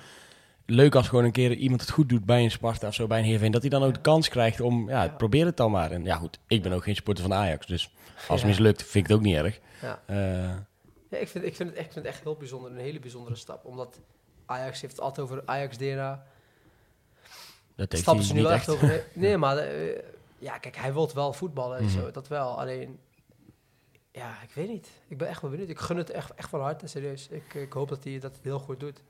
Leuk 0.66 0.96
als 0.96 1.08
gewoon 1.08 1.24
een 1.24 1.32
keer 1.32 1.52
iemand 1.54 1.82
het 1.82 1.90
goed 1.90 2.10
doet 2.10 2.26
bij 2.26 2.44
een 2.44 2.52
Sparta 2.52 2.88
of 2.88 2.94
zo, 2.94 3.08
bij 3.08 3.18
een 3.18 3.24
Heerenveen. 3.24 3.52
Dat 3.52 3.62
hij 3.62 3.70
dan 3.70 3.84
ook 3.84 3.94
de 3.94 4.02
kans 4.02 4.30
krijgt 4.30 4.62
om, 4.62 4.90
ja, 4.90 5.04
Ja. 5.04 5.10
probeer 5.10 5.46
het 5.46 5.58
dan 5.58 5.72
maar. 5.72 5.92
En 5.92 6.04
ja 6.04 6.16
goed, 6.16 6.40
ik 6.48 6.62
ben 6.64 6.72
ook 6.72 6.84
geen 6.84 6.96
supporter 6.96 7.24
van 7.24 7.34
Ajax. 7.34 7.66
Dus 7.68 7.90
als 8.28 8.40
het 8.42 8.50
mislukt, 8.50 8.82
vind 8.84 8.96
ik 9.06 9.10
het 9.12 9.20
ook 9.20 9.24
niet 9.26 9.36
erg. 9.36 9.60
Ja. 9.82 10.02
Eh, 10.06 10.16
Ja, 11.10 11.18
ik, 11.18 11.28
vind, 11.28 11.46
ik, 11.46 11.56
vind 11.56 11.70
het 11.70 11.78
echt, 11.78 11.88
ik 11.88 11.94
vind 11.94 12.06
het 12.06 12.14
echt 12.14 12.24
heel 12.24 12.36
bijzonder, 12.36 12.72
een 12.72 12.78
hele 12.78 13.00
bijzondere 13.00 13.36
stap. 13.36 13.66
Omdat 13.66 14.00
Ajax 14.46 14.82
heeft 14.82 14.94
het 14.94 15.02
altijd 15.02 15.28
over 15.28 15.42
Ajax-DNA. 15.46 16.24
dat 17.76 17.92
heeft 17.92 18.04
Stappen 18.04 18.24
hij 18.26 18.34
ze 18.36 18.42
nu 18.42 18.46
echt. 18.46 18.54
echt 18.54 18.70
over... 18.70 19.06
Nee, 19.14 19.38
maar 19.38 19.58
eh, 19.58 20.00
ja, 20.44 20.58
kijk, 20.58 20.76
hij 20.78 20.94
wil 20.94 21.10
wel 21.14 21.34
voetballen 21.34 21.78
en 21.78 21.84
Mhm. 21.84 21.94
zo, 21.94 22.12
dat 22.12 22.28
wel. 22.28 22.60
Alleen, 22.60 23.00
ja, 24.12 24.30
ik 24.44 24.52
weet 24.54 24.68
niet. 24.70 24.90
Ik 25.08 25.18
ben 25.18 25.28
echt 25.28 25.42
wel 25.42 25.52
benieuwd. 25.52 25.70
Ik 25.70 25.80
gun 25.80 25.98
het 25.98 26.10
echt, 26.10 26.34
echt 26.34 26.50
van 26.50 26.62
harte, 26.62 26.88
serieus. 26.88 27.28
Ik, 27.30 27.54
ik 27.54 27.74
hoop 27.74 27.90
dat 27.90 28.04
hij 28.04 28.20
dat 28.20 28.40
heel 28.42 28.60
goed 28.60 28.80
doet. 28.80 29.02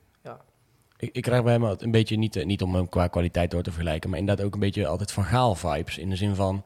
Ik, 0.98 1.10
ik 1.12 1.22
krijg 1.22 1.42
bij 1.42 1.52
hem 1.52 1.62
altijd 1.62 1.82
een 1.82 1.90
beetje, 1.90 2.16
niet, 2.16 2.36
eh, 2.36 2.44
niet 2.44 2.62
om 2.62 2.74
hem 2.74 2.88
qua 2.88 3.06
kwaliteit 3.06 3.50
door 3.50 3.62
te 3.62 3.70
vergelijken, 3.70 4.10
maar 4.10 4.18
inderdaad 4.18 4.46
ook 4.46 4.54
een 4.54 4.60
beetje 4.60 4.86
altijd 4.86 5.12
van 5.12 5.24
Gaal 5.24 5.54
vibes. 5.54 5.98
In 5.98 6.10
de 6.10 6.16
zin 6.16 6.34
van 6.34 6.62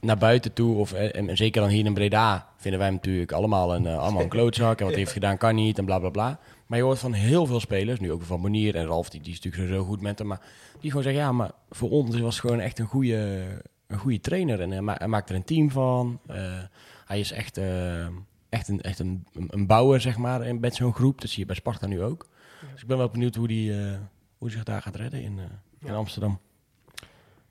naar 0.00 0.18
buiten 0.18 0.52
toe, 0.52 0.76
of 0.76 0.92
eh, 0.92 1.16
en, 1.16 1.28
en 1.28 1.36
zeker 1.36 1.60
dan 1.60 1.70
hier 1.70 1.84
in 1.84 1.94
Breda, 1.94 2.48
vinden 2.56 2.80
wij 2.80 2.88
hem 2.88 2.96
natuurlijk 2.98 3.32
allemaal 3.32 3.74
een, 3.74 3.86
eh, 3.86 3.98
allemaal 3.98 4.22
een 4.22 4.28
klootzak. 4.38 4.78
En 4.78 4.84
wat 4.84 4.92
hij 4.92 4.98
heeft 5.02 5.12
gedaan 5.12 5.36
kan 5.38 5.54
niet 5.54 5.78
en 5.78 5.84
bla 5.84 5.98
bla 5.98 6.08
bla. 6.10 6.38
Maar 6.74 6.82
je 6.82 6.88
hoort 6.88 7.00
van 7.02 7.12
heel 7.12 7.46
veel 7.46 7.60
spelers, 7.60 8.00
nu 8.00 8.12
ook 8.12 8.22
van 8.22 8.40
Monier 8.40 8.74
en 8.76 8.86
Ralf, 8.86 9.10
die, 9.10 9.20
die 9.20 9.32
is 9.32 9.40
natuurlijk 9.40 9.72
zo 9.72 9.84
goed 9.84 10.00
met 10.00 10.18
hem, 10.18 10.28
maar 10.28 10.40
die 10.80 10.90
gewoon 10.90 11.02
zeggen, 11.04 11.22
ja, 11.22 11.32
maar 11.32 11.50
voor 11.70 11.90
ons 11.90 12.20
was 12.20 12.40
gewoon 12.40 12.60
echt 12.60 12.78
een 12.78 12.86
goede, 12.86 13.46
een 13.86 13.98
goede 13.98 14.20
trainer. 14.20 14.60
En 14.60 14.70
hij, 14.70 14.80
ma- 14.80 14.94
hij 14.98 15.06
maakt 15.08 15.28
er 15.30 15.34
een 15.36 15.44
team 15.44 15.70
van. 15.70 16.20
Eh, 16.26 16.58
hij 17.04 17.20
is 17.20 17.32
echt, 17.32 17.56
eh, 17.58 18.06
echt, 18.48 18.68
een, 18.68 18.80
echt 18.80 18.98
een, 18.98 19.26
een 19.48 19.66
bouwer, 19.66 20.00
zeg 20.00 20.16
maar, 20.16 20.40
en 20.40 20.60
met 20.60 20.74
zo'n 20.74 20.94
groep. 20.94 21.20
Dat 21.20 21.30
zie 21.30 21.38
je 21.40 21.46
bij 21.46 21.54
Sparta 21.56 21.86
nu 21.86 22.02
ook. 22.02 22.26
Dus 22.72 22.82
ik 22.82 22.88
ben 22.88 22.98
wel 22.98 23.08
benieuwd 23.08 23.34
hoe 23.34 23.48
die, 23.48 23.72
eh, 23.72 23.90
hoe 24.38 24.48
die 24.48 24.50
zich 24.56 24.62
daar 24.64 24.82
gaat 24.82 24.96
redden 24.96 25.22
in, 25.22 25.38
eh, 25.38 25.88
in. 25.88 25.94
Amsterdam. 25.94 26.38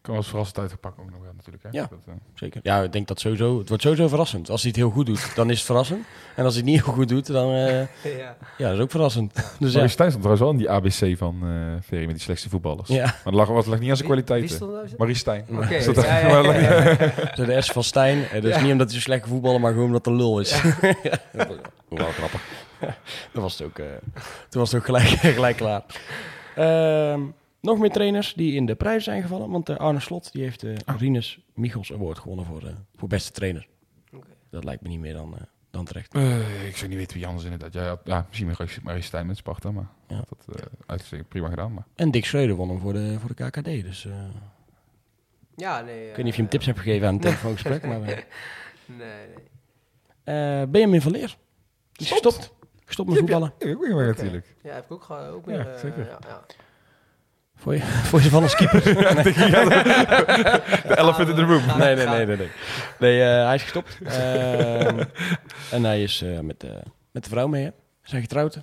Kan 0.04 0.16
als 0.16 0.28
verrassend 0.28 0.60
uitgepakt 0.60 1.00
ook 1.00 1.10
nog 1.12 1.20
wel 1.22 1.32
natuurlijk. 1.36 1.64
Hè? 1.64 1.70
Ja. 1.72 1.82
Dat, 1.90 2.00
eh, 2.08 2.14
Zeker. 2.36 2.60
Ja, 2.64 2.82
ik 2.82 2.92
denk 2.92 3.08
dat 3.08 3.20
sowieso. 3.20 3.58
Het 3.58 3.68
wordt 3.68 3.84
sowieso 3.84 4.08
verrassend. 4.08 4.50
Als 4.50 4.62
hij 4.62 4.70
het 4.70 4.80
heel 4.80 4.90
goed 4.90 5.06
doet, 5.06 5.36
dan 5.36 5.50
is 5.50 5.58
het 5.58 5.66
verrassend. 5.66 6.06
En 6.36 6.44
als 6.46 6.54
hij 6.54 6.64
het 6.64 6.72
niet 6.72 6.84
heel 6.84 6.94
goed 6.94 7.10
doet, 7.10 7.26
dan 7.28 7.54
eh, 7.54 7.80
ja. 8.20 8.36
ja, 8.58 8.68
dat 8.68 8.74
is 8.74 8.80
ook 8.80 8.92
verrassend. 8.92 9.34
Dus 9.36 9.44
Maurice 9.60 9.80
ja. 9.80 9.88
Stijn 9.88 10.10
stond 10.12 10.24
trouwens 10.24 10.40
wel 10.42 10.52
in 10.52 10.58
die 10.58 10.70
ABC 10.70 11.18
van 11.18 11.38
eh 11.44 11.84
Ferry 11.88 12.06
met 12.06 12.14
die 12.16 12.24
slechtste 12.24 12.50
voetballers. 12.50 12.90
ja. 12.90 13.04
Maar 13.04 13.20
het 13.24 13.34
lag, 13.34 13.48
het 13.48 13.66
lag 13.66 13.80
niet 13.80 13.90
aan 13.90 13.96
zijn 13.96 14.08
kwaliteiten. 14.08 14.60
er 14.60 14.68
nou? 14.74 14.88
Maurice 14.98 15.20
Stijn. 15.20 15.46
Oké, 15.52 15.82
Stond 15.82 15.98
er- 15.98 16.06
ja, 16.06 16.18
ja, 16.20 16.42
ja, 16.42 16.60
ja, 16.60 16.90
ja. 17.00 17.36
Zo 17.36 17.46
de 17.46 17.62
S 17.62 17.72
van 17.72 17.84
Stijn. 17.84 18.24
Dat 18.34 18.44
is 18.44 18.56
Ja. 18.56 18.62
niet 18.62 18.72
omdat 18.72 18.92
hij 18.92 19.00
slecht 19.00 19.28
voetballen, 19.28 19.62
maar 19.62 19.72
gewoon 19.72 19.88
omdat 19.88 20.04
de 20.04 20.14
lul 20.14 20.40
is. 20.40 20.62
Ja. 20.62 20.72
dat 21.34 21.48
was 21.48 22.00
wel 22.00 22.08
grappig. 22.12 22.42
dat 23.32 23.42
was 23.42 23.58
het 23.58 23.68
ook. 23.68 23.80
eh, 23.80 23.86
toen 24.50 24.62
was 24.62 24.72
het 24.72 24.80
ook 24.80 24.86
gelijk, 24.86 25.08
gelijk 25.08 25.58
klaar. 25.58 25.82
Ehm, 26.56 27.22
nog 27.64 27.80
meer 27.80 27.92
trainers 27.92 28.34
die 28.34 28.54
in 28.56 28.66
de 28.66 28.76
prijs 28.76 29.04
zijn 29.04 29.22
gevallen. 29.22 29.50
Want 29.50 29.70
eh, 29.70 29.78
Arne 29.78 30.00
Slot 30.00 30.32
die 30.32 30.44
heeft 30.44 30.60
de 30.60 30.76
Oh. 30.86 31.00
Rinus 31.00 31.40
Michels 31.54 31.94
Award 31.94 32.20
gewonnen 32.20 32.46
voor, 32.46 32.62
eh, 32.64 32.74
voor 32.96 33.08
beste 33.08 33.32
trainer. 33.32 33.68
Oké. 34.14 34.28
Dat 34.50 34.64
lijkt 34.64 34.82
me 34.82 34.88
niet 34.90 35.00
meer 35.00 35.14
dan, 35.14 35.34
eh, 35.36 35.42
dan 35.72 35.86
terecht. 35.86 36.14
Eh, 36.14 36.68
ik 36.68 36.78
zou 36.78 36.90
niet 36.90 37.00
weten 37.00 37.18
wie 37.18 37.26
anders 37.28 37.44
inderdaad. 37.46 37.74
Ja, 37.74 37.84
ja, 37.86 38.00
ja 38.04 38.26
misschien 38.28 38.48
Maurice 38.48 38.80
Maurice 38.84 39.08
Stijn 39.08 39.26
met 39.26 39.38
Sparta, 39.38 39.72
maar 39.72 39.88
Ja. 40.08 40.16
dat 40.16 40.46
uh, 40.60 40.66
uitstekend 40.86 41.30
prima 41.30 41.50
gedaan. 41.50 41.74
Maar. 41.74 41.86
En 41.96 42.12
Dick 42.12 42.26
Schreuder 42.26 42.56
won 42.56 42.70
hem 42.70 42.80
voor 42.80 42.94
de, 42.94 43.16
voor 43.20 43.36
de 43.36 43.50
KKD. 43.50 43.66
Dus 43.66 44.06
eh, 44.06 44.14
Ja, 45.56 45.82
nee. 45.82 46.10
ik 46.10 46.16
weet 46.16 46.18
niet 46.18 46.28
of 46.28 46.36
je 46.36 46.42
hem 46.42 46.50
tips 46.52 46.66
hebt 46.66 46.80
gegeven 46.80 47.08
aan 47.08 47.14
het 47.14 47.22
telefoongesprek. 47.22 47.86
maar, 47.86 48.00
Nee, 48.00 48.26
nee. 48.98 50.62
eh, 50.62 50.68
Benjamin 50.68 51.02
van 51.02 51.12
Leer. 51.12 51.38
Die 51.92 52.06
is 52.06 52.12
gestopt. 52.12 52.54
Gestopt 52.86 53.10
met 53.10 53.18
voetballen. 53.18 53.54
Ja, 53.60 53.68
ja, 53.70 54.06
natuurlijk. 54.06 54.56
Ja, 54.64 54.74
heb 54.74 54.84
ik 54.84 54.92
ook, 54.92 55.10
ook 55.12 55.46
Ja, 55.50 55.52
meer... 55.64 55.78
zeker. 55.82 56.06
ja, 56.06 56.20
ja. 56.28 56.46
Voor 57.64 57.74
je, 57.76 57.82
voor 58.10 58.22
je 58.22 58.30
van 58.30 58.44
als 58.44 58.56
keeper? 58.56 58.84
De 60.84 60.98
elephant 60.98 61.30
in 61.30 61.36
the 61.36 61.44
room. 61.44 61.78
nee, 61.78 61.96
nee, 61.96 62.06
nee, 62.08 62.26
nee. 62.26 62.38
Nee, 62.38 62.50
nee 63.00 63.22
eh, 63.24 63.46
hij 63.46 63.56
is 63.56 63.62
gestopt. 63.62 63.98
Ehm, 64.04 65.04
en 65.72 65.84
hij 65.84 66.04
is 66.04 66.22
eh, 66.22 66.40
met, 66.40 66.60
de 66.60 66.82
met 67.12 67.24
de 67.24 67.30
vrouw 67.30 67.48
mee, 67.48 67.64
hè. 67.64 67.70
Ze 68.02 68.10
zijn 68.10 68.22
getrouwd. 68.22 68.60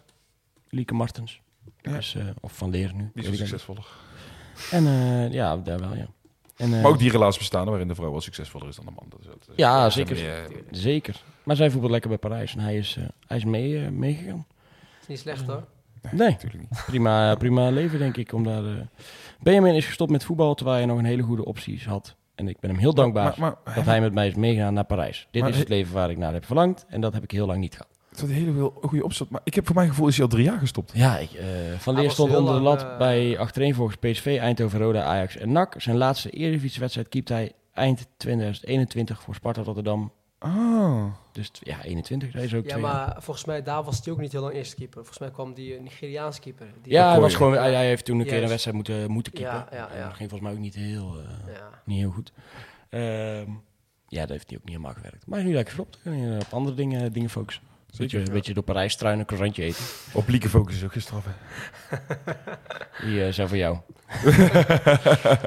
Lieke 0.69 0.95
Martens. 0.95 1.41
Ja. 1.81 1.93
Dus, 1.93 2.15
eh, 2.15 2.25
of 2.41 2.53
Van 2.53 2.71
Leer 2.71 2.95
nu. 2.95 3.11
Die 3.15 3.29
is 3.31 3.39
succesvoller. 3.39 3.87
En 4.71 4.87
eh, 4.87 5.33
ja, 5.33 5.57
daar 5.57 5.79
wel, 5.79 5.95
ja. 5.95 6.07
En, 6.57 6.75
eh, 6.75 6.83
Maar 6.83 6.91
ook 6.91 6.99
die 6.99 7.11
relatie 7.11 7.39
bestaan 7.39 7.67
waarin 7.67 7.89
de 7.89 7.95
vrouw 7.95 8.11
wel 8.11 8.21
succesvoller 8.21 8.69
is 8.69 8.77
dan 8.77 8.85
de 8.85 8.91
man. 8.91 9.07
Dat 9.09 9.21
is, 9.21 9.27
dat 9.27 9.37
is- 9.49 9.55
Ja, 9.57 9.91
zeker. 9.91 10.17
meer, 10.17 10.45
eh, 10.45 10.57
Zeker. 10.71 11.15
Maar 11.43 11.57
zij 11.57 11.71
voetbalt 11.71 11.93
lekker 11.93 12.09
bij 12.11 12.19
Parijs. 12.19 12.53
En 12.55 12.61
hij 12.61 12.77
is, 12.77 12.97
eh, 12.99 13.05
hij 13.27 13.37
is 13.37 13.45
mee, 13.45 13.85
eh, 13.85 13.91
meegegaan. 13.91 14.47
is 15.01 15.07
niet 15.07 15.19
slecht 15.19 15.47
hoor. 15.47 15.65
Nee, 16.11 16.31
natuurlijk 16.31 16.61
niet. 16.71 16.83
prima, 16.87 17.35
prima 17.35 17.71
leven 17.71 17.99
denk 17.99 18.17
ik. 18.17 18.33
Om 18.33 18.45
daar, 18.45 18.65
eh, 18.65 18.73
Benjamin 19.41 19.75
is 19.75 19.87
gestopt 19.87 20.11
met 20.11 20.25
voetbal 20.25 20.55
terwijl 20.55 20.77
hij 20.77 20.87
nog 20.87 20.99
een 20.99 21.05
hele 21.05 21.23
goede 21.23 21.45
opties 21.45 21.87
had. 21.87 22.17
En 22.35 22.49
ik 22.49 22.61
ben 22.61 22.71
hem 22.71 22.79
heel 22.79 22.95
dankbaar 22.95 23.35
Maar, 23.37 23.57
maar, 23.65 23.75
dat 23.75 23.85
hij 23.85 24.01
met 24.01 24.13
mij 24.13 24.29
is 24.29 24.35
meegegaan 24.35 24.75
naar 24.75 24.85
Parijs. 24.85 25.29
Dit 25.31 25.43
Maar 25.43 25.51
is 25.51 25.59
het 25.59 25.69
leven 25.69 25.95
waar 25.95 26.11
ik 26.11 26.19
naar 26.19 26.33
heb 26.33 26.45
verlangd. 26.45 26.85
En 26.89 27.01
dat 27.01 27.13
heb 27.13 27.23
ik 27.23 27.31
heel 27.31 27.47
lang 27.47 27.61
niet 27.61 27.75
gehad. 27.77 27.89
Het 28.09 28.19
is 28.19 28.25
een 28.25 28.35
hele 28.35 28.53
veel 28.53 28.79
goede 28.83 29.05
opzet. 29.05 29.31
Maar 29.31 29.41
ik 29.45 29.55
heb 29.55 29.67
voor 29.67 29.75
mijn 29.75 29.89
gevoel 29.89 30.09
is 30.09 30.15
hij 30.15 30.25
al 30.25 30.31
drie 30.31 30.45
jaar 30.45 30.59
gestopt. 30.59 30.93
Ja, 30.95 31.19
ik, 31.19 31.33
eh, 31.33 31.47
Van 31.79 31.95
Leer 31.95 32.11
stond 32.11 32.37
onder 32.37 32.55
de 32.55 32.61
lat 32.61 32.83
eh, 32.83 32.99
bij 32.99 33.39
achtereenvolgens 33.39 33.97
PSV, 33.97 34.39
Eindhoven, 34.41 34.79
Roda, 34.79 35.03
Ajax 35.03 35.37
en 35.37 35.53
NAC. 35.53 35.75
Zijn 35.79 35.97
laatste 35.97 36.31
Eredivisie-wedstrijd 36.31 37.09
keept 37.09 37.29
hij 37.29 37.53
eind 37.73 38.07
2021 38.17 39.23
voor 39.23 39.35
Sparta 39.35 39.63
Rotterdam. 39.63 40.13
Ah. 40.43 41.05
Dus 41.33 41.51
ja, 41.61 41.83
21, 41.83 42.31
dat 42.33 42.43
is 42.43 42.55
ook 42.55 42.65
Ja, 42.65 42.69
twee 42.71 42.83
jaar. 42.83 42.93
maar 42.93 43.23
volgens 43.23 43.47
mij 43.47 43.63
daar 43.63 43.83
was 43.83 44.05
hij 44.05 44.13
ook 44.13 44.21
niet 44.21 44.33
heel 44.33 44.41
lang 44.43 44.55
eerste 44.55 44.77
keeper. 44.77 44.95
Volgens 44.97 45.19
mij 45.19 45.31
kwam 45.31 45.55
die 45.55 45.75
eh, 45.75 45.81
Nigeriaanse 45.83 46.41
keeper. 46.41 46.67
Die 46.83 46.93
Ja, 46.93 47.11
hij, 47.11 47.21
was 47.21 47.35
gewoon, 47.35 47.53
hij, 47.53 47.73
hij 47.75 47.87
heeft 47.87 48.05
toen 48.05 48.19
een 48.21 48.27
keer 48.27 48.43
een 48.43 48.49
wedstrijd 48.49 48.77
moeten, 48.77 49.11
moeten 49.11 49.33
keepen. 49.33 49.55
Ja, 49.55 49.67
ja, 49.73 49.89
ja. 49.97 50.05
Dat 50.05 50.15
ging 50.15 50.31
volgens 50.31 50.41
mij 50.41 50.53
ook 50.53 50.59
niet 50.59 50.75
heel, 50.75 51.17
eh, 51.19 51.55
Ja. 51.55 51.69
niet 51.85 51.99
heel 51.99 52.11
goed. 52.11 52.33
Ehm, 52.89 53.51
ja, 54.09 54.21
dat 54.21 54.29
heeft 54.29 54.49
hij 54.51 54.59
ook 54.59 54.65
niet 54.65 54.75
helemaal 54.77 54.93
gewerkt. 54.95 55.27
Maar 55.27 55.43
nu 55.45 55.53
lekker 55.53 55.75
gestopt. 55.75 55.99
Kun 56.03 56.17
je 56.19 56.41
op 56.41 56.53
andere 56.53 56.77
dingen, 56.77 57.13
dingen 57.13 57.31
focussen. 57.31 57.63
Beetje, 57.97 58.19
ja. 58.19 58.27
een 58.27 58.33
beetje 58.33 58.55
door 58.55 58.63
Parijs 58.63 58.93
struinen, 58.93 59.21
een 59.21 59.27
croissantje 59.27 59.63
eten. 59.63 59.85
Op 60.21 60.29
Lieke 60.29 60.49
Focus 60.49 60.77
is 60.77 60.85
ook 60.85 60.93
gestraft. 60.93 61.27
hè. 61.27 61.97
Die 63.07 63.25
eh, 63.25 63.33
zijn 63.33 63.49
voor 63.49 63.57
jou. 63.57 63.79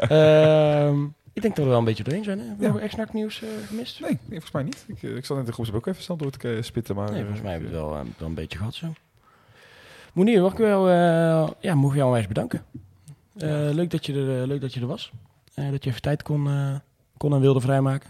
Ehm, 0.10 1.06
ik 1.34 1.42
denk 1.42 1.56
dat 1.56 1.64
we 1.66 1.70
wel 1.70 1.80
een 1.80 1.86
beetje 1.86 2.04
doorheen 2.04 2.24
zijn. 2.24 2.40
Hè? 2.40 2.44
Hebben 2.46 2.62
we 2.72 2.74
Ja. 2.80 2.88
nog 2.88 2.98
echt 3.00 3.14
nieuws 3.14 3.42
eh, 3.42 3.50
gemist? 3.66 4.00
Nee, 4.00 4.10
nee, 4.10 4.20
volgens 4.30 4.52
mij 4.52 4.64
niet. 4.64 4.86
Ik, 4.88 5.04
eh, 5.04 5.16
ik 5.16 5.26
zal 5.26 5.38
in 5.38 5.46
de 5.46 5.52
groep 5.52 5.74
ook 5.74 5.88
even 5.88 6.04
snel 6.04 6.18
door 6.18 6.32
te 6.32 6.58
spitten. 6.62 6.96
Maar, 6.96 7.06
Nee, 7.12 7.14
eh, 7.16 7.22
volgens 7.22 7.42
mij 7.42 7.52
hebben 7.52 7.70
we 7.72 7.76
het 7.78 7.86
wel, 7.86 7.94
wel 8.18 8.28
een 8.28 8.34
beetje 8.34 8.58
gehad 8.58 8.74
zo. 8.74 8.88
Monier, 10.14 10.42
mag 10.42 10.52
ik 10.52 10.58
wel, 10.58 10.88
eh, 10.90 11.48
ja, 11.60 11.76
mogen 11.76 11.96
jou 11.96 12.08
onwijs 12.08 12.28
bedanken. 12.28 12.66
Eh, 13.38 13.50
leuk, 13.72 13.90
dat 13.92 14.06
je 14.06 14.14
er, 14.14 14.48
leuk 14.48 14.62
dat 14.62 14.74
je 14.74 14.80
er 14.80 14.88
was. 14.88 15.12
Dat 15.56 15.84
je 15.84 15.90
even 15.90 16.02
tijd 16.02 16.24
kon, 16.24 16.48
eh, 16.48 16.76
kon 17.18 17.34
en 17.34 17.40
wilde 17.40 17.62
vrijmaken. 17.62 18.10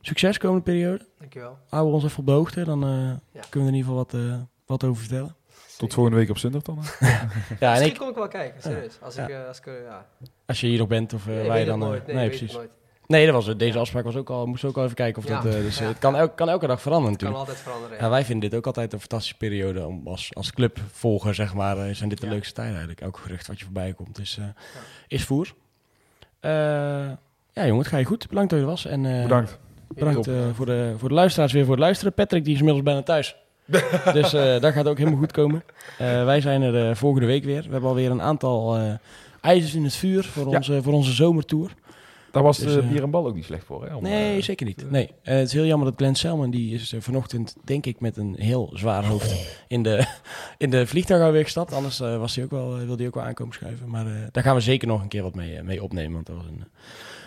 Succes 0.00 0.38
komende 0.38 0.62
periode. 0.62 1.06
Dankjewel. 1.18 1.58
Houden 1.68 1.90
we 1.92 1.96
ons 1.96 2.04
even 2.10 2.18
op 2.18 2.26
de 2.26 2.32
hoogte. 2.32 2.64
Dan 2.64 2.82
eh, 2.84 2.90
Ja. 2.90 3.40
kunnen 3.48 3.50
we 3.50 3.58
er 3.58 3.66
in 3.66 3.74
ieder 3.74 3.80
geval 3.90 3.94
wat, 3.94 4.14
eh, 4.14 4.36
wat 4.66 4.84
over 4.84 5.00
vertellen. 5.02 5.34
Tot 5.78 5.94
volgende 5.94 6.18
week 6.18 6.30
op 6.30 6.38
zondag 6.38 6.62
dan. 6.62 6.78
Ja, 7.00 7.08
en 7.10 7.70
Misschien 7.70 7.90
ik, 7.92 7.96
kom 7.98 8.08
ik 8.08 8.14
wel 8.14 8.28
kijken, 8.28 8.62
serieus. 8.62 8.98
Als 9.00 9.16
ik, 9.16 9.28
eh, 9.28 9.46
als 9.48 9.58
ik, 9.58 9.66
eh, 9.66 9.72
ja. 9.86 10.06
als 10.46 10.60
je 10.60 10.66
hier 10.66 10.78
nog 10.78 10.88
bent 10.88 11.12
of 11.12 11.26
eh, 11.26 11.34
Nee, 11.34 11.50
het 11.50 11.66
dan... 11.66 11.78
nooit. 11.78 12.06
Nee, 12.06 12.16
het 12.16 12.28
precies. 12.28 12.52
nooit. 12.52 12.70
Nee, 13.06 13.24
dat 13.24 13.34
was 13.34 13.46
het. 13.46 13.58
Deze 13.58 13.78
afspraak 13.78 14.04
was 14.04 14.16
ook 14.16 14.30
al, 14.30 14.46
moest 14.46 14.64
ook 14.64 14.76
al 14.76 14.82
even 14.84 14.94
kijken 14.94 15.22
of 15.22 15.28
Ja. 15.28 15.40
dat... 15.40 15.54
eh, 15.54 15.60
dus 15.60 15.78
Ja. 15.78 15.84
het 15.86 15.98
kan, 15.98 16.16
elk, 16.16 16.36
kan 16.36 16.48
elke 16.48 16.66
dag 16.66 16.80
veranderen 16.80 17.16
Kan 17.16 17.26
natuurlijk. 17.28 17.48
altijd 17.48 17.58
veranderen. 17.74 18.04
Ja, 18.04 18.10
wij 18.10 18.24
vinden 18.24 18.50
dit 18.50 18.58
ook 18.58 18.66
altijd 18.66 18.92
een 18.92 18.98
fantastische 19.00 19.36
periode 19.36 19.86
om 19.86 20.08
als, 20.08 20.34
als 20.34 20.52
clubvolger, 20.52 21.34
zeg 21.34 21.54
maar, 21.54 21.94
zijn 21.94 22.08
dit 22.08 22.20
de 22.20 22.26
Ja. 22.26 22.32
leukste 22.32 22.52
tijden 22.54 22.72
eigenlijk. 22.72 23.00
Elk 23.00 23.16
gerucht 23.18 23.46
wat 23.46 23.58
je 23.58 23.64
voorbij 23.64 23.92
komt 23.92 24.18
is, 24.18 24.36
eh, 24.40 24.44
is 25.08 25.24
voer. 25.24 25.54
Eh, 26.40 26.50
ja, 27.52 27.66
jongen, 27.66 27.78
het 27.78 27.86
ga 27.86 27.96
je 27.96 28.04
goed. 28.04 28.28
Bedankt 28.28 28.50
dat 28.50 28.58
je 28.58 28.64
er 28.64 28.70
was. 28.70 28.84
En, 28.86 29.06
eh, 29.06 29.22
Bedankt. 29.22 29.58
Bedankt 29.88 30.30
voor, 30.54 30.66
de, 30.66 30.94
voor 30.96 31.08
de 31.08 31.14
luisteraars 31.14 31.52
weer 31.52 31.62
voor 31.64 31.74
het 31.74 31.82
luisteren. 31.82 32.12
Patrick 32.14 32.44
die 32.44 32.52
is 32.52 32.58
inmiddels 32.58 32.84
bijna 32.86 33.02
thuis. 33.02 33.36
dus 34.12 34.32
eh 34.32 34.60
dat 34.60 34.72
gaat 34.72 34.86
ook 34.88 34.98
helemaal 34.98 35.18
goed 35.18 35.32
komen. 35.32 35.64
Eh, 35.98 36.24
wij 36.24 36.40
zijn 36.40 36.62
er 36.62 36.88
eh, 36.88 36.94
volgende 36.94 37.26
week 37.26 37.44
weer. 37.44 37.62
We 37.62 37.70
hebben 37.70 37.88
alweer 37.88 38.10
een 38.10 38.22
aantal 38.22 38.78
ijzers 39.40 39.74
in 39.74 39.84
het 39.84 39.94
vuur 39.94 40.24
voor, 40.24 40.50
Ja. 40.50 40.56
onze, 40.56 40.82
voor 40.82 40.92
onze 40.92 41.12
zomertour. 41.12 41.74
Daar 42.32 42.42
was 42.42 42.58
Dus, 42.58 42.74
de 42.74 42.82
bier 42.82 43.02
en 43.02 43.10
bal 43.10 43.26
ook 43.26 43.34
niet 43.34 43.44
slecht 43.44 43.64
voor. 43.64 43.86
Hè, 43.86 43.94
om, 43.94 44.02
Nee, 44.02 44.40
zeker 44.40 44.66
niet. 44.66 44.90
Nee, 44.90 45.10
het 45.22 45.46
is 45.46 45.52
heel 45.52 45.64
jammer 45.64 45.86
dat 45.88 45.96
Glenn 45.96 46.14
Selman, 46.14 46.50
die 46.50 46.74
is 46.74 46.94
vanochtend, 46.98 47.56
denk 47.64 47.86
ik, 47.86 48.00
met 48.00 48.16
een 48.16 48.34
heel 48.38 48.70
zwaar 48.72 49.04
hoofd 49.04 49.34
in 49.68 49.82
de, 49.82 50.06
in 50.58 50.70
de 50.70 50.86
vliegtuig 50.86 51.22
alweer 51.22 51.42
gestapt. 51.42 51.72
Anders 51.72 51.98
was 51.98 52.34
hij 52.34 52.44
ook 52.44 52.50
wel, 52.50 52.76
wilde 52.76 52.96
hij 52.96 53.06
ook 53.06 53.14
wel 53.14 53.24
aankomen 53.24 53.54
schuiven. 53.54 53.88
Maar 53.90 54.06
daar 54.32 54.42
gaan 54.42 54.54
we 54.54 54.60
zeker 54.60 54.88
nog 54.88 55.02
een 55.02 55.08
keer 55.08 55.22
wat 55.22 55.34
mee, 55.34 55.62
mee 55.62 55.82
opnemen, 55.82 56.12
want 56.12 56.26
dat 56.26 56.36
was 56.36 56.46
een, 56.46 56.64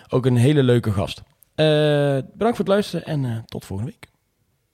ook 0.08 0.26
een 0.26 0.36
hele 0.36 0.62
leuke 0.62 0.92
gast. 0.92 1.22
Bedankt 1.54 2.36
voor 2.38 2.58
het 2.58 2.68
luisteren 2.68 3.04
en 3.06 3.42
tot 3.46 3.64
volgende 3.64 3.92
week. 3.92 4.07